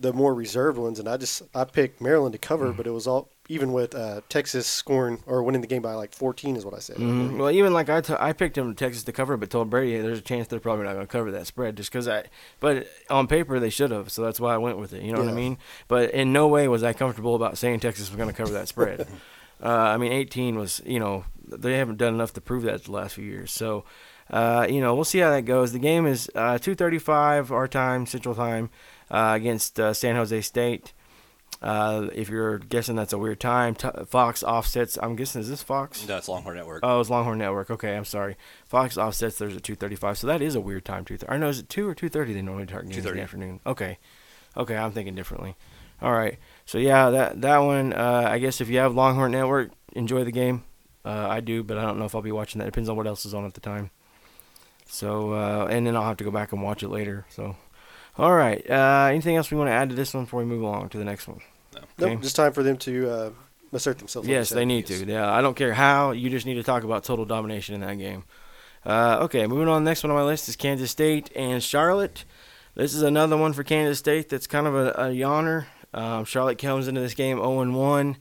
the 0.00 0.12
more 0.12 0.32
reserved 0.32 0.78
ones, 0.78 1.00
and 1.00 1.08
I 1.08 1.16
just 1.16 1.42
I 1.54 1.64
picked 1.64 2.00
Maryland 2.00 2.32
to 2.32 2.38
cover, 2.38 2.72
but 2.72 2.86
it 2.86 2.90
was 2.92 3.06
all 3.08 3.30
even 3.48 3.72
with 3.72 3.94
uh, 3.96 4.20
Texas 4.28 4.66
scoring 4.66 5.22
or 5.26 5.42
winning 5.42 5.60
the 5.60 5.66
game 5.66 5.82
by 5.82 5.94
like 5.94 6.14
14 6.14 6.54
is 6.54 6.64
what 6.64 6.74
I 6.74 6.78
said. 6.78 6.98
Mhm. 6.98 7.36
Well, 7.38 7.50
even 7.50 7.72
like 7.72 7.88
I, 7.88 8.00
t- 8.02 8.14
I 8.20 8.32
picked 8.32 8.56
him 8.58 8.74
Texas 8.76 9.02
to 9.04 9.12
cover, 9.12 9.36
but 9.36 9.50
told 9.50 9.70
Brady 9.70 9.92
hey, 9.96 10.00
there's 10.02 10.18
a 10.18 10.22
chance 10.22 10.46
they're 10.46 10.60
probably 10.60 10.84
not 10.84 10.92
going 10.94 11.06
to 11.06 11.10
cover 11.10 11.32
that 11.32 11.46
spread 11.48 11.76
just 11.76 11.90
because 11.90 12.06
I. 12.06 12.24
But 12.60 12.86
on 13.10 13.26
paper 13.26 13.58
they 13.58 13.70
should 13.70 13.90
have, 13.90 14.12
so 14.12 14.22
that's 14.22 14.38
why 14.38 14.54
I 14.54 14.58
went 14.58 14.78
with 14.78 14.92
it. 14.92 15.02
You 15.02 15.12
know 15.12 15.18
what 15.20 15.28
I 15.28 15.32
mean? 15.32 15.58
But 15.88 16.10
in 16.12 16.32
no 16.32 16.46
way 16.46 16.68
was 16.68 16.84
I 16.84 16.92
comfortable 16.92 17.34
about 17.34 17.58
saying 17.58 17.80
Texas 17.80 18.08
was 18.10 18.16
going 18.16 18.28
to 18.28 18.34
cover 18.36 18.52
that 18.52 18.68
spread. 18.68 19.08
uh, 19.62 19.66
I 19.68 19.96
mean, 19.96 20.12
18 20.12 20.56
was 20.58 20.80
you 20.84 21.00
know 21.00 21.24
they 21.48 21.78
haven't 21.78 21.96
done 21.98 22.14
enough 22.14 22.34
to 22.34 22.40
prove 22.40 22.62
that 22.64 22.84
the 22.84 22.92
last 22.92 23.14
few 23.14 23.24
years. 23.24 23.50
So, 23.50 23.84
uh, 24.30 24.66
you 24.68 24.80
know, 24.80 24.94
we'll 24.94 25.04
see 25.04 25.18
how 25.18 25.30
that 25.30 25.42
goes. 25.42 25.72
The 25.72 25.78
game 25.78 26.06
is 26.06 26.30
uh, 26.34 26.58
2:35 26.58 27.50
our 27.50 27.68
time, 27.68 28.06
Central 28.06 28.34
Time, 28.34 28.70
uh, 29.10 29.32
against 29.36 29.78
uh, 29.80 29.92
San 29.94 30.16
Jose 30.16 30.40
State. 30.42 30.92
Uh, 31.60 32.08
if 32.14 32.28
you're 32.28 32.58
guessing 32.58 32.94
that's 32.94 33.12
a 33.12 33.18
weird 33.18 33.40
time, 33.40 33.74
T- 33.74 33.88
Fox 34.06 34.44
offsets. 34.44 34.96
I'm 35.02 35.16
guessing 35.16 35.40
is 35.40 35.48
this 35.48 35.62
Fox? 35.62 36.02
No, 36.02 36.14
that's 36.14 36.28
Longhorn 36.28 36.56
Network. 36.56 36.80
Oh, 36.84 37.00
it's 37.00 37.10
Longhorn 37.10 37.38
Network. 37.38 37.70
Okay, 37.70 37.96
I'm 37.96 38.04
sorry. 38.04 38.36
Fox 38.66 38.96
offsets 38.96 39.38
There's 39.38 39.56
at 39.56 39.62
2:35, 39.62 40.18
so 40.18 40.26
that 40.28 40.40
is 40.40 40.54
a 40.54 40.60
weird 40.60 40.84
time. 40.84 41.04
Two. 41.04 41.18
I 41.28 41.36
know 41.36 41.48
is 41.48 41.58
it 41.58 41.68
two 41.68 41.88
or 41.88 41.94
2:30? 41.94 42.34
They 42.34 42.42
normally 42.42 42.66
start 42.66 42.84
games 42.84 42.98
in 42.98 43.02
the 43.02 43.10
2:30. 43.10 43.22
afternoon. 43.22 43.60
Okay, 43.66 43.98
okay, 44.56 44.76
I'm 44.76 44.92
thinking 44.92 45.14
differently. 45.16 45.56
All 46.00 46.12
right, 46.12 46.38
so 46.64 46.78
yeah, 46.78 47.10
that 47.10 47.40
that 47.40 47.58
one. 47.58 47.92
Uh, 47.92 48.28
I 48.30 48.38
guess 48.38 48.60
if 48.60 48.68
you 48.68 48.78
have 48.78 48.94
Longhorn 48.94 49.32
Network, 49.32 49.72
enjoy 49.94 50.22
the 50.22 50.30
game. 50.30 50.62
Uh, 51.04 51.26
I 51.28 51.40
do, 51.40 51.64
but 51.64 51.76
I 51.78 51.82
don't 51.82 51.98
know 51.98 52.04
if 52.04 52.14
I'll 52.14 52.22
be 52.22 52.30
watching 52.30 52.60
that. 52.60 52.66
Depends 52.66 52.88
on 52.88 52.96
what 52.96 53.06
else 53.06 53.24
is 53.26 53.34
on 53.34 53.44
at 53.46 53.54
the 53.54 53.60
time. 53.60 53.90
So, 54.88 55.32
uh, 55.34 55.66
and 55.70 55.86
then 55.86 55.94
I'll 55.96 56.04
have 56.04 56.16
to 56.16 56.24
go 56.24 56.30
back 56.30 56.52
and 56.52 56.62
watch 56.62 56.82
it 56.82 56.88
later. 56.88 57.26
So, 57.30 57.56
all 58.16 58.34
right. 58.34 58.68
Uh, 58.68 59.08
anything 59.10 59.36
else 59.36 59.50
we 59.50 59.56
want 59.58 59.68
to 59.68 59.72
add 59.72 59.90
to 59.90 59.94
this 59.94 60.14
one 60.14 60.24
before 60.24 60.40
we 60.40 60.46
move 60.46 60.62
along 60.62 60.88
to 60.90 60.98
the 60.98 61.04
next 61.04 61.28
one? 61.28 61.40
Nope, 61.74 61.84
Okay. 62.00 62.16
just 62.16 62.36
time 62.36 62.52
for 62.52 62.62
them 62.62 62.76
to 62.78 63.10
uh, 63.10 63.30
assert 63.72 63.98
themselves. 63.98 64.26
Yes, 64.26 64.48
said. 64.48 64.58
they 64.58 64.64
need 64.64 64.86
to. 64.86 65.04
Yeah, 65.04 65.30
I 65.30 65.42
don't 65.42 65.54
care 65.54 65.74
how. 65.74 66.12
You 66.12 66.30
just 66.30 66.46
need 66.46 66.54
to 66.54 66.62
talk 66.62 66.84
about 66.84 67.04
total 67.04 67.24
domination 67.26 67.74
in 67.74 67.82
that 67.82 67.98
game. 67.98 68.24
Uh, 68.86 69.18
okay, 69.22 69.46
moving 69.46 69.68
on. 69.68 69.84
Next 69.84 70.02
one 70.02 70.10
on 70.10 70.16
my 70.16 70.24
list 70.24 70.48
is 70.48 70.56
Kansas 70.56 70.90
State 70.90 71.30
and 71.36 71.62
Charlotte. 71.62 72.24
This 72.74 72.94
is 72.94 73.02
another 73.02 73.36
one 73.36 73.52
for 73.52 73.62
Kansas 73.64 73.98
State 73.98 74.28
that's 74.28 74.46
kind 74.46 74.66
of 74.66 74.74
a, 74.74 74.88
a 74.92 75.04
yawner. 75.08 75.66
Um, 75.92 76.24
Charlotte 76.24 76.58
comes 76.58 76.88
into 76.88 77.00
this 77.00 77.14
game 77.14 77.38
0 77.38 77.70
1 77.72 78.16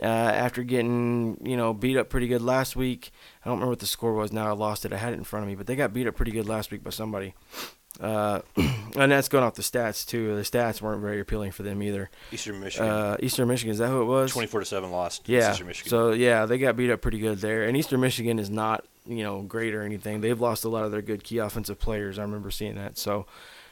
uh, 0.00 0.04
after 0.04 0.62
getting 0.62 1.38
you 1.44 1.56
know 1.56 1.72
beat 1.74 1.96
up 1.96 2.08
pretty 2.08 2.26
good 2.28 2.42
last 2.42 2.76
week. 2.76 3.10
I 3.44 3.48
don't 3.48 3.58
remember 3.58 3.70
what 3.70 3.78
the 3.80 3.86
score 3.86 4.12
was. 4.14 4.32
Now 4.32 4.48
I 4.48 4.52
lost 4.52 4.84
it. 4.84 4.92
I 4.92 4.96
had 4.96 5.12
it 5.12 5.16
in 5.18 5.24
front 5.24 5.44
of 5.44 5.48
me, 5.48 5.54
but 5.54 5.66
they 5.66 5.76
got 5.76 5.92
beat 5.92 6.06
up 6.06 6.16
pretty 6.16 6.32
good 6.32 6.46
last 6.48 6.70
week 6.70 6.82
by 6.82 6.90
somebody. 6.90 7.34
Uh, 8.00 8.40
and 8.56 9.12
that's 9.12 9.28
going 9.28 9.44
off 9.44 9.54
the 9.54 9.62
stats 9.62 10.04
too. 10.04 10.34
The 10.34 10.42
stats 10.42 10.80
weren't 10.82 11.00
very 11.00 11.20
appealing 11.20 11.52
for 11.52 11.62
them 11.62 11.80
either. 11.80 12.10
Eastern 12.32 12.58
Michigan, 12.58 12.88
Uh, 12.88 13.16
Eastern 13.20 13.46
Michigan 13.46 13.70
is 13.70 13.78
that 13.78 13.88
who 13.88 14.02
it 14.02 14.06
was? 14.06 14.32
24 14.32 14.60
to 14.60 14.66
seven 14.66 14.90
lost. 14.90 15.28
Yeah. 15.28 15.52
Eastern 15.52 15.68
Michigan. 15.68 15.90
So 15.90 16.10
yeah, 16.10 16.44
they 16.46 16.58
got 16.58 16.76
beat 16.76 16.90
up 16.90 17.00
pretty 17.00 17.18
good 17.20 17.38
there. 17.38 17.62
And 17.64 17.76
Eastern 17.76 18.00
Michigan 18.00 18.38
is 18.40 18.50
not 18.50 18.84
you 19.06 19.22
know 19.22 19.42
great 19.42 19.74
or 19.74 19.82
anything. 19.82 20.22
They've 20.22 20.40
lost 20.40 20.64
a 20.64 20.68
lot 20.68 20.84
of 20.84 20.90
their 20.90 21.02
good 21.02 21.22
key 21.22 21.38
offensive 21.38 21.78
players. 21.78 22.18
I 22.18 22.22
remember 22.22 22.50
seeing 22.50 22.74
that. 22.74 22.98
So, 22.98 23.26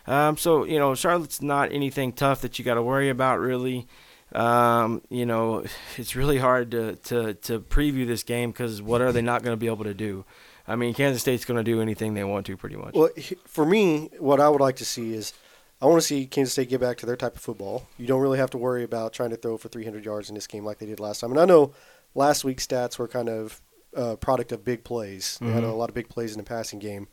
um, 0.07 0.37
so 0.37 0.65
you 0.65 0.79
know 0.79 0.95
Charlotte's 0.95 1.43
not 1.43 1.73
anything 1.73 2.13
tough 2.13 2.43
that 2.43 2.59
you 2.61 2.65
got 2.65 2.75
to 2.75 2.83
worry 2.83 3.09
about 3.09 3.41
really. 3.41 3.89
Um, 4.35 5.03
you 5.09 5.27
know, 5.27 5.65
it's 5.97 6.17
really 6.17 6.39
hard 6.39 6.71
to 6.73 6.97
to 6.97 7.35
to 7.35 7.61
preview 7.61 8.07
this 8.07 8.23
game 8.23 8.51
because 8.51 8.81
what 8.83 9.01
are 9.01 9.13
they 9.13 9.23
not 9.23 9.43
going 9.43 9.53
to 9.55 9.61
be 9.61 9.67
able 9.67 9.85
to 9.85 9.95
do? 9.95 10.25
I 10.67 10.77
mean, 10.77 10.95
Kansas 10.95 11.23
State's 11.23 11.45
going 11.45 11.59
to 11.59 11.65
do 11.65 11.81
anything 11.81 12.15
they 12.15 12.23
want 12.25 12.47
to, 12.47 12.57
pretty 12.57 12.77
much. 12.77 12.95
Well, 12.95 13.11
for 13.47 13.67
me, 13.67 14.11
what 14.19 14.41
I 14.41 14.49
would 14.49 14.61
like 14.61 14.77
to 14.77 14.85
see 14.85 15.13
is 15.13 15.33
I 15.81 15.87
want 15.87 16.01
to 16.01 16.07
see 16.07 16.27
Kansas 16.27 16.53
State 16.53 16.69
get 16.69 16.81
back 16.81 16.99
to 16.99 17.07
their 17.07 17.17
type 17.17 17.35
of 17.35 17.43
football. 17.43 17.89
You 17.99 18.07
don't 18.07 18.21
really 18.21 18.39
have 18.39 18.51
to 18.51 18.59
worry 18.59 18.85
about 18.85 19.13
trying 19.13 19.31
to 19.31 19.37
throw 19.37 19.57
for 19.57 19.69
300 19.69 20.05
yards 20.05 20.29
in 20.29 20.37
this 20.37 20.47
game 20.47 20.65
like 20.65 20.79
they 20.79 20.87
did 20.87 21.01
last 21.01 21.21
time. 21.21 21.33
And 21.33 21.41
I 21.41 21.45
know 21.45 21.73
last 22.15 22.45
week's 22.45 22.65
stats 22.67 22.97
were 22.99 23.09
kind 23.09 23.29
of 23.29 23.61
a 23.93 24.17
product 24.17 24.53
of 24.53 24.65
big 24.65 24.85
plays. 24.85 25.39
They 25.41 25.51
had 25.51 25.65
a 25.65 25.67
Mhm. 25.67 25.77
lot 25.79 25.89
of 25.89 25.95
big 25.97 26.09
plays 26.09 26.31
in 26.33 26.39
the 26.39 26.45
passing 26.45 26.79
game. 26.79 27.09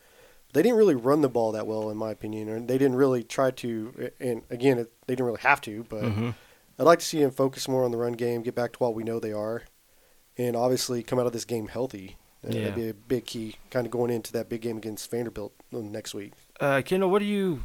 They 0.53 0.61
didn't 0.61 0.77
really 0.77 0.95
run 0.95 1.21
the 1.21 1.29
ball 1.29 1.51
that 1.53 1.65
well, 1.67 1.89
in 1.89 1.97
my 1.97 2.11
opinion, 2.11 2.49
and 2.49 2.67
they 2.67 2.77
didn't 2.77 2.95
really 2.97 3.23
try 3.23 3.49
to. 3.51 4.11
And 4.19 4.43
again, 4.51 4.77
they 5.07 5.15
didn't 5.15 5.25
really 5.25 5.41
have 5.41 5.59
to. 5.61 5.83
But 5.89 6.03
Mhm. 6.03 6.35
I'd 6.79 6.83
like 6.85 6.99
to 6.99 7.05
see 7.05 7.21
him 7.21 7.31
focus 7.31 7.67
more 7.67 7.83
on 7.83 7.91
the 7.91 7.97
run 7.97 8.13
game, 8.13 8.41
get 8.41 8.55
back 8.55 8.71
to 8.73 8.79
what 8.79 8.95
we 8.95 9.03
know 9.03 9.19
they 9.19 9.33
are, 9.33 9.63
and 10.37 10.55
obviously 10.55 11.03
come 11.03 11.19
out 11.19 11.25
of 11.27 11.33
this 11.33 11.45
game 11.45 11.67
healthy. 11.67 12.17
Uh, 12.43 12.51
Yeah. 12.53 12.59
That'd 12.69 12.75
be 12.75 12.89
a 12.89 12.93
big 12.93 13.25
key, 13.25 13.55
kind 13.69 13.85
of 13.85 13.91
going 13.91 14.11
into 14.11 14.31
that 14.33 14.47
big 14.47 14.61
game 14.61 14.77
against 14.77 15.11
Vanderbilt 15.11 15.53
uh, 15.73 15.79
next 15.79 16.13
week. 16.13 16.31
Uh, 16.61 16.81
Kendall, 16.85 17.09
what 17.11 17.19
do 17.19 17.25
you? 17.25 17.63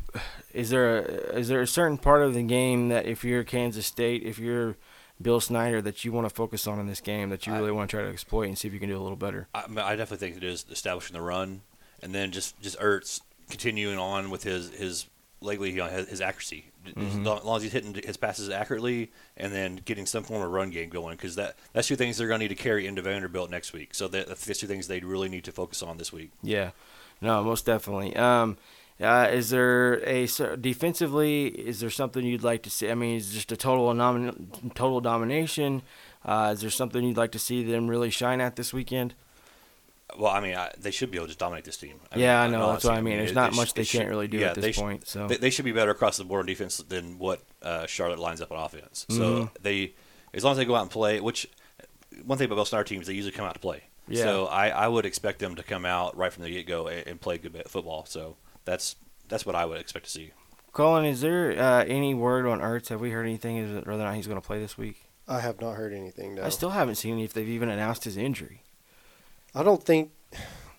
Is 0.52 0.70
there 0.70 0.98
a, 0.98 1.02
is 1.38 1.46
there 1.48 1.60
a 1.60 1.66
certain 1.66 1.96
part 1.96 2.22
of 2.22 2.34
the 2.34 2.42
game 2.42 2.88
that 2.88 3.06
if 3.06 3.22
you're 3.24 3.44
Kansas 3.44 3.86
State, 3.86 4.24
if 4.24 4.38
you're 4.40 4.76
Bill 5.22 5.38
Snyder, 5.40 5.80
that 5.82 6.04
you 6.04 6.10
want 6.10 6.28
to 6.28 6.34
focus 6.34 6.66
on 6.66 6.80
in 6.80 6.86
this 6.88 7.00
game, 7.00 7.30
that 7.30 7.46
you 7.46 7.54
I- 7.54 7.58
really 7.58 7.70
want 7.72 7.88
to 7.88 7.96
try 7.96 8.04
to 8.04 8.10
exploit 8.10 8.48
and 8.48 8.58
see 8.58 8.66
if 8.66 8.74
you 8.74 8.80
can 8.80 8.88
do 8.88 8.98
a 8.98 9.02
little 9.02 9.16
better? 9.16 9.46
I, 9.54 9.60
I 9.76 9.92
I 9.92 9.96
definitely 9.96 10.16
think 10.28 10.36
it 10.42 10.44
is 10.44 10.64
establishing 10.70 11.14
the 11.14 11.22
run, 11.22 11.62
and 12.02 12.12
then 12.12 12.32
just 12.32 12.60
just 12.60 12.76
Ertz 12.80 13.20
continuing 13.48 13.98
on 13.98 14.28
with 14.30 14.42
his 14.42 14.70
his 14.72 15.06
lately 15.44 15.72
his, 15.72 16.08
his 16.08 16.20
accuracy. 16.20 16.64
As 16.86 16.92
Mhm. 16.92 17.44
long 17.44 17.56
as 17.56 17.62
he's 17.62 17.72
hitting 17.72 17.94
his 17.94 18.16
passes 18.16 18.50
accurately, 18.50 19.10
and 19.36 19.52
then 19.52 19.80
getting 19.84 20.04
some 20.06 20.22
form 20.22 20.42
of 20.42 20.50
run 20.50 20.70
game 20.70 20.90
going, 20.90 21.16
because 21.16 21.34
that 21.36 21.56
that's 21.72 21.88
two 21.88 21.96
things 21.96 22.18
they're 22.18 22.28
going 22.28 22.40
to 22.40 22.44
need 22.44 22.54
to 22.56 22.62
carry 22.62 22.86
into 22.86 23.00
Vanderbilt 23.02 23.50
next 23.50 23.72
week. 23.72 23.94
So 23.94 24.06
that, 24.08 24.28
that's 24.28 24.44
two 24.44 24.66
things 24.66 24.86
they 24.88 25.00
really 25.00 25.28
need 25.28 25.44
to 25.44 25.52
focus 25.52 25.82
on 25.82 25.96
this 25.96 26.12
week. 26.12 26.30
Yeah, 26.42 26.70
no, 27.22 27.42
most 27.42 27.64
definitely. 27.64 28.14
Um, 28.16 28.58
uh, 29.00 29.28
is 29.32 29.48
there 29.50 29.94
a 30.06 30.26
defensively? 30.56 31.46
Is 31.46 31.80
there 31.80 31.90
something 31.90 32.24
you'd 32.24 32.44
like 32.44 32.62
to 32.64 32.70
see? 32.70 32.90
I 32.90 32.94
mean, 32.94 33.16
is 33.16 33.32
just 33.32 33.50
a 33.50 33.56
total 33.56 33.92
nomin- 33.94 34.74
total 34.74 35.00
domination? 35.00 35.82
Uh, 36.24 36.50
is 36.54 36.60
there 36.60 36.70
something 36.70 37.02
you'd 37.04 37.16
like 37.16 37.32
to 37.32 37.38
see 37.38 37.62
them 37.64 37.88
really 37.88 38.10
shine 38.10 38.40
at 38.40 38.56
this 38.56 38.72
weekend? 38.74 39.14
Well, 40.18 40.30
I 40.32 40.40
mean, 40.40 40.54
I, 40.54 40.70
they 40.78 40.90
should 40.90 41.10
be 41.10 41.16
able 41.18 41.26
to 41.26 41.30
just 41.30 41.38
dominate 41.40 41.64
this 41.64 41.76
team. 41.76 42.00
I 42.12 42.18
yeah, 42.18 42.40
I 42.40 42.46
know. 42.48 42.70
That's 42.72 42.84
what 42.84 42.94
I 42.94 43.00
mean. 43.00 43.18
There's 43.18 43.32
it- 43.32 43.34
not 43.34 43.52
it 43.52 43.56
much 43.56 43.68
sh- 43.70 43.72
they 43.72 43.84
can't 43.84 44.04
should- 44.04 44.08
really 44.08 44.28
do 44.28 44.38
yeah, 44.38 44.48
at 44.50 44.54
they 44.54 44.60
this 44.60 44.76
sh- 44.76 44.78
point. 44.80 45.06
So 45.08 45.26
They, 45.26 45.36
they 45.36 45.50
should 45.50 45.64
be 45.64 45.72
better 45.72 45.90
across 45.90 46.16
the 46.16 46.24
board 46.24 46.40
on 46.40 46.46
defense 46.46 46.76
than 46.78 47.18
what 47.18 47.42
uh, 47.62 47.86
Charlotte 47.86 48.18
lines 48.18 48.40
up 48.40 48.52
on 48.52 48.58
offense. 48.64 49.06
So 49.08 49.16
Mhm. 49.20 49.50
they, 49.62 49.94
as 50.32 50.44
long 50.44 50.52
as 50.52 50.58
they 50.58 50.64
go 50.64 50.74
out 50.76 50.82
and 50.82 50.90
play, 50.90 51.20
which 51.20 51.48
one 52.24 52.38
thing 52.38 52.46
about 52.46 52.56
Bill 52.56 52.64
Snyder 52.64 52.84
teams, 52.84 53.06
they 53.06 53.14
usually 53.14 53.32
come 53.32 53.46
out 53.46 53.54
to 53.54 53.60
play. 53.60 53.84
Yeah. 54.06 54.24
So 54.24 54.46
I, 54.46 54.68
I 54.68 54.88
would 54.88 55.06
expect 55.06 55.38
them 55.38 55.54
to 55.56 55.62
come 55.62 55.84
out 55.86 56.16
right 56.16 56.32
from 56.32 56.44
the 56.44 56.50
get 56.50 56.66
go 56.66 56.88
and, 56.88 57.06
and 57.06 57.20
play 57.20 57.38
good 57.38 57.52
bit 57.54 57.64
of 57.66 57.70
football. 57.70 58.04
So 58.06 58.36
that's 58.64 58.96
that's 59.28 59.46
what 59.46 59.54
I 59.54 59.64
would 59.64 59.80
expect 59.80 60.04
to 60.06 60.10
see. 60.10 60.32
Colin, 60.72 61.04
is 61.06 61.20
there 61.22 61.52
uh, 61.58 61.84
any 61.84 62.14
word 62.14 62.46
on 62.46 62.60
Ertz? 62.60 62.88
Have 62.88 63.00
we 63.00 63.10
heard 63.10 63.24
anything 63.24 63.56
is 63.56 63.70
it 63.76 63.86
whether 63.86 64.02
or 64.02 64.06
not 64.06 64.14
he's 64.16 64.26
going 64.26 64.40
to 64.40 64.46
play 64.46 64.58
this 64.58 64.76
week? 64.76 65.02
I 65.26 65.40
have 65.40 65.60
not 65.60 65.76
heard 65.76 65.94
anything. 65.94 66.34
No. 66.34 66.42
I 66.44 66.48
still 66.50 66.70
haven't 66.70 66.96
seen 66.96 67.18
if 67.20 67.32
they've 67.32 67.48
even 67.48 67.68
announced 67.70 68.04
his 68.04 68.16
injury. 68.18 68.63
I 69.54 69.62
don't 69.62 69.82
think. 69.82 70.10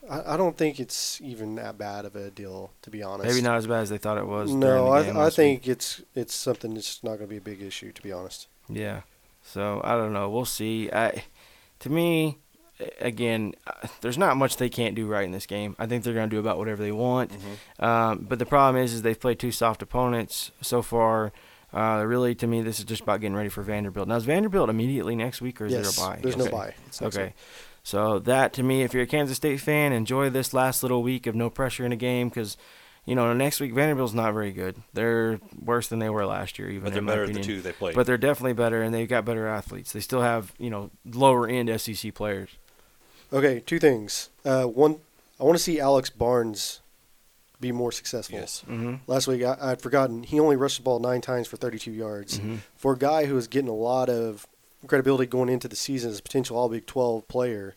I, 0.08 0.38
don't 0.38 0.56
think 0.56 0.80
it's 0.80 1.20
even 1.22 1.56
that 1.56 1.80
bad 1.80 2.06
of 2.06 2.16
a 2.16 2.30
deal, 2.30 2.72
to 2.84 2.92
be 2.92 3.02
honest. 3.02 3.28
Maybe 3.28 3.42
not 3.42 3.58
as 3.58 3.66
bad 3.66 3.82
as 3.82 3.90
they 3.90 3.98
thought 3.98 4.20
it 4.20 4.28
was. 4.28 4.54
No, 4.54 4.88
I, 4.90 5.26
I 5.26 5.30
think 5.32 5.68
it's 5.68 6.04
it's 6.14 6.36
something 6.36 6.76
that's 6.76 7.04
not 7.04 7.18
going 7.18 7.22
to 7.22 7.28
be 7.28 7.38
a 7.38 7.42
big 7.42 7.62
issue, 7.62 7.92
to 7.92 8.02
be 8.04 8.12
honest. 8.12 8.48
Yeah. 8.70 9.02
So 9.42 9.82
I 9.84 9.96
don't 9.96 10.14
know. 10.14 10.30
We'll 10.30 10.46
see. 10.46 10.92
I, 10.92 11.24
to 11.80 11.90
me, 11.90 12.38
again, 13.00 13.54
uh, 13.66 13.88
there's 14.02 14.18
not 14.18 14.38
much 14.38 14.58
they 14.58 14.70
can't 14.70 14.96
do 14.96 15.08
right 15.08 15.26
in 15.26 15.32
this 15.32 15.46
game. 15.46 15.76
I 15.80 15.86
think 15.86 16.04
they're 16.04 16.14
going 16.14 16.30
to 16.30 16.36
do 16.36 16.40
about 16.40 16.58
whatever 16.58 16.84
they 16.84 16.92
want. 16.92 17.32
Um, 17.80 18.26
but 18.30 18.40
the 18.40 18.46
problem 18.46 18.84
is, 18.84 18.94
is 18.94 19.02
they've 19.02 19.20
played 19.20 19.40
two 19.40 19.52
soft 19.52 19.82
opponents 19.82 20.52
so 20.62 20.82
far. 20.82 21.32
Uh, 21.74 22.04
really, 22.06 22.36
to 22.36 22.48
me, 22.48 22.62
this 22.62 22.80
is 22.80 22.86
just 22.86 23.02
about 23.02 23.22
getting 23.22 23.36
ready 23.36 23.50
for 23.50 23.62
Vanderbilt. 23.62 24.08
Now, 24.08 24.16
is 24.16 24.26
Vanderbilt 24.26 24.70
immediately 24.70 25.16
next 25.16 25.42
week, 25.42 25.60
or 25.60 25.66
is 25.66 25.74
yes, 25.74 25.96
there 25.96 26.06
a 26.06 26.10
bye? 26.10 26.20
there's 26.22 26.38
no 26.38 26.46
Okay. 26.46 26.52
bye. 26.52 26.74
It's 26.88 27.02
Okay. 27.02 27.26
week. 27.26 27.34
So 27.86 28.18
that 28.18 28.52
to 28.54 28.64
me, 28.64 28.82
if 28.82 28.96
you're 28.96 29.04
a 29.04 29.08
Kansas 29.08 29.38
State 29.38 29.62
fan, 29.62 29.94
enjoy 29.94 30.32
this 30.32 30.56
last 30.56 30.82
little 30.82 31.04
week 31.04 31.28
of 31.28 31.36
no 31.36 31.52
pressure 31.52 31.86
in 31.86 31.92
a 31.92 31.96
game 31.96 32.30
because, 32.30 32.58
you 33.06 33.14
know, 33.14 33.32
next 33.32 33.60
week 33.60 33.74
Vanderbilt's 33.74 34.16
not 34.16 34.34
very 34.34 34.52
good. 34.52 34.82
They're 34.94 35.40
worse 35.64 35.88
than 35.88 36.00
they 36.00 36.10
were 36.10 36.26
last 36.26 36.58
year, 36.58 36.68
even 36.68 36.86
But 36.86 36.94
they're 36.94 37.00
in 37.02 37.06
better 37.06 37.28
than 37.28 37.36
the 37.36 37.44
two 37.44 37.62
they 37.62 37.74
played. 37.74 37.94
But 37.94 38.08
they're 38.08 38.18
definitely 38.18 38.54
better, 38.54 38.82
and 38.82 38.92
they've 38.92 39.08
got 39.08 39.24
better 39.24 39.46
athletes. 39.46 39.92
They 39.92 40.00
still 40.00 40.22
have, 40.22 40.52
you 40.58 40.72
know, 40.72 40.90
lower 41.06 41.48
end 41.48 41.70
SEC 41.80 42.12
players. 42.16 42.50
Okay, 43.32 43.60
two 43.60 43.78
things. 43.78 44.32
Uh, 44.44 44.64
one, 44.64 44.98
I 45.40 45.44
want 45.44 45.56
to 45.56 45.64
see 45.64 45.80
Alex 45.80 46.10
Barnes 46.10 46.82
be 47.60 47.72
more 47.72 47.92
successful. 47.92 48.40
yes. 48.40 48.64
Mm-hmm. 48.68 48.96
Last 49.06 49.28
week, 49.28 49.44
I, 49.44 49.58
I'd 49.62 49.82
forgotten 49.82 50.24
he 50.24 50.40
only 50.40 50.56
rushed 50.56 50.78
the 50.78 50.84
ball 50.84 50.98
nine 50.98 51.22
times 51.22 51.48
for 51.48 51.58
32 51.58 51.92
yards. 51.92 52.40
Mm-hmm. 52.40 52.56
For 52.78 52.94
a 52.94 52.98
guy 52.98 53.26
who 53.26 53.38
is 53.38 53.48
getting 53.48 53.70
a 53.70 53.76
lot 53.76 54.10
of 54.10 54.48
credibility 54.86 55.26
going 55.26 55.50
into 55.50 55.68
the 55.68 55.76
season 55.76 56.12
as 56.12 56.20
a 56.20 56.24
potential 56.24 56.58
All 56.58 56.70
Big 56.70 56.86
12 56.86 57.28
player, 57.28 57.76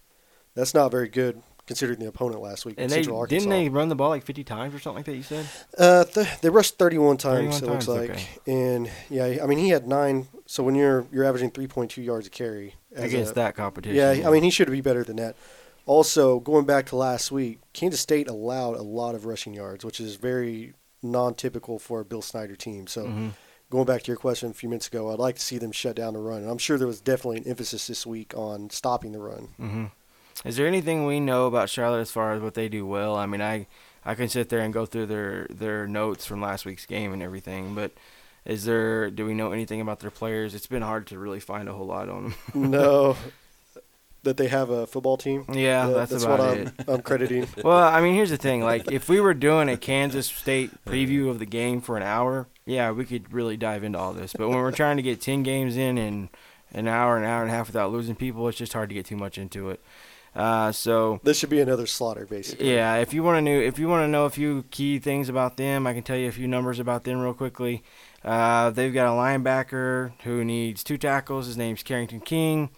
that's 0.55 0.75
not 0.75 0.91
very 0.91 1.09
good 1.09 1.43
considering 1.67 1.99
the 1.99 2.07
opponent 2.09 2.41
last 2.41 2.65
week. 2.65 2.77
And 2.79 2.91
they 2.91 3.03
didn't 3.03 3.49
they 3.51 3.69
run 3.69 3.91
the 3.91 3.95
ball 3.95 4.09
like 4.09 4.25
50 4.25 4.43
times 4.43 4.75
or 4.75 4.79
something 4.79 4.97
like 5.01 5.05
that. 5.07 5.15
You 5.17 5.23
said. 5.23 5.47
Uh, 5.77 6.05
th- 6.05 6.41
they 6.41 6.49
rushed 6.49 6.79
31 6.79 7.19
times. 7.19 7.61
31 7.61 7.63
it 7.63 7.75
looks 7.75 7.89
like, 7.89 8.11
okay. 8.11 8.27
and 8.47 8.91
yeah, 9.11 9.43
I 9.43 9.47
mean 9.47 9.59
he 9.59 9.69
had 9.69 9.87
nine. 9.87 10.29
So 10.47 10.63
when 10.63 10.75
you're 10.75 11.07
you're 11.13 11.25
averaging 11.25 11.51
3.2 11.51 12.03
yards 12.03 12.27
a 12.27 12.31
carry 12.31 12.75
Against 12.97 13.33
a- 13.33 13.35
that 13.35 13.55
competition. 13.55 13.97
Yeah, 13.97 14.27
I 14.27 14.31
mean 14.33 14.43
he 14.43 14.51
should 14.51 14.71
be 14.71 14.81
better 14.81 15.05
than 15.05 15.17
that. 15.17 15.37
Also, 15.85 16.39
going 16.41 16.67
back 16.67 16.85
to 16.87 16.97
last 16.97 17.33
week, 17.33 17.61
Kansas 17.73 18.01
State 18.01 18.29
allowed 18.29 18.77
a 18.77 18.83
lot 18.83 19.15
of 19.15 19.25
rushing 19.25 19.55
yards, 19.55 19.85
which 19.87 20.01
is 20.01 20.17
very 20.17 20.75
non-typical 21.03 21.79
for 21.79 22.01
a 22.01 22.05
Bill 22.05 22.21
Snyder 22.23 22.57
team. 22.57 22.87
So, 22.87 23.07
Mhm. 23.07 23.31
Going 23.71 23.85
back 23.87 24.03
to 24.03 24.09
your 24.09 24.17
question 24.17 24.51
a 24.51 24.55
few 24.55 24.69
minutes 24.69 24.89
ago, 24.89 25.11
I'd 25.13 25.19
like 25.19 25.37
to 25.37 25.43
see 25.43 25.59
them 25.59 25.73
shut 25.73 25.97
down 25.97 26.15
the 26.15 26.21
run, 26.21 26.43
and 26.43 26.51
I'm 26.51 26.59
sure 26.59 26.79
there 26.79 26.87
was 26.87 27.01
definitely 27.01 27.39
an 27.39 27.47
emphasis 27.49 27.87
this 27.87 28.07
week 28.07 28.33
on 28.37 28.71
stopping 28.71 29.13
the 29.13 29.19
run. 29.19 29.49
hmm 29.57 29.85
Is 30.45 30.57
there 30.57 30.67
anything 30.67 31.05
we 31.07 31.21
know 31.21 31.47
about 31.47 31.69
Charlotte 31.69 32.01
as 32.01 32.11
far 32.11 32.33
as 32.33 32.41
what 32.43 32.55
they 32.55 32.69
do 32.69 32.87
well? 32.87 33.17
I 33.17 33.27
mean, 33.27 33.43
I 33.43 33.67
I 34.05 34.15
can 34.15 34.29
sit 34.29 34.49
there 34.49 34.61
and 34.61 34.73
go 34.73 34.87
through 34.87 35.07
their 35.07 35.47
their 35.51 35.87
notes 35.87 36.25
from 36.25 36.41
last 36.41 36.65
week's 36.65 36.87
game 36.87 37.13
and 37.13 37.23
everything, 37.23 37.75
but 37.75 37.93
is 38.47 38.65
there 38.65 39.11
do 39.11 39.27
we 39.27 39.35
know 39.35 39.53
anything 39.53 39.81
about 39.81 40.01
their 40.01 40.11
players? 40.11 40.55
It's 40.55 40.67
been 40.67 40.83
hard 40.83 41.07
to 41.09 41.19
really 41.19 41.41
find 41.41 41.69
a 41.69 41.73
whole 41.75 41.87
lot 41.87 42.09
on 42.09 42.23
them. 42.23 42.35
no, 42.71 43.17
that 44.23 44.37
they 44.39 44.49
have 44.49 44.71
a 44.71 44.87
football 44.87 45.17
team. 45.19 45.45
yeah, 45.53 45.89
that's, 45.89 46.11
that's 46.13 46.25
about 46.25 46.39
what. 46.39 46.59
I'm, 46.59 46.73
I'm 46.89 47.03
crediting. 47.03 47.47
Well, 47.65 47.77
I 47.77 48.01
mean, 48.01 48.15
here's 48.15 48.31
the 48.31 48.37
thing. 48.39 48.63
Like, 48.63 48.91
if 48.91 49.09
we 49.09 49.21
were 49.21 49.35
doing 49.35 49.69
a 49.69 49.77
Kansas 49.77 50.27
State 50.29 50.71
preview 50.87 51.29
of 51.29 51.39
the 51.39 51.47
game 51.47 51.81
for 51.81 51.97
an 51.97 52.03
hour, 52.03 52.47
yeah, 52.69 52.91
we 52.93 53.05
could 53.05 53.33
really 53.33 53.57
dive 53.57 53.83
into 53.83 53.99
all 53.99 54.13
this. 54.13 54.33
But 54.37 54.49
when 54.49 54.59
we're 54.59 54.71
trying 54.73 54.97
to 54.99 55.03
get 55.03 55.21
10 55.21 55.43
games 55.43 55.77
in 55.77 55.99
in 55.99 56.29
an 56.73 56.87
hour, 56.87 57.17
an 57.17 57.25
hour 57.25 57.43
and 57.43 57.51
a 57.51 57.55
half 57.55 57.67
without 57.67 57.91
losing 57.91 58.15
people, 58.15 58.47
it's 58.49 58.59
just 58.59 58.75
hard 58.75 58.91
to 58.91 58.95
get 58.95 59.07
too 59.07 59.17
much 59.17 59.39
into 59.39 59.71
it. 59.71 59.81
Uh, 60.37 60.71
so, 60.71 61.19
This 61.25 61.39
should 61.39 61.49
be 61.51 61.61
another 61.61 61.87
slaughter, 61.87 62.27
basically. 62.27 62.73
yeah, 62.73 62.97
if 62.97 63.13
you 63.15 63.23
want 63.23 63.39
to 63.39 63.41
know, 63.41 63.59
if 63.59 63.79
you 63.79 63.89
want 63.89 64.05
to 64.05 64.09
know 64.09 64.27
a 64.27 64.31
few 64.31 64.65
key 64.71 64.99
things 64.99 65.29
about 65.29 65.57
them, 65.57 65.87
I 65.87 65.95
can 65.95 66.03
tell 66.03 66.17
you 66.19 66.29
a 66.29 66.33
few 66.33 66.47
numbers 66.47 66.79
about 66.79 67.05
them 67.05 67.19
real 67.21 67.35
quickly. 67.35 67.83
Uh, 68.25 68.71
they've 68.71 68.93
got 68.93 69.07
a 69.07 69.17
linebacker 69.17 70.13
who 70.25 70.45
needs 70.45 70.85
two 70.85 70.99
tackles. 70.99 71.47
His 71.47 71.57
name's 71.57 71.83
Carrington 71.83 72.21
King. 72.21 72.69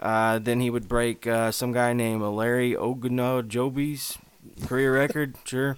Uh, 0.00 0.38
then 0.38 0.60
he 0.60 0.68
would 0.70 0.88
break 0.88 1.26
uh, 1.26 1.50
some 1.52 1.72
guy 1.72 1.92
named 1.92 2.22
Larry 2.22 2.74
Ogunjobi's 2.74 4.18
career 4.66 4.94
record. 4.94 5.36
Sure. 5.44 5.76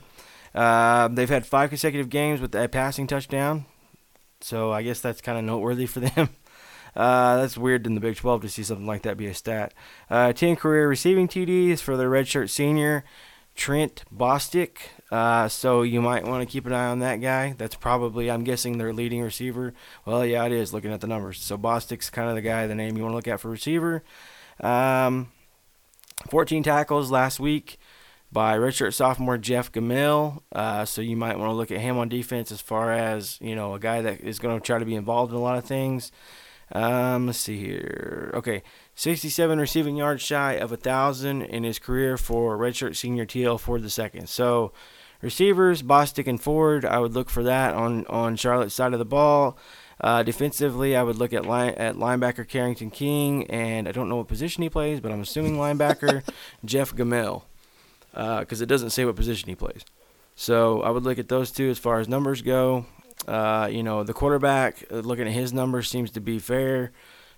Uh, 0.55 1.09
they've 1.09 1.29
had 1.29 1.47
five 1.47 1.69
consecutive 1.71 2.09
games 2.09 2.41
with 2.41 2.55
a 2.55 2.69
passing 2.69 3.07
touchdown, 3.07 3.67
so 4.41 4.73
I 4.73 4.83
guess 4.83 5.01
that's 5.01 5.21
kind 5.21 5.39
of 5.39 5.45
noteworthy 5.45 5.87
for 5.87 6.01
them. 6.01 6.31
Uh, 6.95 7.37
that's 7.37 7.57
weird 7.57 7.87
in 7.87 7.95
the 7.95 8.01
Big 8.01 8.17
12 8.17 8.43
to 8.43 8.49
see 8.49 8.63
something 8.63 8.87
like 8.87 9.03
that 9.03 9.17
be 9.17 9.27
a 9.27 9.35
stat. 9.35 9.73
Uh, 10.09 10.33
10 10.33 10.57
career 10.57 10.89
receiving 10.89 11.29
TDs 11.29 11.81
for 11.81 11.97
the 11.97 12.05
redshirt 12.05 12.51
senior, 12.51 13.05
Trent 13.55 14.05
Bostic. 14.15 14.79
Uh, 15.11 15.49
so 15.49 15.83
you 15.83 16.01
might 16.01 16.25
want 16.25 16.47
to 16.47 16.51
keep 16.51 16.67
an 16.67 16.73
eye 16.73 16.87
on 16.87 16.99
that 17.01 17.17
guy. 17.17 17.55
That's 17.59 17.77
probably, 17.77 18.31
I'm 18.31 18.45
guessing, 18.45 18.79
their 18.79 18.93
leading 18.93 19.23
receiver. 19.23 19.73
Well, 20.05 20.25
yeah, 20.25 20.45
it 20.47 20.53
is 20.53 20.73
looking 20.73 20.93
at 20.93 21.01
the 21.01 21.07
numbers. 21.07 21.41
So 21.41 21.57
Bostic's 21.57 22.11
kind 22.11 22.29
of 22.29 22.35
the 22.35 22.43
guy, 22.43 22.67
the 22.67 22.75
name 22.75 22.97
you 22.97 23.03
want 23.03 23.13
to 23.13 23.17
look 23.17 23.29
at 23.29 23.41
for 23.41 23.51
receiver. 23.51 24.03
Um, 24.61 25.31
14 26.29 26.63
tackles 26.63 27.11
last 27.11 27.41
week 27.41 27.79
by 28.33 28.57
redshirt 28.57 28.95
sophomore 28.95 29.39
Jeff 29.39 29.73
Gamel. 29.73 30.43
Uh, 30.53 30.85
so 30.85 31.01
you 31.03 31.17
might 31.17 31.39
want 31.39 31.51
to 31.51 31.55
look 31.55 31.71
at 31.71 31.81
him 31.81 31.99
on 31.99 32.09
defense 32.09 32.53
as 32.53 32.61
far 32.61 32.93
as 32.93 33.39
you 33.41 33.55
know 33.55 33.75
a 33.75 33.81
guy 33.81 34.01
that 34.03 34.21
is 34.21 34.39
going 34.39 34.59
to 34.59 34.65
try 34.65 34.79
to 34.79 34.85
be 34.85 34.95
involved 34.95 35.33
in 35.33 35.39
a 35.39 35.43
lot 35.43 35.59
of 35.59 35.65
things. 35.65 36.13
Um, 36.73 37.27
let's 37.27 37.39
see 37.39 37.59
here. 37.59 38.31
Okay, 38.35 38.63
67 38.95 39.59
receiving 39.59 39.97
yards 39.97 40.23
shy 40.23 40.53
of 40.53 40.71
a 40.71 40.77
thousand 40.77 41.43
in 41.43 41.65
his 41.65 41.79
career 41.79 42.17
for 42.17 42.57
redshirt 42.57 42.97
senior 42.97 43.27
TL 43.27 43.59
Ford 43.59 43.83
the 43.83 43.91
second. 43.91 44.29
So 44.29 44.73
receivers, 45.21 45.83
Bostic 45.83 46.29
and 46.29 46.41
Ford, 46.41 46.85
I 46.85 46.99
would 46.99 47.15
look 47.15 47.29
for 47.31 47.43
that 47.43 47.75
on 47.75 48.07
on 48.07 48.37
Charlotte's 48.37 48.75
side 48.75 48.93
of 48.93 48.99
the 48.99 49.05
ball. 49.05 49.59
Uh, 50.01 50.23
defensively, 50.23 50.97
I 50.97 51.03
would 51.03 51.17
look 51.17 51.35
at 51.35 51.45
line, 51.45 51.75
at 51.75 51.97
linebacker 51.97 52.49
Carrington 52.49 52.91
King, 52.91 53.47
and 53.51 53.87
I 53.87 53.93
don't 53.93 54.09
know 54.09 54.17
what 54.17 54.29
position 54.29 54.63
he 54.63 54.71
plays, 54.71 54.99
but 54.99 55.13
I'm 55.13 55.21
assuming 55.21 55.57
linebacker 55.57 56.23
Jeff 56.65 56.97
Gamel, 56.97 57.45
because 58.13 58.61
it 58.61 58.67
doesn't 58.67 58.91
say 58.91 59.05
what 59.05 59.17
position 59.17 59.49
he 59.49 59.55
plays. 59.55 59.85
So 60.37 60.83
I 60.83 60.91
would 60.91 61.03
look 61.05 61.19
at 61.19 61.29
those 61.29 61.51
two 61.51 61.69
as 61.71 61.79
far 61.79 62.01
as 62.01 62.09
numbers 62.09 62.43
go. 62.43 62.87
Uh, 63.29 63.69
you 63.71 63.83
know, 63.83 64.03
the 64.03 64.15
quarterback, 64.15 64.85
uh, 64.91 64.97
looking 64.97 65.27
at 65.27 65.33
his 65.35 65.53
numbers, 65.53 65.89
seems 65.89 66.11
to 66.13 66.21
be 66.21 66.39
fair. 66.39 66.93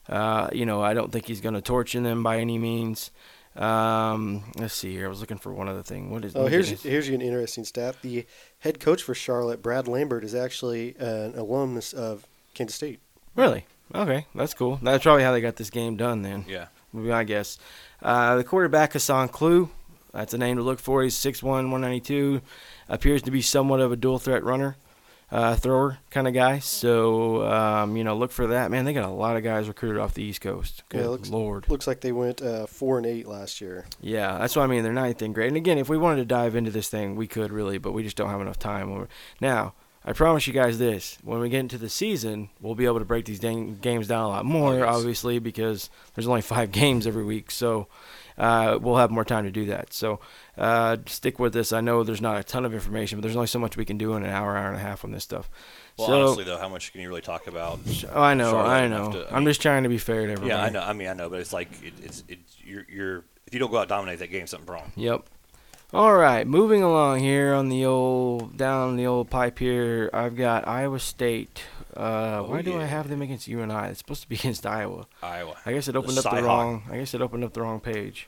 Uh, 0.09 0.49
you 0.53 0.65
know, 0.67 0.81
I 0.83 0.95
don't 0.95 1.11
think 1.11 1.27
he's 1.27 1.41
going 1.41 1.55
to 1.55 1.61
torch 1.61 1.95
in 1.95 2.03
them 2.05 2.23
by 2.23 2.39
any 2.39 2.59
means. 2.59 3.11
Um, 3.57 4.45
let's 4.57 4.75
see 4.75 4.93
here. 4.93 5.07
I 5.07 5.09
was 5.09 5.21
looking 5.21 5.37
for 5.39 5.53
one 5.53 5.69
other 5.69 5.83
thing. 5.83 6.11
What 6.11 6.25
is? 6.25 6.35
Oh, 6.35 6.47
here's 6.47 6.71
get 6.71 6.81
here's 6.81 7.09
an 7.09 7.21
interesting 7.21 7.65
stat. 7.65 7.97
The 8.03 8.25
head 8.61 8.81
coach 8.81 9.03
for 9.03 9.15
Charlotte, 9.15 9.61
Brad 9.63 9.87
Lambert, 9.89 10.25
is 10.25 10.35
actually 10.35 10.95
an 10.99 11.35
alumnus 11.37 11.93
of 11.93 12.27
Kansas 12.55 12.77
State. 12.77 13.01
really 13.37 13.67
okay. 13.95 14.27
That's 14.35 14.55
cool. 14.55 14.79
That's 14.83 15.03
probably 15.03 15.23
how 15.23 15.33
they 15.33 15.41
got 15.41 15.57
this 15.57 15.71
game 15.71 15.97
done. 15.97 16.23
Then 16.23 16.45
Yeah. 16.49 16.67
would 16.93 17.03
be 17.03 17.09
my 17.11 17.25
guess. 17.25 17.59
Uh, 18.01 18.37
the 18.37 18.45
quarterback 18.45 18.93
Hasaan 18.95 19.31
Klugh. 19.31 19.69
That's 20.13 20.35
a 20.35 20.39
name 20.39 20.57
to 20.57 20.63
look 20.63 20.79
for. 20.79 21.03
He's 21.03 21.15
6'1", 21.15 21.43
192. 21.43 22.43
Appears 22.89 23.23
to 23.23 23.31
be 23.31 23.41
somewhat 23.43 23.81
of 23.81 23.93
a 23.93 23.97
dual 23.97 24.19
threat 24.19 24.45
runner, 24.45 24.77
uh, 25.31 25.57
thrower 25.57 25.99
kind 26.11 26.29
of 26.29 26.35
guy. 26.35 26.59
So 26.59 27.43
um, 27.51 27.97
you 27.97 28.05
know, 28.05 28.15
look 28.17 28.31
for 28.31 28.49
that. 28.49 28.71
Man, 28.71 28.85
they 28.85 28.93
got 28.93 29.09
a 29.09 29.13
lot 29.13 29.37
of 29.37 29.43
guys 29.43 29.69
recruited 29.69 29.99
off 30.01 30.13
the 30.15 30.23
East 30.23 30.43
Coast. 30.43 30.83
Good 30.91 31.01
Yeah, 31.01 31.09
looks- 31.09 31.31
lord. 31.31 31.69
Looks 31.71 31.87
like 31.87 32.03
they 32.03 32.13
went 32.13 32.43
uh, 32.43 32.67
four 32.67 32.99
and 32.99 33.07
eight 33.07 33.27
last 33.27 33.61
year. 33.63 33.87
Yeah, 34.03 34.37
that's 34.39 34.55
what 34.55 34.63
I 34.65 34.67
mean. 34.67 34.83
They're 34.83 34.93
not 34.93 35.05
anything 35.05 35.33
great. 35.33 35.49
And 35.49 35.57
again, 35.57 35.79
if 35.79 35.89
we 35.89 35.97
wanted 35.97 36.17
to 36.17 36.25
dive 36.27 36.55
into 36.57 36.71
this 36.71 36.89
thing, 36.91 37.17
we 37.17 37.27
could 37.27 37.51
really, 37.51 37.79
but 37.79 37.93
we 37.93 38.03
just 38.03 38.17
don't 38.17 38.29
have 38.31 38.41
enough 38.43 38.59
time. 38.59 39.09
Now, 39.41 39.73
I 40.05 40.13
promise 40.13 40.47
you 40.47 40.53
guys 40.53 40.79
this: 40.79 41.17
when 41.23 41.39
we 41.41 41.49
get 41.49 41.61
into 41.61 41.79
the 41.79 41.89
season, 41.89 42.51
we'll 42.61 42.75
be 42.75 42.85
able 42.87 42.99
to 42.99 43.05
break 43.07 43.25
these 43.25 43.39
dang 43.39 43.77
games 43.77 44.09
down 44.09 44.25
a 44.25 44.29
lot 44.29 44.45
more, 44.45 44.85
obviously, 44.85 45.39
because 45.39 45.89
there's 46.15 46.27
only 46.27 46.43
five 46.43 46.71
games 46.83 47.07
every 47.07 47.25
week. 47.25 47.51
So 47.51 47.87
uh, 48.39 48.79
we'll 48.81 48.97
have 48.97 49.11
more 49.11 49.25
time 49.25 49.45
to 49.45 49.51
do 49.51 49.67
that. 49.67 49.93
So 49.93 50.21
uh, 50.57 50.99
stick 51.07 51.39
with 51.39 51.53
this. 51.53 51.73
I 51.73 51.81
know 51.81 52.03
there's 52.05 52.21
not 52.21 52.39
a 52.39 52.45
ton 52.45 52.65
of 52.65 52.75
information, 52.75 53.19
but 53.19 53.23
there's 53.23 53.37
only 53.37 53.47
so 53.49 53.59
much 53.59 53.77
we 53.77 53.85
can 53.85 53.99
do 53.99 54.15
in 54.15 54.23
an 54.25 54.31
hour, 54.31 54.57
hour 54.57 54.69
and 54.69 54.77
a 54.77 54.81
half 54.81 55.05
on 55.05 55.11
this 55.13 55.25
stuff. 55.25 55.51
Well, 55.99 56.09
so, 56.09 56.21
honestly, 56.27 56.45
though, 56.45 56.59
how 56.59 56.69
much 56.69 56.93
can 56.93 57.01
you 57.01 57.09
really 57.09 57.21
talk 57.21 57.47
about? 57.47 57.81
oh, 58.13 58.21
I 58.23 58.35
know, 58.35 58.51
Charlotte 58.51 58.71
I 58.71 58.89
know. 58.89 59.13
to- 59.13 59.33
I 59.33 59.37
I'm 59.37 59.45
just 59.45 59.61
trying 59.61 59.83
to 59.83 59.89
be 59.89 59.99
fair 59.99 60.27
to 60.27 60.33
everybody. 60.33 60.49
Yeah, 60.49 60.63
I 60.63 60.71
know. 60.71 60.81
I 60.83 60.93
mean, 60.93 61.09
I 61.09 61.13
know, 61.13 61.29
but 61.29 61.41
it's 61.41 61.53
like 61.53 61.69
it, 61.83 61.95
it's 62.03 62.25
it, 62.29 62.39
you're 62.65 62.87
you're 62.91 63.25
if 63.47 63.53
you 63.55 63.61
don't 63.61 63.71
go 63.71 63.77
out 63.79 63.83
and 63.83 63.89
dominate 63.91 64.19
that 64.21 64.31
game, 64.31 64.47
something's 64.47 64.71
wrong. 64.71 64.93
Yep. 64.97 65.25
All 65.95 66.15
right, 66.15 66.47
moving 66.47 66.83
along 66.83 67.19
here 67.21 67.53
on 67.53 67.69
the 67.69 67.85
old 67.85 68.57
down 68.57 68.97
the 68.97 69.07
old 69.07 69.29
pipe 69.29 69.59
here. 69.59 70.09
I've 70.15 70.37
got 70.37 70.67
Iowa 70.67 70.99
State. 70.99 71.63
Uh, 71.95 72.01
Oh, 72.41 72.45
why 72.49 72.63
do 72.63 72.81
I 72.81 72.85
have 72.85 73.11
them 73.11 73.21
against 73.21 73.47
you 73.47 73.61
and 73.61 73.71
I? 73.71 73.89
It's 73.89 73.99
supposed 73.99 74.23
to 74.23 74.29
be 74.29 74.37
against 74.43 74.65
Iowa. 74.67 75.07
Iowa. 75.23 75.55
I 75.67 75.73
guess 75.75 75.89
it 75.89 75.97
opened 75.97 76.17
up 76.17 76.25
the 76.35 76.43
wrong. 76.43 76.85
I 76.91 76.97
guess 76.97 77.13
it 77.13 77.21
opened 77.21 77.45
up 77.45 77.53
the 77.53 77.61
wrong 77.61 77.79
page. 77.81 78.27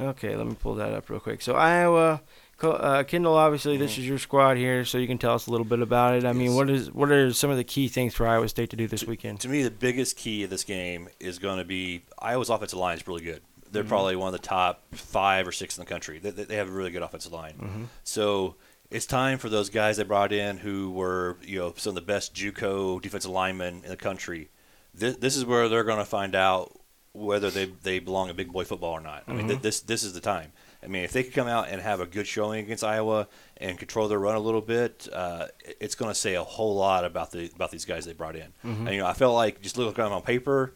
Okay, 0.00 0.34
let 0.34 0.46
me 0.46 0.56
pull 0.60 0.74
that 0.74 0.92
up 0.92 1.08
real 1.08 1.20
quick. 1.20 1.40
So 1.40 1.54
Iowa, 1.54 2.20
uh, 2.62 3.04
Kendall. 3.04 3.34
Obviously, 3.34 3.76
this 3.76 3.94
Mhm. 3.94 3.98
is 3.98 4.08
your 4.08 4.18
squad 4.18 4.56
here, 4.56 4.84
so 4.84 4.98
you 4.98 5.06
can 5.06 5.18
tell 5.18 5.34
us 5.34 5.46
a 5.46 5.50
little 5.52 5.64
bit 5.66 5.80
about 5.80 6.14
it. 6.16 6.24
I 6.24 6.32
mean, 6.32 6.56
what 6.56 6.68
is 6.68 6.90
what 6.92 7.12
are 7.12 7.32
some 7.32 7.50
of 7.50 7.56
the 7.56 7.64
key 7.64 7.86
things 7.86 8.12
for 8.14 8.26
Iowa 8.26 8.48
State 8.48 8.70
to 8.70 8.76
do 8.76 8.88
this 8.88 9.04
weekend? 9.04 9.38
To 9.40 9.48
me, 9.48 9.62
the 9.62 9.70
biggest 9.70 10.16
key 10.16 10.42
of 10.42 10.50
this 10.50 10.64
game 10.64 11.08
is 11.20 11.38
going 11.38 11.58
to 11.58 11.64
be 11.64 12.02
Iowa's 12.18 12.50
offensive 12.50 12.78
line 12.80 12.96
is 12.96 13.06
really 13.06 13.22
good. 13.22 13.42
They're 13.70 13.82
mm-hmm. 13.82 13.88
probably 13.88 14.16
one 14.16 14.34
of 14.34 14.40
the 14.40 14.46
top 14.46 14.94
five 14.94 15.46
or 15.46 15.52
six 15.52 15.76
in 15.76 15.84
the 15.84 15.88
country. 15.88 16.18
They, 16.18 16.30
they 16.30 16.56
have 16.56 16.68
a 16.68 16.72
really 16.72 16.90
good 16.90 17.02
offensive 17.02 17.32
line. 17.32 17.54
Mm-hmm. 17.54 17.84
So 18.04 18.56
it's 18.90 19.06
time 19.06 19.38
for 19.38 19.48
those 19.48 19.70
guys 19.70 19.96
they 19.96 20.04
brought 20.04 20.32
in 20.32 20.58
who 20.58 20.90
were 20.90 21.36
you 21.42 21.58
know 21.58 21.74
some 21.76 21.90
of 21.90 21.94
the 21.96 22.00
best 22.00 22.34
JUCO 22.34 23.00
defensive 23.02 23.30
linemen 23.30 23.82
in 23.84 23.90
the 23.90 23.96
country. 23.96 24.50
This, 24.94 25.16
this 25.16 25.36
is 25.36 25.44
where 25.44 25.68
they're 25.68 25.84
going 25.84 25.98
to 25.98 26.04
find 26.04 26.34
out 26.34 26.78
whether 27.12 27.50
they, 27.50 27.66
they 27.66 27.98
belong 27.98 28.28
in 28.28 28.36
big 28.36 28.52
boy 28.52 28.64
football 28.64 28.92
or 28.92 29.00
not. 29.00 29.24
I 29.26 29.32
mean, 29.32 29.46
th- 29.46 29.58
mm-hmm. 29.58 29.62
this 29.62 29.80
this 29.80 30.04
is 30.04 30.12
the 30.12 30.20
time. 30.20 30.52
I 30.82 30.86
mean, 30.86 31.02
if 31.02 31.12
they 31.12 31.24
could 31.24 31.34
come 31.34 31.48
out 31.48 31.68
and 31.68 31.82
have 31.82 32.00
a 32.00 32.06
good 32.06 32.26
showing 32.26 32.64
against 32.64 32.84
Iowa 32.84 33.26
and 33.56 33.76
control 33.78 34.06
their 34.06 34.18
run 34.18 34.36
a 34.36 34.40
little 34.40 34.60
bit, 34.60 35.08
uh, 35.12 35.48
it's 35.80 35.96
going 35.96 36.10
to 36.10 36.14
say 36.14 36.34
a 36.34 36.44
whole 36.44 36.76
lot 36.76 37.04
about 37.04 37.32
the 37.32 37.50
about 37.54 37.70
these 37.70 37.84
guys 37.84 38.04
they 38.04 38.12
brought 38.12 38.36
in. 38.36 38.52
And 38.62 38.94
you 38.94 39.00
know, 39.00 39.06
I 39.06 39.14
felt 39.14 39.34
like 39.34 39.60
just 39.60 39.76
looking 39.76 39.90
at 39.90 40.04
them 40.04 40.12
on 40.12 40.22
paper, 40.22 40.74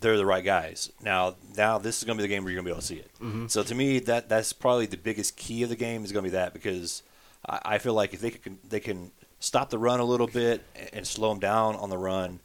they're 0.00 0.16
the 0.16 0.26
right 0.26 0.44
guys. 0.44 0.90
Now, 1.02 1.36
now 1.56 1.78
this 1.78 1.98
is 1.98 2.04
going 2.04 2.16
to 2.16 2.22
be 2.22 2.28
the 2.28 2.34
game 2.34 2.44
where 2.44 2.52
you're 2.52 2.62
going 2.62 2.66
to 2.66 2.70
be 2.70 2.72
able 2.72 2.80
to 2.80 2.86
see 2.86 2.96
it. 2.96 3.50
So 3.50 3.62
to 3.62 3.74
me, 3.74 3.98
that 4.00 4.28
that's 4.28 4.52
probably 4.52 4.86
the 4.86 4.96
biggest 4.96 5.36
key 5.36 5.62
of 5.62 5.68
the 5.68 5.76
game 5.76 6.04
is 6.04 6.12
going 6.12 6.24
to 6.24 6.30
be 6.30 6.36
that 6.36 6.52
because 6.52 7.02
I, 7.48 7.60
I 7.64 7.78
feel 7.78 7.94
like 7.94 8.14
if 8.14 8.20
they 8.20 8.30
can 8.30 8.58
they 8.68 8.80
can 8.80 9.12
stop 9.38 9.70
the 9.70 9.78
run 9.78 10.00
a 10.00 10.04
little 10.04 10.26
bit 10.26 10.62
and, 10.76 10.90
and 10.92 11.06
slow 11.06 11.30
them 11.30 11.40
down 11.40 11.76
on 11.76 11.90
the 11.90 11.98
run, 11.98 12.40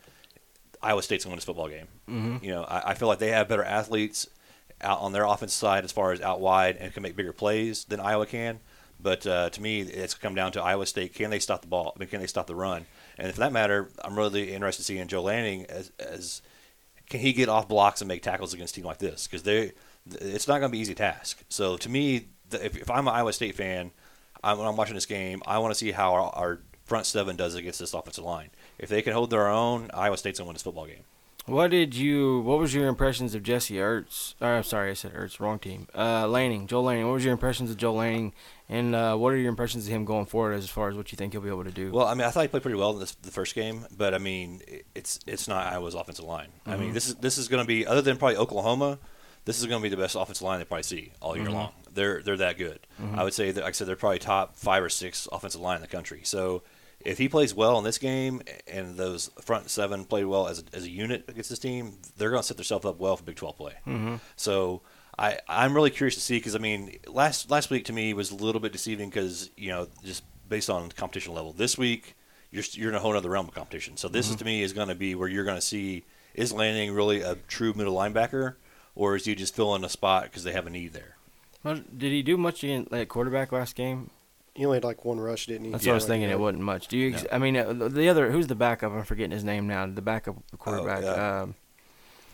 Iowa 0.82 1.02
State's 1.02 1.26
going 1.26 1.32
to 1.32 1.34
win 1.34 1.38
this 1.38 1.46
football 1.46 1.70
game. 1.70 1.88
Mm-hmm. 2.10 2.46
You 2.46 2.52
know, 2.52 2.64
I, 2.64 2.92
I 2.92 2.94
feel 2.94 3.08
like 3.08 3.20
they 3.20 3.32
have 3.32 3.48
better 3.48 3.64
athletes 3.64 4.28
out 4.82 5.00
on 5.00 5.14
their 5.14 5.24
offense 5.24 5.54
side 5.54 5.84
as 5.84 5.92
far 5.92 6.12
as 6.12 6.22
out 6.22 6.40
wide 6.40 6.78
and 6.78 6.94
can 6.94 7.04
make 7.04 7.16
bigger 7.16 7.34
plays 7.34 7.86
than 7.86 8.00
Iowa 8.00 8.26
can. 8.26 8.60
But 9.00 9.28
uh, 9.28 9.50
to 9.50 9.62
me, 9.62 9.82
it's 9.82 10.14
come 10.14 10.36
down 10.36 10.52
to 10.54 10.62
Iowa 10.62 10.86
State. 10.86 11.14
Can 11.14 11.30
they 11.30 11.40
stop 11.40 11.62
the 11.62 11.68
ball? 11.68 11.94
I 11.96 12.00
mean, 12.00 12.10
can 12.10 12.22
they 12.22 12.28
stop 12.28 12.48
the 12.48 12.56
run? 12.56 12.86
And 13.18 13.32
for 13.34 13.40
that 13.40 13.52
matter, 13.52 13.90
I'm 14.04 14.18
really 14.18 14.54
interested 14.54 14.84
to 14.84 14.86
see 14.86 14.98
in 14.98 15.08
Joel 15.08 15.24
Lanning 15.24 15.66
as, 15.66 15.92
as 16.00 16.42
can 17.10 17.20
he 17.20 17.34
get 17.34 17.50
off 17.50 17.68
blocks 17.68 18.02
and 18.02 18.08
make 18.08 18.22
tackles 18.22 18.54
against 18.54 18.76
a 18.76 18.82
team 18.82 18.86
like 18.86 19.00
this? 19.00 19.28
Because 19.28 19.44
they, 19.44 19.72
it's 20.12 20.48
not 20.48 20.60
going 20.60 20.70
to 20.70 20.76
be 20.76 20.80
easy 20.80 20.96
task. 20.96 21.44
So 21.50 21.78
to 21.78 21.90
me, 21.90 22.28
if, 22.52 22.78
if 22.78 22.90
I'm 22.90 23.08
an 23.08 23.14
Iowa 23.14 23.34
State 23.34 23.56
fan, 23.56 23.92
I, 24.44 24.54
when 24.54 24.68
I'm 24.68 24.76
watching 24.76 24.96
this 24.96 25.06
game, 25.06 25.42
I 25.46 25.58
want 25.60 25.72
to 25.72 25.78
see 25.78 25.92
how 25.92 26.14
our, 26.14 26.36
our 26.36 26.60
front 26.86 27.06
seven 27.06 27.36
does 27.36 27.56
against 27.56 27.80
this 27.80 27.94
offensive 27.94 28.24
line. 28.24 28.50
If 28.78 28.90
they 28.90 29.02
can 29.02 29.14
hold 29.14 29.30
their 29.30 29.48
own, 29.48 29.90
Iowa 29.94 30.18
State's 30.18 30.40
going 30.40 30.46
to 30.46 30.50
win 30.50 30.56
this 30.56 30.64
football 30.64 30.86
game. 30.86 31.04
What 31.48 31.70
did 31.70 31.94
you? 31.94 32.40
What 32.42 32.58
was 32.58 32.74
your 32.74 32.88
impressions 32.88 33.36
of 33.36 33.44
Jesse 33.44 33.76
Ertz? 33.76 34.34
Uh, 34.42 34.46
I'm 34.46 34.64
sorry, 34.64 34.90
I 34.90 34.94
said 34.96 35.14
Ertz, 35.14 35.40
wrong 35.40 35.60
team. 35.60 35.88
Uh, 35.96 36.28
Lanning, 36.28 36.66
Joel 36.66 36.84
Lanning. 36.84 37.06
What 37.06 37.14
was 37.14 37.24
your 37.24 37.34
impressions 37.34 37.70
of 37.70 37.78
Joel 37.78 37.98
Lanning, 37.98 38.34
and 38.68 38.96
uh, 38.96 39.16
what 39.16 39.34
are 39.34 39.38
your 39.38 39.50
impressions 39.50 39.86
of 39.86 39.94
him 39.94 40.06
going 40.06 40.26
forward 40.26 40.54
as 40.54 40.70
far 40.70 40.90
as 40.90 40.96
what 40.96 41.12
you 41.12 41.16
think 41.16 41.34
he'll 41.34 41.42
be 41.42 41.50
able 41.50 41.64
to 41.64 41.72
do? 41.72 41.92
Well, 41.92 42.08
I 42.08 42.16
mean, 42.16 42.26
I 42.26 42.32
thought 42.32 42.42
he 42.42 42.48
played 42.48 42.64
pretty 42.64 42.78
well 42.78 42.92
in 42.92 43.00
this, 43.00 43.14
the 43.14 43.32
first 43.32 43.54
game, 43.54 43.86
but 43.96 44.14
I 44.14 44.18
mean, 44.18 44.62
it's 44.96 45.20
it's 45.28 45.48
not 45.48 45.72
Iowa's 45.72 45.94
offensive 45.94 46.26
line. 46.26 46.50
I 46.66 46.72
mean, 46.72 46.86
mm-hmm. 46.86 46.94
this 46.94 47.08
is 47.08 47.16
this 47.16 47.38
is 47.38 47.48
going 47.48 47.64
to 47.64 47.68
be 47.68 47.86
other 47.86 48.02
than 48.02 48.18
probably 48.18 48.38
Oklahoma. 48.38 48.98
This 49.46 49.60
is 49.60 49.68
going 49.68 49.80
to 49.80 49.84
be 49.84 49.90
the 49.90 50.02
best 50.02 50.16
offensive 50.16 50.42
line 50.42 50.58
they 50.58 50.66
probably 50.66 50.84
see 50.84 51.12
all 51.22 51.36
year 51.36 51.46
mm-hmm. 51.46 51.54
long. 51.54 51.72
They're 51.94 52.24
they're 52.24 52.38
that 52.38 52.58
good. 52.58 52.80
Mm-hmm. 53.00 53.20
I 53.20 53.24
would 53.24 53.34
say 53.36 53.52
that, 53.52 53.62
like 53.62 53.70
I 53.70 53.72
said, 53.74 53.88
they're 53.88 53.96
probably 53.96 54.20
top 54.20 54.56
five 54.56 54.82
or 54.82 54.90
six 54.90 55.28
offensive 55.32 55.62
line 55.62 55.76
in 55.76 55.82
the 55.84 55.88
country. 55.88 56.22
So 56.24 56.64
if 57.00 57.20
he 57.20 57.30
plays 57.30 57.54
well 57.54 57.78
in 57.78 57.84
this 57.84 58.00
game 58.00 58.42
and 58.66 58.98
those 58.98 59.30
front 59.42 59.70
seven 59.70 60.06
played 60.06 60.26
well 60.26 60.48
as 60.48 60.60
a, 60.60 60.76
as 60.76 60.86
a 60.86 60.90
unit 60.90 61.26
against 61.28 61.52
this 61.52 61.60
team, 61.60 62.00
they're 62.18 62.32
going 62.32 62.42
to 62.42 62.48
set 62.48 62.58
themselves 62.58 62.86
up 62.86 62.98
well 63.00 63.16
for 63.16 63.24
Big 63.24 63.36
12 63.36 63.58
play. 63.58 63.74
So 64.36 64.82
I 65.18 65.40
I'm 65.48 65.74
really 65.74 65.92
curious 65.92 66.16
to 66.16 66.22
see 66.22 66.38
because 66.38 66.56
I 66.56 66.60
mean 66.60 66.98
last 67.08 67.50
last 67.50 67.70
week 67.70 67.86
to 67.86 67.94
me 67.94 68.14
was 68.14 68.32
a 68.32 68.36
little 68.36 68.62
bit 68.62 68.72
deceiving 68.72 69.10
because 69.10 69.50
you 69.56 69.70
know 69.70 69.88
just 70.04 70.24
based 70.50 70.70
on 70.70 70.90
competition 70.92 71.34
level. 71.34 71.54
This 71.54 71.78
week 71.78 72.16
you're 72.52 72.64
you're 72.72 72.90
in 72.90 72.96
a 72.96 73.00
whole 73.00 73.16
other 73.16 73.30
realm 73.30 73.48
of 73.48 73.54
competition. 73.54 73.98
So 73.98 74.08
this 74.08 74.30
is 74.30 74.36
to 74.38 74.46
me 74.46 74.62
is 74.62 74.74
going 74.74 74.90
to 74.90 74.96
be 74.96 75.16
where 75.16 75.28
you're 75.28 75.46
going 75.46 75.58
to 75.58 75.62
see 75.66 76.04
is 76.34 76.52
Lanning 76.52 76.94
really 76.94 77.22
a 77.22 77.36
true 77.48 77.74
middle 77.74 77.96
linebacker 77.96 78.56
or 78.94 79.16
is 79.16 79.26
he 79.26 79.36
just 79.36 79.56
filling 79.56 79.84
a 79.84 79.90
spot 79.90 80.24
because 80.24 80.44
they 80.44 80.52
have 80.52 80.68
a 80.68 80.70
need 80.70 80.94
there? 80.94 81.16
Well, 81.64 81.82
did 81.98 82.12
he 82.12 82.22
do 82.22 82.38
much 82.38 82.64
in 82.64 82.88
like 82.92 83.08
quarterback 83.10 83.52
last 83.52 83.76
game? 83.76 84.10
He 84.54 84.66
only 84.66 84.78
had 84.78 84.84
like 84.86 85.04
one 85.04 85.20
rush, 85.20 85.48
didn't 85.48 85.66
he? 85.66 85.72
That's 85.72 85.86
Yeah, 85.86 85.92
what 85.92 85.94
I 85.94 85.96
was 85.96 86.04
like 86.04 86.10
thinking. 86.12 86.30
that. 86.30 86.36
It 86.36 86.40
wasn't 86.40 86.64
much. 86.64 86.88
Do 86.88 86.98
you? 86.98 87.14
Ex- 87.14 87.26
I 87.32 87.40
mean, 87.40 87.58
uh, 87.58 87.74
the 87.74 87.90
the 87.90 88.08
other 88.10 88.32
who's 88.32 88.48
the 88.48 88.56
backup? 88.56 88.94
I'm 88.94 89.04
forgetting 89.04 89.32
his 89.32 89.44
name 89.44 89.68
now. 89.68 89.86
The 89.86 90.02
backup 90.02 90.38
quarterback, 90.60 91.04
yeah. 91.04 91.42
um, 91.42 91.56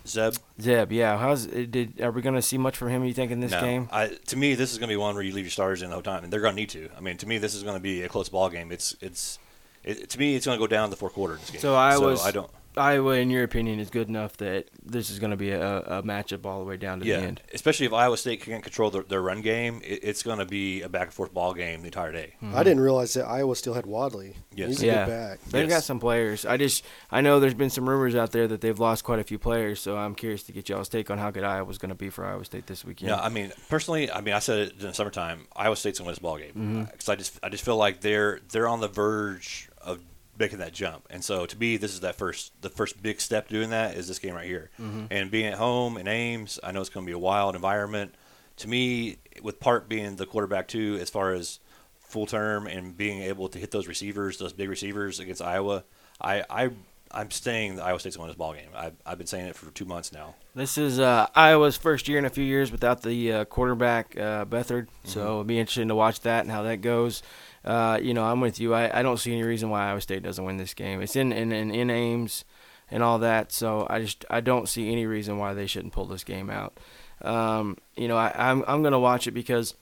Zeb. 0.07 0.35
Zeb. 0.59 0.91
Yeah. 0.91 1.17
How's 1.17 1.47
eh, 1.47 1.65
did? 1.69 2.01
Are 2.01 2.11
we 2.11 2.21
going 2.21 2.35
to 2.35 2.41
see 2.41 2.57
much 2.57 2.77
from 2.77 2.89
him? 2.89 3.03
You 3.03 3.13
think 3.13 3.31
in 3.31 3.39
this 3.39 3.51
no, 3.51 3.61
game? 3.61 3.89
I, 3.91 4.07
to 4.27 4.37
me, 4.37 4.55
this 4.55 4.71
is 4.71 4.77
going 4.77 4.89
to 4.89 4.93
be 4.93 4.97
one 4.97 5.13
where 5.15 5.23
you 5.23 5.33
leave 5.33 5.45
your 5.45 5.51
starters 5.51 5.81
in 5.81 5.89
the 5.89 5.95
whole 5.95 6.03
time, 6.03 6.23
and 6.23 6.33
they're 6.33 6.41
going 6.41 6.55
to 6.55 6.59
need 6.59 6.69
to. 6.69 6.89
I 6.97 7.01
mean, 7.01 7.17
to 7.17 7.27
me, 7.27 7.37
this 7.37 7.55
is 7.55 7.63
going 7.63 7.75
to 7.75 7.81
be 7.81 8.03
a 8.03 8.09
close 8.09 8.29
ball 8.29 8.49
game. 8.49 8.71
It's 8.71 8.95
it's 9.01 9.39
it, 9.83 10.09
to 10.09 10.19
me, 10.19 10.35
it's 10.35 10.45
going 10.45 10.57
to 10.57 10.59
go 10.59 10.67
down 10.67 10.89
the 10.89 10.95
fourth 10.95 11.13
quarter 11.13 11.35
in 11.35 11.39
this 11.39 11.51
game. 11.51 11.61
So 11.61 11.75
I 11.75 11.97
was- 11.97 12.25
I 12.25 12.31
don't. 12.31 12.49
Iowa, 12.77 13.15
in 13.15 13.29
your 13.29 13.43
opinion, 13.43 13.79
is 13.79 13.89
good 13.89 14.07
enough 14.07 14.37
that 14.37 14.67
this 14.83 15.09
is 15.09 15.19
going 15.19 15.31
to 15.31 15.37
be 15.37 15.51
a, 15.51 15.79
a 15.79 16.03
matchup 16.03 16.45
all 16.45 16.59
the 16.59 16.65
way 16.65 16.77
down 16.77 16.99
to 17.01 17.05
Yeah, 17.05 17.17
the 17.19 17.23
end. 17.27 17.41
especially 17.53 17.85
if 17.85 17.93
Iowa 17.93 18.15
State 18.17 18.41
can't 18.41 18.63
control 18.63 18.89
their, 18.91 19.03
their 19.03 19.21
run 19.21 19.41
game, 19.41 19.81
it, 19.83 19.99
it's 20.03 20.23
going 20.23 20.39
to 20.39 20.45
be 20.45 20.81
a 20.81 20.89
back 20.89 21.03
and 21.07 21.13
forth 21.13 21.33
ball 21.33 21.53
game 21.53 21.81
the 21.81 21.87
entire 21.87 22.11
day. 22.11 22.35
I 22.53 22.63
didn't 22.63 22.79
realize 22.81 23.13
that 23.15 23.25
Iowa 23.25 23.55
still 23.55 23.73
had 23.73 23.85
Wadley. 23.85 24.35
Yes. 24.55 24.69
He's 24.69 24.83
a 24.83 24.85
Yeah. 24.85 25.05
good 25.05 25.11
back. 25.11 25.39
They've 25.49 25.67
got 25.69 25.83
some 25.83 25.99
players. 25.99 26.45
I 26.45 26.57
just 26.57 26.85
I 27.11 27.21
know 27.21 27.39
there's 27.39 27.53
been 27.53 27.69
some 27.69 27.87
rumors 27.89 28.15
out 28.15 28.31
there 28.31 28.47
that 28.47 28.61
they've 28.61 28.79
lost 28.79 29.03
quite 29.03 29.19
a 29.19 29.23
few 29.23 29.37
players, 29.39 29.79
so 29.81 29.97
I'm 29.97 30.15
curious 30.15 30.43
to 30.43 30.51
get 30.51 30.69
y'all's 30.69 30.89
take 30.89 31.09
on 31.11 31.17
how 31.17 31.31
good 31.31 31.43
Iowa's 31.43 31.77
going 31.77 31.89
to 31.89 31.95
be 31.95 32.09
for 32.09 32.25
Iowa 32.25 32.45
State 32.45 32.67
this 32.67 32.85
weekend. 32.85 33.09
Yeah, 33.09 33.19
I 33.19 33.29
mean, 33.29 33.51
personally, 33.69 34.11
I 34.11 34.21
mean, 34.21 34.33
I 34.33 34.39
said 34.39 34.59
it 34.59 34.73
in 34.79 34.87
the 34.87 34.93
summertime. 34.93 35.47
Iowa 35.55 35.75
State's 35.75 35.99
going 35.99 36.05
to 36.05 36.09
win 36.09 36.13
this 36.13 36.19
ball 36.19 36.37
game 36.37 36.51
Mm-hmm. 36.51 36.83
because 36.91 37.09
I 37.09 37.15
just, 37.15 37.39
I 37.43 37.49
just 37.49 37.63
feel 37.65 37.77
like 37.77 38.01
they're 38.01 38.39
they're 38.51 38.67
on 38.67 38.79
the 38.81 38.87
verge 38.87 39.69
of 39.81 39.99
making 40.41 40.59
that 40.59 40.73
jump. 40.73 41.07
And 41.09 41.23
so, 41.23 41.45
to 41.45 41.57
me, 41.57 41.77
this 41.77 41.93
is 41.93 42.01
that 42.01 42.15
first, 42.15 42.51
the 42.61 42.69
first 42.69 43.01
big 43.01 43.21
step 43.21 43.47
doing 43.47 43.69
that 43.69 43.95
is 43.95 44.07
this 44.07 44.19
game 44.19 44.33
right 44.35 44.45
here. 44.45 44.69
Mm-hmm. 44.79 45.05
And 45.09 45.31
being 45.31 45.45
at 45.45 45.57
home 45.57 45.97
in 45.97 46.07
Ames, 46.07 46.59
I 46.63 46.71
know 46.73 46.81
it's 46.81 46.89
going 46.89 47.05
to 47.05 47.09
be 47.09 47.13
a 47.15 47.19
wild 47.19 47.55
environment. 47.55 48.15
To 48.57 48.67
me, 48.67 49.17
with 49.41 49.59
Park 49.59 49.87
being 49.87 50.17
the 50.17 50.25
quarterback 50.25 50.67
too, 50.67 50.97
as 51.01 51.09
far 51.09 51.31
as 51.33 51.59
full 52.01 52.25
term 52.25 52.67
and 52.67 52.97
being 52.97 53.21
able 53.21 53.47
to 53.49 53.57
hit 53.57 53.71
those 53.71 53.87
receivers, 53.87 54.37
those 54.37 54.51
big 54.53 54.69
receivers 54.69 55.19
against 55.19 55.41
Iowa, 55.41 55.83
I, 56.19 56.43
I, 56.49 56.69
I'm 57.11 57.31
staying 57.31 57.77
that 57.77 57.85
Iowa 57.85 57.99
State's 57.99 58.17
going 58.17 58.27
to 58.27 58.33
this 58.33 58.37
ball 58.37 58.53
game. 58.53 58.69
I've, 58.75 58.93
I've 59.05 59.17
been 59.17 59.27
saying 59.27 59.47
it 59.47 59.55
for 59.55 59.71
two 59.71 59.85
months 59.85 60.11
now. 60.11 60.35
This 60.53 60.77
is 60.77 60.99
uh, 60.99 61.27
Iowa's 61.33 61.77
first 61.77 62.07
year 62.09 62.19
in 62.19 62.25
a 62.25 62.29
few 62.29 62.43
years 62.43 62.71
without 62.71 63.01
the 63.01 63.31
uh, 63.31 63.45
quarterback 63.45 64.17
uh, 64.17 64.45
Beathard, 64.45 64.87
Mm-hmm. 64.87 65.07
so 65.09 65.21
it'll 65.21 65.43
be 65.45 65.57
interesting 65.59 65.87
to 65.87 65.95
watch 65.95 66.19
that 66.21 66.41
and 66.41 66.51
how 66.51 66.63
that 66.63 66.81
goes. 66.81 67.23
Uh, 67.63 67.99
you 68.01 68.13
know, 68.13 68.23
I'm 68.23 68.41
with 68.41 68.59
you. 68.59 68.73
I, 68.73 68.99
I 68.99 69.03
don't 69.03 69.17
see 69.17 69.31
any 69.31 69.43
reason 69.43 69.69
why 69.69 69.87
Iowa 69.87 70.01
State 70.01 70.23
doesn't 70.23 70.43
win 70.43 70.57
this 70.57 70.73
game. 70.73 71.01
It's 71.01 71.15
in 71.15 71.31
in, 71.31 71.51
in 71.51 71.71
in 71.71 71.89
Ames 71.89 72.43
and 72.89 73.03
all 73.03 73.19
that, 73.19 73.51
so 73.51 73.85
I 73.89 74.01
just 74.01 74.25
I 74.29 74.41
don't 74.41 74.67
see 74.67 74.91
any 74.91 75.05
reason 75.05 75.37
why 75.37 75.53
they 75.53 75.67
shouldn't 75.67 75.93
pull 75.93 76.05
this 76.05 76.23
game 76.23 76.49
out. 76.49 76.77
Um, 77.21 77.77
you 77.95 78.07
know, 78.07 78.17
I, 78.17 78.31
I'm 78.35 78.63
I'm 78.67 78.81
gonna 78.83 78.99
watch 78.99 79.27
it 79.27 79.31
because 79.31 79.75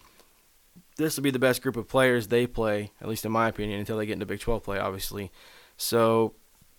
this 0.98 1.16
will 1.16 1.24
be 1.24 1.32
the 1.32 1.40
best 1.40 1.62
group 1.62 1.78
of 1.78 1.88
players 1.88 2.28
they 2.28 2.46
play, 2.46 2.92
at 3.02 3.08
least 3.08 3.26
in 3.26 3.32
my 3.32 3.48
opinion, 3.48 3.80
until 3.80 3.98
they 3.98 4.06
get 4.06 4.14
into 4.14 4.26
Big 4.26 4.42
12 4.42 4.62
play, 4.64 4.80
obviously. 4.80 5.32
So, 5.78 6.34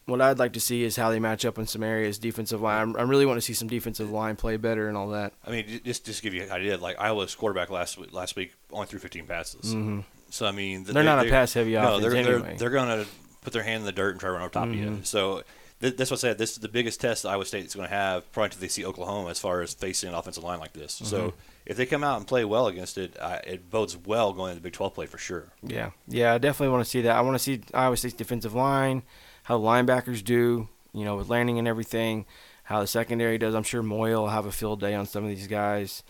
what 0.04 0.20
I'd 0.20 0.38
like 0.38 0.52
to 0.52 0.60
see 0.60 0.84
is 0.84 0.96
how 0.96 1.08
they 1.10 1.18
match 1.18 1.46
up 1.46 1.58
in 1.58 1.66
some 1.66 1.82
areas, 1.82 2.18
defensive 2.18 2.60
line. 2.60 2.94
I'm- 2.94 3.08
really 3.08 3.24
want 3.24 3.38
to 3.38 3.40
see 3.40 3.54
some 3.54 3.68
defensive 3.68 4.10
line 4.10 4.36
play 4.36 4.58
better 4.58 4.88
and 4.88 4.96
all 4.98 5.08
that. 5.08 5.32
I 5.46 5.50
mean, 5.50 5.80
just 5.86 6.04
just 6.04 6.18
to 6.18 6.22
give 6.22 6.34
you 6.34 6.42
an 6.42 6.50
idea, 6.50 6.76
like 6.76 7.00
Iowa's 7.00 7.34
quarterback 7.34 7.70
last 7.70 7.96
week, 7.96 8.12
last 8.12 8.36
week 8.36 8.52
only 8.70 8.86
threw 8.86 8.98
15 8.98 9.26
passes. 9.26 9.72
hmm 9.72 10.00
So 10.30 10.46
I 10.46 10.52
mean, 10.52 10.84
th- 10.84 10.94
They're 10.94 11.02
not 11.02 11.26
a 11.26 11.28
pass-heavy 11.30 11.74
offense. 11.74 12.02
no, 12.02 12.08
they're, 12.08 12.16
anyway. 12.18 12.40
They're, 12.50 12.56
they're 12.58 12.70
going 12.70 13.04
to 13.04 13.10
put 13.42 13.52
their 13.52 13.62
hand 13.62 13.80
in 13.80 13.84
the 13.86 13.92
dirt 13.92 14.10
and 14.12 14.20
try 14.20 14.28
to 14.28 14.32
run 14.32 14.42
over 14.42 14.50
top 14.50 14.68
of 14.68 14.74
you. 14.74 14.86
Mhm. 14.90 15.06
So 15.06 15.42
th- 15.80 15.96
that's 15.96 16.10
what 16.10 16.18
I 16.18 16.20
said. 16.20 16.38
This 16.38 16.52
is 16.52 16.58
the 16.58 16.68
biggest 16.68 17.00
test 17.00 17.26
Iowa 17.26 17.44
State 17.44 17.64
is 17.66 17.74
going 17.74 17.88
to 17.88 17.94
have 17.94 18.30
probably 18.32 18.46
until 18.46 18.60
they 18.60 18.68
see 18.68 18.84
Oklahoma 18.84 19.30
as 19.30 19.38
far 19.40 19.60
as 19.62 19.74
facing 19.74 20.08
an 20.08 20.14
offensive 20.14 20.44
line 20.44 20.60
like 20.60 20.72
this. 20.72 20.96
Mm-hmm. 20.96 21.04
So 21.06 21.34
if 21.66 21.76
they 21.76 21.86
come 21.86 22.04
out 22.04 22.18
and 22.18 22.26
play 22.26 22.44
well 22.44 22.66
against 22.68 22.96
it, 22.98 23.16
uh, 23.18 23.38
it 23.44 23.70
bodes 23.70 23.96
well 23.96 24.32
going 24.32 24.50
into 24.52 24.60
the 24.60 24.64
Big 24.64 24.72
12 24.74 24.94
play 24.94 25.06
for 25.06 25.18
sure. 25.18 25.46
Yeah, 25.62 25.90
yeah, 26.06 26.34
I 26.34 26.38
definitely 26.38 26.72
want 26.72 26.84
to 26.84 26.90
see 26.90 27.00
that. 27.02 27.16
I 27.16 27.20
want 27.22 27.34
to 27.34 27.38
see 27.38 27.60
Iowa 27.74 27.96
State's 27.96 28.14
defensive 28.14 28.54
line, 28.54 29.02
how 29.44 29.58
linebackers 29.58 30.22
do, 30.22 30.68
you 30.92 31.04
know, 31.04 31.16
with 31.16 31.28
Lanning 31.28 31.58
and 31.58 31.66
everything, 31.66 32.24
how 32.64 32.80
the 32.80 32.86
secondary 32.86 33.38
does. 33.38 33.54
I'm 33.54 33.62
sure 33.62 33.82
Moyle 33.82 34.22
will 34.22 34.28
have 34.28 34.46
a 34.46 34.52
field 34.52 34.80
day 34.80 34.94
on 34.94 35.06
some 35.06 35.24
of 35.24 35.30
these 35.30 35.46
guys. 35.48 36.02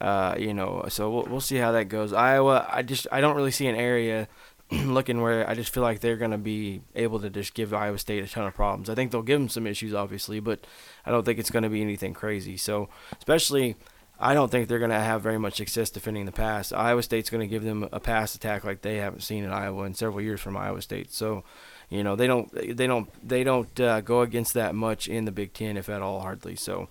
Uh, 0.00 0.36
you 0.38 0.54
know, 0.54 0.84
so 0.88 1.10
we'll, 1.10 1.24
we'll 1.24 1.40
see 1.40 1.56
how 1.56 1.72
that 1.72 1.88
goes. 1.88 2.12
Iowa, 2.12 2.66
I 2.70 2.82
just 2.82 3.06
I 3.10 3.20
don't 3.20 3.36
really 3.36 3.50
see 3.50 3.66
an 3.66 3.74
area 3.74 4.28
looking 4.70 5.22
where 5.22 5.48
I 5.48 5.54
just 5.54 5.72
feel 5.72 5.82
like 5.82 6.00
they're 6.00 6.16
going 6.16 6.30
to 6.30 6.38
be 6.38 6.82
able 6.94 7.20
to 7.20 7.30
just 7.30 7.54
give 7.54 7.72
Iowa 7.72 7.98
State 7.98 8.22
a 8.22 8.28
ton 8.28 8.46
of 8.46 8.54
problems. 8.54 8.90
I 8.90 8.94
think 8.94 9.10
they'll 9.10 9.22
give 9.22 9.40
them 9.40 9.48
some 9.48 9.66
issues, 9.66 9.94
obviously, 9.94 10.40
but 10.40 10.66
I 11.06 11.10
don't 11.10 11.24
think 11.24 11.38
it's 11.38 11.50
going 11.50 11.62
to 11.62 11.68
be 11.68 11.82
anything 11.82 12.12
crazy. 12.12 12.56
So, 12.56 12.88
especially, 13.16 13.76
I 14.20 14.34
don't 14.34 14.50
think 14.50 14.68
they're 14.68 14.78
going 14.78 14.90
to 14.90 15.00
have 15.00 15.22
very 15.22 15.38
much 15.38 15.56
success 15.56 15.90
defending 15.90 16.26
the 16.26 16.32
pass. 16.32 16.70
Iowa 16.72 17.02
State's 17.02 17.30
going 17.30 17.40
to 17.40 17.50
give 17.50 17.62
them 17.62 17.88
a 17.92 18.00
pass 18.00 18.34
attack 18.34 18.62
like 18.62 18.82
they 18.82 18.96
haven't 18.96 19.22
seen 19.22 19.44
in 19.44 19.50
Iowa 19.50 19.84
in 19.84 19.94
several 19.94 20.20
years 20.20 20.40
from 20.40 20.56
Iowa 20.56 20.82
State. 20.82 21.12
So, 21.12 21.44
you 21.88 22.04
know, 22.04 22.14
they 22.14 22.26
don't 22.26 22.52
they 22.76 22.86
don't 22.86 23.08
they 23.26 23.44
don't 23.44 23.80
uh, 23.80 24.00
go 24.02 24.20
against 24.20 24.54
that 24.54 24.74
much 24.74 25.08
in 25.08 25.24
the 25.24 25.32
Big 25.32 25.54
Ten, 25.54 25.76
if 25.76 25.88
at 25.88 26.02
all, 26.02 26.20
hardly. 26.20 26.56
So, 26.56 26.88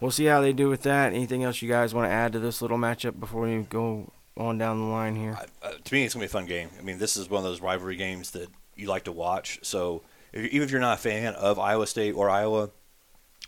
we'll 0.00 0.10
see 0.10 0.24
how 0.26 0.40
they 0.40 0.52
do 0.52 0.68
with 0.68 0.82
that. 0.82 1.12
Anything 1.12 1.44
else 1.44 1.62
you 1.62 1.68
guys 1.68 1.94
want 1.94 2.08
to 2.08 2.12
add 2.12 2.32
to 2.32 2.38
this 2.38 2.60
little 2.62 2.78
matchup 2.78 3.18
before 3.20 3.42
we 3.42 3.62
go 3.62 4.10
on 4.36 4.58
down 4.58 4.78
the 4.80 4.86
line 4.86 5.16
here? 5.16 5.38
Uh, 5.62 5.72
to 5.82 5.94
me, 5.94 6.04
it's 6.04 6.14
going 6.14 6.26
to 6.26 6.30
be 6.34 6.38
a 6.38 6.40
fun 6.40 6.46
game. 6.46 6.68
I 6.78 6.82
mean, 6.82 6.98
this 6.98 7.16
is 7.16 7.30
one 7.30 7.38
of 7.38 7.44
those 7.44 7.60
rivalry 7.60 7.96
games 7.96 8.32
that 8.32 8.48
you 8.76 8.88
like 8.88 9.04
to 9.04 9.12
watch. 9.12 9.58
So 9.62 10.02
if, 10.32 10.44
even 10.52 10.62
if 10.62 10.70
you're 10.70 10.80
not 10.80 10.98
a 10.98 11.00
fan 11.00 11.34
of 11.34 11.58
Iowa 11.58 11.86
State 11.86 12.12
or 12.12 12.28
Iowa, 12.28 12.70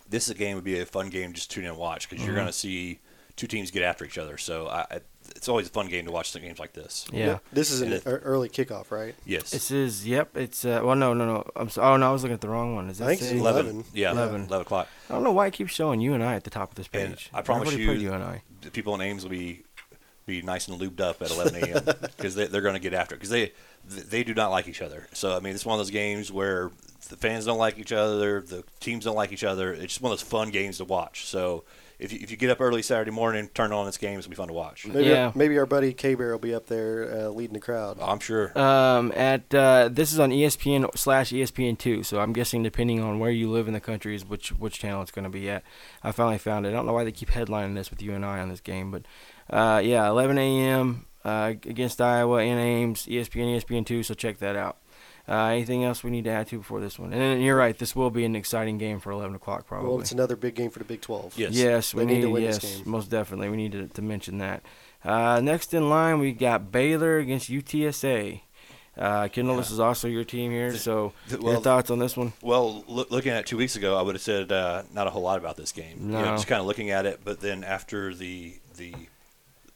this 0.09 0.25
is 0.25 0.31
a 0.31 0.35
game 0.35 0.55
would 0.55 0.65
be 0.65 0.79
a 0.79 0.87
fun 0.87 1.09
game 1.11 1.33
just 1.33 1.51
to 1.51 1.55
tune 1.57 1.65
in 1.65 1.71
and 1.71 1.79
watch 1.79 2.09
because 2.09 2.25
you're 2.25 2.35
Mhm. 2.35 2.39
going 2.39 2.47
to 2.47 2.53
see 2.53 3.01
two 3.35 3.47
teams 3.49 3.71
get 3.71 3.83
after 3.83 4.05
each 4.05 4.19
other. 4.19 4.39
So 4.39 4.69
I- 4.69 5.01
it's 5.35 5.49
always 5.49 5.67
a 5.67 5.71
fun 5.71 5.89
game 5.89 6.05
to 6.07 6.13
watch 6.13 6.31
some 6.31 6.43
games 6.43 6.59
like 6.59 6.73
this. 6.73 7.07
Yeah. 7.13 7.39
This 7.53 7.71
is 7.71 7.81
an 7.81 7.93
it- 7.95 8.03
early 8.07 8.49
kickoff, 8.49 8.91
right? 8.91 9.15
Yes. 9.25 9.51
This 9.51 9.71
is 9.71 10.07
yep. 10.07 10.37
It's 10.37 10.65
uh, 10.65 10.81
well, 10.85 10.97
no, 10.97 11.15
no, 11.15 11.25
no. 11.27 11.51
I'm 11.57 11.69
so, 11.69 11.83
oh 11.83 11.97
no, 11.97 12.09
I 12.09 12.13
was 12.13 12.23
looking 12.23 12.35
at 12.35 12.41
the 12.41 12.49
wrong 12.49 12.75
one. 12.75 12.89
Is 12.89 13.01
I 13.01 13.07
that 13.15 13.19
think 13.19 13.41
11. 13.41 13.67
11. 13.67 13.85
Yeah, 13.95 14.13
11. 14.13 14.43
11 14.47 14.61
o'clock. 14.63 14.89
I 15.11 15.15
don't 15.15 15.25
know 15.25 15.33
why 15.33 15.47
it 15.47 15.53
keeps 15.53 15.73
showing 15.73 16.01
you 16.01 16.15
and 16.15 16.23
I 16.23 16.35
at 16.35 16.45
the 16.45 16.51
top 16.51 16.71
of 16.71 16.75
this 16.77 16.89
And 16.93 17.15
page. 17.15 17.31
I 17.35 17.43
promise 17.43 17.73
you- 17.75 17.91
you 17.93 18.13
and 18.13 18.23
I. 18.23 18.43
The 18.61 18.71
people 18.71 18.95
in 18.95 19.01
Ames 19.01 19.23
will 19.23 19.31
be 19.31 19.63
be 20.27 20.43
nice 20.43 20.67
and 20.67 20.81
lubed 20.81 21.01
up 21.01 21.23
at 21.23 21.31
11 21.31 21.55
a.m. 21.63 21.85
because 22.17 22.35
they, 22.37 22.49
they're 22.49 22.61
going 22.61 22.75
to 22.75 22.81
get 22.81 22.93
after 22.93 23.15
it 23.15 23.19
because 23.19 23.31
they 23.31 23.53
they 23.85 24.25
do 24.25 24.35
not 24.35 24.51
like 24.51 24.67
each 24.67 24.83
other. 24.83 25.07
So 25.13 25.37
I 25.37 25.41
mean, 25.41 25.55
it's 25.55 25.65
one 25.65 25.75
of 25.75 25.79
those 25.79 25.93
games 25.93 26.33
where 26.33 26.73
the 27.09 27.17
fans 27.17 27.45
don't 27.47 27.59
like 27.59 27.79
each 27.79 27.93
other, 27.93 28.41
the 28.41 28.65
teams 28.81 29.05
don't 29.05 29.15
like 29.15 29.31
each 29.31 29.45
other. 29.45 29.73
It's 29.73 29.85
just 29.95 30.01
one 30.03 30.11
of 30.11 30.19
those 30.19 30.27
fun 30.29 30.51
games 30.51 30.79
to 30.79 30.85
watch. 30.85 31.27
So 31.27 31.63
if 31.99 32.13
you, 32.13 32.19
if 32.23 32.31
you 32.31 32.37
get 32.37 32.51
up 32.51 32.61
early 32.61 32.83
Saturday 32.83 33.11
morning, 33.11 33.49
turn 33.55 33.73
on 33.73 33.87
this 33.87 33.97
game, 33.97 34.19
it's 34.19 34.27
gonna 34.27 34.33
be 34.35 34.37
fun 34.37 34.49
to 34.49 34.55
watch. 34.55 34.87
Maybe, 34.87 35.09
Yeah. 35.09 35.33
maybe 35.35 35.59
our 35.59 35.67
buddy 35.67 35.93
K 35.93 36.15
Bear 36.15 36.33
will 36.33 36.39
be 36.39 36.55
up 36.55 36.67
there 36.67 37.11
uh, 37.13 37.29
leading 37.29 37.55
the 37.55 37.61
crowd. 37.61 37.99
I'm 38.01 38.19
sure. 38.21 38.57
Um, 38.59 39.13
at 39.17 39.55
uh, 39.55 39.89
this 39.91 40.13
is 40.13 40.19
on 40.21 40.31
ESPN 40.31 40.97
slash 40.97 41.31
ESPN 41.33 41.79
two, 41.79 42.03
so 42.03 42.21
I'm 42.21 42.33
guessing 42.33 42.63
depending 42.63 43.01
on 43.01 43.19
where 43.19 43.31
you 43.31 43.51
live 43.51 43.67
in 43.69 43.75
the 43.75 43.81
country 43.81 44.15
is 44.15 44.25
which 44.25 44.51
which 44.51 44.79
channel 44.79 45.03
it's 45.03 45.11
going 45.11 45.25
to 45.25 45.31
be 45.31 45.49
at. 45.51 45.63
I 46.03 46.13
finally 46.13 46.39
found 46.39 46.67
it. 46.67 46.71
I 46.71 46.73
don't 46.73 46.87
know 46.87 46.93
why 46.93 47.05
they 47.05 47.13
keep 47.13 47.31
headlining 47.31 47.75
this 47.75 47.91
with 47.91 48.03
you 48.03 48.13
and 48.13 48.25
I 48.25 48.41
on 48.41 48.49
this 48.49 48.61
game, 48.61 48.91
but 48.91 49.03
uh, 49.51 49.81
yeah, 49.85 50.09
11 50.09 50.39
a.m. 50.39 51.07
Uh, 51.25 51.55
against 51.65 52.01
Iowa 52.01 52.39
in 52.43 52.57
Ames, 52.57 53.07
ESPN 53.07 53.57
ESPN 53.61 53.85
two. 53.85 54.03
So 54.05 54.15
check 54.15 54.39
that 54.39 54.55
out. 54.55 54.77
Uh, 55.29 55.47
anything 55.47 55.83
else 55.85 56.05
we 56.05 56.11
need 56.11 56.23
to 56.25 56.31
add 56.31 56.47
to 56.49 56.59
before 56.59 56.81
this 56.81 56.99
one? 56.99 57.13
And 57.13 57.21
then 57.21 57.41
you're 57.41 57.57
right, 57.57 57.77
this 57.77 57.97
will 57.97 58.11
be 58.11 58.25
an 58.25 58.37
exciting 58.37 58.79
game 58.79 59.01
for 59.01 59.11
11 59.11 59.35
o'clock 59.35 59.67
probably. 59.67 59.89
Well, 59.91 60.01
it's 60.01 60.13
another 60.13 60.37
big 60.37 60.55
game 60.55 60.71
for 60.71 60.79
the 60.79 60.85
Big 60.85 61.01
12. 61.01 61.37
Yes. 61.37 61.53
Yes, 61.53 61.95
we 61.95 62.01
They 62.01 62.07
need 62.07 62.15
need, 62.17 62.21
to 62.23 62.31
win 62.31 62.43
yes, 62.45 62.59
this 62.61 62.77
game. 62.77 62.91
most 62.91 63.11
definitely. 63.11 63.49
We 63.49 63.57
need 63.57 63.73
to, 63.73 63.89
to 63.89 64.03
mention 64.03 64.39
that. 64.39 64.63
Uh, 65.05 65.41
next 65.41 65.75
in 65.75 65.89
line, 65.91 66.19
we 66.21 66.33
got 66.33 66.71
Baylor 66.71 67.19
against 67.19 67.51
UTSA. 67.51 68.43
Uh, 68.97 69.29
Kendall, 69.29 69.57
this 69.57 69.71
is 69.71 69.79
also 69.79 70.09
your 70.09 70.25
team 70.25 70.51
here. 70.53 70.75
So, 70.77 71.13
the- 71.29 71.39
your 71.41 71.61
thoughts 71.61 71.91
on 71.91 71.99
this 71.99 72.17
one? 72.17 72.33
Well, 72.41 72.83
loo- 72.89 73.05
looking 73.11 73.31
at 73.33 73.41
it 73.41 73.47
two 73.47 73.59
weeks 73.59 73.77
ago, 73.77 73.95
I 73.99 74.03
would 74.03 74.15
have 74.15 74.23
said 74.23 74.51
uh, 74.51 74.85
not 74.95 75.07
a 75.07 75.11
whole 75.11 75.23
lot 75.23 75.39
about 75.39 75.57
this 75.57 75.71
game. 75.73 75.99
You 76.01 76.07
know, 76.13 76.25
No. 76.25 76.31
just 76.37 76.47
kind 76.47 76.61
of 76.61 76.67
looking 76.67 76.91
at 76.91 77.05
it, 77.05 77.21
but 77.25 77.41
then 77.41 77.63
after 77.63 78.15
the 78.15 78.55
the 78.77 78.95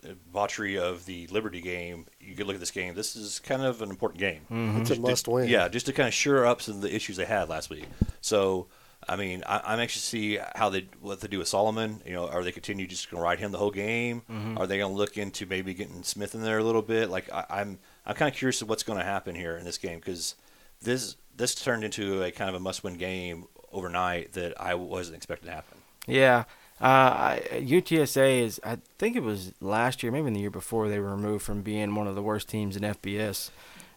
debauchery 0.02 0.78
of 0.78 1.06
the 1.06 1.26
Liberty 1.28 1.60
game, 1.60 2.06
you 2.20 2.34
could 2.34 2.46
look 2.46 2.54
at 2.54 2.60
this 2.60 2.70
game. 2.70 2.94
This 2.94 3.16
is 3.16 3.38
kind 3.38 3.62
of 3.62 3.82
an 3.82 3.90
important 3.90 4.20
game. 4.20 4.40
Mhm. 4.50 4.80
It's 4.80 4.90
a 4.90 4.94
Just 4.94 5.00
must 5.00 5.24
to, 5.26 5.30
win. 5.32 5.48
Yeah, 5.48 5.68
just 5.68 5.86
to 5.86 5.92
kind 5.92 6.08
of 6.08 6.14
shore 6.14 6.46
up 6.46 6.62
some 6.62 6.76
of 6.76 6.80
the 6.82 6.94
issues 6.94 7.16
they 7.16 7.24
had 7.24 7.48
last 7.48 7.70
week. 7.70 7.84
So, 8.20 8.66
I 9.08 9.16
mean, 9.16 9.42
I, 9.46 9.60
I'm 9.64 9.80
anxious 9.80 10.02
to 10.02 10.08
see 10.08 10.38
how 10.54 10.68
they 10.68 10.88
what 11.00 11.20
they 11.20 11.28
do 11.28 11.38
with 11.38 11.48
Solomon. 11.48 12.02
You 12.06 12.12
know, 12.12 12.28
are 12.28 12.42
they 12.44 12.52
continue 12.52 12.86
just 12.86 13.10
going 13.10 13.20
to 13.20 13.24
ride 13.24 13.38
him 13.38 13.50
the 13.52 13.58
whole 13.58 13.70
game? 13.70 14.22
Mm-hmm. 14.30 14.58
Are 14.58 14.66
they 14.66 14.78
going 14.78 14.92
to 14.92 14.96
look 14.96 15.16
into 15.18 15.46
maybe 15.46 15.74
getting 15.74 16.02
Smith 16.02 16.34
in 16.34 16.42
there 16.42 16.58
a 16.58 16.64
little 16.64 16.82
bit? 16.82 17.10
Like, 17.10 17.32
I, 17.32 17.44
I'm 17.48 17.78
I'm 18.06 18.14
kind 18.14 18.30
of 18.32 18.36
curious 18.36 18.60
of 18.62 18.68
what's 18.68 18.82
going 18.82 18.98
to 18.98 19.04
happen 19.04 19.34
here 19.34 19.56
in 19.56 19.64
this 19.64 19.78
game 19.78 19.98
because 19.98 20.34
this 20.82 21.16
this 21.36 21.54
turned 21.54 21.84
into 21.84 22.22
a 22.22 22.30
kind 22.30 22.48
of 22.50 22.54
a 22.56 22.60
must-win 22.60 22.94
game 22.94 23.46
overnight 23.72 24.32
that 24.34 24.60
I 24.60 24.74
wasn't 24.74 25.16
expecting 25.16 25.48
to 25.48 25.54
happen. 25.54 25.78
Yeah. 26.06 26.44
Uh, 26.80 27.36
UTSA 27.52 28.40
is, 28.40 28.60
I 28.64 28.78
think 28.98 29.14
it 29.14 29.22
was 29.22 29.52
last 29.60 30.02
year, 30.02 30.10
maybe 30.10 30.28
in 30.28 30.32
the 30.32 30.40
year 30.40 30.50
before, 30.50 30.88
they 30.88 30.98
were 30.98 31.10
removed 31.10 31.44
from 31.44 31.62
being 31.62 31.94
one 31.94 32.06
of 32.06 32.14
the 32.14 32.22
worst 32.22 32.48
teams 32.48 32.76
in 32.76 32.82
FBS. 32.82 33.50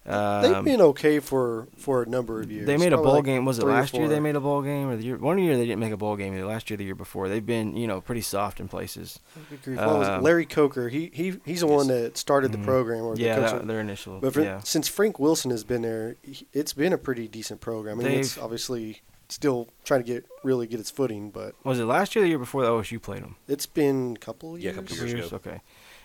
Um, 0.05 0.41
They've 0.41 0.63
been 0.65 0.81
okay 0.81 1.19
for, 1.19 1.69
for 1.77 2.03
a 2.03 2.05
number 2.05 2.41
of 2.41 2.51
years. 2.51 2.67
They 2.67 2.75
made 2.75 2.91
a 2.91 2.97
bowl 2.97 3.15
like 3.15 3.23
game. 3.23 3.45
Was 3.45 3.57
it 3.59 3.65
last 3.65 3.93
year 3.93 4.09
they 4.09 4.19
made 4.19 4.35
a 4.35 4.41
bowl 4.41 4.61
game, 4.61 4.89
or 4.89 4.97
the 4.97 5.03
year? 5.03 5.17
One 5.17 5.37
year 5.37 5.55
they 5.55 5.65
didn't 5.65 5.79
make 5.79 5.93
a 5.93 5.97
bowl 5.97 6.17
game. 6.17 6.33
Either 6.33 6.45
last 6.45 6.69
year, 6.69 6.75
the 6.75 6.83
year 6.83 6.93
before. 6.93 7.29
They've 7.29 7.45
been, 7.45 7.77
you 7.77 7.87
know, 7.87 8.01
pretty 8.01 8.19
soft 8.19 8.59
in 8.59 8.67
places. 8.67 9.21
Good 9.63 9.77
what 9.77 9.99
was 9.99 10.07
it? 10.09 10.13
Um, 10.15 10.23
Larry 10.23 10.45
Coker. 10.45 10.89
He 10.89 11.09
he 11.13 11.39
he's 11.45 11.61
the 11.61 11.67
one 11.67 11.87
that 11.87 12.17
started 12.17 12.51
the 12.51 12.57
program. 12.57 13.05
Or 13.05 13.13
Mm-hmm. 13.13 13.23
Yeah, 13.23 13.35
the 13.35 13.41
coach 13.43 13.51
that, 13.59 13.67
their 13.67 13.79
initial. 13.79 14.19
But 14.19 14.33
for, 14.33 14.41
yeah. 14.41 14.59
since 14.63 14.89
Frank 14.89 15.19
Wilson 15.19 15.51
has 15.51 15.63
been 15.63 15.83
there, 15.83 16.17
it's 16.51 16.73
been 16.73 16.91
a 16.91 16.97
pretty 16.97 17.29
decent 17.29 17.61
program. 17.61 18.01
I 18.01 18.03
mean, 18.03 18.19
it's 18.19 18.37
obviously 18.37 19.03
still 19.33 19.69
trying 19.83 20.01
to 20.03 20.07
get 20.07 20.25
really 20.43 20.67
get 20.67 20.79
its 20.79 20.89
footing, 20.91 21.29
but 21.31 21.55
Was 21.63 21.79
it 21.79 21.85
last 21.85 22.15
year 22.15 22.23
or 22.23 22.25
the 22.25 22.29
year 22.29 22.39
before 22.39 22.61
that 22.63 22.69
OSU 22.69 23.01
played 23.01 23.21
them? 23.23 23.35
it's 23.47 23.65
been 23.65 24.13
a 24.15 24.19
couple 24.19 24.55
of 24.55 24.61
Yeah, 24.61 24.71
a 24.71 24.73
years. 24.75 24.89
couple 24.89 25.07
years 25.07 25.27
ago. 25.27 25.35
Okay. 25.37 25.61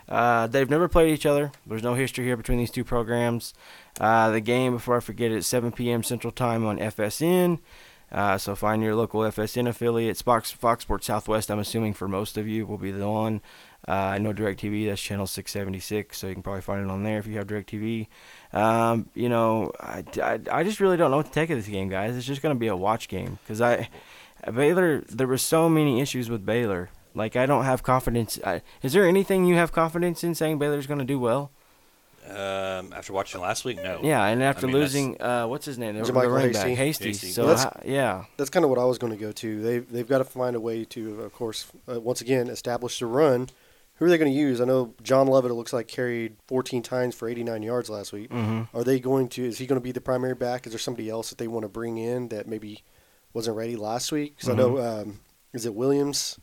Uh, 0.09 0.47
they've 0.47 0.71
never 0.71 0.89
played 0.89 1.13
each 1.13 1.27
other. 1.27 1.53
There's 1.67 1.83
no 1.83 1.95
history 1.95 2.25
here 2.25 2.37
between 2.37 2.57
these 2.59 2.71
two 2.71 2.85
programs. 2.85 3.53
Uh, 4.01 4.31
the 4.31 4.41
game, 4.41 4.73
before 4.73 4.97
I 4.97 5.01
forget 5.01 5.31
it, 5.33 5.45
7 5.45 5.71
p.m. 5.73 6.03
Central 6.03 6.31
Time 6.33 6.65
on 6.65 6.79
FSN. 6.79 7.59
Uh, 8.11 8.39
so 8.39 8.55
find 8.55 8.83
your 8.83 8.95
local 8.95 9.21
FSN 9.21 9.69
affiliate. 9.69 10.17
Fox, 10.17 10.51
Fox 10.51 10.83
Sports 10.85 11.07
Southwest, 11.09 11.51
I'm 11.51 11.59
assuming 11.59 11.93
for 11.93 12.09
most 12.09 12.39
of 12.39 12.49
you, 12.49 12.65
will 12.65 12.79
be 12.79 12.91
the 12.91 13.07
one. 13.07 13.43
Uh, 13.89 13.93
I 13.93 14.19
know 14.19 14.35
DirecTV, 14.35 14.87
that's 14.87 15.01
channel 15.01 15.27
676, 15.27 16.19
so 16.19 16.27
you 16.27 16.35
can 16.35 16.43
probably 16.43 16.61
find 16.61 16.85
it 16.85 16.91
on 16.91 17.05
there 17.05 17.19
if 17.19 17.27
you 17.27 17.39
have 17.39 17.47
DirecTV. 17.47 18.07
Um, 18.53 19.09
you 19.15 19.31
know, 19.31 19.73
I, 19.81 20.05
I, 20.23 20.41
I 20.53 20.63
just 20.63 20.79
really 20.79 20.99
don't 20.99 21.11
know 21.11 21.17
what 21.17 21.27
to 21.27 21.33
take 21.33 21.49
of 21.49 21.57
this 21.57 21.69
game, 21.69 21.89
guys. 21.89 22.15
It's 22.15 22.27
just 22.27 22.43
going 22.43 22.55
to 22.55 22.59
be 22.59 22.67
a 22.67 22.77
watch 22.77 23.09
game 23.09 23.39
because 23.43 23.63
I 23.63 23.89
Baylor. 24.53 25.01
There 25.09 25.27
were 25.27 25.39
so 25.39 25.69
many 25.71 26.01
issues 26.03 26.29
with 26.29 26.45
Baylor. 26.45 26.91
Like 27.15 27.35
I 27.35 27.47
don't 27.47 27.65
have 27.65 27.83
confidence. 27.83 28.39
I, 28.45 28.61
is 28.83 28.93
there 28.93 29.07
anything 29.09 29.47
you 29.47 29.55
have 29.57 29.73
confidence 29.73 30.23
in 30.23 30.35
saying 30.35 30.59
Baylor's 30.59 30.87
going 30.87 31.01
to 31.01 31.05
do 31.07 31.19
well? 31.19 31.51
Um, 32.29 32.93
after 32.93 33.15
watching 33.15 33.41
last 33.41 33.65
week, 33.65 33.83
no. 33.83 34.01
Yeah, 34.03 34.23
and 34.27 34.43
after 34.43 34.67
I 34.67 34.71
mean, 34.71 34.79
losing, 34.79 35.23
uh, 35.23 35.47
what's 35.47 35.65
his 35.65 35.79
name? 35.79 35.97
The, 35.97 36.03
the 36.05 36.13
JaMycal 36.13 36.31
running 36.31 36.53
back, 36.53 36.67
Hasty. 36.67 36.75
Hasty. 36.75 37.09
Hasty. 37.09 37.27
So 37.29 37.47
Well, 37.47 37.57
that's- 37.57 37.65
how- 37.75 37.91
yeah, 37.91 38.25
That's 38.37 38.51
kind 38.51 38.65
of 38.65 38.71
what 38.71 38.79
I 38.79 38.85
was 38.85 38.99
going 38.99 39.15
to 39.15 39.19
go 39.19 39.33
to. 39.33 39.63
They've 39.63 39.91
they've 39.91 40.07
got 40.07 40.19
to 40.19 40.25
find 40.25 40.55
a 40.55 40.61
way 40.61 40.85
to, 40.85 41.23
of 41.23 41.33
course, 41.33 41.67
uh, 41.91 41.99
once 41.99 42.21
again 42.21 42.49
establish 42.49 42.99
the 42.99 43.07
run. 43.07 43.49
Who 43.99 44.05
are 44.05 44.09
they 44.09 44.19
going 44.19 44.31
to 44.33 44.37
use? 44.39 44.61
I 44.61 44.65
know 44.65 44.95
John 45.03 45.27
Lovett. 45.27 45.51
It 45.51 45.55
looks 45.55 45.73
like 45.73 45.89
carried 45.89 46.37
14 46.47 46.83
times 46.83 47.15
for 47.15 47.29
89 47.29 47.63
yards 47.63 47.91
last 47.91 48.13
week. 48.13 48.31
hmm 48.31 48.63
Are 48.73 48.85
they 48.85 49.01
going 49.01 49.29
to? 49.31 49.45
Is 49.45 49.59
he 49.59 49.67
going 49.67 49.81
to 49.81 49.85
be 49.85 49.93
the 49.93 50.01
primary 50.01 50.35
back? 50.35 50.67
Is 50.67 50.73
there 50.73 50.79
somebody 50.79 51.09
else 51.11 51.31
that 51.31 51.39
they 51.39 51.49
want 51.49 51.65
to 51.65 51.69
bring 51.69 51.99
in 51.99 52.29
that 52.29 52.47
maybe 52.47 52.83
wasn't 53.35 53.57
ready 53.57 53.77
last 53.77 54.13
week? 54.13 54.37
Because 54.37 54.49
I 54.51 54.55
know, 54.55 54.71
Mm-hmm. 54.75 55.11
um, 55.11 55.21
is 55.53 55.67
it 55.67 55.75
Williams? 55.75 56.39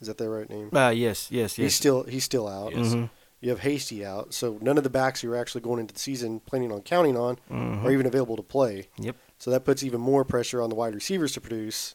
Is 0.00 0.08
that 0.08 0.18
their 0.18 0.30
right 0.30 0.48
name? 0.50 0.70
Uh, 0.74 0.90
yes, 0.90 1.28
yes, 1.30 1.56
yes. 1.56 1.56
He's 1.56 1.74
still 1.74 2.02
he's 2.04 2.24
still 2.24 2.46
out. 2.48 2.76
Yes. 2.76 2.88
Mhm. 2.94 3.08
You 3.40 3.50
have 3.50 3.60
Hasty 3.60 4.04
out, 4.04 4.34
so 4.34 4.58
none 4.60 4.76
of 4.78 4.84
the 4.84 4.90
backs 4.90 5.22
you 5.22 5.28
were 5.30 5.36
actually 5.36 5.60
going 5.60 5.78
into 5.80 5.94
the 5.94 6.00
season 6.00 6.40
planning 6.40 6.72
on 6.72 6.82
counting 6.82 7.16
on 7.16 7.38
Mhm. 7.50 7.84
are 7.84 7.90
even 7.92 8.06
available 8.06 8.36
to 8.36 8.42
play. 8.42 8.88
Yep. 8.98 9.16
So 9.38 9.50
that 9.50 9.64
puts 9.64 9.82
even 9.82 10.00
more 10.00 10.24
pressure 10.24 10.60
on 10.60 10.68
the 10.68 10.74
wide 10.74 10.94
receivers 10.94 11.32
to 11.32 11.40
produce, 11.40 11.94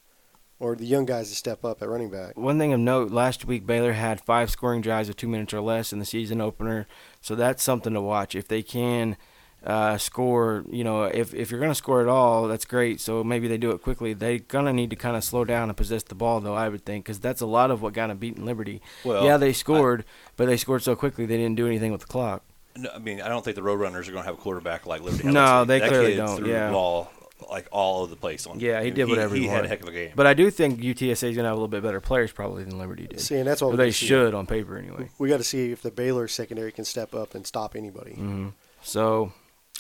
or 0.62 0.76
the 0.76 0.86
young 0.86 1.06
guys 1.06 1.30
to 1.30 1.36
step 1.36 1.66
up 1.66 1.82
at 1.82 1.90
running 1.90 2.12
back. 2.12 2.38
One 2.38 2.60
thing 2.60 2.72
of 2.72 2.80
note: 2.80 3.12
last 3.12 3.46
week 3.46 3.66
Baylor 3.66 3.94
had 3.94 4.22
five 4.22 4.52
scoring 4.52 4.82
drives 4.82 5.10
of 5.10 5.18
two 5.18 5.28
minutes 5.28 5.54
or 5.54 5.60
less 5.60 5.92
in 5.92 6.00
the 6.00 6.06
season 6.06 6.40
opener, 6.40 6.88
so 7.20 7.36
that's 7.36 7.64
something 7.64 7.94
to 7.94 8.02
watch. 8.02 8.36
If 8.36 8.48
they 8.48 8.62
can 8.62 9.18
uh, 9.66 9.98
score, 9.98 10.64
you 10.70 10.84
know, 10.84 11.04
if 11.04 11.34
if 11.34 11.50
you're 11.50 11.60
going 11.60 11.72
to 11.72 11.76
score 11.76 12.02
at 12.02 12.08
all, 12.08 12.48
that's 12.48 12.66
great. 12.66 13.02
So 13.02 13.24
maybe 13.24 13.48
they 13.48 13.58
do 13.58 13.72
it 13.72 13.82
quickly. 13.82 14.14
They're 14.14 14.38
gonna 14.38 14.72
need 14.72 14.92
to 14.92 14.96
kind 14.96 15.18
of 15.18 15.24
slow 15.24 15.46
down 15.46 15.70
and 15.70 15.76
possess 15.76 16.04
the 16.04 16.16
ball, 16.16 16.40
though. 16.40 16.54
I 16.54 16.70
would 16.70 16.86
think, 16.86 17.06
because 17.06 17.20
that's 17.20 17.42
a 17.42 17.48
lot 17.48 17.72
of 17.72 17.82
what 17.82 17.94
got 17.94 18.08
them 18.08 18.18
beaten 18.18 18.46
Liberty. 18.46 18.82
Well, 19.04 19.26
yeah, 19.26 19.38
they 19.38 19.54
scored, 19.54 20.06
but 20.38 20.46
they 20.46 20.58
scored 20.58 20.84
so 20.84 20.96
quickly 20.96 21.26
they 21.26 21.38
didn't 21.38 21.56
do 21.56 21.66
anything 21.66 21.92
with 21.92 22.02
the 22.02 22.08
clock. 22.08 22.44
No, 22.78 22.90
I 22.96 23.00
mean, 23.00 23.20
I 23.20 23.28
don't 23.28 23.44
think 23.44 23.56
the 23.56 23.62
Roadrunners 23.64 24.08
are 24.08 24.12
going 24.12 24.24
to 24.24 24.30
have 24.30 24.36
a 24.36 24.42
quarterback 24.42 24.86
like 24.86 25.02
Liberty. 25.02 25.28
No, 25.28 25.66
they 25.66 25.80
that 25.80 25.90
clearly 25.90 26.12
kid 26.12 26.18
don't, 26.18 26.38
Threw 26.38 26.50
yeah. 26.50 26.68
the 26.68 26.72
ball 26.72 27.12
like 27.50 27.68
all 27.72 28.02
over 28.04 28.10
the 28.10 28.16
place. 28.20 28.46
On 28.48 28.60
Yeah, 28.60 28.82
he 28.82 28.92
did 28.92 29.08
whatever 29.08 29.36
he 29.36 29.42
he 29.42 29.48
had 29.48 29.66
a 29.66 29.68
heck 29.68 29.82
of 29.82 29.88
a 29.88 29.92
game. 29.92 30.12
But 30.16 30.28
I 30.28 30.34
do 30.34 30.50
think 30.52 30.80
UTSA 30.80 31.12
is 31.12 31.22
going 31.22 31.36
to 31.38 31.44
have 31.44 31.52
a 31.54 31.56
little 31.56 31.68
bit 31.68 31.84
better 31.84 32.02
players 32.02 32.32
probably 32.32 32.64
than 32.64 32.78
Liberty 32.78 33.08
did. 33.08 33.20
See, 33.20 33.38
and 33.38 33.48
that's 33.48 33.62
what 33.62 33.74
Or 33.74 33.78
they 33.78 33.92
should 33.92 34.34
on 34.34 34.46
paper 34.48 34.78
anyway. 34.78 35.10
We 35.18 35.30
got 35.30 35.38
to 35.38 35.44
see 35.44 35.72
if 35.72 35.82
the 35.82 35.92
Baylor 35.92 36.28
secondary 36.28 36.72
can 36.72 36.86
step 36.86 37.14
up 37.16 37.36
and 37.36 37.46
stop 37.48 37.76
anybody. 37.76 38.14
hmm 38.14 38.50
So 38.84 39.32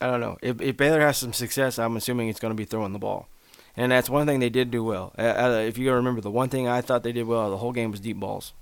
I 0.01 0.07
don't 0.07 0.19
know. 0.19 0.37
If, 0.41 0.61
if 0.61 0.77
Baylor 0.77 1.01
has 1.01 1.17
some 1.17 1.33
success, 1.33 1.77
I'm 1.77 1.95
assuming 1.97 2.29
it's 2.29 2.39
going 2.39 2.53
to 2.53 2.57
be 2.57 2.65
throwing 2.65 2.93
the 2.93 2.99
ball, 2.99 3.27
and 3.77 3.91
that's 3.91 4.09
one 4.09 4.25
thing 4.25 4.39
they 4.39 4.49
did 4.49 4.71
do 4.71 4.83
well. 4.83 5.13
Uh, 5.17 5.21
uh, 5.21 5.63
if 5.67 5.77
you 5.77 5.91
remember, 5.93 6.21
the 6.21 6.31
one 6.31 6.49
thing 6.49 6.67
I 6.67 6.81
thought 6.81 7.03
they 7.03 7.11
did 7.11 7.27
well 7.27 7.49
the 7.49 7.57
whole 7.57 7.71
game 7.71 7.91
was 7.91 7.99
deep 7.99 8.19
balls, 8.19 8.53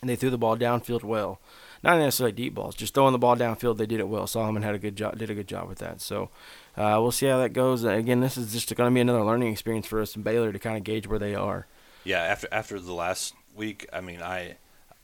and 0.00 0.10
they 0.10 0.16
threw 0.16 0.30
the 0.30 0.38
ball 0.38 0.56
downfield 0.56 1.02
well. 1.04 1.40
Not 1.82 1.98
necessarily 1.98 2.32
deep 2.32 2.54
balls, 2.56 2.74
just 2.74 2.92
throwing 2.92 3.12
the 3.12 3.18
ball 3.18 3.36
downfield. 3.36 3.76
They 3.78 3.86
did 3.86 4.00
it 4.00 4.08
well. 4.08 4.26
Solomon 4.26 4.64
had 4.64 4.74
a 4.74 4.78
good 4.80 4.96
job, 4.96 5.16
did 5.16 5.30
a 5.30 5.34
good 5.34 5.46
job 5.46 5.68
with 5.68 5.78
that. 5.78 6.00
So 6.00 6.28
uh, 6.76 6.98
we'll 7.00 7.10
see 7.12 7.26
how 7.26 7.38
that 7.38 7.52
goes. 7.52 7.84
Uh, 7.84 7.90
Again, 7.90 8.20
this 8.20 8.36
is 8.36 8.52
just 8.52 8.74
going 8.74 8.90
to 8.90 8.94
be 8.94 9.00
another 9.00 9.22
learning 9.24 9.50
experience 9.52 9.86
for 9.86 10.00
us 10.00 10.14
in 10.16 10.22
Baylor 10.22 10.52
to 10.52 10.58
kind 10.58 10.76
of 10.76 10.84
gauge 10.84 11.06
where 11.06 11.18
they 11.18 11.34
are. 11.34 11.66
yeah, 12.04 12.20
after 12.22 12.48
after 12.52 12.78
the 12.78 12.92
last 12.92 13.34
week, 13.54 13.86
I 13.92 14.00
mean, 14.00 14.22
I 14.22 14.56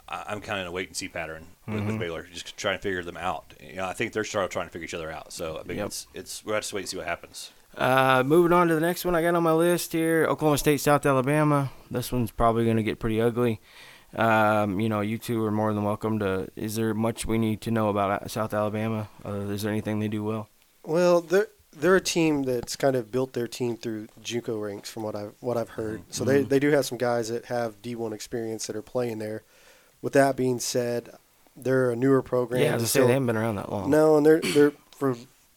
I- 0.08 0.24
I'm 0.28 0.40
kind 0.40 0.58
of 0.60 0.66
in 0.66 0.68
a 0.68 0.72
wait 0.72 0.88
and 0.88 0.96
see 0.96 1.08
pattern 1.08 1.46
with, 1.66 1.76
Mm-hmm. 1.76 1.86
with 1.86 1.98
Baylor, 1.98 2.26
just 2.32 2.56
trying 2.56 2.76
to 2.78 2.82
figure 2.82 3.02
them 3.02 3.16
out. 3.16 3.54
You 3.60 3.76
know, 3.76 3.86
I 3.86 3.94
think 3.94 4.12
they're 4.12 4.24
still 4.24 4.46
trying 4.48 4.66
to 4.66 4.72
figure 4.72 4.84
each 4.84 4.94
other 4.94 5.10
out. 5.10 5.32
So 5.32 5.58
I 5.58 5.66
mean, 5.66 5.78
Yep. 5.78 5.86
it's 5.86 6.06
it's 6.14 6.44
we 6.44 6.52
have 6.52 6.64
to 6.66 6.74
wait 6.74 6.82
and 6.82 6.88
see 6.90 6.96
what 6.98 7.06
happens. 7.06 7.52
Uh, 7.76 8.22
moving 8.24 8.52
on 8.52 8.68
to 8.68 8.74
the 8.74 8.80
next 8.80 9.04
one 9.04 9.16
I 9.16 9.22
got 9.22 9.34
on 9.34 9.42
my 9.42 9.52
list 9.52 9.92
here 9.92 10.26
Oklahoma 10.28 10.58
State, 10.58 10.80
South 10.80 11.04
Alabama. 11.04 11.70
This 11.90 12.12
one's 12.12 12.30
probably 12.30 12.64
going 12.64 12.76
to 12.76 12.84
get 12.84 13.00
pretty 13.00 13.20
ugly. 13.20 13.60
Um, 14.16 14.78
you 14.78 14.88
know, 14.88 15.00
you 15.00 15.18
two 15.18 15.44
are 15.44 15.50
more 15.50 15.74
than 15.74 15.82
welcome 15.82 16.20
to. 16.20 16.48
Is 16.54 16.76
there 16.76 16.94
much 16.94 17.26
we 17.26 17.36
need 17.36 17.60
to 17.62 17.72
know 17.72 17.88
about 17.88 18.22
uh, 18.22 18.28
South 18.28 18.54
Alabama? 18.54 19.08
Uh, 19.24 19.40
is 19.50 19.62
there 19.62 19.72
anything 19.72 19.98
they 19.98 20.06
do 20.06 20.22
well? 20.22 20.48
Well, 20.84 21.20
they're 21.20 21.48
they're 21.76 21.96
a 21.96 22.00
team 22.00 22.42
that's 22.44 22.76
kind 22.76 22.96
of 22.96 23.10
built 23.12 23.32
their 23.32 23.48
team 23.48 23.76
through 23.76 24.08
JUCO 24.22 24.62
ranks, 24.62 24.90
from 24.90 25.02
what 25.02 25.14
I've 25.16 25.32
what 25.40 25.56
I've 25.56 25.70
heard. 25.70 26.02
So 26.10 26.24
they, 26.24 26.42
they 26.42 26.58
do 26.58 26.70
have 26.70 26.86
some 26.86 26.98
guys 26.98 27.28
that 27.28 27.46
have 27.46 27.80
D1 27.82 28.12
experience 28.12 28.66
that 28.66 28.76
are 28.76 28.82
playing 28.82 29.18
there. 29.18 29.42
with 30.02 30.12
that 30.12 30.36
being 30.36 30.58
said, 30.60 31.10
they're 31.56 31.90
a 31.90 31.96
newer 31.96 32.22
program. 32.22 32.62
Yeah, 32.62 32.74
I 32.74 32.78
say, 32.78 32.84
so- 33.00 33.06
they 33.06 33.12
haven't 33.12 33.26
been 33.26 33.36
around 33.36 33.56
that 33.56 33.70
long. 33.70 33.90
no, 33.90 34.16
and 34.16 34.24
they're 34.26 34.40
they're 34.40 34.72
for. 34.96 35.16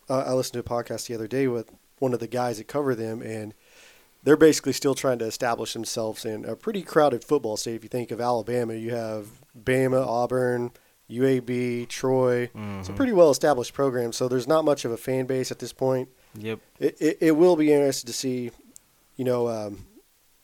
Uh, 0.09 0.23
I 0.25 0.33
listened 0.33 0.53
to 0.53 0.59
a 0.59 0.63
podcast 0.83 1.07
the 1.07 1.15
other 1.15 1.27
day 1.27 1.47
with 1.47 1.69
one 1.99 2.13
of 2.13 2.19
the 2.21 2.27
guys 2.27 2.59
that 2.59 2.67
cover 2.67 2.95
them, 2.95 3.21
and 3.21 3.53
they're 4.23 4.37
basically 4.37 4.71
still 4.73 4.95
trying 4.95 5.19
to 5.19 5.25
establish 5.25 5.73
themselves 5.73 6.23
in 6.23 6.45
a 6.45 6.55
pretty 6.55 6.81
crowded 6.81 7.23
football 7.25 7.57
state. 7.57 7.75
If 7.75 7.83
you 7.83 7.89
think 7.89 8.11
of 8.11 8.21
Alabama, 8.21 8.73
you 8.75 8.91
have 8.91 9.27
Bama, 9.61 10.05
Auburn, 10.05 10.71
UAB, 11.09 11.87
Troy. 11.87 12.43
It's 12.53 12.89
a 12.89 12.91
Mhm. 12.91 12.95
pretty 12.95 13.13
well 13.13 13.29
established 13.31 13.73
program, 13.73 14.11
so 14.11 14.27
there's 14.27 14.47
not 14.47 14.65
much 14.65 14.83
of 14.85 14.91
a 14.91 14.97
fan 14.97 15.25
base 15.25 15.51
at 15.51 15.59
this 15.59 15.73
point. 15.73 16.09
Yep. 16.37 16.59
It, 16.79 16.97
it, 16.99 17.17
it 17.21 17.31
will 17.31 17.55
be 17.55 17.71
interesting 17.73 18.07
to 18.07 18.13
see, 18.13 18.51
you 19.15 19.23
know, 19.25 19.47
um, 19.47 19.87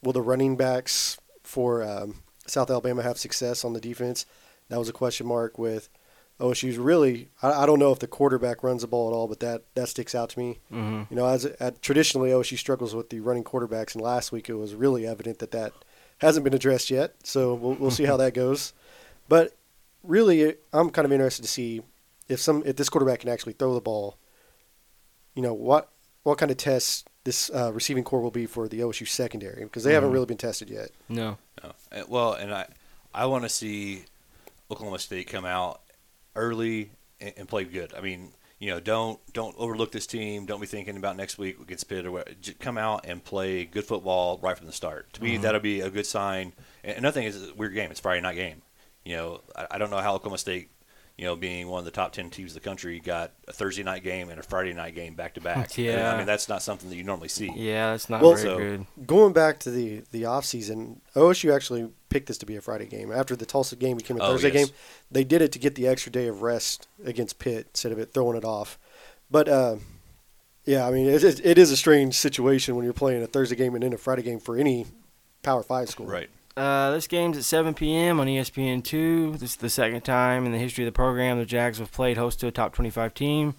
will 0.02 0.14
the 0.14 0.22
running 0.22 0.56
backs 0.56 1.18
for 1.44 1.84
um, 1.84 2.23
South 2.48 2.69
Alabama 2.69 3.03
have 3.03 3.18
success 3.18 3.64
on 3.65 3.73
the 3.73 3.81
defense? 3.81 4.26
That 4.69 4.80
was 4.80 4.90
a 4.90 4.94
question 4.94 5.27
mark 5.27 5.60
with 5.60 5.90
OSU's. 6.40 6.77
Really, 6.77 7.30
I, 7.41 7.64
I 7.64 7.65
don't 7.65 7.80
know 7.80 7.91
if 7.91 7.99
the 7.99 8.07
quarterback 8.07 8.64
runs 8.64 8.81
the 8.81 8.88
ball 8.88 9.10
at 9.11 9.14
all, 9.15 9.27
but 9.27 9.40
that, 9.41 9.64
that 9.76 9.90
sticks 9.90 10.15
out 10.15 10.30
to 10.31 10.40
me. 10.40 10.60
hmm 10.69 11.03
You 11.10 11.15
know, 11.18 11.26
as 11.27 11.45
at, 11.45 11.81
traditionally 11.81 12.31
OSU 12.31 12.57
struggles 12.57 12.95
with 12.95 13.10
the 13.10 13.19
running 13.19 13.44
quarterbacks, 13.44 13.94
and 13.95 14.02
last 14.03 14.31
week 14.31 14.49
it 14.49 14.56
was 14.56 14.73
really 14.76 15.06
evident 15.06 15.40
that 15.40 15.52
that 15.52 15.73
hasn't 16.19 16.44
been 16.45 16.53
addressed 16.53 16.90
yet. 16.90 17.15
So 17.23 17.53
we'll 17.53 17.73
we'll 17.73 17.91
see 17.91 18.06
how 18.06 18.18
that 18.18 18.34
goes. 18.34 18.73
But 19.27 19.53
really, 20.03 20.55
I'm 20.71 20.89
kind 20.89 21.05
of 21.05 21.11
interested 21.11 21.41
to 21.43 21.47
see 21.47 21.81
if 22.30 22.39
some 22.39 22.63
if 22.65 22.75
this 22.75 22.89
quarterback 22.89 23.21
can 23.21 23.30
actually 23.30 23.53
throw 23.53 23.73
the 23.73 23.81
ball. 23.81 24.17
You 25.35 25.41
know 25.41 25.53
what 25.53 25.89
what 26.23 26.38
kind 26.38 26.51
of 26.51 26.57
tests 26.57 27.03
this 27.23 27.49
uh, 27.53 27.71
receiving 27.73 28.03
core 28.03 28.21
will 28.21 28.31
be 28.31 28.45
for 28.45 28.67
the 28.67 28.80
OSU 28.81 29.07
secondary 29.07 29.63
because 29.63 29.84
they 29.84 29.93
haven't 29.93 30.09
Mhm. 30.09 30.13
really 30.13 30.25
been 30.25 30.38
tested 30.38 30.69
yet. 30.69 30.89
No. 31.09 31.38
No. 31.63 31.71
Uh, 31.91 32.03
Well, 32.07 32.34
and 32.34 32.53
I, 32.53 32.67
I 33.13 33.25
want 33.27 33.43
to 33.43 33.49
see 33.49 34.03
Oklahoma 34.69 34.99
State 34.99 35.27
come 35.27 35.45
out 35.45 35.81
early 36.35 36.91
and, 37.21 37.34
and 37.38 37.47
play 37.47 37.63
good. 37.63 37.93
I 37.95 38.01
mean, 38.01 38.34
you 38.59 38.69
know, 38.71 38.80
don't 38.80 39.19
don't 39.34 39.55
overlook 39.57 39.91
this 39.91 40.05
team. 40.07 40.45
Don't 40.45 40.59
be 40.61 40.67
thinking 40.67 40.97
about 40.97 41.15
next 41.17 41.38
week 41.38 41.59
against 41.59 41.88
Pitt 41.89 42.05
or 42.05 42.11
what. 42.11 42.41
Just 42.41 42.59
come 42.59 42.77
out 42.77 43.05
and 43.05 43.23
play 43.23 43.65
good 43.65 43.85
football 43.85 44.38
right 44.41 44.57
from 44.57 44.67
the 44.67 44.73
start. 44.73 45.11
To 45.13 45.23
me, 45.23 45.38
that'll 45.38 45.61
be 45.61 45.80
a 45.81 45.89
good 45.89 46.05
sign. 46.05 46.53
And 46.84 46.97
another 46.97 47.13
thing 47.13 47.25
is, 47.27 47.41
it's 47.41 47.51
a 47.51 47.55
weird 47.55 47.73
game. 47.73 47.89
It's 47.91 47.99
Friday 48.01 48.21
night 48.21 48.35
game. 48.35 48.61
You 49.05 49.15
know, 49.17 49.41
I, 49.55 49.67
I 49.71 49.77
don't 49.77 49.89
know 49.89 49.97
how 49.97 50.15
Oklahoma 50.15 50.38
State, 50.38 50.69
you 51.17 51.25
know, 51.25 51.35
being 51.35 51.67
one 51.67 51.80
of 51.80 51.85
the 51.85 51.91
top 51.91 52.13
ten 52.13 52.30
teams 52.30 52.51
of 52.51 52.55
the 52.55 52.67
country, 52.67 52.99
got 52.99 53.31
a 53.47 53.53
Thursday 53.53 53.84
night 53.84 54.03
game 54.03 54.30
and 54.30 54.39
a 54.39 54.43
Friday 54.43 54.73
night 54.73 54.95
game 54.95 55.15
back 55.15 55.34
to 55.35 55.41
back. 55.41 55.77
Yeah. 55.77 56.13
I 56.13 56.17
mean, 56.17 56.25
that's 56.25 56.47
not 56.49 56.61
something 56.63 56.89
that 56.89 56.95
you 56.95 57.03
normally 57.03 57.27
see. 57.27 57.51
Yeah, 57.55 57.91
that's 57.91 58.09
not 58.09 58.21
Well, 58.21 58.31
very 58.35 58.43
so- 58.43 58.57
good. 58.57 58.85
Going 59.05 59.34
back 59.34 59.59
to 59.59 59.71
the 59.71 60.03
the 60.11 60.25
off 60.25 60.45
season, 60.45 61.01
OSU 61.15 61.53
actually 61.53 61.89
picked 62.09 62.27
this 62.27 62.38
to 62.39 62.45
be 62.45 62.55
a 62.55 62.61
Friday 62.61 62.85
game 62.85 63.11
after 63.11 63.35
the 63.35 63.45
Tulsa 63.45 63.75
game 63.75 63.97
became 63.97 64.17
a 64.19 64.23
Oh, 64.23 64.31
Thursday 64.34 64.51
yes. 64.53 64.67
game. 64.67 64.75
They 65.11 65.23
did 65.23 65.41
it 65.41 65.51
to 65.53 65.59
get 65.59 65.75
the 65.75 65.88
extra 65.88 66.11
day 66.11 66.27
of 66.27 66.41
rest 66.41 66.88
against 67.03 67.39
Pitt 67.39 67.67
instead 67.71 67.91
of 67.91 67.99
it 67.99 68.13
throwing 68.13 68.38
it 68.38 68.45
off. 68.45 68.77
But 69.31 69.49
uh, 69.49 69.77
yeah, 70.65 70.88
I 70.88 70.91
mean 70.91 71.07
it, 71.07 71.23
it, 71.23 71.45
it 71.45 71.57
is 71.57 71.71
a 71.71 71.77
strange 71.77 72.15
situation 72.15 72.75
when 72.75 72.85
you're 72.85 72.93
playing 72.93 73.21
a 73.23 73.27
Thursday 73.27 73.55
game 73.55 73.73
and 73.75 73.84
then 73.84 73.93
a 73.93 73.97
Friday 73.97 74.21
game 74.21 74.39
for 74.39 74.55
any 74.57 74.85
Power 75.41 75.61
Five 75.63 75.89
school. 75.89 76.05
Right. 76.05 76.30
Uh, 76.55 76.91
this 76.91 77.07
game's 77.07 77.38
at 77.38 77.43
7 77.43 77.73
p.m. 77.73 78.19
on 78.19 78.30
E 78.30 78.38
ESPN2. 78.38 79.39
This 79.39 79.51
is 79.51 79.55
the 79.55 79.69
second 79.69 80.01
time 80.01 80.45
in 80.45 80.51
the 80.51 80.59
history 80.59 80.84
of 80.84 80.88
the 80.88 80.95
program 80.95 81.39
the 81.39 81.45
Jags 81.45 81.80
have 81.80 81.91
played 81.91 82.15
host 82.17 82.39
to 82.41 82.47
a 82.47 82.51
top 82.51 82.73
25 82.75 83.13
team. 83.13 83.55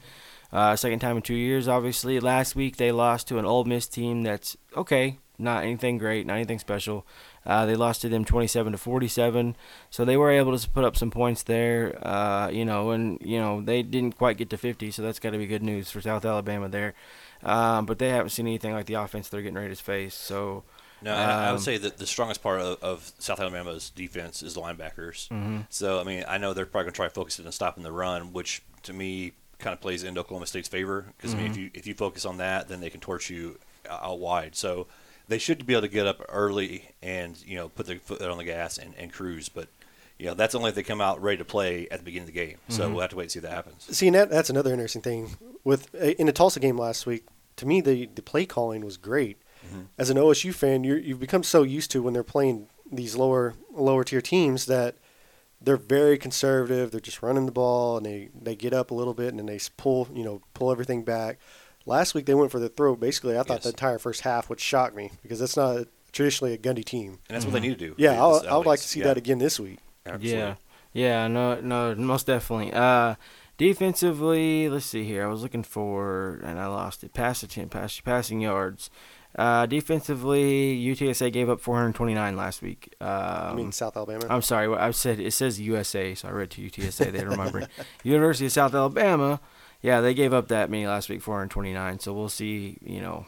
Uh, 0.53 0.77
second 0.77 1.01
time 1.01 1.16
in 1.16 1.23
two 1.23 1.35
years, 1.35 1.66
obviously. 1.66 2.21
Last 2.21 2.55
week 2.55 2.77
they 2.77 2.93
lost 2.93 3.27
to 3.29 3.39
an 3.39 3.45
Ole 3.45 3.65
Miss 3.65 3.89
team 3.89 4.23
that's 4.23 4.57
okay, 4.77 5.19
not 5.37 5.65
anything 5.65 5.99
great, 5.99 6.25
not 6.25 6.35
anything 6.35 6.61
special. 6.61 7.05
Uh, 7.45 7.66
they 7.66 7.75
lost 7.75 8.03
to 8.03 8.09
them 8.09 8.25
27 8.25 8.71
to 8.71 8.79
47, 8.79 9.57
so 9.91 10.05
they 10.05 10.16
were 10.16 10.31
able 10.31 10.57
to 10.57 10.71
put 10.71 10.85
up 10.85 10.97
some 10.97 11.11
points 11.11 11.43
there. 11.43 11.99
Uh, 12.07 12.49
you 12.49 12.65
know, 12.65 12.93
and 12.93 13.19
you 13.21 13.41
know 13.41 13.61
they 13.61 13.83
didn't 13.83 14.16
quite 14.16 14.37
get 14.37 14.51
to 14.51 14.57
50, 14.57 14.93
so 14.93 15.03
that's 15.03 15.19
got 15.19 15.31
to 15.31 15.39
be 15.39 15.49
good 15.49 15.65
news 15.65 15.91
for 15.91 16.01
South 16.01 16.25
Alabama 16.25 16.69
there. 16.69 16.95
Um, 17.43 17.87
but 17.87 17.99
they 17.99 18.11
haven't 18.11 18.31
seen 18.31 18.47
anything 18.47 18.73
like 18.73 18.87
the 18.87 18.95
offense 18.95 19.29
they're 19.29 19.43
getting 19.43 19.57
ready 19.57 19.75
to 19.75 19.83
face. 19.83 20.15
So 20.15 20.62
No, 21.03 21.12
and 21.12 21.31
I 21.31 21.45
I 21.45 21.49
Um, 21.49 21.55
would 21.55 21.62
say 21.65 21.77
that 21.79 21.99
the 21.99 22.07
strongest 22.07 22.43
part 22.43 22.61
of, 22.61 22.83
of 22.83 23.12
South 23.19 23.41
Alabama's 23.41 23.91
defense 23.91 24.43
is 24.43 24.55
the 24.55 24.61
linebackers. 24.61 25.29
mhm. 25.29 25.66
So, 25.71 26.01
I 26.01 26.05
mean, 26.05 26.25
I 26.27 26.39
know 26.39 26.55
they're 26.55 26.65
probably 26.66 26.85
going 26.85 26.93
to 26.93 26.97
try 26.97 27.07
to 27.09 27.15
focus 27.15 27.39
it 27.39 27.47
on 27.47 27.53
stopping 27.53 27.83
the 27.83 27.93
run, 27.93 28.33
which 28.33 28.62
to 28.85 28.93
me 28.93 29.33
kind 29.59 29.73
of 29.75 29.81
plays 29.81 30.03
into 30.05 30.21
Oklahoma 30.21 30.47
State's 30.47 30.69
favor. 30.69 31.07
Because 31.16 31.35
I 31.35 31.39
mean, 31.39 31.47
if 31.51 31.57
you 31.57 31.71
if 31.75 31.87
you 31.87 31.95
focus 31.95 32.25
on 32.25 32.39
that, 32.39 32.69
then 32.69 32.81
they 32.81 32.91
can 32.91 33.01
torch 33.01 33.29
you 33.31 33.59
out 33.89 34.19
wide. 34.19 34.55
So 34.57 34.87
they 35.29 35.39
should 35.39 35.66
be 35.66 35.73
able 35.75 35.83
to 35.83 35.89
get 35.89 36.07
up 36.07 36.23
early 36.29 36.91
and 37.03 37.37
you 37.47 37.57
know 37.57 37.69
put 37.69 37.87
their 37.87 37.99
foot 37.99 38.21
on 38.23 38.39
the 38.39 38.45
gas 38.45 38.79
and, 38.79 38.95
and 38.99 39.12
cruise. 39.12 39.49
But 39.49 39.69
you 40.19 40.27
know 40.27 40.35
that's 40.35 40.55
only 40.55 40.69
if 40.71 40.75
they 40.75 40.83
come 40.83 41.01
out 41.01 41.21
ready 41.23 41.39
to 41.39 41.45
play 41.45 41.87
at 41.91 41.99
the 41.99 42.05
beginning 42.05 42.29
of 42.29 42.35
the 42.35 42.41
game. 42.47 42.59
So 42.69 42.89
we'll 42.91 43.01
have 43.01 43.11
to 43.11 43.16
wait 43.16 43.25
and 43.25 43.33
see 43.33 43.39
if 43.41 43.43
that 43.45 43.53
happens. 43.53 43.85
See, 43.97 44.07
and 44.07 44.15
that, 44.16 44.31
that's 44.31 44.51
another 44.51 44.71
interesting 44.73 45.03
thing 45.03 45.37
with 45.65 45.95
in 45.95 46.27
the 46.27 46.33
Tulsa 46.33 46.61
game 46.61 46.79
last 46.79 47.05
week. 47.07 47.25
To 47.57 47.66
me, 47.66 47.81
the 47.81 48.07
the 48.07 48.23
play 48.23 48.47
calling 48.47 48.85
was 48.85 48.97
great. 48.97 49.37
As 49.99 50.11
an 50.11 50.16
OSU 50.16 50.53
fan, 50.55 50.85
you 50.85 50.95
you've 50.97 51.20
become 51.20 51.43
so 51.43 51.62
used 51.62 51.91
to 51.93 52.03
when 52.03 52.15
they're 52.15 52.23
playing 52.23 52.69
these 52.91 53.16
lower 53.16 53.55
lower 53.73 54.05
tier 54.05 54.20
teams 54.20 54.66
that 54.66 54.97
they're 55.61 55.77
very 55.77 56.19
conservative. 56.19 56.91
They're 56.91 57.01
just 57.01 57.23
running 57.23 57.47
the 57.47 57.53
ball 57.53 57.97
and 57.97 58.05
they, 58.05 58.28
they 58.39 58.55
get 58.55 58.73
up 58.74 58.91
a 58.91 58.95
little 58.95 59.15
bit 59.15 59.28
and 59.28 59.39
then 59.39 59.47
they 59.47 59.59
pull 59.77 60.09
you 60.12 60.23
know 60.24 60.43
pull 60.53 60.70
everything 60.70 61.05
back. 61.05 61.39
Last 61.86 62.15
week 62.15 62.27
they 62.27 62.35
went 62.35 62.51
for 62.51 62.59
the 62.59 62.69
throat. 62.69 63.01
Basically, 63.01 63.35
I 63.39 63.43
thought 63.43 63.57
Yes. 63.59 63.62
the 63.65 63.69
entire 63.70 63.99
first 63.99 64.23
half, 64.23 64.49
which 64.51 64.61
shocked 64.61 64.95
me 64.97 65.11
because 65.23 65.39
that's 65.39 65.57
not 65.57 65.86
traditionally 66.12 66.53
a 66.55 66.59
Gundy 66.59 66.85
team. 66.85 67.19
And 67.28 67.35
that's 67.36 67.45
what 67.45 67.53
they 67.53 67.61
need 67.61 67.78
to 67.78 67.86
do. 67.89 67.95
Yeah, 67.99 68.12
This 68.12 68.45
I, 68.45 68.55
I 68.55 68.57
would 68.57 68.66
like 68.66 68.81
to 68.81 68.89
see 68.89 69.01
Yeah, 69.01 69.07
that 69.07 69.16
again 69.16 69.39
this 69.39 69.59
week. 69.61 69.78
absolutely. 70.07 70.31
Yeah, 70.39 70.55
yeah, 70.93 71.27
no, 71.28 71.61
no, 71.61 71.95
most 71.97 72.27
definitely. 72.27 72.73
Uh, 72.73 73.16
defensively, 73.78 74.69
let's 74.69 74.86
see 74.86 75.05
here. 75.05 75.24
I 75.24 75.28
was 75.28 75.43
looking 75.43 75.62
for, 75.62 76.41
and 76.45 76.59
I 76.59 76.66
lost 76.66 77.05
it. 77.05 77.12
Passing, 77.12 77.69
pass, 77.69 78.01
passing 78.01 78.41
yards. 78.41 78.91
Uh, 79.36 79.66
defensively, 79.66 80.77
UTSA 80.78 81.32
gave 81.32 81.48
up 81.48 81.61
429 81.61 82.36
last 82.36 82.62
week. 82.62 82.94
Um, 83.01 83.09
I 83.09 83.55
mean, 83.55 83.73
South 83.73 83.97
Alabama. 83.97 84.27
I'm 84.31 84.43
sorry, 84.43 84.73
I 84.74 84.93
said 84.93 85.19
it 85.19 85.32
says 85.32 85.61
USA, 85.61 86.15
so 86.15 86.28
I 86.28 86.31
read 86.31 86.51
to 86.52 86.62
UTSA. 86.62 87.11
They 87.11 87.24
remember 87.24 87.66
University 88.05 88.47
of 88.47 88.52
South 88.52 88.74
Alabama. 88.74 89.40
Yeah, 89.82 90.01
they 90.01 90.15
gave 90.15 90.32
up 90.32 90.48
that 90.48 90.70
many 90.70 90.86
last 90.86 91.09
week, 91.09 91.20
429. 91.20 91.98
So 91.98 92.12
we'll 92.12 92.28
see. 92.28 92.78
You 92.82 93.01
know, 93.01 93.27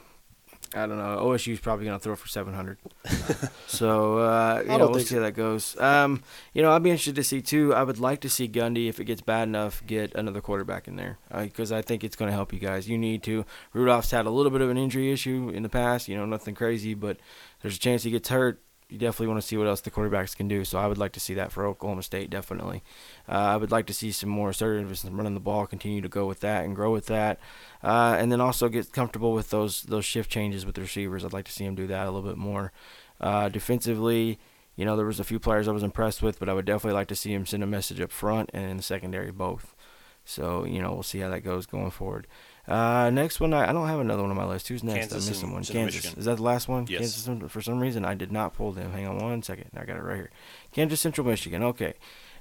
I 0.74 0.86
don't 0.86 0.98
know. 0.98 1.18
OSU's 1.20 1.60
probably 1.60 1.86
gonna 1.86 1.98
throw 1.98 2.16
for 2.16 2.28
700. 2.28 2.78
so 3.66 4.18
uh, 4.18 4.62
you 4.62 4.78
know, 4.78 4.88
we'll 4.88 5.00
see 5.00 5.14
how 5.14 5.22
that 5.22 5.32
goes. 5.32 5.78
Um, 5.80 6.22
you 6.52 6.62
know, 6.62 6.72
I'd 6.72 6.82
be 6.82 6.90
interested 6.90 7.16
to 7.16 7.24
see 7.24 7.40
too. 7.40 7.74
I 7.74 7.82
would 7.82 7.98
like 7.98 8.20
to 8.22 8.28
see 8.28 8.48
Gundy 8.48 8.88
if 8.88 9.00
it 9.00 9.04
gets 9.04 9.20
bad 9.20 9.48
enough, 9.48 9.82
get 9.86 10.14
another 10.14 10.40
quarterback 10.40 10.88
in 10.88 10.96
there 10.96 11.18
because 11.34 11.72
I 11.72 11.82
think 11.82 12.04
it's 12.04 12.16
going 12.16 12.30
to 12.30 12.34
help 12.34 12.52
you 12.52 12.58
guys. 12.58 12.88
You 12.88 12.98
need 12.98 13.22
to. 13.24 13.44
Rudolph's 13.72 14.10
had 14.10 14.26
a 14.26 14.30
little 14.30 14.50
bit 14.50 14.60
of 14.60 14.70
an 14.70 14.76
injury 14.76 15.12
issue 15.12 15.50
in 15.54 15.62
the 15.62 15.68
past. 15.68 16.08
You 16.08 16.16
know, 16.16 16.26
nothing 16.26 16.54
crazy, 16.54 16.94
but 16.94 17.18
there's 17.62 17.76
a 17.76 17.80
chance 17.80 18.02
he 18.02 18.10
gets 18.10 18.28
hurt. 18.28 18.60
You 18.88 18.98
definitely 18.98 19.26
want 19.26 19.40
to 19.40 19.46
see 19.46 19.56
what 19.56 19.66
else 19.66 19.80
the 19.80 19.90
quarterbacks 19.90 20.36
can 20.36 20.46
do. 20.46 20.64
So 20.64 20.78
I 20.78 20.86
would 20.86 20.98
like 20.98 21.12
to 21.12 21.20
see 21.20 21.34
that 21.34 21.50
for 21.50 21.66
Oklahoma 21.66 22.04
State, 22.04 22.30
definitely. 22.30 22.84
Uh, 23.28 23.32
I 23.32 23.56
would 23.56 23.72
like 23.72 23.86
to 23.86 23.92
see 23.92 24.12
some 24.12 24.30
more 24.30 24.50
assertiveness 24.50 25.02
in 25.02 25.16
running 25.16 25.34
the 25.34 25.40
ball, 25.40 25.66
continue 25.66 26.00
to 26.00 26.08
go 26.08 26.26
with 26.26 26.38
that 26.40 26.64
and 26.64 26.76
grow 26.76 26.92
with 26.92 27.06
that, 27.06 27.40
uh, 27.82 28.16
and 28.16 28.30
then 28.30 28.40
also 28.40 28.68
get 28.68 28.92
comfortable 28.92 29.32
with 29.32 29.50
those 29.50 29.82
those 29.82 30.04
shift 30.04 30.30
changes 30.30 30.64
with 30.64 30.76
the 30.76 30.82
receivers. 30.82 31.24
I'd 31.24 31.32
like 31.32 31.46
to 31.46 31.52
see 31.52 31.64
him 31.64 31.74
do 31.74 31.88
that 31.88 32.06
a 32.06 32.10
little 32.12 32.28
bit 32.28 32.38
more. 32.38 32.72
Uh, 33.20 33.48
defensively, 33.48 34.38
you 34.76 34.84
know, 34.84 34.96
there 34.96 35.06
was 35.06 35.18
a 35.18 35.24
few 35.24 35.40
players 35.40 35.66
I 35.66 35.72
was 35.72 35.82
impressed 35.82 36.22
with, 36.22 36.38
but 36.38 36.48
I 36.48 36.52
would 36.54 36.64
definitely 36.64 36.94
like 36.94 37.08
to 37.08 37.16
see 37.16 37.32
him 37.32 37.44
send 37.44 37.64
a 37.64 37.66
message 37.66 38.00
up 38.00 38.12
front 38.12 38.50
and 38.52 38.70
in 38.70 38.76
the 38.76 38.82
secondary 38.84 39.32
both. 39.32 39.74
So 40.24 40.64
you 40.64 40.80
know, 40.80 40.92
we'll 40.92 41.02
see 41.02 41.18
how 41.18 41.30
that 41.30 41.40
goes 41.40 41.66
going 41.66 41.90
forward. 41.90 42.28
Uh, 42.68 43.10
next 43.10 43.38
one, 43.40 43.54
I, 43.54 43.68
I 43.70 43.72
don't 43.72 43.86
have 43.86 44.00
another 44.00 44.22
one 44.22 44.30
on 44.30 44.36
my 44.36 44.44
list. 44.46 44.68
Who's 44.68 44.82
next? 44.82 45.10
Kansas 45.10 45.24
I'm 45.26 45.30
missing 45.32 45.52
one. 45.52 45.62
Kansas. 45.64 45.94
Michigan. 46.04 46.18
Is 46.18 46.24
that 46.24 46.36
the 46.36 46.42
last 46.42 46.66
one? 46.68 46.86
Yes. 46.88 47.24
Kansas. 47.24 47.52
For 47.52 47.62
some 47.62 47.78
reason, 47.78 48.04
I 48.04 48.14
did 48.14 48.32
not 48.32 48.54
pull 48.54 48.72
them. 48.72 48.92
Hang 48.92 49.06
on 49.06 49.18
one 49.18 49.42
second. 49.42 49.66
I 49.76 49.84
got 49.84 49.96
it 49.96 50.02
right 50.02 50.16
here. 50.16 50.30
Kansas 50.72 51.00
Central 51.00 51.26
Michigan. 51.26 51.62
Okay. 51.62 51.94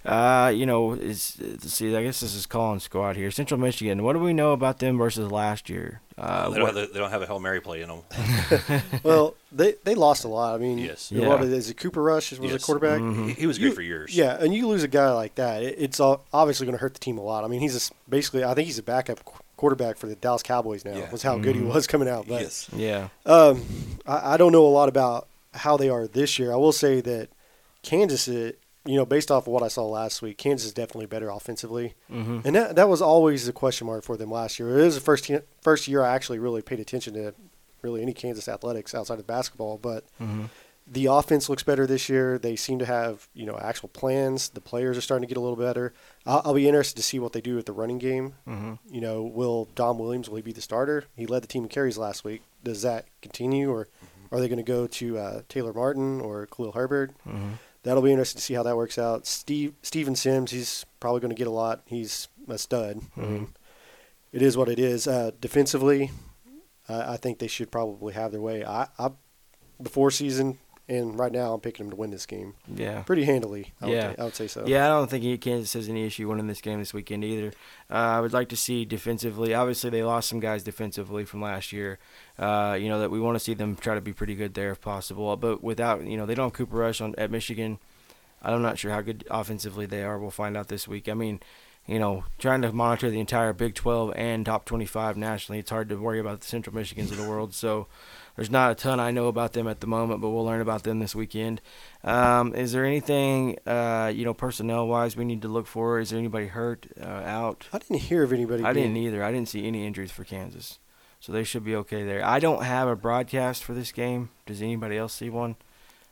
Uh, 0.03 0.51
you 0.53 0.67
know, 0.67 0.93
is 0.93 1.39
see. 1.61 1.95
I 1.95 2.03
guess 2.03 2.19
this 2.19 2.35
is 2.35 2.45
calling 2.45 2.79
squad 2.79 3.15
here. 3.15 3.31
Central 3.31 3.59
Michigan. 3.59 4.03
What 4.03 4.13
do 4.13 4.19
we 4.19 4.33
know 4.33 4.51
about 4.53 4.77
them 4.77 4.99
versus 4.99 5.31
last 5.31 5.67
year? 5.67 5.99
Uh, 6.15 6.49
they, 6.51 6.59
don't 6.59 6.75
have 6.75 6.93
they 6.93 6.99
don't 6.99 7.09
have 7.09 7.23
a 7.23 7.25
hail 7.25 7.39
mary 7.39 7.59
play 7.59 7.81
in 7.81 7.89
them. 7.89 8.01
well, 9.03 9.33
they 9.51 9.73
they 9.83 9.95
lost 9.95 10.23
a 10.23 10.27
lot. 10.27 10.53
I 10.53 10.57
mean, 10.59 10.77
Yes. 10.77 11.11
a 11.11 11.15
lot 11.15 11.39
Yeah. 11.39 11.45
of 11.47 11.53
is 11.53 11.71
it 11.71 11.77
Cooper 11.77 12.03
Rush 12.03 12.29
was 12.31 12.39
a 12.39 12.53
Yes. 12.53 12.63
quarterback. 12.63 12.99
Mhm. 13.01 13.29
He, 13.29 13.33
he 13.33 13.47
was 13.47 13.57
You- 13.57 13.69
great 13.69 13.75
for 13.75 13.81
years. 13.81 14.15
Yeah, 14.15 14.37
and 14.39 14.53
you 14.53 14.67
lose 14.67 14.83
a 14.83 14.87
guy 14.87 15.11
like 15.11 15.35
that, 15.35 15.63
it, 15.63 15.75
it's 15.79 15.99
all, 15.99 16.23
obviously 16.31 16.67
going 16.67 16.77
to 16.77 16.81
hurt 16.81 16.93
the 16.93 16.99
team 16.99 17.17
a 17.17 17.23
lot. 17.23 17.43
I 17.43 17.47
mean, 17.47 17.61
he's 17.61 17.73
a 17.73 17.77
s 17.77 17.91
basically, 18.07 18.43
I 18.43 18.53
think 18.53 18.67
he's 18.67 18.77
a 18.79 18.83
backup 18.83 19.25
qu- 19.25 19.39
quarterback 19.57 19.97
for 19.97 20.07
the 20.07 20.15
Dallas 20.15 20.43
Cowboys 20.43 20.83
now. 20.85 20.97
Yeah. 20.97 21.11
Was 21.11 21.23
how 21.23 21.37
good 21.37 21.55
he 21.55 21.61
Mhm. 21.61 21.73
was 21.73 21.87
coming 21.87 22.07
out. 22.09 22.27
But 22.27 22.41
Yes. 22.41 22.67
yeah. 22.75 23.09
um, 23.25 23.63
I, 24.05 24.33
I 24.33 24.37
don't 24.37 24.51
know 24.51 24.65
a 24.65 24.69
lot 24.69 24.89
about 24.89 25.27
how 25.53 25.77
they 25.77 25.89
are 25.89 26.07
this 26.07 26.37
year. 26.37 26.51
I 26.51 26.57
will 26.57 26.71
say 26.73 27.01
that 27.01 27.29
Kansas, 27.83 28.27
uh, 28.27 28.51
you 28.85 28.95
know, 28.95 29.05
based 29.05 29.31
off 29.31 29.47
of 29.47 29.53
what 29.53 29.63
I 29.63 29.67
saw 29.67 29.85
last 29.85 30.21
week, 30.21 30.37
Kansas 30.37 30.67
is 30.67 30.73
definitely 30.73 31.05
better 31.07 31.29
offensively, 31.29 31.93
hmm 32.09 32.39
and 32.43 32.55
that 32.55 32.75
that 32.75 32.89
was 32.89 33.01
always 33.01 33.47
a 33.47 33.53
question 33.53 33.87
mark 33.87 34.03
for 34.03 34.17
them 34.17 34.29
last 34.31 34.59
year. 34.59 34.79
It 34.79 34.83
was 34.83 34.95
the 34.95 35.01
first 35.01 35.25
te- 35.25 35.39
first 35.61 35.87
year 35.87 36.03
I 36.03 36.13
actually 36.13 36.39
really 36.39 36.61
paid 36.61 36.79
attention 36.79 37.13
to 37.15 37.33
really 37.81 38.01
any 38.01 38.13
Kansas 38.13 38.47
athletics 38.47 38.93
outside 38.95 39.19
of 39.19 39.27
basketball, 39.27 39.77
but 39.77 40.03
hmm 40.17 40.45
the 40.87 41.07
offense 41.07 41.49
looks 41.49 41.63
better 41.63 41.87
this 41.87 42.09
year. 42.09 42.37
They 42.37 42.55
seem 42.55 42.79
to 42.79 42.85
have 42.85 43.27
you 43.33 43.45
know 43.45 43.57
actual 43.59 43.89
plans. 43.89 44.49
The 44.49 44.61
players 44.61 44.97
are 44.97 45.01
starting 45.01 45.27
to 45.27 45.33
get 45.33 45.37
a 45.37 45.41
little 45.41 45.57
better. 45.57 45.93
I'll, 46.25 46.41
I'll 46.45 46.53
be 46.53 46.67
interested 46.67 46.95
to 46.97 47.03
see 47.03 47.19
what 47.19 47.33
they 47.33 47.41
do 47.41 47.55
with 47.55 47.65
the 47.65 47.73
running 47.73 47.97
game. 47.97 48.35
Mm-hmm. 48.47 48.73
You 48.89 49.01
know, 49.01 49.23
will 49.23 49.65
Dom 49.75 49.97
Williams 49.97 50.29
will 50.29 50.37
he 50.37 50.43
be 50.43 50.51
the 50.51 50.61
starter? 50.61 51.05
He 51.15 51.25
led 51.25 51.43
the 51.43 51.47
team 51.47 51.63
in 51.63 51.69
carries 51.69 51.97
last 51.97 52.23
week. 52.23 52.43
Does 52.63 52.83
that 52.83 53.05
continue, 53.21 53.71
or 53.71 53.87
are 54.31 54.39
they 54.39 54.47
going 54.47 54.57
to 54.57 54.63
go 54.63 54.87
to 54.87 55.17
uh, 55.17 55.41
Taylor 55.49 55.73
Martin 55.73 56.21
or 56.21 56.45
Khalil 56.47 56.73
Herbert? 56.73 57.11
Mm-hmm. 57.27 57.53
That'll 57.83 58.03
be 58.03 58.11
interesting 58.11 58.39
to 58.39 58.43
see 58.43 58.55
how 58.55 58.63
that 58.63 58.77
works 58.77 58.97
out. 58.97 59.27
Steve 59.27 59.73
Steven 59.81 60.15
Sims, 60.15 60.51
he's 60.51 60.85
probably 60.99 61.21
going 61.21 61.29
to 61.29 61.35
get 61.35 61.47
a 61.47 61.51
lot. 61.51 61.81
He's 61.85 62.27
a 62.47 62.57
stud. 62.57 63.01
I 63.17 63.21
mean, 63.21 63.47
it 64.31 64.41
is 64.41 64.57
what 64.57 64.69
it 64.69 64.79
is. 64.79 65.07
Uh, 65.07 65.31
defensively, 65.39 66.11
uh, 66.89 67.05
I 67.07 67.17
think 67.17 67.39
they 67.39 67.47
should 67.47 67.71
probably 67.71 68.13
have 68.13 68.31
their 68.31 68.41
way. 68.41 68.63
I, 68.63 68.87
I 68.99 69.11
before 69.81 70.09
season 70.09 70.57
and 70.87 71.17
right 71.17 71.31
now, 71.31 71.53
I'm 71.53 71.59
picking 71.61 71.85
them 71.85 71.91
to 71.91 71.95
win 71.95 72.11
this 72.11 72.25
game 72.25 72.53
Yeah. 72.73 73.01
pretty 73.03 73.23
handily. 73.25 73.73
I 73.81 73.87
Yeah. 73.87 74.07
would, 74.09 74.19
I 74.19 74.23
would 74.25 74.35
say 74.35 74.47
so. 74.47 74.65
Yeah, 74.67 74.85
I 74.85 74.89
don't 74.89 75.09
think 75.09 75.41
Kansas 75.41 75.73
has 75.73 75.89
any 75.89 76.05
issue 76.05 76.27
winning 76.29 76.47
this 76.47 76.61
game 76.61 76.79
this 76.79 76.93
weekend 76.93 77.23
either. 77.23 77.53
Uh, 77.89 77.93
I 77.95 78.19
would 78.21 78.33
like 78.33 78.49
to 78.49 78.55
see 78.55 78.85
defensively. 78.85 79.53
Obviously, 79.53 79.89
they 79.89 80.03
lost 80.03 80.29
some 80.29 80.39
guys 80.39 80.63
defensively 80.63 81.25
from 81.25 81.41
last 81.41 81.71
year. 81.73 81.97
Uh, 82.37 82.77
you 82.79 82.87
know 82.89 82.99
that 82.99 83.09
we 83.11 83.19
want 83.19 83.35
to 83.35 83.39
see 83.39 83.53
them 83.53 83.75
try 83.75 83.95
to 83.95 84.01
be 84.01 84.13
pretty 84.13 84.35
good 84.35 84.53
there 84.53 84.71
if 84.71 84.81
possible. 84.81 85.35
But 85.37 85.63
without, 85.63 86.03
you 86.05 86.17
know, 86.17 86.25
they 86.25 86.35
don't 86.35 86.47
have 86.47 86.53
Cooper 86.53 86.77
Rush 86.77 87.01
on 87.01 87.15
at 87.17 87.31
Michigan. 87.31 87.79
I'm 88.43 88.61
not 88.61 88.77
sure 88.77 88.91
how 88.91 89.01
good 89.01 89.25
offensively 89.31 89.85
they 89.87 90.03
are. 90.03 90.19
We'll 90.19 90.29
find 90.29 90.55
out 90.55 90.67
this 90.67 90.87
week. 90.87 91.09
I 91.09 91.15
mean, 91.15 91.39
you 91.87 91.97
know, 91.97 92.25
trying 92.37 92.61
to 92.61 92.71
monitor 92.71 93.09
the 93.09 93.19
entire 93.19 93.53
Big 93.53 93.73
12 93.73 94.13
and 94.15 94.45
top 94.45 94.65
25 94.65 95.17
nationally, 95.17 95.59
it's 95.59 95.71
hard 95.71 95.89
to 95.89 95.95
worry 95.95 96.19
about 96.19 96.41
the 96.41 96.47
Central 96.47 96.75
Michigans 96.75 97.11
of 97.11 97.17
the 97.17 97.27
world. 97.27 97.53
So 97.55 97.87
there's 98.35 98.49
not 98.51 98.71
a 98.71 98.75
ton 98.75 98.99
I 98.99 99.11
know 99.11 99.27
about 99.27 99.53
them 99.53 99.67
at 99.67 99.79
the 99.79 99.87
moment, 99.87 100.21
but 100.21 100.29
we'll 100.29 100.45
learn 100.45 100.61
about 100.61 100.83
them 100.83 100.99
this 100.99 101.15
weekend. 101.15 101.61
Um, 102.03 102.53
is 102.53 102.71
there 102.71 102.85
anything, 102.85 103.57
uh, 103.65 104.11
you 104.13 104.25
know, 104.25 104.33
personnel 104.33 104.87
wise 104.87 105.15
we 105.15 105.25
need 105.25 105.41
to 105.43 105.47
look 105.47 105.67
for? 105.67 105.99
Is 105.99 106.09
there 106.09 106.19
anybody 106.19 106.47
hurt, 106.47 106.85
uh, 107.01 107.05
out? 107.05 107.67
I 107.73 107.77
didn't 107.79 108.01
hear 108.01 108.23
of 108.23 108.33
anybody. 108.33 108.63
I 108.63 108.73
being- 108.73 108.93
didn't 108.93 108.97
either. 109.07 109.23
I 109.23 109.31
didn't 109.31 109.49
see 109.49 109.65
any 109.67 109.85
injuries 109.85 110.11
for 110.11 110.23
Kansas. 110.23 110.79
So 111.19 111.31
they 111.31 111.43
should 111.43 111.63
be 111.63 111.75
okay 111.77 112.03
there. 112.03 112.23
I 112.23 112.39
don't 112.39 112.63
have 112.63 112.87
a 112.87 112.95
broadcast 112.95 113.63
for 113.63 113.73
this 113.73 113.91
game. 113.91 114.29
Does 114.45 114.61
anybody 114.61 114.97
else 114.97 115.13
see 115.13 115.29
one? 115.29 115.55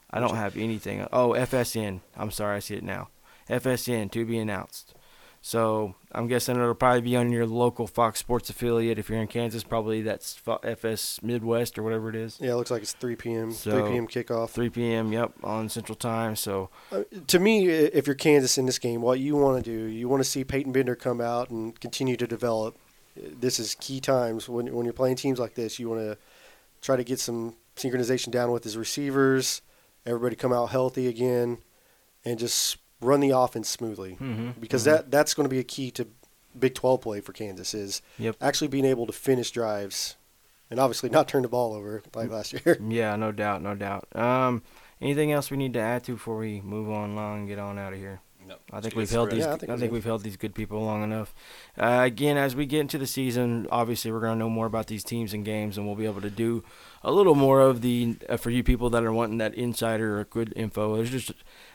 I 0.09 0.19
don't 0.19 0.35
have 0.35 0.57
anything. 0.57 1.07
Oh, 1.11 1.33
FSN. 1.33 2.01
I'm 2.15 2.31
sorry, 2.31 2.57
I 2.57 2.59
see 2.59 2.75
it 2.75 2.83
now. 2.83 3.09
FSN 3.49 4.09
to 4.11 4.25
be 4.25 4.37
announced. 4.39 4.93
So 5.45 5.93
I'm 6.13 6.27
guessing 6.27 6.55
it'll 6.55 6.73
probably 6.73 7.01
be 7.01 7.17
on 7.17 7.29
your 7.29 7.45
local 7.45 7.85
Fox 7.85 8.17
Sports 8.17 8.49
affiliate. 8.49 8.97
If 8.97 9.09
you're 9.09 9.19
in 9.21 9.27
Kansas, 9.27 9.61
probably 9.61 10.01
that's 10.01 10.41
FS 10.63 11.19
Midwest 11.21 11.77
or 11.77 11.83
whatever 11.83 12.07
it 12.07 12.15
is. 12.15 12.37
Yeah, 12.39 12.51
it 12.51 12.55
looks 12.55 12.71
like 12.71 12.81
it's 12.81 12.93
3 12.93 13.17
p.m. 13.17 13.51
So- 13.51 13.71
3 13.71 13.91
p.m. 13.91 14.07
kickoff. 14.07 14.51
3 14.51 14.69
p.m. 14.69 15.11
Yep, 15.11 15.33
on 15.43 15.67
Central 15.67 15.97
Time. 15.97 16.37
So 16.37 16.69
Uh, 16.93 17.03
to 17.27 17.39
me, 17.39 17.67
if 17.67 18.07
you're 18.07 18.15
Kansas 18.15 18.57
in 18.57 18.65
this 18.67 18.79
game, 18.79 19.01
what 19.01 19.19
you 19.19 19.35
want 19.35 19.61
to 19.61 19.69
do, 19.69 19.85
you 19.87 20.07
want 20.07 20.23
to 20.23 20.29
see 20.29 20.45
Peyton 20.45 20.71
Bender 20.71 20.95
come 20.95 21.19
out 21.19 21.49
and 21.49 21.77
continue 21.77 22.15
to 22.15 22.25
develop. 22.25 22.77
This 23.17 23.59
is 23.59 23.75
key 23.75 23.99
times 23.99 24.47
when 24.47 24.73
when 24.73 24.85
you're 24.85 24.93
playing 24.93 25.17
teams 25.17 25.39
like 25.39 25.55
this. 25.55 25.77
You 25.77 25.89
want 25.89 26.01
to 26.03 26.17
try 26.81 26.95
to 26.95 27.03
get 27.03 27.19
some 27.19 27.57
synchronization 27.75 28.31
down 28.31 28.51
with 28.53 28.63
his 28.63 28.77
receivers. 28.77 29.61
Everybody 30.05 30.37
come 30.37 30.53
out 30.53 30.67
healthy 30.69 31.07
again, 31.07 31.57
and 32.23 32.39
just 32.39 32.77
run 33.03 33.19
the 33.19 33.31
offense 33.31 33.69
smoothly. 33.69 34.17
Mhm, 34.19 34.59
Because 34.59 34.81
mhm. 34.83 34.85
that 34.85 35.11
that's 35.11 35.33
going 35.33 35.45
to 35.45 35.49
be 35.49 35.59
a 35.59 35.63
key 35.63 35.91
to 35.91 36.07
Big 36.57 36.75
12 36.75 37.01
play 37.01 37.19
for 37.19 37.33
Kansas 37.33 37.73
is 37.73 38.01
Yep. 38.19 38.35
actually 38.39 38.67
being 38.67 38.85
able 38.85 39.07
to 39.07 39.11
finish 39.13 39.49
drives, 39.51 40.15
and 40.69 40.79
obviously 40.79 41.09
not 41.09 41.27
turn 41.27 41.41
the 41.41 41.47
ball 41.47 41.73
over 41.73 42.03
like 42.13 42.29
last 42.29 42.53
year. 42.53 42.77
yeah, 42.87 43.15
no 43.15 43.31
doubt, 43.31 43.61
no 43.63 43.73
doubt. 43.75 44.07
Um, 44.15 44.61
anything 45.01 45.31
else 45.31 45.49
we 45.49 45.57
need 45.57 45.73
to 45.73 45.79
add 45.79 46.03
to 46.05 46.13
before 46.13 46.37
we 46.37 46.61
move 46.61 46.89
on 46.91 47.11
along 47.11 47.39
and 47.39 47.47
get 47.47 47.57
on 47.59 47.79
out 47.79 47.93
of 47.93 47.99
here? 47.99 48.21
No, 48.45 48.55
I 48.73 48.81
think 48.81 48.93
we've 48.95 49.09
held 49.09 49.31
these. 49.31 49.39
Yeah, 49.39 49.51
I 49.51 49.53
I 49.53 49.57
think 49.57 49.59
think, 49.61 49.69
we're 49.71 49.77
good. 49.87 49.91
we've 49.93 50.03
held 50.03 50.21
these 50.23 50.35
good 50.35 50.53
people 50.53 50.83
long 50.83 51.01
enough. 51.01 51.33
Uh, 51.77 52.01
again, 52.03 52.35
as 52.37 52.55
we 52.57 52.65
get 52.65 52.81
into 52.81 52.97
the 52.97 53.07
season, 53.07 53.67
obviously 53.71 54.11
we're 54.11 54.19
going 54.19 54.33
to 54.33 54.37
know 54.39 54.49
more 54.49 54.65
about 54.65 54.87
these 54.87 55.03
teams 55.03 55.33
and 55.33 55.45
games, 55.45 55.77
and 55.77 55.87
we'll 55.87 55.95
be 55.95 56.05
able 56.05 56.19
to 56.21 56.29
do 56.29 56.61
a 57.03 57.11
little 57.11 57.35
more 57.35 57.61
of 57.61 57.81
the 57.81 58.17
uh, 58.27 58.35
for 58.35 58.49
you 58.49 58.61
people 58.61 58.89
that 58.89 59.01
are 59.03 59.13
wanting 59.13 59.37
that 59.37 59.55
insider 59.55 60.19
or 60.19 60.25
good 60.25 60.51
info. 60.57 60.97
There's 60.97 61.09
just, 61.09 61.31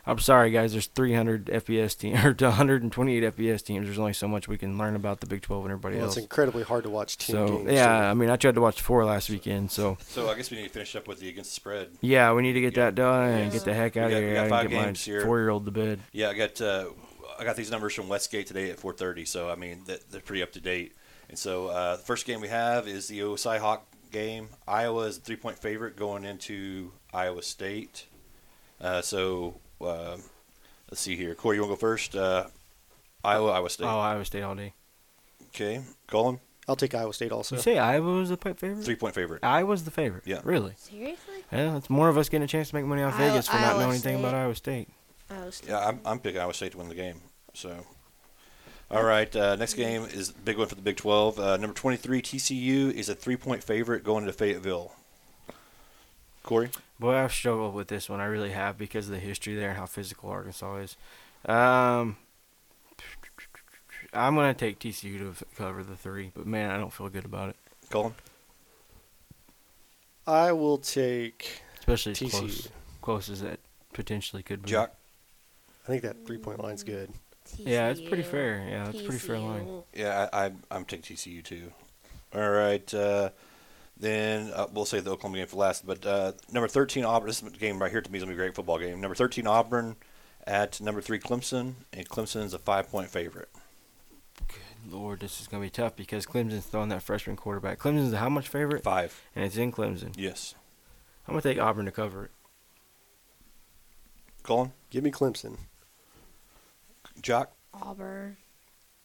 I'm 0.09 0.18
sorry 0.18 0.51
guys, 0.51 0.72
there's 0.72 0.86
300 0.86 1.47
FBS 1.47 1.97
team 1.98 2.14
or 2.24 2.32
128 2.32 3.36
FBS 3.36 3.62
teams. 3.62 3.86
There's 3.86 3.98
only 3.98 4.14
so 4.14 4.26
much 4.26 4.48
we 4.48 4.56
can 4.56 4.78
learn 4.78 4.97
about 4.97 5.20
the 5.20 5.26
Big 5.26 5.43
12 5.43 5.64
and 5.66 5.72
everybody 5.72 5.97
Well, 5.98 6.06
it's 6.06 6.16
incredibly 6.16 6.62
hard 6.62 6.85
to 6.85 6.90
watch 6.90 7.18
team 7.18 7.36
So 7.36 7.59
games. 7.59 7.72
yeah, 7.72 8.10
I 8.10 8.14
mean, 8.14 8.30
I 8.30 8.36
tried 8.36 8.55
to 8.55 8.60
watch 8.62 8.80
four 8.80 9.05
last 9.05 9.28
weekend, 9.28 9.70
so 9.70 9.98
So 10.06 10.30
I 10.30 10.35
guess 10.35 10.51
we 10.51 10.56
need 10.56 10.64
to 10.64 10.70
finish 10.70 10.97
up 10.97 11.06
with 11.06 11.20
the 11.20 11.28
against 11.28 11.51
the 11.51 11.55
spread. 11.55 11.90
yeah, 12.01 12.32
we 12.32 12.43
need 12.43 12.55
to 12.55 12.60
get 12.60 12.76
Yeah. 12.76 12.86
that 12.86 12.94
done 12.94 13.28
and 13.28 13.44
Yes. 13.44 13.52
get 13.52 13.64
the 13.66 13.74
heck 13.74 13.97
out 13.98 14.10
got- 14.10 14.16
of 14.16 14.22
we 14.22 14.26
here. 14.30 14.35
got 14.35 14.47
I 14.47 14.48
five 14.48 14.62
can 14.62 14.70
get 14.70 14.86
my 14.86 14.93
here. 14.93 15.20
four-year-old 15.20 15.64
to 15.66 15.70
bed. 15.70 16.01
Yeah, 16.12 16.30
I 16.30 16.35
got 16.35 16.60
uh, 16.60 16.86
I 17.39 17.44
got 17.44 17.55
these 17.56 17.70
numbers 17.70 17.94
from 17.94 18.09
Westgate 18.09 18.47
today 18.47 18.70
at 18.70 18.78
4:30, 18.80 19.24
so 19.26 19.51
I 19.51 19.55
mean 19.56 19.85
they're 19.86 20.20
pretty 20.22 20.43
up 20.43 20.52
to 20.52 20.60
date. 20.60 20.93
And 21.28 21.39
so 21.39 21.66
uh, 21.68 21.97
the 21.97 22.02
first 22.02 22.24
game 22.26 22.40
we 22.40 22.48
have 22.48 22.89
is 22.89 23.09
the 23.09 23.20
OSI 23.20 23.59
Hawk 23.59 23.86
game. 24.10 24.48
Iowa 24.66 25.02
is 25.02 25.18
a 25.18 25.20
three-point 25.20 25.59
favorite 25.59 25.97
going 25.97 26.24
into 26.24 26.93
Iowa 27.12 27.43
State. 27.43 28.06
Uh, 28.80 29.02
so 29.02 29.60
uh, 29.80 30.16
let's 30.90 31.00
see 31.00 31.16
here, 31.16 31.34
Corey, 31.34 31.56
you 31.56 31.62
want 31.62 31.70
to 31.72 31.76
go 31.76 31.80
first? 31.80 32.14
Uh, 32.16 32.46
Iowa, 33.24 33.50
Iowa 33.52 33.70
State. 33.70 33.86
Oh, 33.86 33.98
Iowa 33.98 34.24
State 34.24 34.42
all 34.42 34.55
day. 34.55 34.72
Okay, 35.48 35.80
Colin, 36.06 36.40
I'll 36.68 36.76
take 36.76 36.94
Iowa 36.94 37.12
State 37.14 37.32
also. 37.32 37.56
You 37.56 37.62
say 37.62 37.78
Iowa 37.78 38.12
was 38.18 38.28
the 38.28 38.36
favorite? 38.36 38.84
three-point 38.84 39.14
favorite. 39.14 39.42
Iowa's 39.42 39.84
the 39.84 39.90
favorite. 39.90 40.24
Yeah. 40.26 40.40
Really? 40.44 40.74
Seriously? 40.76 41.44
Yeah, 41.50 41.76
it's 41.76 41.88
more 41.88 42.09
of 42.09 42.18
us 42.18 42.28
getting 42.28 42.44
a 42.44 42.48
chance 42.48 42.68
to 42.70 42.74
make 42.74 42.84
money 42.84 43.02
off 43.02 43.14
Iowa- 43.18 43.30
Vegas 43.30 43.48
for 43.48 43.56
not 43.56 43.62
Iowa 43.64 43.78
knowing 43.80 43.90
anything 43.92 44.20
about 44.20 44.34
Iowa 44.34 44.55
State. 44.55 44.88
Iowa 45.30 45.50
State. 45.52 45.70
Yeah, 45.70 45.86
I'm, 45.86 46.00
I'm 46.05 46.18
picking 46.18 46.40
Iowa 46.40 46.52
State 46.55 46.72
to 46.72 46.78
win 46.78 46.88
the 46.88 46.94
game. 46.94 47.22
So, 47.55 47.86
all 48.90 49.02
right. 49.02 49.34
Uh, 49.34 49.56
next 49.56 49.74
game 49.74 50.02
is 50.05 50.30
big 50.30 50.59
one 50.59 50.68
for 50.68 50.74
the 50.74 50.82
Big 50.82 50.96
12. 50.96 51.38
Uh, 51.38 51.56
number 51.56 51.74
23 51.74 52.20
TCU 52.22 52.92
is 52.92 53.09
a 53.09 53.14
three-point 53.14 53.64
favorite 53.64 54.05
going 54.05 54.26
to 54.26 54.32
Fayetteville. 54.32 54.92
Corey, 56.42 56.70
Boy, 56.99 57.15
I've 57.15 57.33
struggled 57.33 57.75
with 57.75 57.89
this 57.89 58.09
one. 58.09 58.20
I 58.20 58.25
really 58.25 58.51
have 58.51 58.77
because 58.77 59.07
of 59.07 59.12
the 59.12 59.20
history 59.20 59.55
there 59.55 59.70
and 59.70 59.79
how 59.79 59.87
physical 59.87 60.31
Arkansas 60.31 60.77
is. 60.77 60.97
Um, 61.47 62.16
I'm 64.12 64.35
gonna 64.35 64.55
take 64.55 64.79
TCU 64.79 65.19
to 65.19 65.45
cover 65.57 65.85
the 65.85 65.97
three, 65.97 66.33
but 66.35 66.47
man, 66.47 66.70
I 66.70 66.79
don't 66.79 66.93
feel 66.93 67.09
good 67.09 67.25
about 67.25 67.51
it, 67.51 67.57
Colin, 67.91 68.15
I 70.27 70.53
will 70.53 70.79
take. 70.79 71.62
especially 71.79 72.12
as 72.12 72.19
TCU. 72.19 72.31
close, 72.31 72.69
close 73.01 73.29
as 73.31 73.43
that 73.43 73.61
potentially 73.93 74.43
could 74.43 74.62
be. 74.62 74.70
Jock. 74.70 74.95
I 75.85 75.87
think 75.89 76.03
that 76.03 76.27
three 76.27 76.39
point 76.39 76.62
line's 76.62 76.83
good. 76.83 77.11
Yeah, 77.57 77.89
it's 77.89 78.01
pretty 78.01 78.23
fair. 78.23 78.66
Yeah, 78.69 78.89
it's 78.89 79.01
pretty 79.01 79.19
fair 79.19 79.39
line. 79.39 79.83
Yeah, 79.95 80.29
I, 80.33 80.47
I, 80.47 80.53
I'm 80.70 80.85
taking 80.85 81.16
TCU 81.16 81.43
too. 81.43 81.73
All 82.35 82.51
right. 82.51 82.93
Uh, 82.93 83.31
then 83.99 84.51
uh, 84.55 84.66
we'll 84.73 84.85
say 84.85 85.01
the 85.01 85.11
Oklahoma 85.11 85.39
game 85.39 85.47
for 85.47 85.57
last. 85.57 85.87
But 85.87 86.05
uh, 86.07 86.33
number 86.53 86.69
13 86.69 87.05
Auburn. 87.05 87.27
This 87.29 87.41
game 87.41 87.81
right 87.81 87.91
here 87.91 88.01
to 88.01 88.11
me 88.11 88.19
is 88.19 88.25
gonna 88.25 88.35
be 88.35 88.41
a 88.41 88.45
great 88.45 88.55
football 88.55 88.79
game. 88.79 89.01
Number 89.01 89.15
13 89.15 89.47
Auburn 89.47 89.97
at 90.47 90.81
number 90.81 91.01
three 91.01 91.19
Clemson, 91.19 91.75
and 91.93 92.09
Clemson 92.09 92.43
is 92.45 92.55
a 92.55 92.59
five-point 92.59 93.11
favorite. 93.11 93.51
Good 94.49 94.93
lord, 94.93 95.20
this 95.20 95.41
is 95.41 95.47
gonna 95.49 95.65
be 95.65 95.70
tough 95.70 95.97
because 95.97 96.27
Clemson's 96.27 96.65
throwing 96.65 96.89
that 96.91 97.03
freshman 97.03 97.37
quarterback. 97.37 97.79
Clemson's 97.79 98.15
how 98.15 98.29
much 98.29 98.49
favorite? 98.49 98.83
Five. 98.83 99.20
And 99.35 99.45
it's 99.45 99.57
in 99.57 99.73
Clemson. 99.73 100.15
Yes. 100.16 100.55
I'm 101.27 101.33
gonna 101.33 101.43
take 101.43 101.59
Auburn 101.59 101.85
to 101.87 101.93
cover 101.93 102.25
it. 102.27 102.31
Colin, 104.43 104.73
Give 104.89 105.05
me 105.05 105.11
Clemson. 105.11 105.59
Jock. 107.20 107.53
Auburn. 107.75 108.39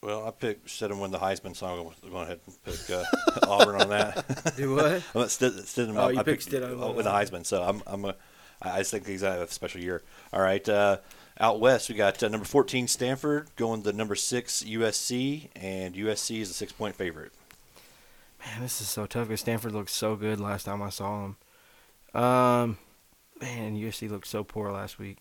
Well, 0.04 0.28
I 0.28 0.32
picked 0.32 0.64
instead 0.64 0.92
of 0.92 1.00
win 1.00 1.12
the 1.12 1.18
Heisman, 1.18 1.56
so 1.56 1.66
I'm 1.66 1.78
going 1.78 1.96
to 2.04 2.10
go 2.10 2.18
ahead 2.18 2.40
and 2.46 2.64
pick 2.66 2.90
uh, 2.90 3.06
Auburn 3.48 3.80
on 3.80 3.90
that. 3.90 4.54
Do 4.58 4.76
what? 4.76 5.02
Well, 5.14 5.24
instead, 5.24 5.54
instead 5.54 5.88
of, 5.88 5.98
Oh, 5.98 6.02
I, 6.02 6.12
you 6.12 6.20
I 6.20 6.24
picked 6.24 6.50
Stidham 6.50 6.84
uh, 6.84 6.92
with 6.92 7.06
the. 7.06 7.12
Heisman, 7.12 7.46
so 7.46 7.64
I'm 7.64 7.82
I'm 7.88 8.04
a, 8.04 8.16
I 8.62 8.80
just 8.80 8.92
think 8.92 9.08
he's 9.08 9.22
gonna 9.22 9.40
have 9.40 9.48
a 9.48 9.52
special 9.52 9.80
year. 9.80 10.04
All 10.34 10.42
right, 10.42 10.68
uh, 10.68 10.98
out 11.40 11.62
west 11.62 11.88
we 11.88 11.96
got 11.96 12.22
uh, 12.22 12.28
number 12.28 12.46
14 12.46 12.90
Stanford 12.90 13.48
going 13.56 13.82
to 13.84 13.94
number 13.94 14.16
six 14.16 14.62
USC, 14.62 15.48
and 15.56 15.96
USC 15.96 16.42
is 16.42 16.50
a 16.50 16.54
six 16.54 16.74
point 16.74 16.96
favorite. 16.96 17.32
Man, 18.46 18.62
this 18.62 18.82
is 18.82 18.90
so 18.90 19.06
tough 19.06 19.30
because 19.30 19.40
Stanford 19.40 19.72
looked 19.72 19.90
so 19.90 20.18
good 20.18 20.42
last 20.42 20.66
time 20.66 20.82
I 20.82 20.90
saw 20.90 21.22
them. 22.14 22.22
Um, 22.22 22.78
man, 23.40 23.78
USC 23.78 24.10
looked 24.10 24.28
so 24.28 24.44
poor 24.44 24.70
last 24.70 25.00
week. 25.00 25.20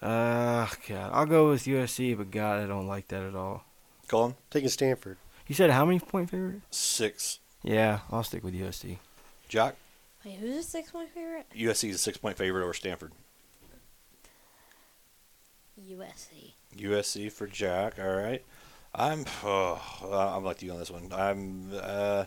Uh, 0.00 0.66
God, 0.88 1.10
I'll 1.12 1.26
go 1.26 1.50
with 1.50 1.64
USC, 1.64 2.16
but 2.16 2.30
God, 2.30 2.62
I 2.62 2.66
don't 2.66 2.86
like 2.88 3.08
that 3.08 3.22
at 3.22 3.34
all. 3.34 3.66
Colin, 4.12 4.34
Taking 4.50 4.68
Stanford. 4.68 5.16
You 5.46 5.54
said 5.54 5.70
how 5.70 5.86
many 5.86 5.98
point 5.98 6.28
favorite? 6.28 6.60
six. 6.70 7.38
Yeah, 7.62 8.00
I'll 8.10 8.22
stick 8.22 8.44
with 8.44 8.52
USC. 8.52 8.98
Jock, 9.48 9.74
Wait, 10.22 10.34
who's 10.34 10.56
a 10.58 10.62
six 10.62 10.90
point 10.90 11.08
favorite? 11.08 11.46
USC 11.56 11.88
is 11.88 11.96
a 11.96 11.98
six 11.98 12.18
point 12.18 12.36
favorite 12.36 12.62
over 12.62 12.74
Stanford. 12.74 13.12
USC. 15.80 16.52
USC 16.76 17.32
for 17.32 17.46
Jack. 17.46 17.98
All 17.98 18.14
right. 18.14 18.44
I'm 18.94 19.24
oh, 19.42 19.80
I'm 20.36 20.44
like 20.44 20.60
you 20.60 20.72
on 20.72 20.78
this 20.78 20.90
one. 20.90 21.10
I'm 21.14 21.70
uh, 21.72 22.26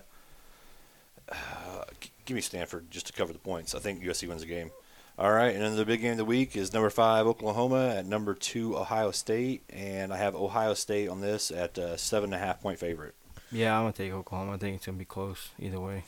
uh, 1.30 1.84
give 2.26 2.34
me 2.34 2.42
Stanford 2.42 2.90
just 2.90 3.06
to 3.08 3.14
cover 3.14 3.32
the 3.32 3.38
points. 3.38 3.76
I 3.76 3.80
think 3.80 4.04
USC 4.04 4.28
wins 4.28 4.42
the 4.42 4.48
game. 4.48 4.72
All 5.18 5.32
right, 5.32 5.54
and 5.56 5.64
then 5.64 5.78
the 5.78 5.86
big 5.86 6.02
game 6.02 6.12
of 6.12 6.18
the 6.18 6.26
week 6.26 6.58
is 6.58 6.74
number 6.74 6.90
five 6.90 7.26
Oklahoma 7.26 7.96
at 7.96 8.06
number 8.06 8.34
two 8.34 8.78
Ohio 8.78 9.12
State, 9.12 9.64
and 9.70 10.12
I 10.14 10.18
have 10.18 10.36
Ohio 10.36 10.74
State 10.74 11.08
on 11.08 11.22
this 11.22 11.52
at 11.52 11.78
uh, 11.78 11.96
seven 11.96 12.34
and 12.34 12.42
a 12.42 12.46
half 12.46 12.62
point 12.62 12.80
favorite. 12.80 13.16
Yeah, 13.50 13.78
I'm 13.78 13.84
gonna 13.84 13.94
take 13.94 14.12
Oklahoma. 14.12 14.54
I 14.54 14.58
think 14.58 14.76
it's 14.76 14.86
gonna 14.86 14.98
be 14.98 15.06
close 15.06 15.52
either 15.58 15.80
way. 15.80 16.04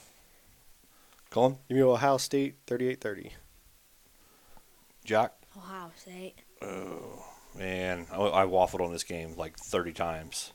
Colin, 1.29 1.57
You 1.69 1.77
know, 1.77 1.91
Ohio 1.91 2.17
State 2.17 2.65
38-30. 2.65 3.31
Jock, 5.05 5.33
Ohio 5.55 5.91
State. 5.95 6.35
Oh 6.61 7.23
man, 7.55 8.07
I, 8.11 8.17
I 8.17 8.45
waffled 8.45 8.81
on 8.81 8.91
this 8.91 9.03
game 9.05 9.35
like 9.37 9.57
thirty 9.57 9.93
times. 9.93 10.51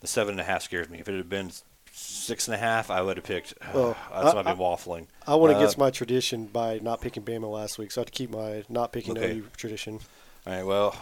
The 0.00 0.06
seven 0.06 0.32
and 0.34 0.40
a 0.40 0.44
half 0.44 0.62
scares 0.62 0.88
me. 0.88 1.00
If 1.00 1.08
it 1.08 1.16
had 1.16 1.28
been 1.28 1.50
six 1.98 2.46
and 2.48 2.54
a 2.54 2.58
half, 2.58 2.90
I 2.90 3.02
would 3.02 3.16
have 3.16 3.24
picked. 3.26 3.54
Well, 3.74 3.96
that's 4.12 4.30
I- 4.30 4.34
why 4.34 4.38
I've 4.40 4.44
been 4.46 4.56
waffling. 4.56 5.06
I 5.26 5.34
went 5.34 5.54
Uh, 5.54 5.58
against 5.58 5.78
my 5.78 5.90
tradition 5.90 6.46
by 6.46 6.78
not 6.82 7.00
picking 7.00 7.22
Bama 7.22 7.50
last 7.50 7.78
week, 7.78 7.90
so 7.90 8.00
I 8.00 8.02
have 8.02 8.06
to 8.06 8.12
keep 8.12 8.30
my 8.30 8.64
not 8.68 8.92
picking 8.92 9.16
Okay. 9.18 9.32
OU 9.38 9.44
tradition. 9.56 10.00
All 10.46 10.52
right, 10.54 10.64
well, 10.64 10.94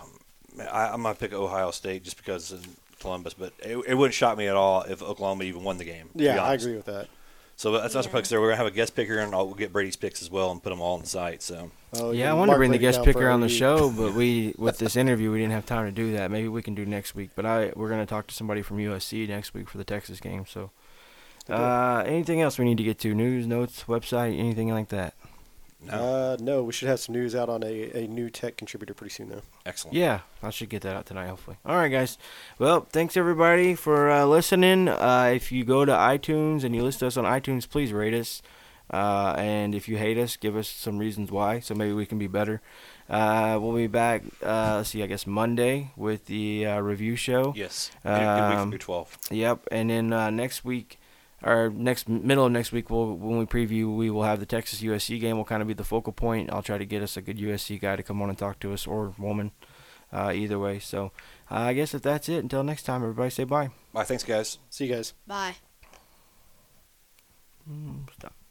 I, 0.71 0.89
I'm 0.89 1.03
gonna 1.03 1.15
pick 1.15 1.33
Ohio 1.33 1.71
State 1.71 2.03
just 2.05 2.17
because 2.17 2.51
of 2.53 2.67
Columbus, 3.01 3.35
but 3.35 3.53
it, 3.61 3.77
it 3.87 3.95
wouldn't 3.95 4.15
shock 4.15 4.37
me 4.39 4.47
at 4.49 4.57
all 4.57 4.83
if 4.83 5.03
Oklahoma 5.03 5.45
even 5.45 5.63
won 5.63 5.79
the 5.79 5.85
game. 5.85 6.09
Yeah, 6.15 6.43
I 6.43 6.55
agree 6.55 6.75
with 6.77 6.87
that. 6.87 7.09
So 7.59 7.73
that's 7.73 7.95
that's 7.95 8.07
Yeah. 8.07 8.13
what 8.13 8.25
there. 8.27 8.41
We're 8.41 8.49
gonna 8.49 8.57
have 8.59 8.67
a 8.67 8.71
guest 8.71 8.95
picker, 8.97 9.19
and 9.19 9.35
I'll 9.35 9.55
get 9.55 9.73
Brady's 9.73 9.97
picks 9.97 10.21
as 10.21 10.31
well, 10.31 10.51
and 10.51 10.63
put 10.63 10.71
them 10.71 10.81
all 10.81 10.95
on 10.95 11.01
the 11.03 11.07
site. 11.07 11.43
So 11.43 11.71
Oh, 11.95 12.11
yeah, 12.11 12.25
you 12.27 12.31
I 12.31 12.35
wanted 12.35 12.53
to 12.53 12.59
bring 12.59 12.71
the 12.73 12.79
guest 12.79 13.03
picker 13.03 13.31
on 13.31 13.41
the 13.41 13.49
show, 13.49 13.91
but 13.91 14.13
we 14.15 14.55
with 14.59 14.77
this 14.79 14.95
interview 14.97 15.31
we 15.33 15.39
didn't 15.39 15.53
have 15.53 15.65
time 15.67 15.87
to 15.87 15.93
do 15.93 16.13
that. 16.13 16.31
Maybe 16.31 16.49
we 16.49 16.61
can 16.63 16.75
do 16.75 16.85
next 16.85 17.15
week. 17.15 17.31
But 17.35 17.47
I 17.47 17.73
we're 17.77 17.89
gonna 17.89 18.05
talk 18.07 18.27
to 18.27 18.35
somebody 18.35 18.61
from 18.63 18.79
USC 18.79 19.27
next 19.29 19.55
week 19.55 19.69
for 19.71 19.79
the 19.79 19.85
Texas 19.85 20.21
game. 20.21 20.45
So, 20.47 20.71
uh, 21.49 22.03
anything 22.07 22.41
else 22.41 22.59
we 22.59 22.65
need 22.65 22.79
to 22.79 22.85
get 22.85 22.99
to? 23.01 23.15
News, 23.15 23.47
notes, 23.47 23.85
website, 23.85 24.39
anything 24.39 24.69
like 24.71 24.89
that? 24.89 25.15
no, 25.81 25.93
Uh, 25.93 26.37
no, 26.41 26.63
we 26.65 26.73
should 26.73 26.89
have 26.89 26.99
some 26.99 27.15
news 27.15 27.35
out 27.35 27.49
on 27.49 27.63
a, 27.63 28.05
a 28.05 28.07
new 28.09 28.29
tech 28.31 28.57
contributor 28.57 28.93
pretty 28.95 29.13
soon, 29.13 29.29
though. 29.29 29.43
excellent. 29.65 29.97
Yeah, 29.97 30.21
I 30.43 30.51
should 30.51 30.69
get 30.69 30.83
that 30.83 30.97
out 30.97 31.07
tonight, 31.07 31.27
hopefully. 31.29 31.57
All 31.65 31.77
right, 31.77 31.89
guys. 31.89 32.19
Well, 32.59 32.87
thanks 32.91 33.17
everybody 33.17 33.75
for 33.75 34.11
uh, 34.11 34.25
listening. 34.25 34.89
Uh, 34.89 35.33
if 35.35 35.53
you 35.53 35.65
go 35.65 35.85
to 35.85 35.93
iTunes 35.93 36.65
and 36.65 36.75
you 36.75 36.83
list 36.83 37.03
us 37.03 37.17
on 37.17 37.25
iTunes, 37.25 37.69
please 37.69 37.93
rate 37.93 38.15
us. 38.15 38.43
Uh, 38.89 39.35
and 39.37 39.75
if 39.75 39.89
you 39.89 39.97
hate 39.99 40.17
us, 40.17 40.37
give 40.37 40.57
us 40.57 40.69
some 40.69 40.97
reasons 40.99 41.31
why, 41.33 41.59
so 41.61 41.75
maybe 41.75 41.93
we 41.93 42.07
can 42.07 42.19
be 42.19 42.29
better. 42.29 42.61
Uh, 43.11 43.59
we'll 43.61 43.75
be 43.75 43.87
back. 43.89 44.23
Uh, 44.43 44.77
let's 44.79 44.91
see, 44.91 45.03
I 45.03 45.07
guess 45.07 45.27
Monday 45.27 45.91
with 45.97 46.27
the 46.27 46.67
uh, 46.67 46.79
review 46.81 47.17
show. 47.17 47.53
Yes. 47.57 47.91
Good, 48.05 48.11
good 48.11 48.49
week 48.51 48.59
Um, 48.59 48.73
for 48.73 48.79
Twelve. 48.79 49.19
Yep, 49.31 49.69
and 49.73 49.91
then 49.91 50.13
uh, 50.13 50.31
next 50.31 50.65
week, 50.65 50.99
or 51.43 51.71
next 51.71 52.09
middle 52.09 52.47
of 52.47 52.53
next 52.53 52.73
week, 52.73 52.91
we'll 52.91 53.15
when 53.15 53.39
we 53.39 53.47
preview, 53.47 53.95
we 53.95 54.11
will 54.11 54.23
have 54.23 54.41
the 54.41 54.47
Texas 54.47 54.81
USC 54.81 55.21
game. 55.21 55.37
Will 55.37 55.45
kind 55.45 55.63
of 55.63 55.69
be 55.69 55.75
the 55.75 55.85
focal 55.85 56.13
point. 56.13 56.51
I'll 56.53 56.63
try 56.63 56.79
to 56.79 56.87
get 56.87 57.03
us 57.03 57.17
a 57.17 57.23
good 57.23 57.39
USC 57.39 57.81
guy 57.81 57.97
to 57.97 58.03
come 58.03 58.23
on 58.23 58.29
and 58.29 58.39
talk 58.39 58.59
to 58.61 58.73
us, 58.73 58.87
or 58.87 59.15
woman, 59.19 59.53
uh, 60.13 60.33
either 60.35 60.59
way. 60.59 60.79
So 60.79 61.13
uh, 61.51 61.57
I 61.57 61.73
guess 61.75 61.95
if 61.95 62.03
that's 62.03 62.29
it, 62.29 62.39
until 62.43 62.63
next 62.63 62.85
time, 62.85 63.03
everybody 63.03 63.31
say 63.31 63.45
bye. 63.45 63.71
Bye. 63.93 64.05
Thanks, 64.05 64.25
guys. 64.25 64.59
See 64.71 64.87
you 64.87 64.95
guys. 64.95 65.13
Bye. 65.27 65.57
Mm, 67.71 68.09
stop. 68.13 68.33